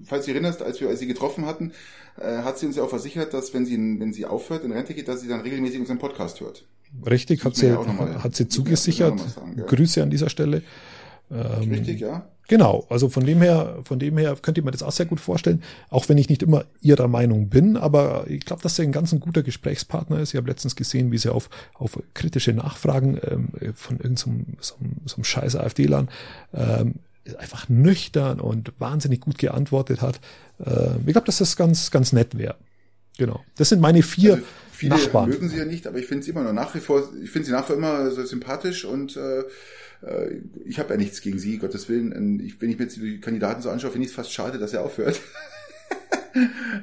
falls 0.06 0.26
du 0.26 0.32
erinnerst, 0.32 0.62
als 0.62 0.80
wir 0.80 0.96
sie 0.96 1.08
getroffen 1.08 1.46
hatten, 1.46 1.72
äh, 2.20 2.44
hat 2.44 2.60
sie 2.60 2.68
uns 2.68 2.76
ja 2.76 2.84
auch 2.84 2.90
versichert, 2.90 3.34
dass 3.34 3.54
wenn 3.54 3.66
sie, 3.66 3.78
wenn 3.78 4.14
sie 4.14 4.26
aufhört, 4.26 4.64
in 4.64 4.72
Rente 4.72 4.94
geht, 4.94 5.08
dass 5.08 5.22
sie 5.22 5.28
dann 5.28 5.42
regelmäßig 5.42 5.80
unseren 5.80 6.00
Podcast 6.00 6.40
hört. 6.42 6.66
Richtig, 7.06 7.46
hat 7.46 7.56
sie, 7.56 7.68
ja 7.68 8.24
hat 8.24 8.36
sie 8.36 8.48
zugesichert. 8.48 9.20
Sagen, 9.20 9.56
Grüße 9.66 10.04
an 10.04 10.10
dieser 10.10 10.30
Stelle. 10.30 10.62
Ähm, 11.32 11.72
Richtig, 11.72 12.02
ja. 12.02 12.28
Genau, 12.52 12.86
also 12.90 13.08
von 13.08 13.26
dem 13.26 13.42
her, 13.42 13.78
von 13.86 13.98
dem 13.98 14.18
her 14.18 14.36
könnt 14.42 14.58
ihr 14.58 14.64
mir 14.66 14.72
das 14.72 14.84
auch 14.84 14.92
sehr 14.92 15.06
gut 15.06 15.22
vorstellen, 15.22 15.64
auch 15.90 16.10
wenn 16.10 16.18
ich 16.18 16.28
nicht 16.28 16.44
immer 16.44 16.66
ihrer 16.82 17.08
Meinung 17.08 17.48
bin, 17.48 17.78
aber 17.78 18.26
ich 18.28 18.42
glaube, 18.42 18.62
dass 18.62 18.76
sie 18.76 18.82
ein 18.82 18.92
ganz 18.92 19.14
ein 19.14 19.22
guter 19.22 19.42
Gesprächspartner 19.42 20.20
ist. 20.20 20.34
Ich 20.34 20.36
habe 20.36 20.50
letztens 20.50 20.76
gesehen, 20.76 21.14
wie 21.14 21.18
sie 21.18 21.32
auf, 21.32 21.50
auf 21.76 21.98
kritische 22.14 22.52
Nachfragen 22.52 23.18
ähm, 23.24 23.74
von 23.74 24.00
irgendeinem 24.00 24.48
so, 24.60 24.76
so 25.06 25.16
einem 25.16 25.24
scheiß 25.24 25.56
AfD-Land 25.56 26.10
ähm, 26.54 26.96
einfach 27.38 27.70
nüchtern 27.70 28.42
und 28.42 28.74
wahnsinnig 28.80 29.22
gut 29.22 29.38
geantwortet 29.38 30.02
hat. 30.02 30.20
Äh, 30.60 30.98
ich 31.06 31.14
glaube, 31.14 31.28
dass 31.28 31.38
das 31.38 31.56
ganz, 31.56 31.90
ganz 31.90 32.12
nett 32.12 32.38
wäre. 32.38 32.56
Genau. 33.18 33.40
Das 33.56 33.70
sind 33.70 33.80
meine 33.80 34.04
vier 34.04 34.34
also 34.34 34.46
viele 34.74 34.96
Nachbarn. 34.96 35.30
mögen 35.30 35.48
sie 35.48 35.56
ja 35.56 35.64
nicht, 35.64 35.88
aber 35.88 36.00
ich 36.00 36.06
finde 36.06 36.26
sie 36.26 36.32
immer 36.32 36.44
noch 36.44 36.52
nach 36.52 36.76
wie 36.76 36.82
vor, 36.82 37.08
ich 37.24 37.30
finde 37.30 37.46
sie 37.46 37.54
nach 37.54 37.64
wie 37.64 37.68
vor 37.68 37.76
immer 37.78 38.12
so 38.12 38.26
sympathisch 38.26 38.84
und 38.84 39.16
äh, 39.16 39.44
ich 40.66 40.80
habe 40.80 40.94
ja 40.94 40.98
nichts 40.98 41.22
gegen 41.22 41.40
sie, 41.40 41.58
Gottes 41.58 41.88
Willen. 41.90 42.40
Ich, 42.40 42.60
wenn 42.62 42.70
ich 42.70 42.78
mir 42.78 42.86
jetzt 42.86 42.98
die 42.98 43.20
Kandidaten 43.20 43.62
so 43.62 43.70
anschaue, 43.70 43.92
finde 43.92 44.06
ich 44.06 44.12
es 44.12 44.16
fast 44.16 44.34
schade, 44.34 44.58
dass 44.58 44.74
er 44.74 44.84
aufhört. 44.84 45.20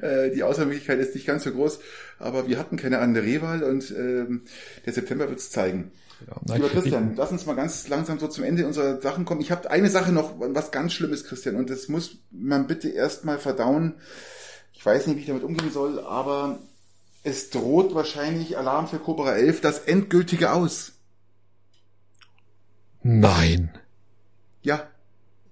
Äh, 0.03 0.31
die 0.31 0.43
Auswahlmöglichkeit 0.43 0.99
ist 0.99 1.15
nicht 1.15 1.27
ganz 1.27 1.45
so 1.45 1.51
groß, 1.51 1.79
aber 2.19 2.49
wir 2.49 2.59
hatten 2.59 2.77
keine 2.77 2.99
andere 2.99 3.25
Rehwahl 3.25 3.63
und 3.63 3.91
ähm, 3.97 4.43
der 4.85 4.93
September 4.93 5.29
wird 5.31 5.39
es 5.39 5.51
zeigen. 5.51 5.91
Ja, 6.27 6.37
nein, 6.47 6.57
Lieber 6.59 6.69
Christian, 6.69 7.15
lass 7.17 7.33
uns 7.33 7.47
mal 7.47 7.55
ganz 7.55 7.89
langsam 7.89 8.19
so 8.19 8.29
zum 8.29 8.45
Ende 8.45 8.67
unserer 8.67 9.01
Sachen 9.01 9.25
kommen. 9.25 9.41
Ich 9.41 9.51
habe 9.51 9.71
eine 9.71 9.89
Sache 9.89 10.13
noch, 10.13 10.35
was 10.39 10.71
ganz 10.71 10.93
Schlimmes, 10.93 11.25
Christian, 11.25 11.57
und 11.57 11.71
das 11.71 11.89
muss 11.89 12.19
man 12.31 12.67
bitte 12.67 12.89
erstmal 12.89 13.39
verdauen. 13.39 13.95
Ich 14.73 14.85
weiß 14.85 15.07
nicht, 15.07 15.17
wie 15.17 15.21
ich 15.21 15.27
damit 15.27 15.45
umgehen 15.45 15.73
soll, 15.73 16.01
aber 16.01 16.59
es 17.23 17.51
droht 17.51 17.95
wahrscheinlich 17.95 18.59
Alarm 18.59 18.89
für 18.89 18.99
Cobra 18.99 19.35
11 19.35 19.61
das 19.61 19.79
endgültige 19.81 20.53
Aus. 20.53 20.93
Nein. 23.11 23.71
Ja. 24.61 24.87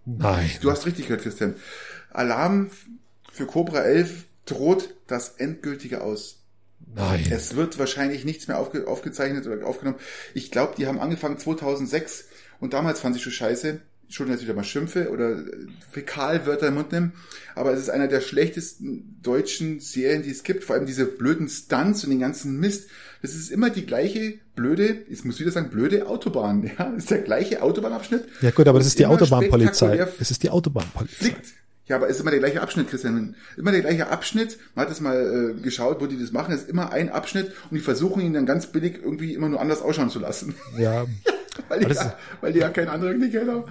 Nein. 0.04 0.50
Du 0.60 0.70
hast 0.70 0.84
richtig 0.84 1.06
gehört, 1.06 1.22
Christian. 1.22 1.54
Alarm 2.10 2.70
für 3.32 3.46
Cobra 3.46 3.80
11 3.80 4.26
droht 4.44 4.94
das 5.06 5.30
endgültige 5.38 6.02
aus. 6.02 6.42
Nein. 6.94 7.26
Es 7.30 7.56
wird 7.56 7.78
wahrscheinlich 7.78 8.26
nichts 8.26 8.46
mehr 8.46 8.58
aufge 8.58 8.86
aufgezeichnet 8.86 9.46
oder 9.46 9.66
aufgenommen. 9.66 9.98
Ich 10.34 10.50
glaube, 10.50 10.74
die 10.76 10.86
haben 10.86 11.00
angefangen 11.00 11.38
2006 11.38 12.26
und 12.60 12.74
damals 12.74 13.00
fand 13.00 13.16
ich 13.16 13.22
schon 13.22 13.32
scheiße. 13.32 13.80
Schon 14.08 14.28
dass 14.28 14.38
ich 14.38 14.44
wieder 14.44 14.54
mal 14.54 14.64
schimpfe 14.64 15.10
oder 15.10 15.42
Fäkalwörter 15.90 16.68
im 16.68 16.74
Mund 16.74 16.92
nehmen. 16.92 17.12
Aber 17.54 17.72
es 17.72 17.80
ist 17.80 17.90
einer 17.90 18.06
der 18.06 18.20
schlechtesten 18.20 19.18
deutschen 19.22 19.80
Serien, 19.80 20.22
die 20.22 20.30
es 20.30 20.44
gibt. 20.44 20.62
Vor 20.62 20.76
allem 20.76 20.86
diese 20.86 21.06
blöden 21.06 21.48
Stunts 21.48 22.04
und 22.04 22.10
den 22.10 22.20
ganzen 22.20 22.60
Mist. 22.60 22.88
Das 23.22 23.34
ist 23.34 23.50
immer 23.50 23.70
die 23.70 23.84
gleiche 23.84 24.34
blöde, 24.54 25.02
ich 25.08 25.24
muss 25.24 25.40
wieder 25.40 25.50
sagen, 25.50 25.70
blöde 25.70 26.06
Autobahn. 26.06 26.70
Ja, 26.78 26.90
das 26.90 27.04
ist 27.04 27.10
der 27.10 27.22
gleiche 27.22 27.62
Autobahnabschnitt. 27.62 28.24
Ja 28.42 28.50
gut, 28.50 28.68
aber 28.68 28.78
das 28.78 28.86
ist 28.86 28.98
die 28.98 29.06
Autobahnpolizei. 29.06 30.06
Es 30.20 30.30
ist 30.30 30.42
die 30.42 30.50
Autobahnpolizei. 30.50 31.16
Flickt. 31.16 31.46
Ja, 31.86 31.96
aber 31.96 32.08
es 32.08 32.16
ist 32.16 32.22
immer 32.22 32.32
der 32.32 32.40
gleiche 32.40 32.60
Abschnitt, 32.60 32.90
Christian. 32.90 33.36
Immer 33.56 33.70
der 33.70 33.82
gleiche 33.82 34.08
Abschnitt. 34.08 34.58
Man 34.74 34.84
hat 34.84 34.90
das 34.90 35.00
mal 35.00 35.54
äh, 35.56 35.60
geschaut, 35.60 36.00
wo 36.00 36.06
die 36.06 36.18
das 36.18 36.32
machen. 36.32 36.52
Es 36.52 36.62
ist 36.62 36.68
immer 36.68 36.92
ein 36.92 37.10
Abschnitt 37.10 37.52
und 37.70 37.76
die 37.76 37.80
versuchen 37.80 38.22
ihn 38.22 38.32
dann 38.32 38.44
ganz 38.44 38.66
billig 38.66 38.98
irgendwie 39.02 39.34
immer 39.34 39.48
nur 39.48 39.60
anders 39.60 39.82
ausschauen 39.82 40.10
zu 40.10 40.18
lassen. 40.18 40.54
Ja. 40.76 41.06
weil, 41.68 41.80
die 41.80 41.94
ja, 41.94 42.14
weil 42.40 42.52
die 42.52 42.58
ja 42.60 42.68
keinen 42.68 42.88
anderen 42.88 43.18
nicht 43.18 43.36
haben. 43.36 43.64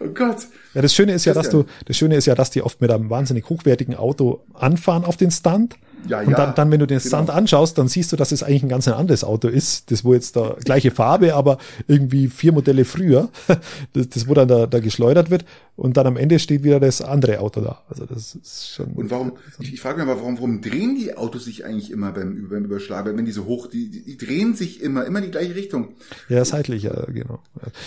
Oh 0.00 0.08
Gott. 0.14 0.46
Ja, 0.74 0.82
das 0.82 0.94
Schöne 0.94 1.12
ist 1.12 1.24
ja, 1.24 1.34
dass 1.34 1.50
du, 1.50 1.64
das 1.86 1.96
Schöne 1.96 2.16
ist 2.16 2.26
ja, 2.26 2.34
dass 2.34 2.50
die 2.50 2.62
oft 2.62 2.80
mit 2.80 2.90
einem 2.90 3.10
wahnsinnig 3.10 3.48
hochwertigen 3.48 3.94
Auto 3.94 4.42
anfahren 4.54 5.04
auf 5.04 5.16
den 5.16 5.30
Stand 5.30 5.76
ja, 6.08 6.20
und 6.20 6.30
ja, 6.30 6.36
dann, 6.36 6.54
dann, 6.54 6.70
wenn 6.70 6.80
du 6.80 6.86
den 6.86 6.98
genau. 6.98 7.08
Stand 7.08 7.30
anschaust, 7.30 7.78
dann 7.78 7.88
siehst 7.88 8.12
du, 8.12 8.16
dass 8.16 8.32
es 8.32 8.42
eigentlich 8.42 8.62
ein 8.62 8.68
ganz 8.68 8.86
anderes 8.88 9.24
Auto 9.24 9.48
ist. 9.48 9.90
Das 9.90 10.04
wo 10.04 10.14
jetzt 10.14 10.36
da 10.36 10.56
gleiche 10.64 10.90
Farbe, 10.90 11.34
aber 11.34 11.58
irgendwie 11.88 12.28
vier 12.28 12.52
Modelle 12.52 12.84
früher. 12.84 13.28
Das, 13.92 14.08
das 14.08 14.28
wo 14.28 14.34
dann 14.34 14.48
da, 14.48 14.66
da 14.66 14.80
geschleudert 14.80 15.30
wird. 15.30 15.44
Und 15.76 15.96
dann 15.96 16.06
am 16.06 16.16
Ende 16.16 16.38
steht 16.38 16.64
wieder 16.64 16.80
das 16.80 17.00
andere 17.02 17.40
Auto 17.40 17.60
da. 17.60 17.82
Also 17.88 18.04
das 18.04 18.34
ist 18.34 18.74
schon. 18.74 18.86
Und 18.92 19.10
warum, 19.10 19.32
ich, 19.60 19.74
ich 19.74 19.80
frage 19.80 19.98
mich 19.98 20.06
mal, 20.06 20.16
warum, 20.16 20.36
warum 20.36 20.60
drehen 20.60 20.96
die 20.96 21.16
Autos 21.16 21.44
sich 21.44 21.64
eigentlich 21.64 21.90
immer 21.90 22.12
beim, 22.12 22.48
beim 22.48 22.64
Überschlag? 22.64 23.06
Wenn 23.06 23.24
die 23.24 23.32
so 23.32 23.44
hoch, 23.44 23.68
die, 23.68 23.90
die, 23.90 24.16
drehen 24.16 24.54
sich 24.54 24.82
immer, 24.82 25.04
immer 25.04 25.20
die 25.20 25.30
gleiche 25.30 25.54
Richtung. 25.54 25.94
Ja, 26.28 26.44
seitlich, 26.44 26.82
ja, 26.82 26.92
genau. 27.06 27.40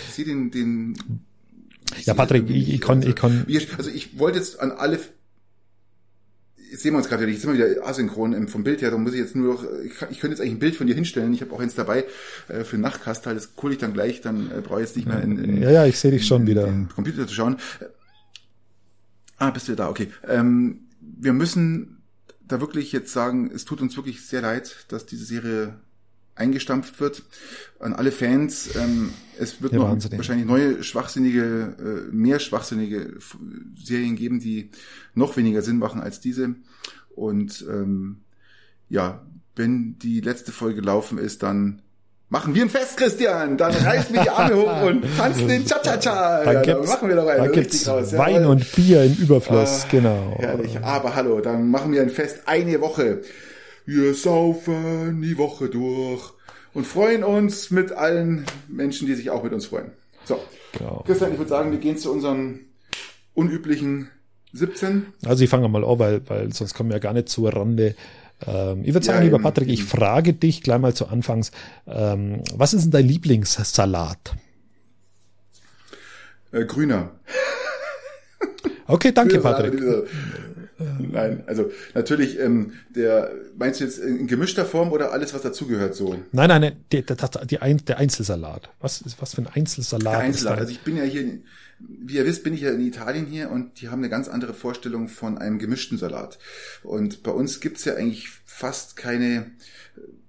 Ich 0.08 0.14
sehe 0.14 0.24
den, 0.24 0.50
den, 0.50 0.96
ja, 2.04 2.14
Patrick, 2.14 2.48
ich, 2.48 2.74
ich, 2.74 2.80
kann, 2.80 2.98
also, 2.98 3.08
ich 3.08 3.16
kann. 3.16 3.46
Also 3.76 3.90
ich 3.90 4.18
wollte 4.18 4.38
jetzt 4.38 4.60
an 4.60 4.72
alle 4.72 4.98
jetzt 6.70 6.82
sehen 6.82 6.92
wir 6.92 6.98
uns 6.98 7.08
gerade 7.08 7.22
wieder, 7.22 7.32
jetzt 7.32 7.42
sind 7.42 7.56
wir 7.56 7.70
wieder 7.70 7.86
asynchron 7.86 8.48
vom 8.48 8.64
Bild 8.64 8.82
her, 8.82 8.90
da 8.90 8.96
muss 8.96 9.12
ich 9.12 9.20
jetzt 9.20 9.34
nur 9.34 9.54
noch, 9.54 9.64
ich, 9.84 9.92
ich 10.10 10.20
könnte 10.20 10.28
jetzt 10.28 10.40
eigentlich 10.40 10.54
ein 10.54 10.58
Bild 10.58 10.76
von 10.76 10.86
dir 10.86 10.94
hinstellen, 10.94 11.32
ich 11.32 11.40
habe 11.40 11.52
auch 11.52 11.60
eins 11.60 11.74
dabei 11.74 12.04
äh, 12.48 12.64
für 12.64 12.78
Nachtkastal, 12.78 13.34
das 13.34 13.50
hole 13.60 13.72
ich 13.72 13.78
dann 13.78 13.92
gleich, 13.92 14.20
dann 14.20 14.50
äh, 14.50 14.60
brauche 14.60 14.80
ich 14.80 14.86
jetzt 14.86 14.96
nicht 14.96 15.08
mehr 15.08 15.22
in, 15.22 15.38
in 15.38 15.62
Ja, 15.62 15.70
ja, 15.70 15.86
ich 15.86 15.98
sehe 15.98 16.10
dich 16.10 16.26
schon 16.26 16.42
in, 16.42 16.48
wieder. 16.48 16.66
In 16.66 16.88
Computer 16.88 17.26
zu 17.26 17.34
schauen. 17.34 17.56
Ah, 19.38 19.50
bist 19.50 19.68
du 19.68 19.74
da, 19.74 19.88
okay. 19.88 20.08
Ähm, 20.28 20.88
wir 21.00 21.32
müssen 21.32 22.02
da 22.46 22.60
wirklich 22.60 22.92
jetzt 22.92 23.12
sagen, 23.12 23.50
es 23.54 23.64
tut 23.64 23.80
uns 23.80 23.96
wirklich 23.96 24.26
sehr 24.26 24.42
leid, 24.42 24.84
dass 24.88 25.06
diese 25.06 25.24
Serie 25.24 25.74
eingestampft 26.40 27.00
wird. 27.00 27.22
An 27.78 27.92
alle 27.92 28.10
Fans, 28.10 28.74
ähm, 28.74 29.12
es 29.38 29.62
wird 29.62 29.72
ja, 29.72 29.78
noch 29.78 29.90
Wahnsinn. 29.90 30.16
wahrscheinlich 30.16 30.46
neue 30.46 30.82
schwachsinnige, 30.82 31.76
äh, 31.78 32.14
mehr 32.14 32.40
schwachsinnige 32.40 33.18
Serien 33.76 34.16
geben, 34.16 34.40
die 34.40 34.70
noch 35.14 35.36
weniger 35.36 35.62
Sinn 35.62 35.78
machen 35.78 36.00
als 36.00 36.20
diese. 36.20 36.56
Und 37.14 37.64
ähm, 37.70 38.22
ja, 38.88 39.24
wenn 39.56 39.98
die 39.98 40.20
letzte 40.20 40.52
Folge 40.52 40.80
laufen 40.80 41.18
ist, 41.18 41.42
dann 41.42 41.82
machen 42.30 42.54
wir 42.54 42.62
ein 42.62 42.70
Fest, 42.70 42.96
Christian. 42.96 43.56
Dann 43.56 43.74
reißen 43.74 44.14
wir 44.14 44.22
die 44.22 44.30
Arme 44.30 44.56
hoch 44.56 44.82
und 44.82 45.04
tanzen 45.16 45.48
den 45.48 45.66
Cha-Cha-Cha. 45.66 46.44
Dann, 46.44 46.54
ja, 46.54 46.62
dann 46.62 46.86
machen 46.86 47.08
wir 47.08 47.16
doch 47.16 47.26
einen. 47.26 47.44
Dann 47.44 47.52
gibt's 47.52 47.86
raus. 47.86 48.16
Wein 48.16 48.42
ja, 48.42 48.48
und 48.48 48.72
Bier 48.72 49.04
im 49.04 49.14
Überfluss, 49.14 49.84
ah, 49.84 49.88
genau. 49.90 50.36
Herrlich. 50.38 50.78
Aber 50.80 51.14
hallo, 51.14 51.40
dann 51.40 51.70
machen 51.70 51.92
wir 51.92 52.00
ein 52.02 52.10
Fest 52.10 52.42
eine 52.46 52.80
Woche. 52.80 53.22
Wir 53.92 54.14
saufen 54.14 55.20
die 55.20 55.36
Woche 55.36 55.68
durch 55.68 56.22
und 56.74 56.86
freuen 56.86 57.24
uns 57.24 57.72
mit 57.72 57.90
allen 57.90 58.46
Menschen, 58.68 59.08
die 59.08 59.14
sich 59.14 59.30
auch 59.30 59.42
mit 59.42 59.52
uns 59.52 59.66
freuen. 59.66 59.90
So, 60.24 60.38
genau. 60.78 61.02
Christian, 61.04 61.32
ich 61.32 61.38
würde 61.38 61.48
sagen, 61.48 61.72
wir 61.72 61.80
gehen 61.80 61.98
zu 61.98 62.12
unseren 62.12 62.60
unüblichen 63.34 64.08
17. 64.52 65.06
Also 65.24 65.42
ich 65.42 65.50
fange 65.50 65.68
mal 65.68 65.84
an, 65.84 65.98
weil, 65.98 66.22
weil 66.28 66.52
sonst 66.52 66.74
kommen 66.74 66.90
wir 66.90 66.98
ja 66.98 67.00
gar 67.00 67.14
nicht 67.14 67.30
zur 67.30 67.52
Rande. 67.52 67.96
Ähm, 68.46 68.84
ich 68.84 68.94
würde 68.94 69.04
sagen, 69.04 69.18
ja, 69.18 69.24
lieber 69.24 69.40
Patrick, 69.40 69.68
ich 69.68 69.82
frage 69.82 70.34
dich 70.34 70.62
gleich 70.62 70.78
mal 70.78 70.94
zu 70.94 71.08
Anfangs, 71.08 71.50
ähm, 71.88 72.44
was 72.54 72.74
ist 72.74 72.84
denn 72.84 72.92
dein 72.92 73.08
Lieblingssalat? 73.08 74.36
Äh, 76.52 76.64
grüner. 76.64 77.10
Okay, 78.86 79.10
danke, 79.10 79.40
Patrick. 79.40 79.74
Nein, 80.98 81.44
also 81.46 81.70
natürlich, 81.94 82.38
ähm, 82.38 82.72
der 82.88 83.32
meinst 83.58 83.80
du 83.80 83.84
jetzt 83.84 83.98
in 83.98 84.26
gemischter 84.26 84.64
Form 84.64 84.92
oder 84.92 85.12
alles, 85.12 85.34
was 85.34 85.42
dazugehört 85.42 85.94
so? 85.94 86.14
Nein, 86.32 86.48
nein, 86.48 86.60
nein 86.60 86.76
die, 86.92 87.02
die, 87.02 87.14
die, 87.46 87.84
der 87.84 87.98
Einzelsalat. 87.98 88.70
Was 88.80 89.00
ist 89.02 89.20
was 89.20 89.34
für 89.34 89.42
ein 89.42 89.48
Einzelsalat? 89.48 90.14
Der 90.14 90.20
Einzelsalat. 90.20 90.60
Also 90.60 90.72
ich 90.72 90.80
bin 90.80 90.96
ja 90.96 91.04
hier, 91.04 91.38
wie 91.78 92.16
ihr 92.16 92.26
wisst, 92.26 92.44
bin 92.44 92.54
ich 92.54 92.62
ja 92.62 92.70
in 92.70 92.80
Italien 92.80 93.26
hier 93.26 93.50
und 93.50 93.80
die 93.80 93.88
haben 93.88 94.00
eine 94.00 94.08
ganz 94.08 94.28
andere 94.28 94.54
Vorstellung 94.54 95.08
von 95.08 95.38
einem 95.38 95.58
gemischten 95.58 95.98
Salat. 95.98 96.38
Und 96.82 97.22
bei 97.22 97.30
uns 97.30 97.60
gibt's 97.60 97.84
ja 97.84 97.94
eigentlich 97.94 98.28
fast 98.44 98.96
keine. 98.96 99.50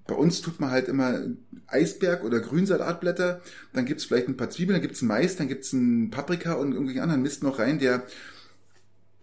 Bei 0.08 0.16
uns 0.16 0.42
tut 0.42 0.60
man 0.60 0.72
halt 0.72 0.90
immer 0.90 1.22
Eisberg 1.68 2.24
oder 2.24 2.40
Grünsalatblätter, 2.40 3.42
dann 3.72 3.86
gibt's 3.86 4.04
vielleicht 4.04 4.28
ein 4.28 4.36
paar 4.36 4.50
Zwiebeln, 4.50 4.76
dann 4.76 4.82
gibt's 4.82 5.02
Mais, 5.02 5.38
dann 5.38 5.48
gibt's 5.48 5.72
ein 5.72 6.10
Paprika 6.10 6.54
und 6.54 6.72
irgendwelchen 6.72 7.04
anderen 7.04 7.22
Mist 7.22 7.44
noch 7.44 7.60
rein, 7.60 7.80
der 7.80 8.04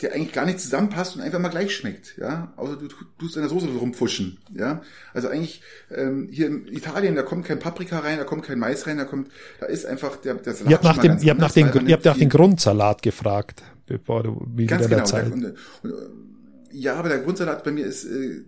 der 0.01 0.15
eigentlich 0.15 0.33
gar 0.33 0.47
nicht 0.47 0.61
zusammenpasst 0.61 1.17
und 1.17 1.23
einfach 1.23 1.41
mal 1.41 1.49
gleich 1.49 1.75
schmeckt, 1.75 2.17
ja. 2.19 2.53
Außer 2.57 2.77
du 2.77 2.89
tust 3.19 3.37
in 3.37 3.43
der 3.43 3.51
Soße 3.51 3.67
rumpfuschen, 3.67 4.39
ja. 4.55 4.83
Also 5.13 5.29
eigentlich 5.29 5.63
ähm, 5.91 6.29
hier 6.31 6.47
in 6.47 6.69
Italien, 6.69 7.17
da 7.17 7.23
kommt 7.23 7.47
kein 7.47 7.59
Paprika 7.59 7.99
rein, 7.99 8.19
da 8.19 8.25
kommt 8.25 8.45
kein 8.45 8.59
Mais 8.59 8.87
rein, 8.87 8.99
da 8.99 9.05
kommt, 9.05 9.31
da 9.61 9.67
ist 9.67 9.87
einfach 9.87 10.17
der, 10.17 10.35
der 10.35 10.55
Salat. 10.55 10.71
Ihr 10.71 10.77
habt 10.77 10.85
nach 10.85 10.99
dem, 10.99 11.19
ihr 11.19 11.31
habt 11.31 11.41
nach 11.41 11.53
den, 11.53 11.87
ihr 11.87 11.95
habt 11.95 12.05
nach 12.05 12.17
den 12.17 12.29
Grundsalat 12.29 13.03
gefragt, 13.03 13.63
bevor 13.87 14.23
du 14.23 14.47
wie 14.55 14.67
ganz 14.67 14.87
wieder 14.87 14.97
genau, 14.97 14.99
der 14.99 15.05
Zeit. 15.07 15.33
Und, 15.33 15.45
und, 15.45 15.95
ja, 16.71 16.95
aber 16.95 17.09
der 17.09 17.19
Grundsalat 17.19 17.65
bei 17.65 17.73
mir 17.73 17.87
ist 17.87 18.05
äh, 18.05 18.43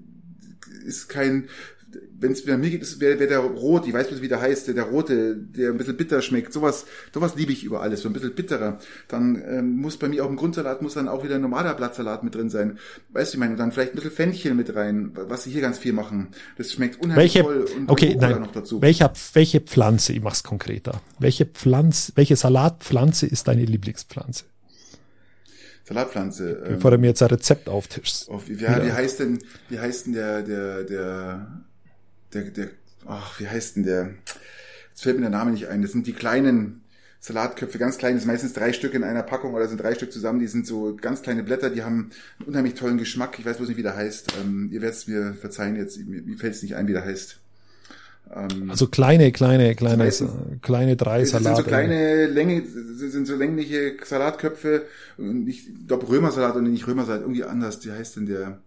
ist 0.85 1.09
kein 1.09 1.49
wenn 2.19 2.33
es 2.33 2.45
mir 2.45 2.59
geht, 2.59 3.01
wäre 3.01 3.19
wär 3.19 3.27
der 3.27 3.39
rot, 3.39 3.87
ich 3.87 3.93
weiß 3.93 4.11
nicht, 4.11 4.23
wie 4.23 4.29
der 4.29 4.41
heißt, 4.41 4.69
der, 4.69 4.75
der 4.75 4.85
rote, 4.85 5.37
der 5.37 5.71
ein 5.71 5.79
bisschen 5.79 5.97
bitter 5.97 6.23
schmeckt. 6.23 6.53
Sowas, 6.53 6.87
sowas 7.13 7.35
liebe 7.37 7.53
ich 7.53 7.65
über 7.65 7.81
alles, 7.83 8.03
so 8.03 8.09
ein 8.09 8.13
bisschen 8.13 8.35
bitterer. 8.35 8.79
Dann 9.09 9.43
ähm, 9.47 9.77
muss 9.77 9.97
bei 9.97 10.09
mir 10.09 10.25
auch 10.25 10.29
im 10.29 10.37
Grundsalat 10.37 10.83
muss 10.83 10.95
dann 10.95 11.09
auch 11.09 11.25
wieder 11.25 11.37
ein 11.37 11.41
normaler 11.41 11.75
Blattsalat 11.75 12.23
mit 12.23 12.35
drin 12.35 12.51
sein. 12.51 12.79
Weißt 13.11 13.33
du, 13.33 13.37
ich 13.37 13.41
meine, 13.41 13.53
und 13.53 13.59
dann 13.59 13.73
vielleicht 13.73 13.93
ein 13.93 13.97
bisschen 13.97 14.11
Fenchel 14.13 14.55
mit 14.55 14.75
rein, 14.75 15.13
was 15.15 15.45
sie 15.45 15.51
hier 15.51 15.63
ganz 15.63 15.79
viel 15.79 15.93
machen. 15.93 16.29
Das 16.59 16.73
schmeckt 16.73 17.01
unheimlich 17.03 17.35
welche, 17.35 17.43
toll. 17.43 17.67
Und 17.77 17.91
okay, 17.91 18.17
nein, 18.19 18.41
noch 18.41 18.53
dazu. 18.53 18.83
Welche, 18.83 19.11
welche 19.33 19.61
Pflanze, 19.61 20.13
ich 20.13 20.23
mach's 20.23 20.43
konkreter. 20.43 21.01
Welche 21.19 21.47
Pflanze, 21.47 22.13
welche 22.15 22.37
Salatpflanze 22.37 23.27
ist 23.27 23.49
deine 23.49 23.65
Lieblingspflanze? 23.65 24.45
Salatpflanze. 25.91 26.63
Bevor 26.69 26.93
ähm, 26.93 26.97
du 26.97 27.01
mir 27.01 27.07
jetzt 27.09 27.23
ein 27.23 27.29
Rezept 27.29 27.69
auftischst. 27.69 28.29
Auf, 28.29 28.49
ja, 28.49 28.85
wie 28.85 28.93
heißt 28.93 29.21
denn, 29.21 29.41
wie 29.69 29.79
heißt 29.79 30.07
denn 30.07 30.13
der, 30.13 30.43
der, 30.43 30.85
der, 30.85 31.63
der, 32.33 32.43
der, 32.45 32.69
ach, 33.07 33.41
wie 33.41 33.49
heißt 33.49 33.77
denn 33.77 33.85
der? 33.85 34.11
Jetzt 34.91 35.03
fällt 35.03 35.17
mir 35.17 35.23
der 35.23 35.31
Name 35.31 35.53
nicht 35.53 35.69
ein. 35.69 35.83
Das 35.83 35.93
sind 35.93 36.07
die 36.07 36.13
kleinen 36.13 36.83
Salatköpfe, 37.21 37.79
ganz 37.79 37.99
klein, 37.99 38.15
das 38.15 38.23
sind 38.23 38.33
meistens 38.33 38.55
drei 38.55 38.73
Stück 38.73 38.95
in 38.95 39.05
einer 39.05 39.23
Packung 39.23 39.53
oder 39.53 39.69
sind 39.69 39.81
drei 39.81 39.95
Stück 39.95 40.11
zusammen. 40.11 40.41
Die 40.41 40.47
sind 40.47 40.67
so 40.67 40.97
ganz 40.99 41.21
kleine 41.21 41.43
Blätter, 41.43 41.69
die 41.69 41.83
haben 41.83 42.11
einen 42.39 42.49
unheimlich 42.49 42.75
tollen 42.75 42.97
Geschmack. 42.97 43.39
Ich 43.39 43.45
weiß 43.45 43.59
bloß 43.59 43.69
nicht, 43.69 43.77
wie 43.77 43.83
der 43.83 43.95
heißt. 43.95 44.33
Ähm, 44.43 44.71
ihr 44.73 44.81
werdet 44.81 44.99
es 44.99 45.07
mir 45.07 45.35
verzeihen 45.35 45.77
jetzt, 45.77 45.99
mir, 45.99 46.23
mir 46.23 46.39
fällt 46.39 46.55
es 46.55 46.63
nicht 46.63 46.77
ein, 46.77 46.89
wie 46.89 46.93
der 46.93 47.05
heißt. 47.05 47.39
Ähm, 48.35 48.71
also 48.71 48.87
kleine, 48.87 49.33
kleine, 49.33 49.75
kleine, 49.75 49.99
meistens, 49.99 50.31
kleine 50.63 50.97
drei 50.97 51.27
Salate. 51.27 51.45
Das 51.45 51.57
sind 51.57 51.65
so 51.65 51.69
kleine 51.69 52.27
Länge, 52.27 52.65
sind 52.67 53.27
so 53.27 53.37
längliche 53.37 53.97
Salatköpfe. 54.03 54.87
Ich 55.47 55.69
glaube 55.87 56.09
Römersalat 56.09 56.57
und 56.57 56.71
nicht 56.71 56.87
Römersalat, 56.87 57.21
irgendwie 57.21 57.45
anders. 57.45 57.85
Wie 57.85 57.93
heißt 57.93 58.17
denn 58.17 58.27
der? 58.27 58.59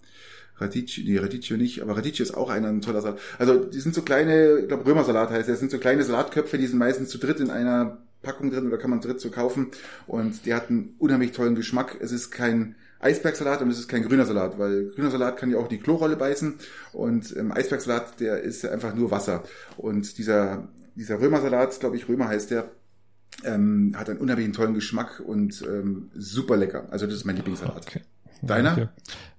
Radicchio, 0.63 1.03
nee, 1.05 1.17
Radicchio 1.17 1.57
nicht, 1.57 1.81
aber 1.81 1.97
Radicchio 1.97 2.23
ist 2.23 2.33
auch 2.33 2.49
einer, 2.49 2.69
ein 2.69 2.81
toller 2.81 3.01
Salat. 3.01 3.19
Also 3.37 3.63
die 3.63 3.79
sind 3.79 3.93
so 3.93 4.01
kleine, 4.01 4.59
ich 4.59 4.67
glaube 4.67 4.85
Römersalat 4.85 5.29
heißt 5.29 5.49
das 5.49 5.59
sind 5.59 5.71
so 5.71 5.77
kleine 5.77 6.03
Salatköpfe, 6.03 6.57
die 6.57 6.67
sind 6.67 6.79
meistens 6.79 7.09
zu 7.09 7.17
dritt 7.17 7.39
in 7.39 7.49
einer 7.49 7.99
Packung 8.21 8.49
drin 8.49 8.67
oder 8.67 8.77
kann 8.77 8.89
man 8.89 9.01
dritt 9.01 9.19
so 9.19 9.29
kaufen 9.29 9.67
und 10.07 10.45
die 10.45 10.53
hat 10.53 10.69
einen 10.69 10.95
unheimlich 10.97 11.33
tollen 11.33 11.55
Geschmack. 11.55 11.97
Es 11.99 12.11
ist 12.11 12.31
kein 12.31 12.75
Eisbergsalat 12.99 13.61
und 13.61 13.69
es 13.69 13.79
ist 13.79 13.89
kein 13.89 14.03
grüner 14.03 14.25
Salat, 14.25 14.57
weil 14.57 14.87
grüner 14.95 15.11
Salat 15.11 15.37
kann 15.37 15.51
ja 15.51 15.57
auch 15.57 15.67
die 15.67 15.77
Klorolle 15.77 16.15
beißen 16.15 16.55
und 16.93 17.35
ähm, 17.35 17.51
Eisbergsalat, 17.51 18.19
der 18.19 18.41
ist 18.41 18.65
einfach 18.65 18.95
nur 18.95 19.11
Wasser. 19.11 19.43
Und 19.77 20.17
dieser, 20.17 20.69
dieser 20.95 21.19
Römersalat, 21.19 21.79
glaube 21.79 21.97
ich, 21.97 22.07
Römer 22.07 22.29
heißt 22.29 22.51
der, 22.51 22.71
ähm, 23.43 23.93
hat 23.97 24.09
einen 24.09 24.19
unheimlich 24.19 24.51
tollen 24.53 24.73
Geschmack 24.73 25.21
und 25.25 25.63
ähm, 25.67 26.11
super 26.15 26.55
lecker. 26.55 26.87
Also 26.91 27.05
das 27.05 27.15
ist 27.15 27.25
mein 27.25 27.35
Lieblingssalat. 27.35 27.85
Okay. 27.87 28.01
Deiner? 28.47 28.73
Okay. 28.73 28.87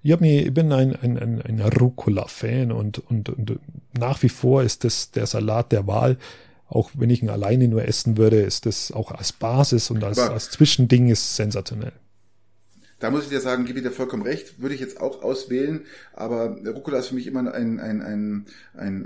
Ich, 0.03 0.19
mir, 0.19 0.45
ich 0.45 0.53
bin 0.53 0.71
ein, 0.71 0.95
ein, 0.95 1.17
ein, 1.17 1.41
ein 1.41 1.59
Rucola-Fan 1.59 2.71
und, 2.71 2.99
und, 2.99 3.29
und 3.29 3.59
nach 3.97 4.21
wie 4.23 4.29
vor 4.29 4.63
ist 4.63 4.83
das 4.83 5.11
der 5.11 5.25
Salat 5.25 5.71
der 5.71 5.87
Wahl. 5.87 6.17
Auch 6.67 6.89
wenn 6.95 7.09
ich 7.09 7.21
ihn 7.21 7.29
alleine 7.29 7.67
nur 7.67 7.85
essen 7.85 8.17
würde, 8.17 8.41
ist 8.41 8.65
das 8.65 8.91
auch 8.91 9.11
als 9.11 9.31
Basis 9.31 9.91
und 9.91 10.03
als, 10.03 10.17
als 10.19 10.49
Zwischending 10.49 11.09
ist 11.09 11.35
sensationell. 11.35 11.93
Da 12.99 13.11
muss 13.11 13.23
ich 13.23 13.29
dir 13.29 13.41
sagen, 13.41 13.65
gebe 13.65 13.79
ich 13.79 13.85
dir 13.85 13.91
vollkommen 13.91 14.23
recht, 14.23 14.61
würde 14.61 14.73
ich 14.73 14.79
jetzt 14.79 15.01
auch 15.01 15.21
auswählen, 15.21 15.81
aber 16.13 16.57
Rucola 16.65 16.99
ist 16.99 17.07
für 17.07 17.15
mich 17.15 17.27
immer 17.27 17.39
ein, 17.39 17.79
ein, 17.79 18.01
ein, 18.01 18.45
ein, 18.73 19.05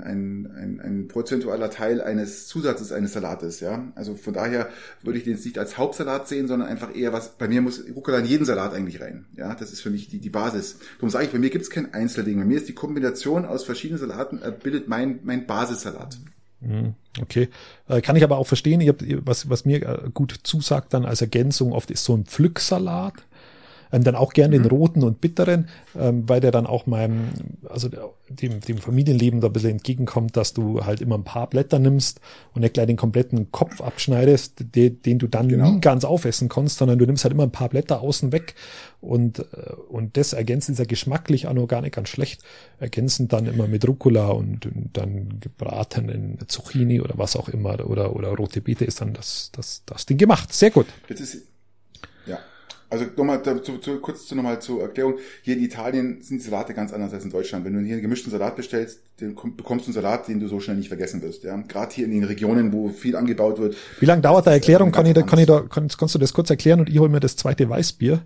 ein, 0.56 0.80
ein 0.80 1.08
prozentualer 1.08 1.70
Teil 1.70 2.00
eines 2.00 2.46
Zusatzes 2.46 2.92
eines 2.92 3.14
Salates, 3.14 3.58
ja. 3.58 3.90
Also 3.96 4.14
von 4.14 4.32
daher 4.32 4.68
würde 5.02 5.18
ich 5.18 5.24
den 5.24 5.34
jetzt 5.34 5.44
nicht 5.44 5.58
als 5.58 5.76
Hauptsalat 5.76 6.28
sehen, 6.28 6.46
sondern 6.46 6.68
einfach 6.68 6.94
eher 6.94 7.12
was, 7.12 7.36
bei 7.36 7.48
mir 7.48 7.62
muss 7.62 7.82
Rucola 7.92 8.18
in 8.18 8.26
jeden 8.26 8.44
Salat 8.44 8.74
eigentlich 8.74 9.00
rein, 9.00 9.26
ja. 9.36 9.56
Das 9.56 9.72
ist 9.72 9.80
für 9.80 9.90
mich 9.90 10.08
die, 10.08 10.20
die 10.20 10.30
Basis. 10.30 10.78
Darum 10.98 11.10
sage 11.10 11.24
ich, 11.24 11.32
bei 11.32 11.40
mir 11.40 11.50
gibt 11.50 11.64
es 11.64 11.70
kein 11.70 11.92
Einzelding. 11.92 12.38
Bei 12.38 12.44
mir 12.44 12.58
ist 12.58 12.68
die 12.68 12.74
Kombination 12.74 13.44
aus 13.44 13.64
verschiedenen 13.64 13.98
Salaten, 13.98 14.40
äh, 14.40 14.52
bildet 14.52 14.86
mein, 14.86 15.18
mein 15.24 15.46
Basissalat. 15.46 16.16
Mhm, 16.60 16.94
okay, 17.20 17.48
äh, 17.88 18.00
kann 18.02 18.16
ich 18.16 18.22
aber 18.22 18.36
auch 18.36 18.46
verstehen. 18.46 18.80
Ich 18.80 18.88
hab, 18.88 19.02
was, 19.26 19.48
was 19.48 19.64
mir 19.64 19.82
äh, 19.82 20.10
gut 20.12 20.40
zusagt 20.44 20.94
dann 20.94 21.06
als 21.06 21.22
Ergänzung 21.22 21.72
oft 21.72 21.90
ist 21.90 22.04
so 22.04 22.14
ein 22.14 22.24
Pflücksalat 22.24 23.14
ähm, 23.92 24.04
dann 24.04 24.14
auch 24.14 24.32
gern 24.32 24.50
den 24.50 24.62
mhm. 24.62 24.68
roten 24.68 25.02
und 25.02 25.20
bitteren, 25.20 25.68
ähm, 25.98 26.28
weil 26.28 26.40
der 26.40 26.50
dann 26.50 26.66
auch 26.66 26.86
meinem, 26.86 27.28
also 27.68 27.88
dem, 28.28 28.60
dem 28.60 28.78
Familienleben 28.78 29.40
da 29.40 29.48
ein 29.48 29.52
bisschen 29.52 29.70
entgegenkommt, 29.70 30.36
dass 30.36 30.52
du 30.52 30.84
halt 30.84 31.00
immer 31.00 31.16
ein 31.16 31.24
paar 31.24 31.48
Blätter 31.48 31.78
nimmst 31.78 32.20
und 32.54 32.62
nicht 32.62 32.74
gleich 32.74 32.86
den 32.86 32.96
kompletten 32.96 33.50
Kopf 33.50 33.80
abschneidest, 33.80 34.74
den, 34.74 35.02
den 35.02 35.18
du 35.18 35.26
dann 35.26 35.48
genau. 35.48 35.70
nie 35.70 35.80
ganz 35.80 36.04
aufessen 36.04 36.48
kannst, 36.48 36.78
sondern 36.78 36.98
du 36.98 37.06
nimmst 37.06 37.24
halt 37.24 37.34
immer 37.34 37.44
ein 37.44 37.52
paar 37.52 37.68
Blätter 37.68 38.00
außen 38.00 38.32
weg 38.32 38.54
und, 39.00 39.40
äh, 39.40 39.72
und 39.88 40.16
das 40.16 40.32
ergänzt 40.32 40.68
ist 40.68 40.78
ja 40.78 40.84
geschmacklich 40.84 41.46
auch 41.46 41.54
noch 41.54 41.66
gar 41.66 41.80
nicht 41.80 41.94
ganz 41.94 42.08
schlecht, 42.08 42.42
ergänzend 42.78 43.32
dann 43.32 43.46
immer 43.46 43.66
mit 43.66 43.86
Rucola 43.86 44.28
und, 44.28 44.66
und 44.66 44.90
dann 44.92 45.40
gebratenen 45.40 46.38
Zucchini 46.46 47.00
oder 47.00 47.14
was 47.16 47.36
auch 47.36 47.48
immer 47.48 47.84
oder, 47.88 48.14
oder 48.14 48.28
rote 48.28 48.60
Beete 48.60 48.84
ist 48.84 49.00
dann 49.00 49.14
das, 49.14 49.50
das, 49.52 49.82
das 49.86 50.06
Ding 50.06 50.18
gemacht. 50.18 50.52
Sehr 50.52 50.70
gut. 50.70 50.86
Das 51.08 51.20
ist, 51.20 51.49
also 52.90 53.06
nochmal 53.16 53.42
zu, 53.62 53.78
zu, 53.78 54.00
kurz 54.00 54.26
zu, 54.26 54.34
nochmal 54.34 54.60
zur 54.60 54.82
Erklärung. 54.82 55.14
Hier 55.42 55.56
in 55.56 55.62
Italien 55.62 56.22
sind 56.22 56.38
die 56.38 56.44
Salate 56.44 56.74
ganz 56.74 56.92
anders 56.92 57.14
als 57.14 57.24
in 57.24 57.30
Deutschland. 57.30 57.64
Wenn 57.64 57.72
du 57.72 57.80
hier 57.80 57.94
einen 57.94 58.02
gemischten 58.02 58.30
Salat 58.30 58.56
bestellst, 58.56 59.00
dann 59.20 59.34
bekommst 59.56 59.86
du 59.86 59.90
einen 59.90 59.94
Salat, 59.94 60.28
den 60.28 60.40
du 60.40 60.48
so 60.48 60.60
schnell 60.60 60.76
nicht 60.76 60.88
vergessen 60.88 61.22
wirst. 61.22 61.44
Ja? 61.44 61.56
Gerade 61.56 61.94
hier 61.94 62.04
in 62.04 62.10
den 62.10 62.24
Regionen, 62.24 62.72
wo 62.72 62.88
viel 62.88 63.16
angebaut 63.16 63.58
wird. 63.58 63.76
Wie 64.00 64.06
lange 64.06 64.22
dauert 64.22 64.46
der 64.46 64.54
Erklärung? 64.54 64.90
Kann 64.90 65.06
ich, 65.06 65.14
da, 65.14 65.22
kann 65.22 65.38
ich 65.38 65.46
da, 65.46 65.60
kann, 65.60 65.88
kannst 65.88 66.14
du 66.14 66.18
das 66.18 66.32
kurz 66.32 66.50
erklären 66.50 66.80
und 66.80 66.88
ich 66.88 66.98
hole 66.98 67.08
mir 67.08 67.20
das 67.20 67.36
zweite 67.36 67.68
Weißbier? 67.68 68.22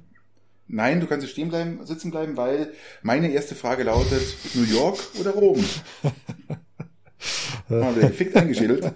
Nein, 0.66 1.00
du 1.00 1.06
kannst 1.06 1.28
stehen 1.28 1.50
bleiben, 1.50 1.80
sitzen 1.84 2.10
bleiben, 2.10 2.38
weil 2.38 2.72
meine 3.02 3.30
erste 3.30 3.54
Frage 3.54 3.82
lautet 3.82 4.22
New 4.54 4.64
York 4.64 4.98
oder 5.20 5.32
Rom? 5.32 5.62
Haben 7.68 7.96
wir 7.96 8.36
eingeschädelt. 8.36 8.92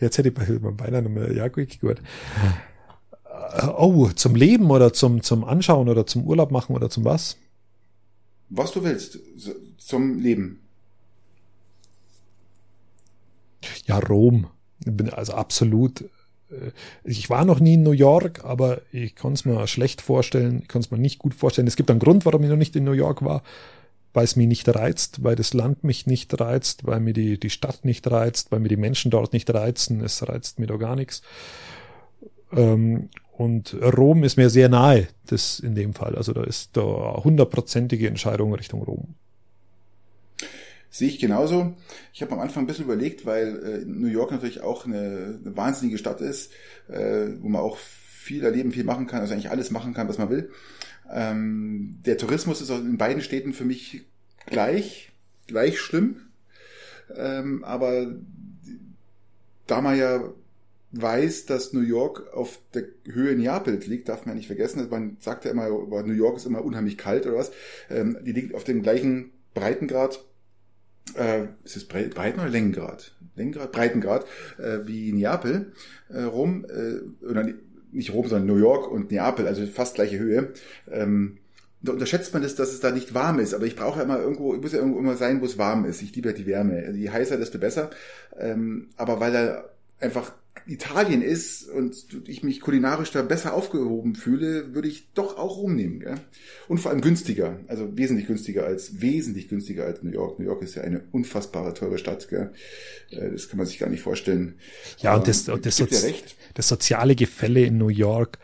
Jetzt 0.00 0.18
hätte 0.18 0.28
ich 0.28 0.34
beinahe 0.34 1.02
noch 1.02 1.10
mehr, 1.10 1.32
ja 1.32 1.48
gut, 1.48 1.80
gut. 1.80 1.96
Äh, 3.52 3.66
oh, 3.66 4.08
zum 4.08 4.34
Leben 4.34 4.70
oder 4.70 4.92
zum, 4.92 5.22
zum 5.22 5.44
Anschauen 5.44 5.88
oder 5.88 6.06
zum 6.06 6.24
Urlaub 6.24 6.50
machen 6.50 6.74
oder 6.74 6.90
zum 6.90 7.04
was? 7.04 7.36
Was 8.50 8.72
du 8.72 8.82
willst. 8.82 9.18
Zum 9.78 10.18
Leben. 10.18 10.60
Ja, 13.86 13.98
Rom. 13.98 14.48
Bin 14.84 15.10
also 15.10 15.34
absolut. 15.34 16.02
Äh, 16.50 16.72
ich 17.04 17.30
war 17.30 17.44
noch 17.44 17.60
nie 17.60 17.74
in 17.74 17.82
New 17.82 17.92
York, 17.92 18.44
aber 18.44 18.82
ich 18.92 19.14
kann 19.14 19.32
es 19.32 19.44
mir 19.44 19.66
schlecht 19.66 20.00
vorstellen. 20.00 20.60
Ich 20.62 20.68
kann 20.68 20.80
es 20.80 20.90
mir 20.90 20.98
nicht 20.98 21.18
gut 21.18 21.34
vorstellen. 21.34 21.68
Es 21.68 21.76
gibt 21.76 21.90
einen 21.90 22.00
Grund, 22.00 22.24
warum 22.24 22.42
ich 22.42 22.50
noch 22.50 22.56
nicht 22.56 22.76
in 22.76 22.84
New 22.84 22.92
York 22.92 23.24
war, 23.24 23.42
weil 24.14 24.24
es 24.24 24.36
mich 24.36 24.48
nicht 24.48 24.68
reizt, 24.68 25.22
weil 25.24 25.36
das 25.36 25.52
Land 25.52 25.84
mich 25.84 26.06
nicht 26.06 26.40
reizt, 26.40 26.86
weil 26.86 27.00
mir 27.00 27.12
die, 27.12 27.38
die 27.38 27.50
Stadt 27.50 27.84
nicht 27.84 28.10
reizt, 28.10 28.50
weil 28.50 28.60
mir 28.60 28.68
die 28.68 28.76
Menschen 28.76 29.10
dort 29.10 29.32
nicht 29.32 29.52
reizen. 29.52 30.00
Es 30.00 30.26
reizt 30.26 30.58
mir 30.58 30.66
da 30.66 30.76
gar 30.76 30.96
nichts. 30.96 31.22
Und 33.38 33.76
Rom 33.80 34.24
ist 34.24 34.36
mir 34.36 34.50
sehr 34.50 34.68
nahe, 34.68 35.06
das 35.26 35.60
in 35.60 35.76
dem 35.76 35.94
Fall. 35.94 36.16
Also 36.16 36.32
da 36.32 36.42
ist 36.42 36.76
da 36.76 37.22
hundertprozentige 37.22 38.08
Entscheidung 38.08 38.52
Richtung 38.52 38.82
Rom. 38.82 39.14
Sehe 40.90 41.06
ich 41.06 41.20
genauso. 41.20 41.76
Ich 42.12 42.20
habe 42.20 42.32
am 42.32 42.40
Anfang 42.40 42.64
ein 42.64 42.66
bisschen 42.66 42.86
überlegt, 42.86 43.26
weil 43.26 43.62
äh, 43.62 43.84
New 43.84 44.08
York 44.08 44.32
natürlich 44.32 44.62
auch 44.62 44.86
eine, 44.86 45.38
eine 45.40 45.56
wahnsinnige 45.56 45.98
Stadt 45.98 46.20
ist, 46.20 46.50
äh, 46.88 47.28
wo 47.38 47.48
man 47.48 47.62
auch 47.62 47.76
viel 47.76 48.42
erleben, 48.42 48.72
viel 48.72 48.82
machen 48.82 49.06
kann, 49.06 49.20
also 49.20 49.34
eigentlich 49.34 49.50
alles 49.50 49.70
machen 49.70 49.94
kann, 49.94 50.08
was 50.08 50.18
man 50.18 50.30
will. 50.30 50.50
Ähm, 51.08 52.00
der 52.04 52.18
Tourismus 52.18 52.60
ist 52.60 52.70
in 52.70 52.98
beiden 52.98 53.22
Städten 53.22 53.52
für 53.52 53.64
mich 53.64 54.02
gleich, 54.46 55.12
gleich 55.46 55.78
schlimm. 55.78 56.16
Ähm, 57.16 57.62
aber 57.62 58.16
da 59.68 59.80
man 59.80 59.96
ja 59.96 60.22
weiß, 61.00 61.46
dass 61.46 61.72
New 61.72 61.80
York 61.80 62.32
auf 62.32 62.58
der 62.74 62.84
Höhe 63.04 63.36
Neapels 63.36 63.86
liegt, 63.86 64.08
darf 64.08 64.26
man 64.26 64.34
ja 64.34 64.38
nicht 64.38 64.46
vergessen. 64.46 64.78
Also 64.78 64.90
man 64.90 65.16
sagt 65.20 65.44
ja 65.44 65.50
immer, 65.50 65.68
New 65.68 66.12
York 66.12 66.36
ist 66.36 66.46
immer 66.46 66.64
unheimlich 66.64 66.98
kalt 66.98 67.26
oder 67.26 67.36
was. 67.36 67.52
Ähm, 67.90 68.18
die 68.22 68.32
liegt 68.32 68.54
auf 68.54 68.64
dem 68.64 68.82
gleichen 68.82 69.30
Breitengrad. 69.54 70.24
Äh, 71.14 71.44
ist 71.64 71.76
es 71.76 71.86
Breiten- 71.86 72.40
oder 72.40 72.50
Längengrad? 72.50 73.14
Längengrad, 73.34 73.72
Breitengrad, 73.72 74.26
äh, 74.58 74.80
wie 74.84 75.12
Neapel 75.12 75.72
äh, 76.08 76.22
rum, 76.22 76.66
äh, 76.68 77.24
oder 77.24 77.46
nicht 77.92 78.12
Rom, 78.12 78.28
sondern 78.28 78.46
New 78.46 78.60
York 78.60 78.90
und 78.90 79.10
Neapel, 79.10 79.46
also 79.46 79.66
fast 79.66 79.94
gleiche 79.94 80.18
Höhe. 80.18 80.52
Ähm, 80.90 81.38
da 81.80 81.92
unterschätzt 81.92 82.32
man 82.32 82.42
das, 82.42 82.56
dass 82.56 82.72
es 82.72 82.80
da 82.80 82.90
nicht 82.90 83.14
warm 83.14 83.38
ist. 83.38 83.54
Aber 83.54 83.64
ich 83.64 83.76
brauche 83.76 83.98
ja 83.98 84.04
immer 84.04 84.18
irgendwo, 84.18 84.54
ich 84.54 84.60
muss 84.60 84.72
ja 84.72 84.78
irgendwo 84.78 84.98
immer 84.98 85.16
sein, 85.16 85.40
wo 85.40 85.44
es 85.44 85.58
warm 85.58 85.84
ist. 85.84 86.02
Ich 86.02 86.14
liebe 86.14 86.30
ja 86.30 86.34
die 86.34 86.46
Wärme. 86.46 86.90
Je 86.90 87.10
heißer, 87.10 87.36
desto 87.36 87.58
besser. 87.58 87.90
Ähm, 88.38 88.88
aber 88.96 89.20
weil 89.20 89.32
da 89.32 89.64
einfach 90.00 90.32
Italien 90.68 91.22
ist 91.22 91.66
und 91.68 91.96
ich 92.26 92.42
mich 92.42 92.60
kulinarisch 92.60 93.10
da 93.10 93.22
besser 93.22 93.54
aufgehoben 93.54 94.14
fühle, 94.14 94.74
würde 94.74 94.86
ich 94.86 95.08
doch 95.14 95.38
auch 95.38 95.56
rumnehmen. 95.56 96.00
Gell? 96.00 96.16
Und 96.68 96.78
vor 96.78 96.90
allem 96.90 97.00
günstiger, 97.00 97.58
also 97.68 97.96
wesentlich 97.96 98.26
günstiger 98.26 98.64
als 98.64 99.00
wesentlich 99.00 99.48
günstiger 99.48 99.86
als 99.86 100.02
New 100.02 100.10
York. 100.10 100.38
New 100.38 100.44
York 100.44 100.62
ist 100.62 100.74
ja 100.74 100.82
eine 100.82 101.02
unfassbare 101.10 101.72
teure 101.72 101.96
Stadt. 101.96 102.28
Gell? 102.28 102.52
Äh, 103.10 103.30
das 103.30 103.48
kann 103.48 103.56
man 103.56 103.66
sich 103.66 103.78
gar 103.78 103.88
nicht 103.88 104.02
vorstellen. 104.02 104.56
Ja, 104.98 105.16
und 105.16 105.26
das, 105.26 105.48
und 105.48 105.64
das, 105.64 105.78
Sozi 105.78 106.14
das 106.52 106.68
soziale 106.68 107.14
Gefälle 107.14 107.64
in 107.64 107.78
New 107.78 107.88
York 107.88 108.38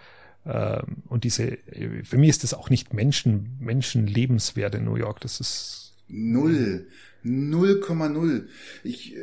ähm, 0.46 1.02
und 1.08 1.24
diese, 1.24 1.58
für 2.04 2.16
mich 2.16 2.30
ist 2.30 2.42
das 2.42 2.54
auch 2.54 2.70
nicht 2.70 2.94
Menschen, 2.94 3.58
Menschenlebenswert 3.60 4.74
in 4.74 4.84
New 4.84 4.96
York. 4.96 5.20
Das 5.20 5.40
ist 5.40 5.92
null 6.08 6.86
0,0. 7.24 8.44
Ich 8.82 9.16
äh, 9.16 9.20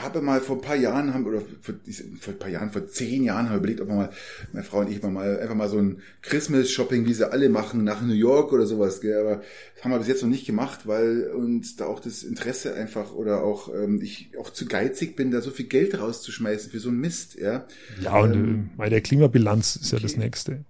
habe 0.00 0.20
mal 0.20 0.40
vor 0.40 0.56
ein 0.56 0.62
paar 0.62 0.76
Jahren 0.76 1.14
haben 1.14 1.26
oder 1.26 1.40
vor, 1.40 1.74
vor 2.20 2.34
ein 2.34 2.38
paar 2.38 2.48
Jahren, 2.48 2.70
vor 2.70 2.86
zehn 2.88 3.24
Jahren 3.24 3.46
haben 3.46 3.54
wir 3.54 3.58
überlegt, 3.58 3.80
ob 3.80 3.88
wir 3.88 3.94
mal, 3.94 4.10
meine 4.52 4.64
Frau 4.64 4.80
und 4.80 4.90
ich 4.90 5.02
mal 5.02 5.38
einfach 5.38 5.54
mal 5.54 5.68
so 5.68 5.78
ein 5.78 5.98
Christmas 6.22 6.70
Shopping, 6.70 7.06
wie 7.06 7.14
sie 7.14 7.30
alle 7.30 7.48
machen, 7.48 7.84
nach 7.84 8.02
New 8.02 8.14
York 8.14 8.52
oder 8.52 8.66
sowas. 8.66 9.00
Gell? 9.00 9.18
Aber 9.18 9.42
das 9.74 9.84
haben 9.84 9.92
wir 9.92 9.98
bis 9.98 10.08
jetzt 10.08 10.22
noch 10.22 10.30
nicht 10.30 10.46
gemacht, 10.46 10.86
weil 10.86 11.30
uns 11.30 11.76
da 11.76 11.86
auch 11.86 12.00
das 12.00 12.22
Interesse 12.22 12.74
einfach 12.74 13.14
oder 13.14 13.42
auch 13.42 13.72
ähm, 13.74 14.00
ich 14.02 14.30
auch 14.38 14.50
zu 14.50 14.66
geizig 14.66 15.16
bin, 15.16 15.30
da 15.30 15.40
so 15.40 15.50
viel 15.50 15.66
Geld 15.66 15.98
rauszuschmeißen 15.98 16.70
für 16.70 16.80
so 16.80 16.88
einen 16.88 17.00
Mist. 17.00 17.36
Ja, 17.36 17.66
ja 18.00 18.18
und 18.18 18.32
ähm, 18.32 18.70
bei 18.76 18.88
der 18.88 19.00
Klimabilanz 19.00 19.76
ist 19.76 19.92
okay. 19.92 20.02
ja 20.02 20.08
das 20.08 20.16
nächste. 20.16 20.64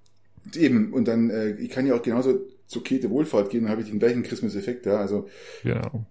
Eben 0.54 0.92
und 0.92 1.08
dann 1.08 1.30
äh, 1.30 1.52
ich 1.52 1.70
kann 1.70 1.86
ja 1.86 1.94
auch 1.94 2.02
genauso 2.02 2.40
zur 2.66 2.82
Käthe 2.82 3.10
Wohlfahrt 3.10 3.50
gehen, 3.50 3.64
dann 3.64 3.70
habe 3.70 3.82
ich 3.82 3.88
den 3.88 3.98
gleichen 3.98 4.22
Christmas-Effekt. 4.22 4.86
Ja, 4.86 4.98
also 4.98 5.28
genau 5.62 6.06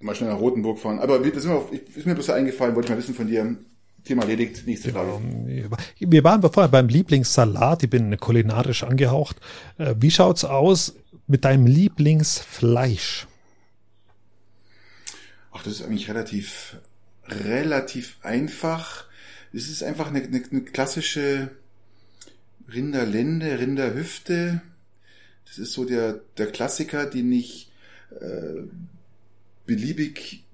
mal 0.00 0.14
schnell 0.14 0.30
nach 0.30 0.40
Rotenburg 0.40 0.78
fahren. 0.78 0.98
Aber 0.98 1.18
das 1.18 1.36
ist 1.36 1.46
mir, 1.46 1.54
auf, 1.54 1.72
ist 1.72 2.06
mir 2.06 2.14
bloß 2.14 2.30
eingefallen, 2.30 2.74
wollte 2.74 2.86
ich 2.86 2.90
mal 2.90 2.98
wissen 2.98 3.14
von 3.14 3.26
dir. 3.26 3.56
Thema 4.04 4.22
erledigt, 4.22 4.66
nächste 4.66 4.92
Frage. 4.92 5.20
Wir 5.98 6.24
waren 6.24 6.40
vorher 6.40 6.70
beim 6.70 6.88
Lieblingssalat, 6.88 7.82
ich 7.82 7.90
bin 7.90 8.16
kulinarisch 8.16 8.82
angehaucht. 8.82 9.36
Äh, 9.76 9.94
wie 9.98 10.10
schaut's 10.10 10.44
aus 10.44 10.94
mit 11.26 11.44
deinem 11.44 11.66
Lieblingsfleisch? 11.66 13.26
Ach, 15.52 15.62
das 15.62 15.74
ist 15.74 15.82
eigentlich 15.82 16.08
relativ, 16.08 16.76
relativ 17.28 18.16
einfach. 18.22 19.04
Es 19.52 19.68
ist 19.68 19.82
einfach 19.82 20.08
eine, 20.08 20.22
eine, 20.22 20.42
eine 20.50 20.62
klassische 20.62 21.50
Rinderlende, 22.72 23.58
Rinderhüfte. 23.58 24.62
Das 25.44 25.58
ist 25.58 25.72
so 25.72 25.84
der, 25.84 26.20
der 26.38 26.46
Klassiker, 26.46 27.06
den 27.06 27.32
ich 27.32 27.70
äh, 28.20 28.62
beliebig 29.70 30.44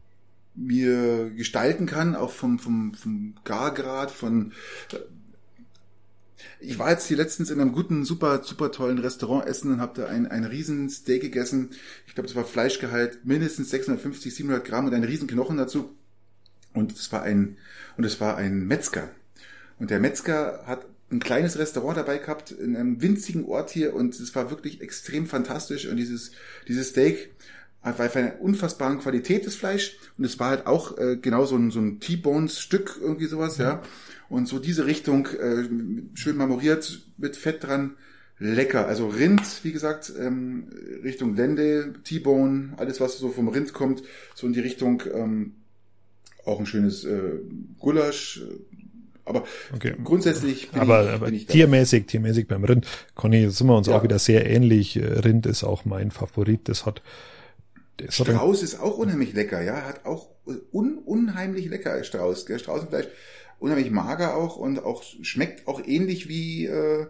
mir 0.54 1.30
gestalten 1.30 1.86
kann, 1.86 2.14
auch 2.14 2.30
vom, 2.30 2.58
vom, 2.58 2.92
vom 2.92 3.34
Gargrad, 3.44 4.10
von 4.10 4.52
äh, 4.92 4.98
ich 6.60 6.78
war 6.78 6.90
jetzt 6.90 7.06
hier 7.06 7.16
letztens 7.16 7.50
in 7.50 7.60
einem 7.60 7.72
guten, 7.72 8.04
super, 8.04 8.42
super 8.42 8.70
tollen 8.72 8.98
Restaurant 8.98 9.46
essen 9.46 9.72
und 9.72 9.80
habe 9.80 10.02
da 10.02 10.06
ein, 10.06 10.26
ein 10.26 10.44
riesen 10.44 10.90
Steak 10.90 11.22
gegessen. 11.22 11.70
Ich 12.06 12.14
glaube, 12.14 12.28
das 12.28 12.36
war 12.36 12.44
Fleischgehalt 12.44 13.24
mindestens 13.24 13.70
650, 13.70 14.34
700 14.34 14.64
Gramm 14.64 14.86
und 14.86 14.94
ein 14.94 15.04
riesen 15.04 15.28
Knochen 15.28 15.56
dazu. 15.56 15.94
Und 16.74 16.92
es 16.92 17.10
war 17.10 17.22
ein, 17.22 17.56
und 17.96 18.04
es 18.04 18.20
war 18.20 18.36
ein 18.36 18.66
Metzger. 18.66 19.10
Und 19.78 19.90
der 19.90 19.98
Metzger 20.00 20.64
hat 20.66 20.86
ein 21.10 21.20
kleines 21.20 21.58
Restaurant 21.58 21.96
dabei 21.96 22.18
gehabt 22.18 22.50
in 22.50 22.76
einem 22.76 23.00
winzigen 23.00 23.44
Ort 23.46 23.70
hier 23.70 23.94
und 23.94 24.18
es 24.18 24.34
war 24.34 24.50
wirklich 24.50 24.80
extrem 24.80 25.26
fantastisch 25.26 25.86
und 25.86 25.96
dieses, 25.96 26.32
dieses 26.68 26.88
Steak 26.88 27.30
für 27.94 28.18
eine 28.18 28.34
unfassbaren 28.38 28.98
Qualität 28.98 29.46
des 29.46 29.54
Fleisch 29.54 29.96
und 30.18 30.24
es 30.24 30.38
war 30.38 30.50
halt 30.50 30.66
auch 30.66 30.98
äh, 30.98 31.16
genau 31.16 31.44
so 31.44 31.56
ein, 31.56 31.70
so 31.70 31.80
ein 31.80 32.00
T-Bones-Stück, 32.00 32.98
irgendwie 33.00 33.26
sowas, 33.26 33.58
ja. 33.58 33.82
Und 34.28 34.48
so 34.48 34.58
diese 34.58 34.86
Richtung, 34.86 35.26
äh, 35.26 35.68
schön 36.14 36.36
marmoriert, 36.36 37.00
mit 37.16 37.36
Fett 37.36 37.62
dran, 37.62 37.94
lecker. 38.38 38.86
Also 38.86 39.06
Rind, 39.08 39.42
wie 39.62 39.72
gesagt, 39.72 40.12
ähm, 40.18 40.68
Richtung 41.04 41.36
Lende, 41.36 41.94
T-Bone, 42.02 42.74
alles 42.76 43.00
was 43.00 43.18
so 43.18 43.30
vom 43.30 43.48
Rind 43.48 43.72
kommt, 43.72 44.02
so 44.34 44.46
in 44.46 44.52
die 44.52 44.60
Richtung, 44.60 45.02
ähm, 45.14 45.54
auch 46.44 46.58
ein 46.58 46.66
schönes 46.66 47.04
äh, 47.04 47.38
Gulasch, 47.78 48.42
aber 49.26 49.42
okay. 49.74 49.94
grundsätzlich 50.02 50.70
bin 50.70 50.80
aber, 50.80 51.02
ich, 51.02 51.10
aber 51.10 51.26
bin 51.26 51.34
ich 51.34 51.46
tiermäßig, 51.46 52.06
tiermäßig 52.06 52.46
beim 52.46 52.62
Rind, 52.62 52.86
Conny, 53.16 53.50
sind 53.50 53.66
wir 53.66 53.76
uns 53.76 53.88
ja. 53.88 53.98
auch 53.98 54.04
wieder 54.04 54.20
sehr 54.20 54.48
ähnlich. 54.48 54.98
Rind 54.98 55.46
ist 55.46 55.64
auch 55.64 55.84
mein 55.84 56.12
Favorit. 56.12 56.68
Das 56.68 56.86
hat 56.86 57.02
Strauß 58.08 58.62
ist 58.62 58.80
auch 58.80 58.98
unheimlich 58.98 59.32
lecker, 59.32 59.62
ja, 59.62 59.82
hat 59.82 60.04
auch 60.04 60.28
un 60.72 60.98
unheimlich 60.98 61.66
lecker 61.66 62.02
Strauß, 62.02 62.46
gell? 62.46 62.58
Straußenfleisch, 62.58 63.06
unheimlich 63.58 63.90
mager 63.90 64.36
auch 64.36 64.56
und 64.56 64.78
auch 64.84 65.02
schmeckt 65.22 65.66
auch 65.66 65.80
ähnlich 65.84 66.28
wie 66.28 66.66
äh, 66.66 67.06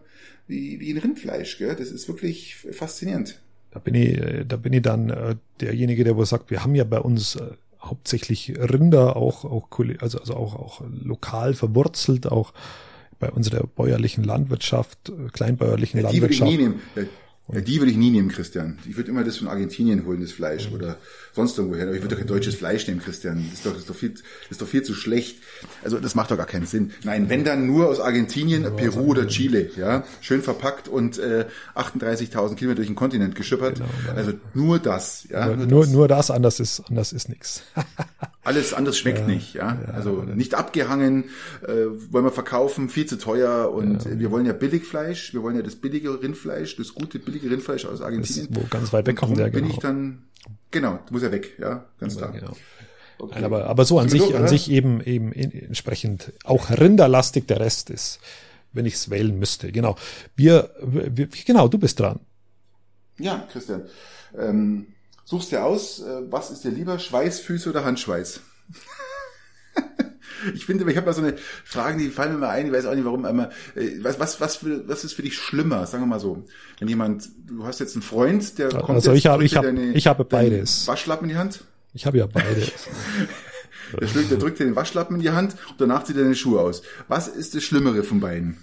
wie, 0.47 0.79
wie 0.81 0.93
ein 0.93 0.99
Rindfleisch, 0.99 1.59
gell? 1.59 1.75
Das 1.77 1.91
ist 1.91 2.09
wirklich 2.09 2.57
faszinierend. 2.57 3.41
Da 3.73 3.81
bin 3.81 3.95
ich, 3.95 4.19
äh, 4.19 4.45
da 4.47 4.57
bin 4.57 4.73
ich 4.73 4.83
dann 4.83 5.11
äh, 5.11 5.37
derjenige, 5.61 6.05
der 6.05 6.17
wohl 6.17 6.27
sagt, 6.27 6.51
wir 6.51 6.63
haben 6.63 6.75
ja 6.75 6.85
bei 6.85 7.01
uns 7.01 7.37
äh, 7.37 7.51
hauptsächlich 7.81 8.55
Rinder, 8.57 9.17
auch 9.17 9.45
auch 9.45 9.69
also 10.01 10.19
also 10.19 10.35
auch 10.35 10.55
auch 10.55 10.83
lokal 11.03 11.55
verwurzelt, 11.55 12.27
auch 12.27 12.53
bei 13.19 13.31
unserer 13.31 13.67
bäuerlichen 13.67 14.25
Landwirtschaft, 14.25 15.09
äh, 15.09 15.31
kleinbäuerlichen 15.33 16.01
ja, 16.01 16.09
Landwirtschaft. 16.09 16.51
Ich 16.51 16.59
nie 16.59 16.63
nehmen. 16.65 16.81
Ja, 17.53 17.61
die 17.61 17.79
würde 17.79 17.93
ich 17.93 17.97
nie 17.97 18.11
nehmen, 18.11 18.29
Christian. 18.29 18.79
Ich 18.89 18.97
würde 18.97 19.11
immer 19.11 19.23
das 19.23 19.37
von 19.37 19.47
Argentinien 19.47 20.05
holen, 20.05 20.21
das 20.21 20.33
Fleisch, 20.33 20.69
mhm. 20.69 20.75
oder 20.75 20.97
sonst 21.33 21.57
irgendwo 21.57 21.77
her. 21.77 21.87
Aber 21.87 21.95
ich 21.95 22.03
würde 22.03 22.15
doch 22.15 22.19
kein 22.19 22.27
deutsches 22.27 22.57
Fleisch 22.57 22.89
nehmen, 22.89 23.01
Christian. 23.01 23.45
Das 23.51 23.59
ist 23.59 23.67
doch, 23.67 23.71
das 23.71 23.81
ist 23.83 23.91
doch 23.91 23.95
viel, 23.95 24.11
das 24.11 24.23
ist 24.51 24.63
doch 24.63 24.67
viel 24.67 24.83
zu 24.83 24.95
schlecht. 24.95 25.39
Also, 25.85 26.01
das 26.01 26.17
macht 26.17 26.33
doch 26.33 26.37
gar 26.37 26.47
keinen 26.47 26.67
Sinn. 26.67 26.91
Nein, 27.05 27.29
wenn 27.29 27.45
dann 27.45 27.67
nur 27.67 27.89
aus 27.89 28.01
Argentinien, 28.01 28.65
ja, 28.65 28.71
Peru 28.71 29.07
oder 29.07 29.29
Chile, 29.29 29.71
ja. 29.77 30.05
Schön 30.21 30.43
verpackt 30.43 30.89
und, 30.89 31.19
äh, 31.19 31.47
38.000 31.77 32.57
Kilometer 32.57 32.77
durch 32.77 32.89
den 32.89 32.97
Kontinent 32.97 33.37
geschippert. 33.37 33.77
Genau, 33.77 34.17
also, 34.17 34.33
nur 34.55 34.81
das, 34.81 35.27
ja. 35.31 35.47
Nur, 35.47 35.67
nur, 35.67 35.81
das. 35.83 35.93
nur 35.93 36.09
das, 36.09 36.31
anders 36.33 36.59
ist, 36.59 36.83
anders 36.89 37.13
ist 37.13 37.29
nichts. 37.29 37.63
Alles 38.47 38.73
anderes 38.73 38.97
schmeckt 38.97 39.19
ja, 39.19 39.27
nicht, 39.27 39.55
ja. 39.55 39.77
ja 39.87 39.93
also 39.93 40.23
nicht 40.23 40.55
abgehangen, 40.55 41.25
äh, 41.67 41.87
wollen 42.13 42.25
wir 42.25 42.31
verkaufen, 42.31 42.89
viel 42.89 43.05
zu 43.05 43.19
teuer 43.19 43.73
und 43.73 44.05
ja. 44.05 44.21
wir 44.21 44.31
wollen 44.31 44.47
ja 44.47 44.53
Billigfleisch, 44.53 45.35
wir 45.35 45.43
wollen 45.43 45.57
ja 45.57 45.63
das 45.63 45.75
billige 45.75 46.23
Rindfleisch, 46.23 46.77
das 46.77 46.95
gute 46.95 47.19
billige 47.19 47.51
Rindfleisch 47.51 47.87
aus 47.87 48.01
Argentinien. 48.01 48.47
Das, 48.53 48.63
wo 48.63 48.67
ganz 48.69 48.93
weit 48.93 49.07
weg 49.07 49.17
kommt, 49.17 49.37
ja, 49.37 49.49
genau. 49.49 49.67
bin 49.67 49.75
ich 49.75 49.81
dann, 49.81 50.23
genau, 50.71 51.01
muss 51.11 51.25
er 51.25 51.33
weg, 51.33 51.59
ja, 51.59 51.87
ganz 51.99 52.17
klar. 52.17 52.31
Genau. 52.31 52.53
Okay. 53.19 53.33
Nein, 53.35 53.45
aber, 53.45 53.67
aber 53.67 53.85
so 53.85 53.99
an 53.99 54.09
sich, 54.09 54.37
an 54.37 54.47
sich 54.47 54.71
eben, 54.71 55.01
eben 55.01 55.33
entsprechend 55.33 56.33
auch 56.45 56.71
rinderlastig 56.71 57.49
der 57.49 57.59
Rest 57.59 57.91
ist, 57.91 58.21
wenn 58.73 58.87
ich 58.87 58.95
es 58.95 59.11
wählen 59.11 59.37
müsste. 59.37 59.73
Genau. 59.73 59.97
Wir, 60.37 60.71
wir, 60.83 61.27
genau, 61.47 61.67
du 61.67 61.79
bist 61.79 61.99
dran. 61.99 62.21
Ja, 63.19 63.49
Christian. 63.51 63.87
Ähm, 64.39 64.87
Suchst 65.29 65.51
dir 65.51 65.65
aus, 65.65 65.99
äh, 65.99 66.23
was 66.31 66.53
ist 66.53 66.63
dir 66.63 66.71
lieber, 66.71 67.01
Schweißfüße 67.01 67.71
oder 67.71 67.85
Handschweiß? 67.85 68.41
ich 70.55 70.65
finde, 70.65 70.89
ich 70.89 70.97
habe 70.97 71.07
da 71.07 71.13
so 71.13 71.21
eine 71.21 71.35
Frage, 71.65 71.99
die 71.99 72.11
fallen 72.11 72.35
mir 72.35 72.39
mal 72.39 72.51
ein, 72.51 72.67
ich 72.67 72.73
weiß 72.73 72.87
auch 72.87 72.95
nicht 72.95 73.05
warum, 73.05 73.25
aber 73.25 73.51
äh, 73.75 73.91
was, 74.03 74.21
was, 74.21 74.41
was, 74.41 74.57
für, 74.59 74.87
was 74.89 75.03
ist 75.03 75.15
für 75.15 75.23
dich 75.23 75.37
schlimmer, 75.37 75.85
sagen 75.87 76.05
wir 76.05 76.07
mal 76.07 76.21
so. 76.21 76.45
Wenn 76.79 76.87
jemand, 76.87 77.29
du 77.45 77.67
hast 77.67 77.81
jetzt 77.81 77.97
einen 77.97 78.05
Freund, 78.05 78.57
der 78.57 78.69
kommt 78.69 78.91
also 78.91 79.11
jetzt, 79.11 79.19
ich 79.19 79.27
habe, 79.27 79.45
ich 79.45 79.57
habe, 79.57 79.69
ich 79.95 80.07
habe 80.07 80.25
beides. 80.25 80.87
Waschlappen 80.87 81.29
in 81.29 81.35
die 81.35 81.39
Hand? 81.39 81.65
Ich 81.93 82.07
habe 82.07 82.19
ja 82.19 82.27
beides. 82.29 82.71
der, 84.01 84.07
schlägt, 84.07 84.31
der 84.31 84.39
drückt 84.39 84.61
dir 84.61 84.65
den 84.65 84.77
Waschlappen 84.77 85.17
in 85.17 85.23
die 85.23 85.31
Hand 85.31 85.57
und 85.71 85.81
danach 85.81 86.05
zieht 86.05 86.17
er 86.17 86.23
deine 86.23 86.37
Schuhe 86.37 86.61
aus. 86.61 86.83
Was 87.09 87.27
ist 87.27 87.57
das 87.57 87.65
Schlimmere 87.65 88.05
von 88.05 88.21
beiden? 88.21 88.59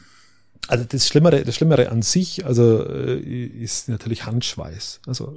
Also 0.68 0.86
das 0.86 1.08
Schlimmere, 1.08 1.44
das 1.44 1.56
Schlimmere 1.56 1.90
an 1.90 2.02
sich, 2.02 2.46
also 2.46 2.86
äh, 2.88 3.20
ist 3.20 3.90
natürlich 3.90 4.26
Handschweiß. 4.26 5.02
Also 5.06 5.34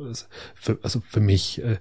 für, 0.55 0.79
also 0.83 1.03
für 1.09 1.21
mich, 1.21 1.63
äh, 1.63 1.79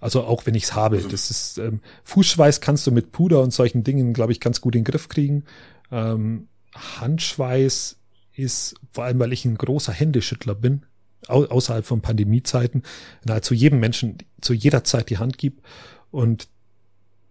also 0.00 0.24
auch 0.24 0.46
wenn 0.46 0.54
ich 0.54 0.64
es 0.64 0.74
habe, 0.74 0.96
also 0.96 1.08
das 1.08 1.30
ist 1.30 1.58
ähm, 1.58 1.80
Fußschweiß 2.04 2.60
kannst 2.60 2.86
du 2.86 2.90
mit 2.90 3.12
Puder 3.12 3.40
und 3.42 3.52
solchen 3.52 3.84
Dingen, 3.84 4.14
glaube 4.14 4.32
ich, 4.32 4.40
ganz 4.40 4.60
gut 4.60 4.74
in 4.74 4.82
den 4.82 4.90
Griff 4.90 5.08
kriegen. 5.08 5.44
Ähm, 5.92 6.48
Handschweiß 6.74 7.96
ist 8.34 8.74
vor 8.92 9.04
allem, 9.04 9.18
weil 9.18 9.32
ich 9.32 9.44
ein 9.44 9.56
großer 9.56 9.92
Händeschüttler 9.92 10.54
bin, 10.54 10.82
au 11.26 11.44
außerhalb 11.44 11.84
von 11.84 12.00
Pandemiezeiten, 12.00 12.82
nahezu 13.24 13.54
jedem 13.54 13.80
Menschen 13.80 14.18
zu 14.40 14.54
jeder 14.54 14.84
Zeit 14.84 15.10
die 15.10 15.18
Hand 15.18 15.38
gibt 15.38 15.64
und 16.10 16.48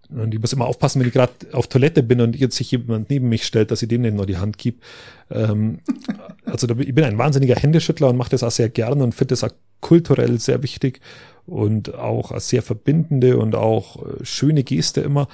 und 0.10 0.34
ich 0.34 0.40
muss 0.40 0.54
immer 0.54 0.68
aufpassen, 0.68 1.02
wenn 1.02 1.08
ich 1.08 1.14
gerade 1.14 1.34
auf 1.52 1.68
Toilette 1.68 2.02
bin 2.02 2.22
und 2.22 2.36
jetzt 2.36 2.56
sich 2.56 2.72
jemand 2.72 3.10
neben 3.10 3.28
mich 3.28 3.46
stellt, 3.46 3.72
dass 3.72 3.82
ich 3.82 3.90
dem 3.90 4.02
nicht 4.02 4.16
nur 4.16 4.26
die 4.26 4.38
Hand 4.38 4.58
gebe. 4.58 4.78
Ähm, 5.30 5.80
also 6.46 6.68
ich 6.80 6.96
bin 6.96 7.04
ein 7.04 7.18
wahnsinniger 7.18 7.56
Händeschüttler 7.56 8.10
und 8.10 8.18
mache 8.18 8.30
das 8.30 8.44
auch 8.44 8.52
sehr 8.52 8.70
gerne 8.70 9.04
und 9.04 9.14
finde 9.14 9.34
das 9.34 9.44
auch 9.44 9.52
kulturell 9.82 10.40
sehr 10.40 10.64
wichtig 10.64 11.02
und 11.46 11.94
auch 11.94 12.32
als 12.32 12.50
sehr 12.50 12.62
verbindende 12.62 13.38
und 13.38 13.56
auch 13.56 14.06
äh, 14.06 14.26
schöne 14.26 14.64
Geste 14.64 15.02
immer. 15.02 15.28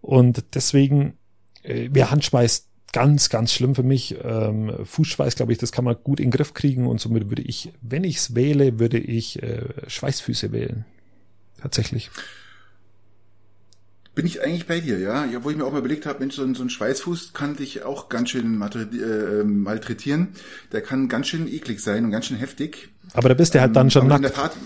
Und 0.00 0.44
deswegen 0.54 1.14
äh, 1.62 1.88
wäre 1.92 2.10
Handschweiß 2.10 2.68
ganz, 2.92 3.30
ganz 3.30 3.52
schlimm 3.52 3.74
für 3.74 3.82
mich. 3.82 4.16
Ähm, 4.22 4.72
Fußschweiß, 4.84 5.34
glaube 5.34 5.52
ich, 5.52 5.58
das 5.58 5.72
kann 5.72 5.84
man 5.84 5.96
gut 6.04 6.20
in 6.20 6.26
den 6.26 6.32
Griff 6.32 6.54
kriegen 6.54 6.86
und 6.86 7.00
somit 7.00 7.30
würde 7.30 7.42
ich, 7.42 7.72
wenn 7.80 8.04
ich 8.04 8.18
es 8.18 8.34
wähle, 8.36 8.78
würde 8.78 8.98
ich 8.98 9.42
äh, 9.42 9.64
Schweißfüße 9.88 10.52
wählen. 10.52 10.84
Tatsächlich 11.60 12.10
bin 14.14 14.26
ich 14.26 14.42
eigentlich 14.42 14.66
bei 14.66 14.80
dir, 14.80 14.98
ja. 14.98 15.24
ja 15.24 15.44
wo 15.44 15.50
ich 15.50 15.56
mir 15.56 15.64
auch 15.64 15.72
mal 15.72 15.78
überlegt 15.78 16.06
habe, 16.06 16.20
Mensch, 16.20 16.34
so 16.34 16.42
ein, 16.42 16.54
so 16.54 16.62
ein 16.62 16.70
Schweißfuß 16.70 17.32
kann 17.32 17.56
dich 17.56 17.82
auch 17.84 18.08
ganz 18.08 18.30
schön 18.30 18.60
äh, 18.60 19.44
malträtieren. 19.44 20.28
Der 20.72 20.82
kann 20.82 21.08
ganz 21.08 21.28
schön 21.28 21.48
eklig 21.48 21.80
sein 21.80 22.04
und 22.04 22.10
ganz 22.10 22.26
schön 22.26 22.36
heftig. 22.36 22.90
Aber 23.14 23.28
da 23.28 23.34
bist 23.34 23.54
du 23.54 23.60
halt 23.60 23.74
dann 23.74 23.86
ähm, 23.86 23.90
schon 23.90 24.06
nackt. 24.08 24.34
Tat, 24.34 24.56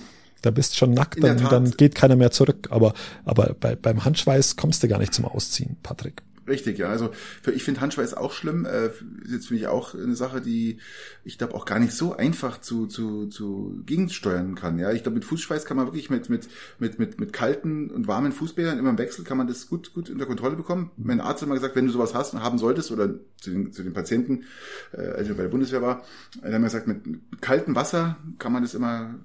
da 0.43 0.51
bist 0.51 0.77
schon 0.77 0.93
nackt, 0.93 1.23
dann, 1.23 1.39
dann 1.49 1.71
geht 1.73 1.95
keiner 1.95 2.17
mehr 2.17 2.31
zurück. 2.31 2.69
Aber, 2.71 2.95
aber 3.25 3.57
bei, 3.59 3.75
beim 3.75 4.05
Handschweiß 4.05 4.57
kommst 4.57 4.83
du 4.83 4.89
gar 4.89 4.99
nicht 4.99 5.15
zum 5.15 5.25
Ausziehen, 5.25 5.77
Patrick. 5.83 6.23
Richtig, 6.49 6.79
ja. 6.79 6.89
Also 6.89 7.11
für, 7.43 7.53
ich 7.53 7.65
finde 7.65 7.81
Handschweiß 7.81 8.15
auch 8.15 8.33
schlimm. 8.33 8.67
Äh, 8.67 8.91
jetzt 9.29 9.49
finde 9.49 9.63
ich 9.63 9.67
auch 9.67 9.95
eine 9.95 10.15
Sache, 10.15 10.41
die 10.41 10.79
ich 11.25 11.39
glaube 11.39 11.55
auch 11.55 11.65
gar 11.65 11.79
nicht 11.79 11.93
so 11.93 12.15
einfach 12.15 12.61
zu, 12.61 12.87
zu, 12.87 13.27
zu 13.27 13.83
gegensteuern 13.85 14.55
kann. 14.55 14.79
Ja, 14.79 14.93
ich 14.93 15.03
glaube 15.03 15.17
mit 15.17 15.25
Fußschweiß 15.25 15.65
kann 15.65 15.77
man 15.77 15.87
wirklich 15.87 16.11
mit 16.11 16.31
mit 16.31 16.49
mit 16.79 16.99
mit 16.99 17.19
mit 17.19 17.33
kalten 17.33 17.91
und 17.91 18.07
warmen 18.07 18.33
Fußbädern 18.33 18.79
immer 18.79 18.91
im 18.91 18.99
Wechsel 18.99 19.25
kann 19.25 19.39
man 19.39 19.49
das 19.49 19.69
gut 19.69 19.93
gut 19.93 20.09
unter 20.09 20.27
Kontrolle 20.27 20.57
bekommen. 20.57 20.91
Mein 20.97 21.21
Arzt 21.21 21.43
hat 21.43 21.49
mal 21.49 21.57
gesagt, 21.57 21.75
wenn 21.75 21.87
du 21.87 21.93
sowas 21.93 22.15
hast 22.15 22.35
und 22.35 22.43
haben 22.43 22.59
solltest 22.59 22.93
oder 22.93 23.15
zu 23.41 23.51
den, 23.51 23.73
zu 23.73 23.83
den 23.83 23.93
Patienten, 23.93 24.45
äh, 24.93 25.01
als 25.01 25.29
ich 25.29 25.37
bei 25.37 25.43
der 25.43 25.51
Bundeswehr 25.51 25.83
war, 25.83 26.05
äh, 26.43 26.53
haben 26.53 26.63
wir 26.63 26.69
gesagt, 26.69 26.87
mit 26.87 27.03
kaltem 27.41 27.75
Wasser 27.75 28.19
kann 28.39 28.53
man 28.53 28.63
das 28.63 28.75
immer 28.75 29.17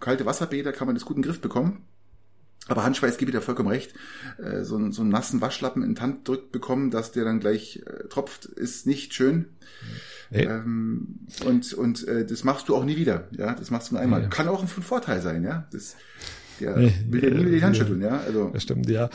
kalte 0.00 0.26
Wasserbäder 0.26 0.72
kann 0.72 0.86
man 0.86 0.94
das 0.94 1.04
gut 1.04 1.16
in 1.16 1.22
den 1.22 1.28
Griff 1.28 1.40
bekommen. 1.40 1.84
Aber 2.68 2.84
Handschweiß 2.84 3.18
gebe 3.18 3.30
ich 3.30 3.36
dir 3.36 3.42
vollkommen 3.42 3.68
recht. 3.68 3.92
Äh, 4.38 4.62
so, 4.62 4.76
einen, 4.76 4.92
so 4.92 5.02
einen 5.02 5.10
nassen 5.10 5.40
Waschlappen 5.40 5.82
in 5.82 5.94
die 5.94 6.00
Hand 6.00 6.28
drückt 6.28 6.52
bekommen, 6.52 6.90
dass 6.90 7.12
der 7.12 7.24
dann 7.24 7.40
gleich 7.40 7.82
äh, 7.86 8.08
tropft, 8.08 8.44
ist 8.44 8.86
nicht 8.86 9.14
schön. 9.14 9.46
Hey. 10.30 10.46
Ähm, 10.46 11.26
und 11.44 11.74
und 11.74 12.06
äh, 12.08 12.24
das 12.24 12.44
machst 12.44 12.68
du 12.68 12.76
auch 12.76 12.84
nie 12.84 12.96
wieder. 12.96 13.28
Ja, 13.32 13.54
das 13.54 13.70
machst 13.70 13.90
du 13.90 13.94
nur 13.94 14.02
einmal. 14.02 14.22
Ja. 14.22 14.28
Kann 14.28 14.48
auch 14.48 14.62
ein 14.62 14.68
Vorteil 14.68 15.20
sein. 15.20 15.44
Ja, 15.44 15.66
das 15.72 15.96
der 16.60 16.76
will 16.76 17.20
dir 17.20 17.30
nie 17.30 17.40
wieder 17.40 17.50
die 17.50 17.64
Hand 17.64 17.76
schütteln. 17.76 18.00
Ja, 18.00 18.20
also 18.20 18.50
das 18.50 18.62
stimmt. 18.62 18.88
Ja, 18.88 19.10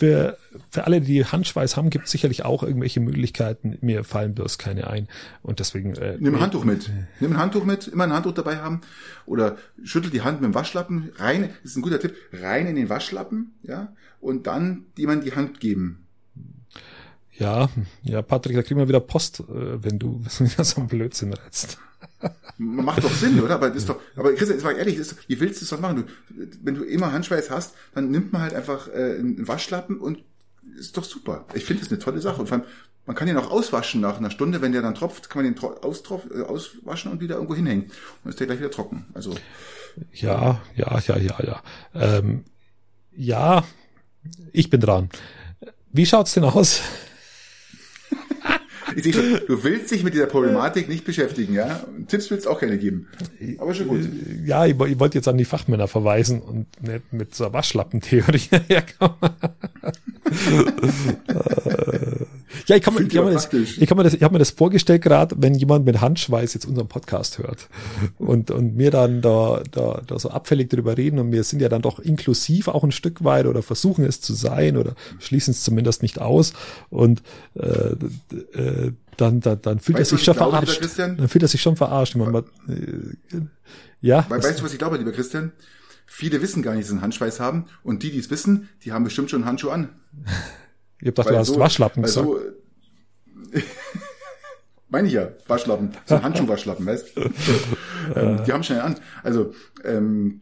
für, 0.00 0.38
für 0.70 0.84
alle, 0.84 1.02
die 1.02 1.26
Handschweiß 1.26 1.76
haben, 1.76 1.90
gibt 1.90 2.06
es 2.06 2.10
sicherlich 2.10 2.42
auch 2.46 2.62
irgendwelche 2.62 3.00
Möglichkeiten. 3.00 3.76
Mir 3.82 4.02
fallen 4.02 4.34
bloß 4.34 4.56
keine 4.56 4.88
ein. 4.88 5.08
Und 5.42 5.58
deswegen. 5.58 5.94
Äh, 5.96 6.16
Nimm 6.18 6.36
ein 6.36 6.40
Handtuch 6.40 6.64
mit. 6.64 6.90
Nimm 7.20 7.32
ein 7.32 7.38
Handtuch 7.38 7.66
mit, 7.66 7.86
immer 7.86 8.04
ein 8.04 8.14
Handtuch 8.14 8.32
dabei 8.32 8.56
haben. 8.56 8.80
Oder 9.26 9.58
schüttel 9.84 10.10
die 10.10 10.22
Hand 10.22 10.40
mit 10.40 10.48
dem 10.48 10.54
Waschlappen 10.54 11.10
rein, 11.16 11.50
ist 11.64 11.76
ein 11.76 11.82
guter 11.82 12.00
Tipp, 12.00 12.14
rein 12.32 12.66
in 12.66 12.76
den 12.76 12.88
Waschlappen, 12.88 13.52
ja, 13.62 13.92
und 14.20 14.46
dann 14.46 14.86
jemand 14.96 15.26
die 15.26 15.36
Hand 15.36 15.60
geben. 15.60 16.06
Ja, 17.36 17.68
ja, 18.02 18.22
Patrick, 18.22 18.56
da 18.56 18.62
kriegen 18.62 18.80
wir 18.80 18.88
wieder 18.88 19.00
Post, 19.00 19.40
äh, 19.40 19.84
wenn 19.84 19.98
du 19.98 20.22
so 20.28 20.80
einen 20.80 20.88
Blödsinn 20.88 21.34
rätst. 21.34 21.78
Macht 22.58 23.04
doch 23.04 23.12
Sinn, 23.12 23.40
oder? 23.40 23.54
Aber 23.54 23.72
ist 23.72 23.88
doch, 23.88 24.00
aber 24.16 24.34
Christian, 24.34 24.58
jetzt 24.58 24.64
mal 24.64 24.76
ehrlich, 24.76 24.96
ist, 24.96 25.16
wie 25.28 25.40
willst 25.40 25.60
du 25.60 25.64
es 25.64 25.70
doch 25.70 25.80
machen? 25.80 26.04
Du, 26.28 26.46
wenn 26.62 26.74
du 26.74 26.84
immer 26.84 27.12
Handschweiß 27.12 27.50
hast, 27.50 27.74
dann 27.94 28.10
nimmt 28.10 28.32
man 28.32 28.42
halt 28.42 28.54
einfach 28.54 28.88
äh, 28.88 29.16
einen 29.18 29.48
Waschlappen 29.48 29.98
und 29.98 30.18
ist 30.78 30.96
doch 30.96 31.04
super. 31.04 31.46
Ich 31.54 31.64
finde 31.64 31.82
das 31.82 31.90
eine 31.90 31.98
tolle 31.98 32.20
Sache. 32.20 32.40
Und 32.40 32.48
vor 32.48 32.58
allem, 32.58 32.66
man 33.06 33.16
kann 33.16 33.26
den 33.26 33.36
auch 33.38 33.50
auswaschen 33.50 34.00
nach 34.00 34.18
einer 34.18 34.30
Stunde, 34.30 34.60
wenn 34.60 34.72
der 34.72 34.82
dann 34.82 34.94
tropft, 34.94 35.30
kann 35.30 35.42
man 35.42 35.54
den 35.54 35.64
austropf, 35.64 36.26
äh, 36.34 36.42
auswaschen 36.42 37.10
und 37.10 37.20
wieder 37.20 37.36
irgendwo 37.36 37.54
hinhängen. 37.54 37.84
Und 37.84 37.92
dann 38.24 38.30
ist 38.30 38.40
der 38.40 38.46
gleich 38.46 38.58
wieder 38.58 38.70
trocken. 38.70 39.06
Also 39.14 39.34
ja, 40.12 40.60
ja, 40.76 40.98
ja, 41.06 41.16
ja, 41.16 41.38
ja. 41.42 41.62
Ähm, 41.94 42.44
ja, 43.12 43.64
ich 44.52 44.70
bin 44.70 44.80
dran. 44.80 45.08
Wie 45.92 46.06
schaut's 46.06 46.34
denn 46.34 46.44
aus? 46.44 46.82
Ich 48.96 49.04
sehe 49.04 49.12
schon, 49.12 49.40
du 49.46 49.64
willst 49.64 49.90
dich 49.90 50.04
mit 50.04 50.14
dieser 50.14 50.26
Problematik 50.26 50.88
nicht 50.88 51.04
beschäftigen, 51.04 51.54
ja? 51.54 51.84
Tipps 52.08 52.30
willst 52.30 52.46
du 52.46 52.50
auch 52.50 52.60
keine 52.60 52.78
geben. 52.78 53.08
Aber 53.58 53.74
schon 53.74 53.88
gut. 53.88 54.08
Ja, 54.44 54.66
ich, 54.66 54.72
ich 54.72 54.98
wollte 54.98 55.18
jetzt 55.18 55.28
an 55.28 55.38
die 55.38 55.44
Fachmänner 55.44 55.88
verweisen 55.88 56.40
und 56.40 56.66
nicht 56.82 57.12
mit 57.12 57.34
so 57.34 57.44
einer 57.44 57.54
Waschlappentheorie 57.54 58.48
herkommen. 58.68 59.16
ja, 62.70 62.76
ich 62.76 62.82
kann, 62.82 62.94
mir, 62.94 63.02
ich, 63.02 63.08
kann 63.08 63.24
mir 63.24 63.32
das, 63.32 63.52
ich 63.52 63.86
kann 63.86 63.96
mir 63.96 64.04
das, 64.04 64.14
ich 64.14 64.22
habe 64.22 64.32
mir 64.32 64.38
das 64.38 64.50
vorgestellt 64.50 65.02
gerade, 65.02 65.34
wenn 65.38 65.54
jemand 65.54 65.84
mit 65.84 66.00
Handschweiß 66.00 66.54
jetzt 66.54 66.66
unseren 66.66 66.86
Podcast 66.86 67.38
hört 67.38 67.68
und 68.18 68.50
und 68.52 68.76
mir 68.76 68.92
dann 68.92 69.20
da 69.22 69.62
da 69.72 70.02
da 70.06 70.18
so 70.18 70.30
abfällig 70.30 70.70
drüber 70.70 70.96
reden 70.96 71.18
und 71.18 71.32
wir 71.32 71.42
sind 71.42 71.60
ja 71.60 71.68
dann 71.68 71.82
doch 71.82 71.98
inklusiv 71.98 72.68
auch 72.68 72.84
ein 72.84 72.92
Stück 72.92 73.24
weit 73.24 73.46
oder 73.46 73.62
versuchen 73.62 74.04
es 74.04 74.20
zu 74.20 74.34
sein 74.34 74.76
oder 74.76 74.94
schließen 75.18 75.50
es 75.50 75.64
zumindest 75.64 76.02
nicht 76.02 76.20
aus 76.20 76.52
und 76.90 77.22
äh, 77.54 77.94
äh, 78.56 78.92
dann, 79.16 79.40
dann, 79.40 79.60
dann 79.60 79.80
fühlt 79.80 79.98
weißt 79.98 80.12
er 80.12 80.16
sich 80.16 80.24
schon 80.24 80.36
glaube, 80.36 80.66
verarscht. 80.66 80.98
Dann 80.98 81.28
fühlt 81.28 81.42
er 81.42 81.48
sich 81.48 81.60
schon 81.60 81.76
verarscht. 81.76 82.16
Man, 82.16 82.30
man, 82.30 82.44
äh, 82.68 83.40
ja. 84.00 84.24
Weil, 84.28 84.42
weißt 84.42 84.60
du, 84.60 84.64
was 84.64 84.72
ich 84.72 84.78
glaube, 84.78 84.96
lieber 84.96 85.12
Christian? 85.12 85.52
Viele 86.06 86.40
wissen 86.40 86.62
gar 86.62 86.72
nicht, 86.72 86.82
dass 86.82 86.88
sie 86.88 86.94
einen 86.94 87.02
Handschweiß 87.02 87.38
haben. 87.38 87.66
Und 87.82 88.02
die, 88.02 88.10
die 88.10 88.18
es 88.18 88.30
wissen, 88.30 88.68
die 88.82 88.92
haben 88.92 89.04
bestimmt 89.04 89.30
schon 89.30 89.42
einen 89.42 89.48
Handschuh 89.48 89.70
an. 89.70 89.90
Ich 91.02 91.08
hab 91.08 91.14
gedacht, 91.14 91.30
du 91.30 91.38
hast 91.38 91.46
so, 91.46 91.58
Waschlappen 91.58 92.02
gesagt. 92.02 92.26
So, 92.26 92.38
meine 94.88 95.08
ich 95.08 95.14
ja, 95.14 95.28
Waschlappen. 95.46 95.92
So 96.06 96.16
ein 96.16 96.22
Handschuhwaschlappen, 96.22 96.86
weißt 96.86 97.16
du? 97.16 97.20
ähm, 98.14 98.40
die 98.46 98.52
haben 98.52 98.62
schnell 98.62 98.80
an. 98.80 98.96
Also, 99.22 99.54
ähm, 99.84 100.40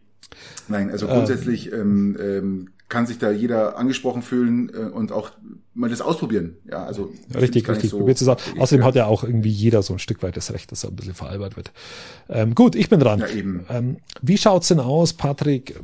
nein, 0.68 0.90
also 0.90 1.06
grundsätzlich 1.06 1.72
ähm, 1.72 2.16
ähm, 2.20 2.70
kann 2.88 3.06
sich 3.06 3.18
da 3.18 3.30
jeder 3.30 3.76
angesprochen 3.76 4.22
fühlen 4.22 4.70
äh, 4.72 4.78
und 4.78 5.12
auch 5.12 5.32
mal 5.74 5.90
das 5.90 6.00
ausprobieren. 6.00 6.56
Ja, 6.68 6.84
also 6.84 7.12
richtig, 7.34 7.68
richtig. 7.68 7.90
So 7.90 8.36
Außerdem 8.58 8.84
hat 8.84 8.94
ja 8.94 9.06
auch 9.06 9.24
irgendwie 9.24 9.50
jeder 9.50 9.82
so 9.82 9.92
ein 9.92 9.98
Stück 9.98 10.22
weit 10.22 10.36
das 10.36 10.52
Recht, 10.52 10.72
dass 10.72 10.84
er 10.84 10.90
ein 10.90 10.96
bisschen 10.96 11.14
veralbert 11.14 11.56
wird. 11.56 11.72
Ähm, 12.28 12.54
gut, 12.54 12.74
ich 12.74 12.88
bin 12.88 12.98
dran. 12.98 13.20
Ja, 13.20 13.28
eben. 13.28 13.66
Ähm, 13.68 13.98
wie 14.22 14.38
schaut's 14.38 14.68
denn 14.68 14.80
aus, 14.80 15.12
Patrick? 15.12 15.78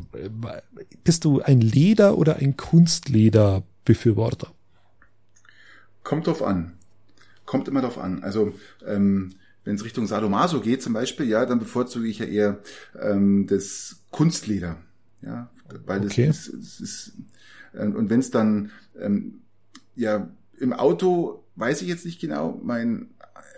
Bist 1.04 1.24
du 1.24 1.42
ein 1.42 1.60
Leder 1.60 2.16
oder 2.16 2.36
ein 2.36 2.56
Kunstleder-Befürworter? 2.56 4.48
Kommt 6.02 6.26
drauf 6.26 6.42
an. 6.42 6.72
Kommt 7.54 7.68
immer 7.68 7.82
drauf 7.82 7.98
an. 7.98 8.22
Also 8.22 8.52
ähm, 8.86 9.30
wenn 9.64 9.76
es 9.76 9.84
Richtung 9.84 10.06
Sadomaso 10.06 10.60
geht 10.60 10.82
zum 10.82 10.92
Beispiel, 10.92 11.26
ja, 11.26 11.46
dann 11.46 11.58
bevorzuge 11.58 12.06
ich 12.06 12.18
ja 12.18 12.26
eher 12.26 12.58
ähm, 13.00 13.46
das 13.46 14.02
Kunstleder. 14.10 14.78
Ja, 15.22 15.50
weil 15.86 16.04
okay. 16.04 16.26
das, 16.26 16.48
ist, 16.48 16.54
das 16.54 16.80
ist 16.80 17.12
äh, 17.72 17.86
und 17.86 18.10
wenn 18.10 18.20
es 18.20 18.30
dann 18.30 18.70
ähm, 19.00 19.40
ja 19.94 20.28
im 20.58 20.72
Auto 20.72 21.44
weiß 21.56 21.82
ich 21.82 21.88
jetzt 21.88 22.04
nicht 22.04 22.20
genau. 22.20 22.60
Mein 22.62 23.10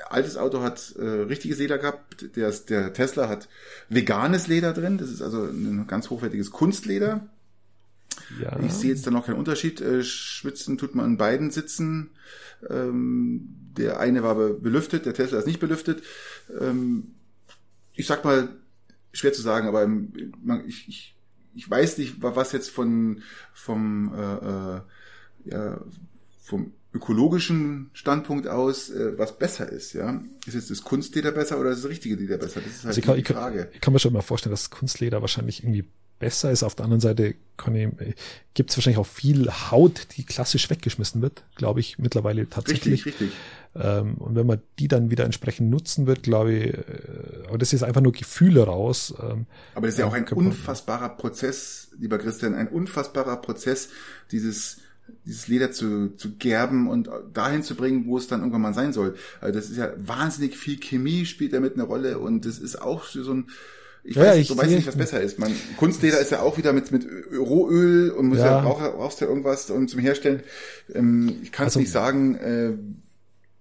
altes 0.08 0.36
Auto 0.36 0.62
hat 0.62 0.94
äh, 0.96 1.04
richtiges 1.04 1.58
Leder 1.58 1.78
gehabt. 1.78 2.36
Der, 2.36 2.50
der 2.50 2.92
Tesla 2.92 3.28
hat 3.28 3.48
veganes 3.88 4.46
Leder 4.46 4.72
drin. 4.72 4.98
Das 4.98 5.10
ist 5.10 5.22
also 5.22 5.44
ein 5.44 5.86
ganz 5.86 6.10
hochwertiges 6.10 6.50
Kunstleder. 6.50 7.26
Ja. 8.40 8.58
Ich 8.60 8.72
sehe 8.72 8.90
jetzt 8.90 9.06
da 9.06 9.10
noch 9.10 9.26
keinen 9.26 9.38
Unterschied. 9.38 9.80
Äh, 9.80 10.02
schwitzen 10.02 10.78
tut 10.78 10.94
man 10.94 11.04
an 11.04 11.16
beiden 11.16 11.50
Sitzen. 11.50 12.10
Ähm, 12.68 13.65
der 13.76 14.00
eine 14.00 14.22
war 14.22 14.34
belüftet, 14.34 15.06
der 15.06 15.14
Tesla 15.14 15.38
ist 15.38 15.46
nicht 15.46 15.60
belüftet. 15.60 16.02
Ähm, 16.60 17.14
ich 17.94 18.06
sag 18.06 18.24
mal, 18.24 18.48
schwer 19.12 19.32
zu 19.32 19.42
sagen, 19.42 19.68
aber 19.68 19.88
ich, 20.66 20.88
ich 20.88 21.16
ich 21.56 21.70
weiß 21.70 21.98
nicht, 21.98 22.16
was 22.18 22.52
jetzt 22.52 22.70
von 22.70 23.22
vom 23.54 24.12
äh, 24.14 24.76
äh, 24.76 24.80
ja, 25.46 25.80
vom 26.42 26.72
ökologischen 26.92 27.90
Standpunkt 27.92 28.46
aus, 28.46 28.90
äh, 28.90 29.18
was 29.18 29.38
besser 29.38 29.70
ist, 29.70 29.94
ja. 29.94 30.22
Ist 30.46 30.54
jetzt 30.54 30.70
das 30.70 30.82
Kunstleder 30.82 31.32
besser 31.32 31.58
oder 31.58 31.70
ist 31.70 31.82
das 31.82 31.90
richtige 31.90 32.14
Leder 32.14 32.38
besser? 32.38 32.60
Das 32.60 32.70
ist 32.70 32.84
halt 32.84 32.86
also 32.88 32.98
ich 32.98 33.04
kann, 33.04 33.16
die 33.16 33.24
Frage. 33.24 33.58
Ich 33.58 33.64
kann, 33.64 33.74
ich 33.74 33.80
kann 33.80 33.92
mir 33.92 33.98
schon 33.98 34.12
mal 34.12 34.22
vorstellen, 34.22 34.52
dass 34.52 34.70
Kunstleder 34.70 35.20
wahrscheinlich 35.22 35.62
irgendwie 35.62 35.84
besser 36.18 36.50
ist. 36.50 36.62
Auf 36.62 36.74
der 36.74 36.84
anderen 36.84 37.00
Seite 37.00 37.34
gibt 38.54 38.70
es 38.70 38.76
wahrscheinlich 38.76 38.98
auch 38.98 39.06
viel 39.06 39.50
Haut, 39.50 40.08
die 40.16 40.24
klassisch 40.24 40.68
weggeschmissen 40.70 41.22
wird, 41.22 41.44
glaube 41.56 41.80
ich, 41.80 41.98
mittlerweile 41.98 42.48
tatsächlich. 42.48 43.06
Richtig, 43.06 43.20
richtig. 43.22 43.38
Ähm, 43.78 44.14
und 44.14 44.34
wenn 44.34 44.46
man 44.46 44.60
die 44.78 44.88
dann 44.88 45.10
wieder 45.10 45.24
entsprechend 45.24 45.70
nutzen 45.70 46.06
wird, 46.06 46.22
glaube 46.22 46.52
ich, 46.52 46.74
äh, 46.74 46.82
aber 47.48 47.58
das 47.58 47.72
ist 47.72 47.82
einfach 47.82 48.00
nur 48.00 48.12
Gefühle 48.12 48.64
raus. 48.64 49.14
Ähm, 49.20 49.46
aber 49.74 49.86
das 49.86 49.94
ist 49.94 50.00
ja 50.00 50.06
auch 50.06 50.14
ein 50.14 50.26
unfassbarer 50.28 51.10
Prozess, 51.10 51.88
lieber 51.98 52.18
Christian, 52.18 52.54
ein 52.54 52.68
unfassbarer 52.68 53.36
Prozess, 53.36 53.90
dieses 54.32 54.78
dieses 55.24 55.46
Leder 55.46 55.70
zu, 55.70 56.16
zu 56.16 56.36
gerben 56.36 56.88
und 56.88 57.08
dahin 57.32 57.62
zu 57.62 57.76
bringen, 57.76 58.06
wo 58.06 58.18
es 58.18 58.26
dann 58.26 58.40
irgendwann 58.40 58.62
mal 58.62 58.74
sein 58.74 58.92
soll. 58.92 59.14
Also 59.40 59.56
das 59.56 59.70
ist 59.70 59.76
ja 59.76 59.92
wahnsinnig 59.98 60.56
viel 60.56 60.78
Chemie 60.78 61.26
spielt 61.26 61.52
damit 61.52 61.74
eine 61.74 61.84
Rolle 61.84 62.18
und 62.18 62.44
das 62.44 62.58
ist 62.58 62.80
auch 62.82 63.04
so 63.04 63.32
ein 63.32 63.48
ich 64.08 64.14
ja, 64.14 64.22
weiß, 64.22 64.38
ich 64.38 64.48
so 64.48 64.56
weiß 64.56 64.68
nicht, 64.68 64.86
was 64.86 64.96
besser 64.96 65.20
ist. 65.20 65.40
Man, 65.40 65.52
Kunstleder 65.78 66.20
ist 66.20 66.30
ja 66.30 66.40
auch 66.40 66.56
wieder 66.58 66.72
mit, 66.72 66.92
mit 66.92 67.04
Rohöl 67.36 68.10
und 68.10 68.26
muss 68.26 68.38
ja, 68.38 68.62
ja 68.62 68.62
brauchst, 68.62 69.20
ja 69.20 69.26
irgendwas 69.26 69.68
um 69.68 69.88
zum 69.88 69.98
Herstellen. 69.98 70.44
Ähm, 70.94 71.40
ich 71.42 71.50
kann 71.50 71.66
es 71.66 71.72
also, 71.72 71.80
nicht 71.80 71.90
sagen. 71.90 72.38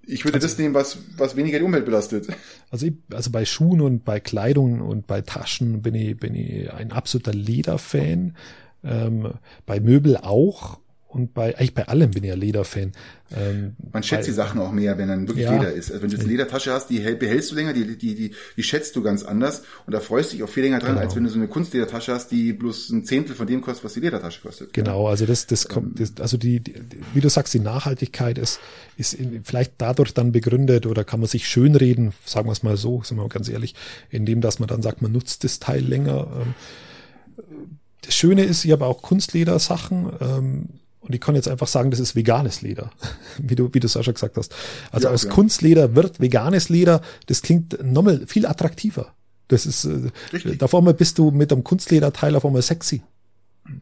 Ich 0.08 0.26
würde 0.26 0.36
also, 0.36 0.48
das 0.48 0.58
nehmen, 0.58 0.74
was, 0.74 0.98
was 1.18 1.36
weniger 1.36 1.60
die 1.60 1.66
Umwelt 1.66 1.86
belastet. 1.86 2.28
Also, 2.72 2.88
ich, 2.88 2.94
also 3.12 3.32
bei 3.32 3.46
Schuhen 3.46 3.82
und 3.82 4.04
bei 4.06 4.20
Kleidung 4.20 4.82
und 4.82 5.08
bei 5.08 5.22
Taschen 5.22 5.82
bin 5.82 5.96
ich, 5.96 6.18
bin 6.18 6.36
ich 6.36 6.72
ein 6.74 6.92
absoluter 6.92 7.34
Lederfan. 7.34 8.36
Ähm, 8.84 9.34
bei 9.66 9.80
Möbel 9.80 10.18
auch 10.18 10.80
und 11.16 11.34
bei, 11.34 11.58
eigentlich 11.58 11.74
bei 11.74 11.88
allem 11.88 12.12
bin 12.12 12.24
ich 12.24 12.30
ja 12.30 12.36
Lederfan. 12.36 12.92
Ähm, 13.34 13.76
Man 13.94 14.04
schätzt 14.04 14.24
bei, 14.24 14.26
die 14.28 14.34
Sachen 14.34 14.60
auch 14.60 14.74
mehr, 14.74 14.98
wenn 14.98 15.08
dann 15.08 15.28
wirklich 15.28 15.46
ja, 15.46 15.54
Leder 15.54 15.72
ist. 15.72 15.90
Also 15.90 16.04
wenn 16.04 16.12
du 16.12 16.18
eine 16.18 16.28
Ledertasche 16.28 16.74
hast, 16.74 16.90
die 16.90 17.00
behältst 17.00 17.52
du 17.52 17.56
länger, 17.56 17.72
die, 17.72 17.98
die, 17.98 18.16
die, 18.16 18.32
die 18.58 18.64
schätzt 18.64 18.98
du 18.98 19.02
ganz 19.02 19.24
anders 19.24 19.64
und 19.86 19.94
da 19.94 20.02
freust 20.02 20.32
du 20.32 20.36
dich 20.36 20.44
auch 20.44 20.50
viel 20.50 20.64
länger 20.64 20.80
dran, 20.80 20.96
genau. 20.96 21.02
als 21.02 21.16
wenn 21.16 21.24
du 21.24 21.30
so 21.30 21.40
eine 21.40 21.48
Kunstledertasche 21.48 22.14
hast, 22.14 22.32
die 22.32 22.52
bloß 22.52 22.90
ein 22.90 23.06
Zehntel 23.06 23.34
von 23.34 23.48
dem 23.48 23.62
kostet, 23.62 23.86
was 23.86 23.94
die 23.94 24.02
Ledertasche 24.02 24.42
kostet. 24.42 24.74
Genau, 24.74 25.08
also 25.08 25.26
das, 25.26 25.48
das 25.48 25.70
kommt, 25.70 26.00
ähm, 26.00 26.06
das, 26.14 26.22
also 26.22 26.36
die, 26.36 26.60
die, 26.60 26.76
wie 27.14 27.22
du 27.22 27.30
sagst, 27.30 27.54
die 27.54 27.60
Nachhaltigkeit 27.60 28.38
ist, 28.38 28.60
ist 28.98 29.14
in, 29.14 29.46
vielleicht 29.46 29.76
dadurch 29.78 30.14
dann 30.14 30.34
begründet 30.34 30.86
oder 30.86 31.06
kann 31.06 31.22
man 31.22 31.30
sich 31.30 31.48
schönreden, 31.48 32.12
sagen 32.26 32.50
wir 32.50 32.52
es 32.52 32.62
mal 32.62 32.76
so, 32.76 33.02
sind 33.04 33.16
wir 33.18 33.24
mal 33.24 33.30
ganz 33.30 33.48
ehrlich, 33.48 33.74
indem 34.10 34.42
dass 34.42 34.60
man 34.60 34.68
dann 34.68 34.82
sagt, 34.82 35.02
man 35.02 35.14
nutzt 35.14 35.46
das 35.46 35.60
Teil 35.60 35.82
länger. 35.82 36.28
Ähm, 36.42 36.54
das 38.06 38.16
Schöne 38.16 38.44
ist, 38.44 38.66
ich 38.66 38.72
habe 38.72 38.86
auch 38.86 39.02
Kunstledersachen, 39.02 40.12
ähm, 40.22 40.70
und 41.08 41.14
ich 41.14 41.22
kann 41.22 41.36
jetzt 41.36 41.48
einfach 41.48 41.68
sagen, 41.68 41.92
das 41.92 42.00
ist 42.00 42.16
veganes 42.16 42.62
Leder, 42.62 42.92
wie 43.38 43.56
du, 43.56 43.70
wie 43.74 43.80
du 43.80 43.88
Sascha 43.88 44.12
gesagt 44.12 44.38
hast. 44.38 44.54
Also 44.92 45.08
ja, 45.08 45.14
aus 45.14 45.24
ja. 45.24 45.30
Kunstleder 45.30 45.96
wird 45.96 46.20
veganes 46.20 46.70
Leder, 46.70 47.02
das 47.28 47.42
klingt 47.42 47.84
nochmal 47.84 48.26
viel 48.28 48.46
attraktiver. 48.46 49.14
Das 49.48 49.66
ist, 49.66 49.86
äh, 49.86 50.10
Richtig. 50.34 50.60
da 50.60 50.66
auf 50.66 50.74
einmal 50.74 50.96
bist 50.96 51.18
du 51.20 51.30
mit 51.32 51.52
einem 51.52 51.64
Kunstlederteil 51.64 52.36
auf 52.36 52.46
einmal 52.46 52.64
sexy. 52.64 53.04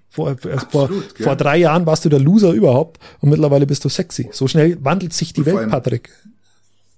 Vor, 0.10 0.32
Absolut, 0.32 0.72
vor, 0.72 0.90
vor 1.18 1.36
drei 1.36 1.58
Jahren 1.58 1.86
warst 1.86 2.06
du 2.06 2.10
der 2.10 2.20
Loser 2.20 2.52
überhaupt 2.52 3.00
und 3.20 3.30
mittlerweile 3.30 3.66
bist 3.66 3.84
du 3.84 3.90
sexy. 3.90 4.30
So 4.32 4.48
schnell 4.48 4.78
wandelt 4.84 5.14
sich 5.14 5.34
die 5.34 5.46
Welt, 5.46 5.70
Patrick. 5.70 6.10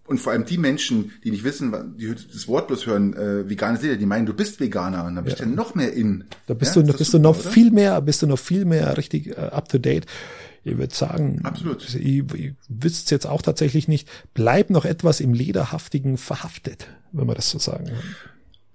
Und 0.08 0.20
vor 0.20 0.34
allem 0.34 0.46
die 0.46 0.60
Menschen, 0.60 1.14
die 1.24 1.32
nicht 1.32 1.44
wissen, 1.44 1.96
die 1.98 2.14
das 2.14 2.48
Wort 2.48 2.68
bloß 2.68 2.86
hören, 2.86 3.14
äh, 3.14 3.50
veganes 3.50 3.82
Leder, 3.82 3.96
die 3.96 4.06
meinen, 4.06 4.28
du 4.28 4.34
bist 4.34 4.60
Veganer 4.60 5.06
und 5.06 5.16
dann 5.16 5.24
bist 5.24 5.40
ja. 5.40 5.46
du 5.46 5.52
noch 5.52 5.74
mehr 5.74 5.94
in. 5.94 6.26
Da 6.46 6.54
bist 6.54 6.76
ja, 6.76 6.82
du, 6.84 6.92
da 6.92 6.98
bist 6.98 7.12
super, 7.12 7.24
du 7.24 7.30
noch 7.30 7.40
oder? 7.40 7.50
viel 7.50 7.72
mehr, 7.72 8.00
bist 8.02 8.22
du 8.22 8.28
noch 8.28 8.38
viel 8.38 8.66
mehr 8.66 8.98
richtig 8.98 9.36
uh, 9.36 9.42
up 9.42 9.68
to 9.68 9.80
date. 9.80 10.06
Ich 10.64 10.78
würde 10.78 10.94
sagen, 10.94 11.42
Absolut. 11.44 11.88
ich, 11.88 11.96
ich 11.96 12.54
wüsste 12.70 13.16
jetzt 13.16 13.26
auch 13.26 13.42
tatsächlich 13.42 13.88
nicht, 13.88 14.08
bleib 14.34 14.70
noch 14.70 14.86
etwas 14.86 15.20
im 15.20 15.34
Lederhaftigen 15.34 16.18
verhaftet, 16.18 16.88
wenn 17.12 17.28
man 17.28 17.36
das 17.36 17.50
so 17.50 17.60
sagen 17.60 17.86
kann. 17.86 17.98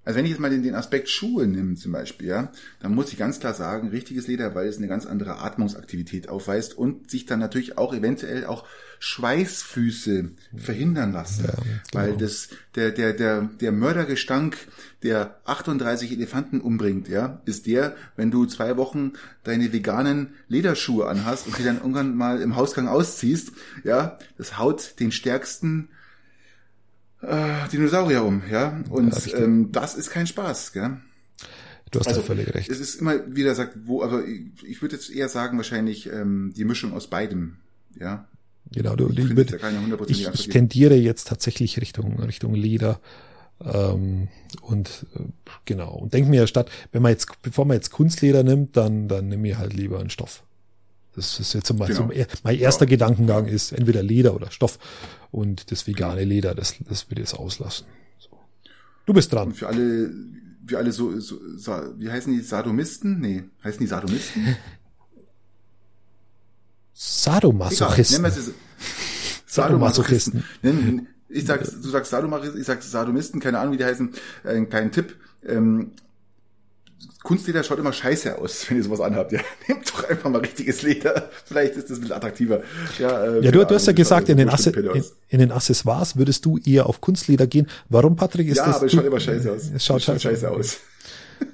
Also 0.03 0.17
wenn 0.17 0.25
ich 0.25 0.31
jetzt 0.31 0.39
mal 0.39 0.49
den, 0.49 0.63
den 0.63 0.73
Aspekt 0.73 1.09
Schuhe 1.09 1.45
nehme 1.45 1.75
zum 1.75 1.91
Beispiel, 1.91 2.27
ja, 2.27 2.51
dann 2.79 2.95
muss 2.95 3.11
ich 3.11 3.19
ganz 3.19 3.39
klar 3.39 3.53
sagen, 3.53 3.89
richtiges 3.89 4.27
Leder, 4.27 4.55
weil 4.55 4.67
es 4.67 4.77
eine 4.77 4.87
ganz 4.87 5.05
andere 5.05 5.39
Atmungsaktivität 5.39 6.27
aufweist 6.27 6.77
und 6.77 7.11
sich 7.11 7.25
dann 7.25 7.39
natürlich 7.39 7.77
auch 7.77 7.93
eventuell 7.93 8.45
auch 8.45 8.65
Schweißfüße 9.03 10.29
verhindern 10.55 11.11
lassen. 11.11 11.45
Ja, 11.45 11.53
genau. 11.53 11.65
Weil 11.91 12.17
das, 12.17 12.49
der, 12.75 12.91
der, 12.91 13.13
der, 13.13 13.49
der 13.59 13.71
Mördergestank, 13.71 14.55
der 15.01 15.41
38 15.45 16.11
Elefanten 16.11 16.61
umbringt, 16.61 17.07
ja, 17.07 17.41
ist 17.45 17.65
der, 17.65 17.95
wenn 18.15 18.29
du 18.29 18.45
zwei 18.45 18.77
Wochen 18.77 19.13
deine 19.43 19.73
veganen 19.73 20.35
Lederschuhe 20.49 21.07
anhast 21.07 21.47
und 21.47 21.57
die 21.57 21.63
dann 21.63 21.77
irgendwann 21.77 22.15
mal 22.15 22.41
im 22.41 22.55
Hausgang 22.55 22.87
ausziehst, 22.87 23.53
ja, 23.83 24.19
das 24.37 24.59
haut 24.59 24.99
den 24.99 25.11
stärksten 25.11 25.89
äh, 27.21 27.67
Dinosaurier 27.71 28.23
um, 28.23 28.43
ja. 28.51 28.83
Und 28.91 29.25
ja, 29.25 29.39
ähm, 29.39 29.71
das 29.71 29.95
ist 29.95 30.11
kein 30.11 30.27
Spaß, 30.27 30.73
gell? 30.73 30.97
Du 31.89 31.99
hast 31.99 32.07
also, 32.07 32.21
völlig 32.21 32.53
recht. 32.53 32.69
Es 32.69 32.79
ist 32.79 33.01
immer 33.01 33.35
wieder 33.35 33.55
sagt, 33.55 33.79
wo, 33.85 34.03
aber 34.03 34.23
ich, 34.27 34.63
ich 34.63 34.81
würde 34.83 34.95
jetzt 34.95 35.09
eher 35.09 35.27
sagen, 35.27 35.57
wahrscheinlich 35.57 36.05
ähm, 36.05 36.53
die 36.55 36.65
Mischung 36.65 36.93
aus 36.93 37.09
beidem, 37.09 37.57
ja. 37.99 38.27
Genau, 38.73 38.95
du, 38.95 39.09
ich, 39.09 39.35
würd, 39.35 39.57
ich, 40.07 40.27
ich 40.27 40.47
tendiere 40.49 40.95
jetzt 40.95 41.27
tatsächlich 41.27 41.81
Richtung, 41.81 42.19
Richtung 42.19 42.55
Leder. 42.55 43.01
Ähm, 43.63 44.29
und 44.61 45.05
äh, 45.15 45.23
genau. 45.65 45.93
Und 45.93 46.13
denk 46.13 46.29
mir 46.29 46.47
statt, 46.47 46.69
wenn 46.91 47.01
man 47.01 47.11
jetzt, 47.11 47.41
bevor 47.41 47.65
man 47.65 47.75
jetzt 47.75 47.91
Kunstleder 47.91 48.43
nimmt, 48.43 48.77
dann, 48.77 49.07
dann 49.07 49.27
nimm 49.27 49.41
mir 49.41 49.57
halt 49.57 49.73
lieber 49.73 49.99
einen 49.99 50.09
Stoff. 50.09 50.43
Das 51.15 51.39
ist 51.39 51.53
jetzt 51.53 51.73
mal 51.73 51.87
genau. 51.87 52.09
so, 52.09 52.23
mein 52.43 52.57
erster 52.57 52.85
ja. 52.85 52.89
Gedankengang 52.91 53.47
ist 53.47 53.73
entweder 53.73 54.01
Leder 54.01 54.33
oder 54.33 54.49
Stoff. 54.51 54.79
Und 55.31 55.71
das 55.71 55.85
vegane 55.85 56.23
Leder, 56.23 56.55
das, 56.55 56.75
das 56.87 57.09
wird 57.09 57.19
jetzt 57.19 57.33
auslassen. 57.33 57.85
So. 58.19 58.29
Du 59.05 59.13
bist 59.13 59.33
dran. 59.33 59.49
Und 59.49 59.55
für 59.55 59.67
alle, 59.67 60.13
für 60.65 60.77
alle 60.77 60.93
so, 60.93 61.19
so, 61.19 61.37
wie 61.97 62.09
heißen 62.09 62.31
die 62.33 62.39
Sadomisten? 62.39 63.19
Nee, 63.19 63.43
heißen 63.63 63.79
die 63.81 63.87
Sadomisten? 63.87 64.55
Sadomasochisten. 67.03 68.23
Egal, 68.23 68.31
Sadomasochisten. 69.47 70.43
Sadomasochisten. 70.61 71.07
Ich 71.29 71.45
sag, 71.45 71.63
du 71.63 71.89
sagst 71.89 72.11
Sadomasochisten, 72.11 72.61
ich 72.61 72.67
sag 72.67 72.83
Sadomisten, 72.83 73.39
keine 73.39 73.57
Ahnung, 73.57 73.73
wie 73.73 73.77
die 73.77 73.85
heißen. 73.85 74.13
Äh, 74.43 74.49
ein 74.49 74.69
kleinen 74.69 74.91
Tipp. 74.91 75.15
Ähm, 75.47 75.93
Kunstleder 77.23 77.63
schaut 77.63 77.79
immer 77.79 77.91
scheiße 77.91 78.37
aus, 78.37 78.69
wenn 78.69 78.77
ihr 78.77 78.83
sowas 78.83 78.99
anhabt. 78.99 79.31
Ja, 79.31 79.39
nehmt 79.67 79.89
doch 79.89 80.07
einfach 80.07 80.29
mal 80.29 80.41
richtiges 80.41 80.83
Leder. 80.83 81.29
Vielleicht 81.45 81.75
ist 81.75 81.89
das 81.89 81.97
ein 81.97 82.01
bisschen 82.01 82.15
attraktiver. 82.15 82.61
Ja, 82.99 83.25
äh, 83.25 83.45
ja 83.45 83.51
du, 83.51 83.65
du 83.65 83.73
hast 83.73 83.87
ja 83.87 83.93
gesagt, 83.93 84.29
in 84.29 84.37
den, 84.37 84.49
Asse, 84.49 84.69
in, 84.69 85.03
in, 85.29 85.39
den 85.39 85.51
Accessoires 85.51 86.17
würdest 86.17 86.45
du 86.45 86.59
eher 86.59 86.85
auf 86.85 87.01
Kunstleder 87.01 87.47
gehen. 87.47 87.67
Warum, 87.89 88.15
Patrick? 88.15 88.47
Ist 88.47 88.57
ja, 88.57 88.67
das 88.67 88.75
aber 88.75 88.85
es 88.85 88.91
schaut 88.91 89.05
immer 89.05 89.19
scheiße 89.19 89.51
aus. 89.51 89.71
Es 89.73 89.83
schaut, 89.83 90.03
scheiße, 90.03 90.19
scheiße 90.19 90.51
aus. 90.51 90.77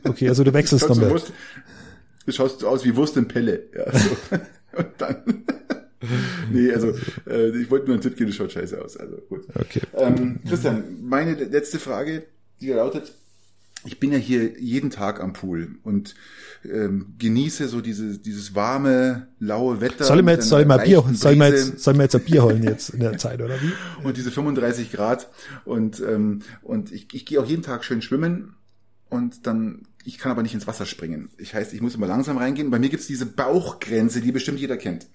Okay, 0.04 0.28
also 0.28 0.44
du 0.44 0.54
wechselst 0.54 0.90
nochmal. 0.90 1.18
So 1.18 1.28
du 2.26 2.32
schaust 2.34 2.66
aus 2.66 2.84
wie 2.84 2.94
Wurst 2.98 3.16
in 3.16 3.30
Pelle. 3.30 3.64
Ja, 3.74 3.98
so. 3.98 4.10
Und 4.78 4.88
dann. 4.98 5.24
nee, 6.52 6.72
also 6.72 6.94
äh, 7.28 7.50
ich 7.50 7.70
wollte 7.72 7.88
nur 7.88 7.96
einen 7.96 8.02
Tipp 8.02 8.16
geben, 8.16 8.30
das 8.30 8.38
schaut 8.38 8.52
scheiße 8.52 8.82
aus. 8.84 8.98
Also 8.98 9.18
gut. 9.30 9.46
Okay. 9.56 9.82
Ähm, 9.94 10.40
Christian, 10.48 10.84
meine 11.02 11.34
letzte 11.34 11.80
Frage, 11.80 12.24
die 12.62 12.70
lautet, 12.70 13.12
ich 13.86 14.00
bin 14.00 14.12
ja 14.12 14.18
hier 14.18 14.60
jeden 14.60 14.90
Tag 14.90 15.22
am 15.22 15.34
Pool 15.34 15.76
und 15.84 16.16
ähm, 16.66 17.14
genieße 17.18 17.68
so 17.68 17.82
diese, 17.82 18.18
dieses 18.18 18.56
warme, 18.56 19.28
laue 19.40 19.82
Wetter. 19.82 20.06
Soll 20.06 20.20
ich 20.20 20.26
mir 20.26 20.34
jetzt, 20.34 20.50
soll 20.50 20.62
ich 20.62 20.68
mal 20.68 20.78
Bier, 20.78 21.04
soll 21.14 21.34
ich 21.34 21.38
mir 21.38 21.50
jetzt, 21.50 21.80
soll 21.80 21.94
ich 21.94 21.98
mir 21.98 22.04
jetzt 22.04 22.16
ein 22.16 22.24
Bier 22.24 22.44
holen 22.44 22.64
jetzt 22.64 22.90
in 22.90 23.00
der 23.00 23.18
Zeit, 23.18 23.42
oder 23.42 23.62
wie? 23.62 23.72
Und 24.04 24.18
diese 24.18 24.32
35 24.32 24.92
Grad 24.92 25.30
und, 25.66 26.00
ähm, 26.02 26.42
und 26.62 26.92
ich, 26.92 27.08
ich 27.14 27.26
gehe 27.26 27.40
auch 27.40 27.46
jeden 27.46 27.62
Tag 27.62 27.84
schön 27.84 28.02
schwimmen 28.02 28.56
und 29.10 29.48
dann, 29.48 29.84
ich 30.08 30.18
kann 30.18 30.32
aber 30.32 30.42
nicht 30.42 30.54
ins 30.54 30.68
Wasser 30.68 30.86
springen. 30.86 31.30
Ich 31.38 31.54
heißt, 31.54 31.74
ich 31.74 31.82
muss 31.82 31.96
immer 31.96 32.08
langsam 32.08 32.38
reingehen. 32.38 32.72
Bei 32.72 32.80
mir 32.80 32.88
gibt's 32.88 33.08
diese 33.08 33.26
Bauchgrenze, 33.26 34.22
die 34.22 34.32
bestimmt 34.32 34.58
jeder 34.58 34.78
kennt. 34.78 35.08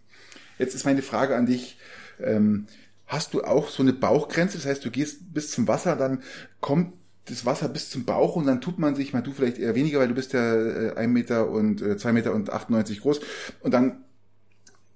Jetzt 0.59 0.74
ist 0.74 0.85
meine 0.85 1.01
Frage 1.01 1.35
an 1.35 1.47
dich, 1.47 1.78
ähm, 2.20 2.66
hast 3.06 3.32
du 3.32 3.43
auch 3.43 3.70
so 3.70 3.82
eine 3.82 3.94
Bauchgrenze? 3.94 4.59
Das 4.59 4.66
heißt, 4.66 4.85
du 4.85 4.90
gehst 4.90 5.32
bis 5.32 5.51
zum 5.51 5.66
Wasser, 5.66 5.97
dann 5.97 6.23
kommt 6.60 6.93
das 7.24 7.47
Wasser 7.47 7.70
bis 7.70 7.89
zum 7.89 8.05
Bauch 8.05 8.36
und 8.36 8.47
dann 8.47 8.60
tut 8.60 8.78
man 8.78 8.94
sich, 8.94 9.14
mal 9.14 9.23
du 9.23 9.32
vielleicht 9.32 9.59
eher 9.59 9.74
weniger, 9.74 9.98
weil 9.98 10.09
du 10.09 10.14
bist 10.14 10.35
ja 10.35 10.55
äh, 10.55 10.94
ein 10.97 11.12
Meter 11.12 11.48
und 11.48 11.81
äh, 11.81 11.97
zwei 11.97 12.12
Meter 12.12 12.35
und 12.35 12.51
98 12.51 13.01
groß 13.01 13.20
und 13.60 13.73
dann 13.73 14.05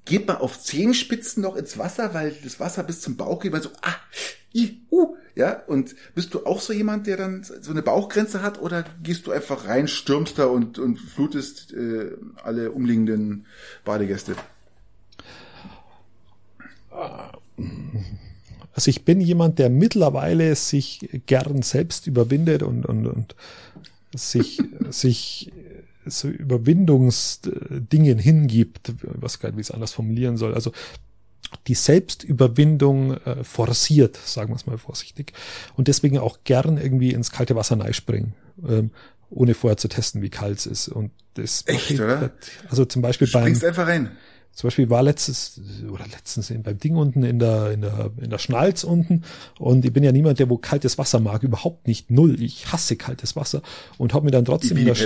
geht 0.06 0.26
man 0.26 0.38
auf 0.38 0.62
Zehenspitzen 0.62 1.42
noch 1.42 1.56
ins 1.56 1.76
Wasser, 1.76 2.14
weil 2.14 2.34
das 2.42 2.58
Wasser 2.58 2.82
bis 2.82 3.02
zum 3.02 3.16
Bauch 3.16 3.40
geht, 3.40 3.52
man 3.52 3.60
so, 3.60 3.70
ah, 3.82 3.94
i, 4.54 4.80
uh, 4.90 5.16
ja, 5.34 5.62
und 5.66 5.94
bist 6.14 6.32
du 6.32 6.46
auch 6.46 6.60
so 6.60 6.72
jemand, 6.72 7.06
der 7.06 7.18
dann 7.18 7.44
so 7.44 7.70
eine 7.70 7.82
Bauchgrenze 7.82 8.40
hat 8.40 8.60
oder 8.60 8.84
gehst 9.02 9.26
du 9.26 9.32
einfach 9.32 9.66
rein, 9.66 9.86
stürmst 9.86 10.38
da 10.38 10.46
und, 10.46 10.78
und 10.78 10.98
flutest 10.98 11.74
äh, 11.74 12.12
alle 12.42 12.70
umliegenden 12.70 13.44
Badegäste? 13.84 14.34
Also 18.72 18.88
ich 18.88 19.04
bin 19.04 19.20
jemand, 19.20 19.58
der 19.58 19.68
mittlerweile 19.68 20.54
sich 20.54 21.08
gern 21.26 21.60
selbst 21.60 22.06
überwindet 22.06 22.62
und, 22.62 22.86
und, 22.86 23.06
und 23.06 23.34
sich, 24.14 24.62
sich 24.90 25.52
so 26.06 26.28
Überwindungsdingen 26.28 28.18
hingibt, 28.18 28.92
was 29.02 29.38
gar 29.38 29.50
nicht, 29.50 29.58
wie 29.58 29.62
es 29.62 29.70
anders 29.70 29.92
formulieren 29.92 30.36
soll. 30.36 30.54
Also 30.54 30.72
die 31.66 31.74
Selbstüberwindung 31.74 33.14
äh, 33.18 33.44
forciert, 33.44 34.16
sagen 34.16 34.50
wir 34.50 34.56
es 34.56 34.66
mal 34.66 34.78
vorsichtig. 34.78 35.32
Und 35.76 35.88
deswegen 35.88 36.18
auch 36.18 36.38
gern 36.44 36.76
irgendwie 36.76 37.12
ins 37.12 37.30
kalte 37.30 37.54
Wasser 37.56 37.92
springen, 37.92 38.34
ähm, 38.66 38.90
ohne 39.30 39.54
vorher 39.54 39.76
zu 39.76 39.88
testen, 39.88 40.22
wie 40.22 40.30
kalt 40.30 40.58
es 40.58 40.66
ist. 40.66 40.88
Und 40.88 41.10
das 41.34 41.64
Echt, 41.66 42.00
oder? 42.00 42.32
Also 42.68 42.84
zum 42.84 43.02
Beispiel 43.02 43.28
beim. 43.30 43.42
Springst 43.42 43.64
einfach 43.64 43.86
rein. 43.86 44.10
Zum 44.56 44.68
Beispiel 44.68 44.88
war 44.88 45.02
letztes 45.02 45.60
oder 45.92 46.06
letztens 46.10 46.50
beim 46.62 46.78
Ding 46.78 46.96
unten 46.96 47.22
in 47.22 47.38
der, 47.38 47.72
in 47.72 47.82
der, 47.82 48.10
in 48.16 48.30
der 48.30 48.38
Schnalz 48.38 48.84
unten. 48.84 49.22
Und 49.58 49.84
ich 49.84 49.92
bin 49.92 50.02
ja 50.02 50.12
niemand, 50.12 50.38
der 50.38 50.48
wo 50.48 50.56
kaltes 50.56 50.96
Wasser 50.96 51.20
mag, 51.20 51.42
überhaupt 51.42 51.86
nicht, 51.86 52.10
null. 52.10 52.40
Ich 52.40 52.72
hasse 52.72 52.96
kaltes 52.96 53.36
Wasser. 53.36 53.60
Und 53.98 54.14
habe 54.14 54.24
mir 54.24 54.30
dann 54.30 54.46
trotzdem 54.46 54.78
in 54.78 54.86
der, 54.86 54.96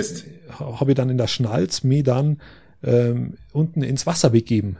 habe 0.57 0.95
dann 0.95 1.09
in 1.09 1.17
der 1.17 1.27
Schnalz 1.27 1.83
mir 1.83 2.01
dann 2.01 2.39
ähm, 2.81 3.33
unten 3.51 3.83
ins 3.83 4.07
Wasser 4.07 4.29
begeben 4.29 4.77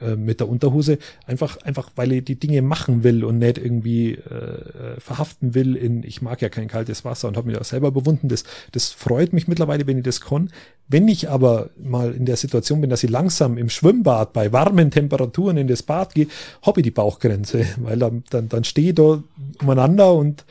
äh, 0.00 0.16
mit 0.16 0.40
der 0.40 0.48
Unterhose, 0.48 0.98
einfach, 1.26 1.56
einfach, 1.62 1.90
weil 1.96 2.12
ich 2.12 2.24
die 2.24 2.36
Dinge 2.36 2.62
machen 2.62 3.02
will 3.02 3.24
und 3.24 3.38
nicht 3.38 3.58
irgendwie 3.58 4.12
äh, 4.12 4.14
äh 4.14 5.00
verhaften 5.00 5.54
will 5.54 5.74
in, 5.74 6.02
ich 6.04 6.22
mag 6.22 6.40
ja 6.40 6.48
kein 6.48 6.68
kaltes 6.68 7.04
Wasser 7.04 7.26
und 7.26 7.36
habe 7.36 7.48
mir 7.48 7.58
das 7.58 7.70
selber 7.70 7.90
bewunden. 7.90 8.28
Das, 8.28 8.44
das 8.72 8.90
freut 8.90 9.32
mich 9.32 9.48
mittlerweile, 9.48 9.86
wenn 9.86 9.98
ich 9.98 10.04
das 10.04 10.20
kann. 10.20 10.50
Wenn 10.86 11.08
ich 11.08 11.28
aber 11.28 11.70
mal 11.82 12.12
in 12.12 12.26
der 12.26 12.36
Situation 12.36 12.80
bin, 12.80 12.90
dass 12.90 13.02
ich 13.02 13.10
langsam 13.10 13.58
im 13.58 13.68
Schwimmbad 13.68 14.32
bei 14.32 14.52
warmen 14.52 14.90
Temperaturen 14.90 15.56
in 15.56 15.66
das 15.66 15.82
Bad 15.82 16.14
gehe, 16.14 16.28
habe 16.62 16.80
ich 16.80 16.84
die 16.84 16.90
Bauchgrenze, 16.90 17.66
weil 17.78 17.98
dann, 17.98 18.22
dann, 18.30 18.48
dann 18.48 18.64
stehe 18.64 18.90
ich 18.90 18.94
da 18.94 19.22
umeinander 19.60 20.14
und 20.14 20.44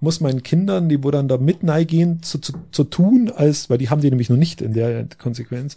muss 0.00 0.20
meinen 0.20 0.42
Kindern, 0.42 0.88
die 0.88 1.02
wo 1.02 1.10
dann 1.10 1.28
da 1.28 1.36
mit 1.38 1.60
gehen, 1.86 2.22
zu, 2.22 2.38
zu, 2.38 2.52
zu 2.70 2.84
tun, 2.84 3.30
als, 3.34 3.70
weil 3.70 3.78
die 3.78 3.88
haben 3.88 4.00
die 4.00 4.10
nämlich 4.10 4.30
noch 4.30 4.36
nicht 4.36 4.60
in 4.60 4.72
der 4.72 5.06
Konsequenz, 5.18 5.76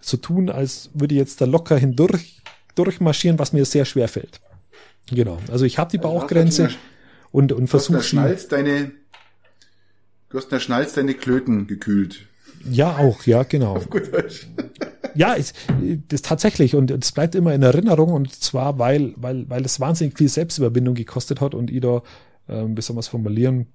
zu 0.00 0.16
tun, 0.16 0.50
als 0.50 0.90
würde 0.94 1.14
ich 1.14 1.18
jetzt 1.18 1.40
da 1.40 1.44
locker 1.44 1.76
hindurch 1.76 2.40
durchmarschieren, 2.74 3.38
was 3.38 3.52
mir 3.52 3.64
sehr 3.64 3.84
schwer 3.84 4.08
fällt. 4.08 4.40
Genau. 5.10 5.38
Also 5.50 5.64
ich 5.64 5.78
habe 5.78 5.90
die 5.90 5.98
Bauchgrenze 5.98 6.64
also 6.64 6.76
und, 7.32 7.52
und 7.52 7.68
versuche 7.68 8.02
sie. 8.02 8.48
Deine, 8.48 8.92
du 10.28 10.38
hast 10.38 10.44
in 10.44 10.50
der 10.50 10.60
Schnalz 10.60 10.94
deine 10.94 11.14
Klöten 11.14 11.66
gekühlt. 11.66 12.26
Ja, 12.68 12.98
auch, 12.98 13.24
ja, 13.24 13.42
genau. 13.42 13.76
Auf 13.76 13.90
gut 13.90 14.12
Deutsch. 14.12 14.46
Ja, 15.16 15.32
ist, 15.32 15.56
ist 16.12 16.24
tatsächlich 16.24 16.76
und 16.76 16.92
es 16.92 17.10
bleibt 17.10 17.34
immer 17.34 17.52
in 17.52 17.64
Erinnerung 17.64 18.12
und 18.12 18.32
zwar, 18.32 18.78
weil, 18.78 19.12
weil, 19.16 19.50
weil 19.50 19.64
es 19.64 19.80
wahnsinnig 19.80 20.16
viel 20.16 20.28
Selbstüberwindung 20.28 20.94
gekostet 20.94 21.40
hat 21.40 21.52
und 21.52 21.68
ich 21.68 21.80
da, 21.80 22.02
ähm, 22.48 22.76
wie 22.76 22.80
soll 22.80 22.94
man 22.94 23.00
es 23.00 23.08
formulieren, 23.08 23.66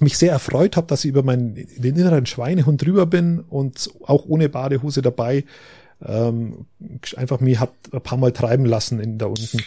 mich 0.00 0.16
sehr 0.16 0.32
erfreut 0.32 0.78
habe, 0.78 0.86
dass 0.86 1.04
ich 1.04 1.10
über 1.10 1.22
meinen 1.22 1.54
den 1.54 1.96
inneren 1.96 2.24
Schweinehund 2.24 2.82
drüber 2.82 3.04
bin 3.04 3.40
und 3.40 3.90
auch 4.04 4.24
ohne 4.26 4.48
Badehose 4.48 5.02
dabei 5.02 5.44
ähm, 6.06 6.66
einfach 7.16 7.40
mir 7.40 7.60
hat 7.60 7.72
ein 7.92 8.00
paar 8.00 8.18
Mal 8.18 8.32
treiben 8.32 8.64
lassen 8.64 9.00
in 9.00 9.18
da 9.18 9.26
unten. 9.26 9.62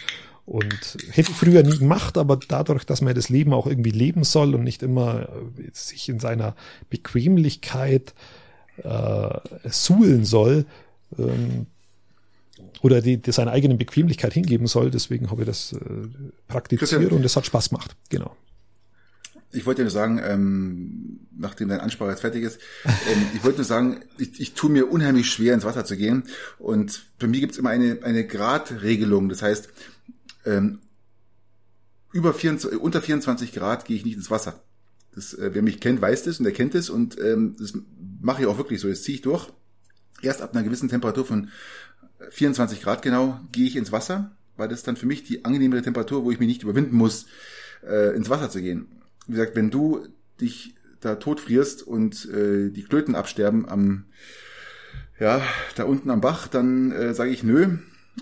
Und 0.46 0.96
hätte 1.10 1.30
ich 1.30 1.36
früher 1.36 1.62
nie 1.62 1.76
gemacht, 1.76 2.16
aber 2.16 2.38
dadurch, 2.48 2.84
dass 2.84 3.02
man 3.02 3.14
das 3.14 3.28
Leben 3.28 3.52
auch 3.52 3.66
irgendwie 3.66 3.90
leben 3.90 4.24
soll 4.24 4.54
und 4.54 4.64
nicht 4.64 4.82
immer 4.82 5.28
äh, 5.28 5.70
sich 5.72 6.08
in 6.08 6.20
seiner 6.20 6.56
Bequemlichkeit 6.88 8.14
äh, 8.82 9.28
suhlen 9.68 10.24
soll, 10.24 10.64
ähm, 11.18 11.66
oder 12.82 13.00
die, 13.00 13.16
die 13.18 13.32
seine 13.32 13.50
eigene 13.50 13.74
Bequemlichkeit 13.74 14.32
hingeben 14.32 14.66
soll. 14.66 14.90
Deswegen 14.90 15.30
habe 15.30 15.42
ich 15.42 15.46
das 15.46 15.72
äh, 15.72 15.78
praktiziert 16.46 17.12
und 17.12 17.24
es 17.24 17.36
hat 17.36 17.46
Spaß 17.46 17.70
gemacht. 17.70 17.96
Genau. 18.08 18.34
Ich 19.50 19.64
wollte 19.64 19.82
nur 19.82 19.90
sagen, 19.90 20.20
ähm, 20.22 21.20
nachdem 21.36 21.68
dein 21.68 21.80
Ansprache 21.80 22.10
jetzt 22.10 22.20
fertig 22.20 22.42
ist, 22.42 22.60
ähm, 22.84 23.26
ich 23.34 23.42
wollte 23.44 23.58
nur 23.58 23.64
sagen, 23.64 24.00
ich, 24.18 24.40
ich 24.40 24.54
tue 24.54 24.70
mir 24.70 24.90
unheimlich 24.90 25.30
schwer, 25.30 25.54
ins 25.54 25.64
Wasser 25.64 25.84
zu 25.84 25.96
gehen. 25.96 26.24
Und 26.58 27.06
für 27.18 27.28
mich 27.28 27.40
gibt 27.40 27.52
es 27.52 27.58
immer 27.58 27.70
eine, 27.70 27.98
eine 28.02 28.26
Gradregelung. 28.26 29.28
Das 29.28 29.42
heißt, 29.42 29.70
ähm, 30.44 30.80
über 32.12 32.34
24, 32.34 32.78
unter 32.80 33.00
24 33.00 33.52
Grad 33.52 33.84
gehe 33.84 33.96
ich 33.96 34.04
nicht 34.04 34.16
ins 34.16 34.30
Wasser. 34.30 34.62
Das, 35.14 35.34
äh, 35.34 35.50
wer 35.52 35.62
mich 35.62 35.80
kennt, 35.80 36.00
weiß 36.00 36.24
das 36.24 36.40
und 36.40 36.46
er 36.46 36.52
kennt 36.52 36.74
es 36.74 36.90
und 36.90 37.18
ähm, 37.18 37.56
das 37.58 37.72
mache 38.20 38.42
ich 38.42 38.48
auch 38.48 38.58
wirklich 38.58 38.80
so. 38.80 38.88
Das 38.88 39.02
ziehe 39.02 39.16
ich 39.16 39.22
durch. 39.22 39.48
Erst 40.22 40.42
ab 40.42 40.54
einer 40.54 40.64
gewissen 40.64 40.88
Temperatur 40.88 41.24
von 41.24 41.50
24 42.30 42.82
Grad 42.82 43.02
genau 43.02 43.40
gehe 43.52 43.66
ich 43.66 43.76
ins 43.76 43.92
Wasser, 43.92 44.32
weil 44.56 44.68
das 44.68 44.82
dann 44.82 44.96
für 44.96 45.06
mich 45.06 45.24
die 45.24 45.44
angenehmere 45.44 45.82
Temperatur, 45.82 46.24
wo 46.24 46.30
ich 46.30 46.40
mich 46.40 46.48
nicht 46.48 46.62
überwinden 46.62 46.96
muss, 46.96 47.26
äh, 47.86 48.14
ins 48.16 48.28
Wasser 48.28 48.50
zu 48.50 48.60
gehen. 48.60 48.86
Wie 49.28 49.34
gesagt, 49.34 49.54
wenn 49.54 49.70
du 49.70 50.06
dich 50.40 50.74
da 51.00 51.14
tot 51.14 51.40
frierst 51.40 51.82
und 51.82 52.28
äh, 52.30 52.70
die 52.70 52.82
Klöten 52.82 53.14
absterben 53.14 53.68
am 53.68 54.06
ja 55.20 55.40
da 55.76 55.84
unten 55.84 56.10
am 56.10 56.20
Bach, 56.20 56.48
dann 56.48 56.90
äh, 56.92 57.14
sage 57.14 57.30
ich 57.30 57.42
nö. 57.42 57.78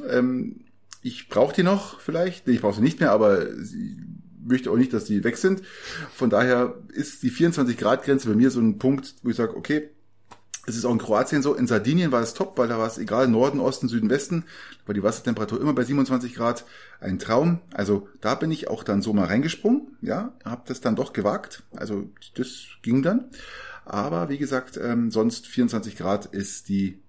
Ähm, 0.09 0.65
ich 1.03 1.29
brauche 1.29 1.55
die 1.55 1.63
noch 1.63 2.01
vielleicht. 2.01 2.47
Nee, 2.47 2.55
ich 2.55 2.61
brauche 2.61 2.77
sie 2.77 2.83
nicht 2.83 3.01
mehr, 3.01 3.13
aber 3.13 3.55
sie 3.63 3.97
möchte 4.45 4.71
auch 4.71 4.77
nicht, 4.77 4.93
dass 4.93 5.05
die 5.05 5.25
weg 5.25 5.37
sind. 5.37 5.63
Von 6.13 6.31
daher 6.31 6.83
ist 6.93 7.23
die 7.23 7.31
24 7.31 7.77
Grad 7.77 8.05
Grenze 8.05 8.29
bei 8.29 8.35
mir 8.35 8.51
so 8.51 8.61
ein 8.61 8.79
Punkt, 8.79 9.15
wo 9.23 9.31
ich 9.31 9.37
sage, 9.37 9.57
okay, 9.57 9.91
es 10.67 10.77
ist 10.77 10.85
auch 10.85 10.93
in 10.93 10.99
Kroatien 10.99 11.43
so. 11.43 11.55
In 11.55 11.67
Sardinien 11.67 12.13
war 12.13 12.23
es 12.23 12.35
top, 12.35 12.59
weil 12.59 12.69
da 12.69 12.79
war 12.79 12.87
es 12.87 12.99
egal, 12.99 13.29
Norden, 13.29 13.61
Osten, 13.61 13.89
Süden, 13.89 14.11
Westen, 14.11 14.45
war 14.85 14.95
die 14.95 15.03
Wassertemperatur 15.03 15.61
immer 15.61 15.73
bei 15.73 15.85
27 15.85 16.35
Grad. 16.35 16.65
Ein 17.01 17.19
Traum. 17.19 17.61
Also 17.73 18.09
da 18.21 18.35
bin 18.35 18.51
ich 18.51 18.69
auch 18.69 18.83
dann 18.83 19.03
so 19.03 19.13
mal 19.13 19.27
reingesprungen, 19.27 19.97
ja, 20.03 20.33
habe 20.45 20.63
das 20.67 20.81
dann 20.81 20.97
doch 20.97 21.13
gewagt. 21.13 21.63
Also 21.75 22.11
das 22.35 22.67
ging 22.83 23.03
dann. 23.03 23.27
Aber 23.85 24.29
wie 24.29 24.39
gesagt, 24.39 24.79
ähm, 24.83 25.11
sonst 25.11 25.47
24 25.47 25.97
Grad 25.97 26.27
ist 26.27 26.69
die 26.69 27.01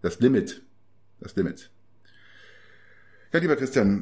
das 0.00 0.20
Limit. 0.20 0.62
Das 1.20 1.36
Limit. 1.36 1.70
Ja, 3.32 3.38
lieber 3.38 3.56
Christian, 3.56 4.00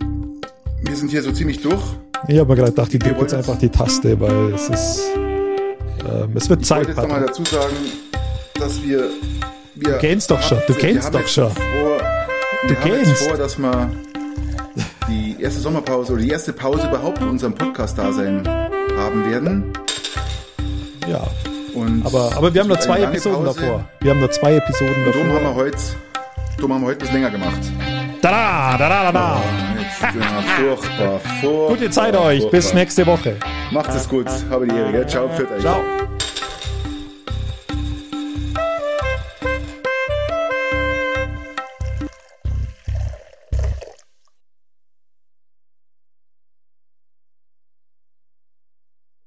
wir 0.80 0.96
sind 0.96 1.10
hier 1.10 1.22
so 1.22 1.32
ziemlich 1.32 1.60
durch. 1.60 1.82
Ich 2.28 2.38
habe 2.38 2.54
gerade 2.54 2.70
gedacht, 2.70 2.94
ich 2.94 3.00
drücke 3.00 3.20
jetzt 3.20 3.34
einfach 3.34 3.58
die 3.58 3.68
Taste, 3.68 4.18
weil 4.20 4.54
es 4.54 4.68
ist, 4.68 5.02
ähm, 6.08 6.30
es 6.36 6.48
wird 6.48 6.62
ich 6.62 6.68
Zeit. 6.68 6.88
Ich 6.88 6.96
wollte 6.96 7.00
jetzt 7.00 7.08
nochmal 7.08 7.26
dazu 7.26 7.44
sagen, 7.44 7.74
dass 8.58 8.82
wir, 8.82 9.10
wir 9.74 9.92
du 9.92 9.98
kennst 9.98 10.30
doch 10.30 10.42
schon, 10.42 10.58
du 10.66 10.74
kennst 10.74 11.14
doch 11.14 11.26
schon. 11.26 11.50
Vor, 11.50 11.98
du 12.66 12.74
kennst. 12.74 13.26
vor, 13.28 13.36
dass 13.36 13.58
wir 13.58 13.90
die 15.08 15.36
erste 15.40 15.60
Sommerpause 15.60 16.12
oder 16.12 16.22
die 16.22 16.30
erste 16.30 16.52
Pause 16.52 16.88
überhaupt 16.88 17.20
in 17.20 17.28
unserem 17.28 17.54
Podcast-Dasein 17.54 18.46
haben 18.96 19.30
werden. 19.30 19.72
Ja. 21.08 21.26
Und 21.74 22.04
aber, 22.04 22.32
aber 22.36 22.52
wir 22.52 22.60
haben 22.60 22.68
noch 22.68 22.80
zwei 22.80 23.00
Episoden 23.02 23.44
Pause. 23.44 23.60
davor. 23.60 23.88
Wir 24.00 24.10
haben 24.10 24.20
noch 24.20 24.30
zwei 24.30 24.56
Episoden 24.56 24.94
Und 24.94 25.06
davor. 25.06 25.22
Darum 25.22 25.36
haben 25.36 25.44
wir 25.44 25.54
heute, 25.54 25.78
darum 26.56 26.74
haben 26.74 26.80
wir 26.82 26.86
heute 26.88 26.96
ein 26.96 26.98
bisschen 26.98 27.14
länger 27.14 27.30
gemacht. 27.30 27.60
Da 28.20 28.76
da 28.76 28.78
da 28.78 28.88
da 28.88 29.12
da. 29.12 29.36
Oh, 29.36 29.80
jetzt, 29.80 30.02
ja, 30.02 30.42
furchtbar, 30.56 31.20
furchtbar. 31.40 31.68
Gute 31.68 31.90
Zeit 31.90 32.16
euch. 32.16 32.40
Furchtbar. 32.40 32.50
Bis 32.50 32.74
nächste 32.74 33.06
Woche. 33.06 33.36
Macht 33.70 33.94
es 33.94 34.08
gut. 34.08 34.26
Habe 34.50 34.66
die 34.66 34.74
Ehre. 34.74 34.92
Gell? 34.92 35.06
Ciao. 35.06 35.28
Für 35.28 35.48
euch. 35.48 35.60
Ciao. 35.60 36.07